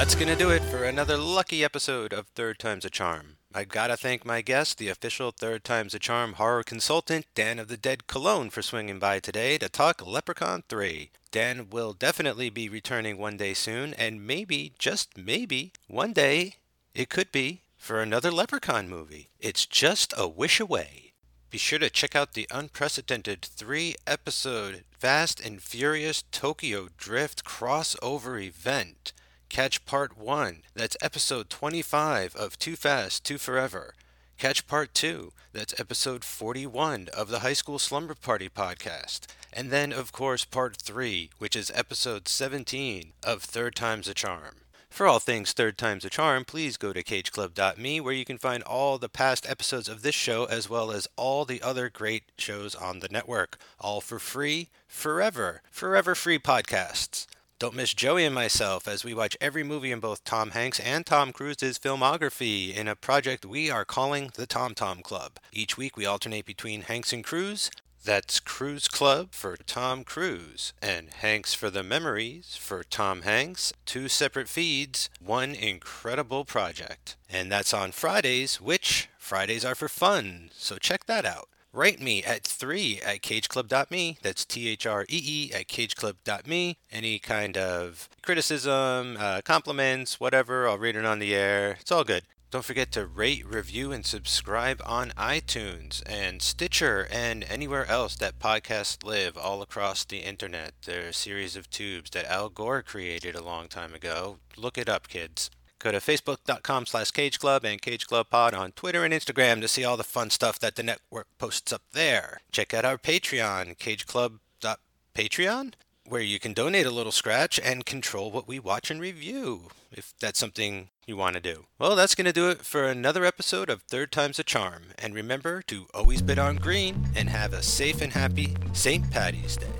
That's 0.00 0.14
going 0.14 0.28
to 0.28 0.34
do 0.34 0.48
it 0.48 0.62
for 0.62 0.84
another 0.84 1.18
lucky 1.18 1.62
episode 1.62 2.14
of 2.14 2.26
Third 2.28 2.58
Time's 2.58 2.86
a 2.86 2.90
Charm. 2.90 3.36
I 3.54 3.64
gotta 3.64 3.98
thank 3.98 4.24
my 4.24 4.40
guest, 4.40 4.78
the 4.78 4.88
official 4.88 5.30
Third 5.30 5.62
Time's 5.62 5.92
a 5.92 5.98
Charm 5.98 6.32
horror 6.32 6.62
consultant, 6.62 7.26
Dan 7.34 7.58
of 7.58 7.68
the 7.68 7.76
Dead 7.76 8.06
Cologne, 8.06 8.48
for 8.48 8.62
swinging 8.62 8.98
by 8.98 9.20
today 9.20 9.58
to 9.58 9.68
talk 9.68 10.06
Leprechaun 10.06 10.62
3. 10.70 11.10
Dan 11.30 11.68
will 11.68 11.92
definitely 11.92 12.48
be 12.48 12.66
returning 12.66 13.18
one 13.18 13.36
day 13.36 13.52
soon, 13.52 13.92
and 13.92 14.26
maybe, 14.26 14.72
just 14.78 15.18
maybe, 15.18 15.74
one 15.86 16.14
day, 16.14 16.54
it 16.94 17.10
could 17.10 17.30
be, 17.30 17.60
for 17.76 18.00
another 18.00 18.30
Leprechaun 18.30 18.88
movie. 18.88 19.28
It's 19.38 19.66
just 19.66 20.14
a 20.16 20.26
wish 20.26 20.60
away. 20.60 21.12
Be 21.50 21.58
sure 21.58 21.78
to 21.78 21.90
check 21.90 22.16
out 22.16 22.32
the 22.32 22.48
unprecedented 22.50 23.42
three 23.42 23.96
episode 24.06 24.84
Fast 24.98 25.40
and 25.40 25.60
Furious 25.60 26.24
Tokyo 26.32 26.88
Drift 26.96 27.44
crossover 27.44 28.42
event. 28.42 29.12
Catch 29.50 29.84
Part 29.84 30.16
1, 30.16 30.62
that's 30.76 30.96
episode 31.02 31.50
25 31.50 32.36
of 32.36 32.56
Too 32.56 32.76
Fast, 32.76 33.24
Too 33.24 33.36
Forever. 33.36 33.94
Catch 34.38 34.68
Part 34.68 34.94
2, 34.94 35.32
that's 35.52 35.78
episode 35.78 36.24
41 36.24 37.08
of 37.12 37.30
the 37.30 37.40
High 37.40 37.54
School 37.54 37.80
Slumber 37.80 38.14
Party 38.14 38.48
podcast. 38.48 39.26
And 39.52 39.70
then, 39.70 39.92
of 39.92 40.12
course, 40.12 40.44
Part 40.44 40.76
3, 40.76 41.30
which 41.38 41.56
is 41.56 41.72
episode 41.74 42.28
17 42.28 43.12
of 43.26 43.42
Third 43.42 43.74
Time's 43.74 44.06
a 44.06 44.14
Charm. 44.14 44.54
For 44.88 45.08
all 45.08 45.18
things 45.18 45.52
Third 45.52 45.76
Time's 45.76 46.04
a 46.04 46.10
Charm, 46.10 46.44
please 46.44 46.76
go 46.76 46.92
to 46.92 47.02
cageclub.me 47.02 48.00
where 48.00 48.14
you 48.14 48.24
can 48.24 48.38
find 48.38 48.62
all 48.62 48.98
the 48.98 49.08
past 49.08 49.50
episodes 49.50 49.88
of 49.88 50.02
this 50.02 50.14
show 50.14 50.44
as 50.44 50.70
well 50.70 50.92
as 50.92 51.08
all 51.16 51.44
the 51.44 51.60
other 51.60 51.90
great 51.90 52.22
shows 52.38 52.76
on 52.76 53.00
the 53.00 53.08
network. 53.10 53.58
All 53.80 54.00
for 54.00 54.20
free, 54.20 54.68
forever, 54.86 55.62
forever 55.72 56.14
free 56.14 56.38
podcasts. 56.38 57.26
Don't 57.60 57.76
miss 57.76 57.92
Joey 57.92 58.24
and 58.24 58.34
myself 58.34 58.88
as 58.88 59.04
we 59.04 59.12
watch 59.12 59.36
every 59.38 59.62
movie 59.62 59.92
in 59.92 60.00
both 60.00 60.24
Tom 60.24 60.52
Hanks 60.52 60.80
and 60.80 61.04
Tom 61.04 61.30
Cruise's 61.30 61.78
filmography 61.78 62.74
in 62.74 62.88
a 62.88 62.96
project 62.96 63.44
we 63.44 63.70
are 63.70 63.84
calling 63.84 64.30
the 64.34 64.46
Tom 64.46 64.74
Tom 64.74 65.02
Club. 65.02 65.32
Each 65.52 65.76
week 65.76 65.94
we 65.94 66.06
alternate 66.06 66.46
between 66.46 66.80
Hanks 66.80 67.12
and 67.12 67.22
Cruise. 67.22 67.70
That's 68.02 68.40
Cruise 68.40 68.88
Club 68.88 69.32
for 69.32 69.58
Tom 69.58 70.04
Cruise 70.04 70.72
and 70.80 71.10
Hanks 71.10 71.52
for 71.52 71.68
the 71.68 71.82
Memories 71.82 72.56
for 72.58 72.82
Tom 72.82 73.22
Hanks. 73.22 73.74
Two 73.84 74.08
separate 74.08 74.48
feeds, 74.48 75.10
one 75.22 75.54
incredible 75.54 76.46
project. 76.46 77.16
And 77.28 77.52
that's 77.52 77.74
on 77.74 77.92
Fridays, 77.92 78.58
which 78.58 79.10
Fridays 79.18 79.66
are 79.66 79.74
for 79.74 79.90
fun, 79.90 80.48
so 80.54 80.78
check 80.78 81.04
that 81.04 81.26
out. 81.26 81.50
Write 81.72 82.00
me 82.00 82.24
at 82.24 82.42
3 82.42 83.00
at 83.04 83.22
cageclub.me. 83.22 84.18
That's 84.22 84.44
T 84.44 84.68
H 84.68 84.86
R 84.86 85.02
E 85.02 85.06
E 85.08 85.52
at 85.54 85.68
cageclub.me. 85.68 86.78
Any 86.90 87.18
kind 87.20 87.56
of 87.56 88.08
criticism, 88.22 89.16
uh, 89.18 89.40
compliments, 89.44 90.18
whatever, 90.18 90.68
I'll 90.68 90.78
read 90.78 90.96
it 90.96 91.04
on 91.04 91.20
the 91.20 91.34
air. 91.34 91.76
It's 91.80 91.92
all 91.92 92.02
good. 92.02 92.24
Don't 92.50 92.64
forget 92.64 92.90
to 92.92 93.06
rate, 93.06 93.46
review, 93.46 93.92
and 93.92 94.04
subscribe 94.04 94.82
on 94.84 95.10
iTunes 95.10 96.02
and 96.04 96.42
Stitcher 96.42 97.06
and 97.08 97.44
anywhere 97.44 97.86
else 97.86 98.16
that 98.16 98.40
podcasts 98.40 99.04
live 99.04 99.38
all 99.38 99.62
across 99.62 100.04
the 100.04 100.18
internet. 100.18 100.72
They're 100.84 101.10
a 101.10 101.12
series 101.12 101.54
of 101.54 101.70
tubes 101.70 102.10
that 102.10 102.28
Al 102.28 102.48
Gore 102.48 102.82
created 102.82 103.36
a 103.36 103.44
long 103.44 103.68
time 103.68 103.94
ago. 103.94 104.38
Look 104.56 104.76
it 104.76 104.88
up, 104.88 105.06
kids. 105.06 105.52
Go 105.80 105.90
to 105.90 105.98
facebook.com 105.98 106.86
slash 106.86 107.10
cageclub 107.10 107.64
and 107.64 107.80
cageclubpod 107.80 108.52
on 108.52 108.72
Twitter 108.72 109.02
and 109.02 109.14
Instagram 109.14 109.62
to 109.62 109.68
see 109.68 109.82
all 109.82 109.96
the 109.96 110.04
fun 110.04 110.28
stuff 110.28 110.58
that 110.58 110.76
the 110.76 110.82
network 110.82 111.26
posts 111.38 111.72
up 111.72 111.80
there. 111.92 112.42
Check 112.52 112.74
out 112.74 112.84
our 112.84 112.98
Patreon, 112.98 113.78
cageclub.patreon, 113.78 115.72
where 116.06 116.20
you 116.20 116.38
can 116.38 116.52
donate 116.52 116.84
a 116.84 116.90
little 116.90 117.12
scratch 117.12 117.58
and 117.58 117.86
control 117.86 118.30
what 118.30 118.46
we 118.46 118.58
watch 118.58 118.90
and 118.90 119.00
review, 119.00 119.68
if 119.90 120.12
that's 120.20 120.38
something 120.38 120.90
you 121.06 121.16
want 121.16 121.34
to 121.34 121.40
do. 121.40 121.64
Well, 121.78 121.96
that's 121.96 122.14
going 122.14 122.26
to 122.26 122.32
do 122.32 122.50
it 122.50 122.60
for 122.60 122.84
another 122.84 123.24
episode 123.24 123.70
of 123.70 123.80
Third 123.82 124.12
Time's 124.12 124.38
a 124.38 124.44
Charm. 124.44 124.88
And 124.98 125.14
remember 125.14 125.62
to 125.62 125.86
always 125.94 126.20
bid 126.20 126.38
on 126.38 126.56
green 126.56 127.06
and 127.16 127.30
have 127.30 127.54
a 127.54 127.62
safe 127.62 128.02
and 128.02 128.12
happy 128.12 128.54
St. 128.74 129.10
Patty's 129.10 129.56
Day. 129.56 129.79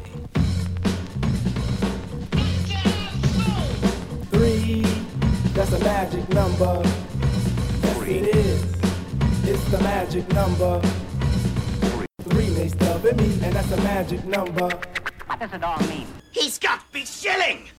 That's 5.70 5.82
a 5.82 5.84
magic 5.84 6.28
number. 6.30 6.82
Yes, 7.82 8.02
it 8.02 8.36
is. 8.36 8.62
It's 9.44 9.64
the 9.70 9.78
magic 9.78 10.28
number. 10.32 10.80
Three 12.22 12.50
makes 12.50 12.74
love 12.80 13.04
and 13.04 13.16
me, 13.20 13.32
and 13.44 13.54
that's 13.54 13.68
the 13.68 13.76
magic 13.78 14.24
number. 14.24 14.68
What 15.26 15.38
does 15.38 15.52
it 15.52 15.62
all 15.62 15.78
mean? 15.86 16.08
He's 16.32 16.58
got 16.58 16.82
me 16.92 17.04
shilling! 17.04 17.68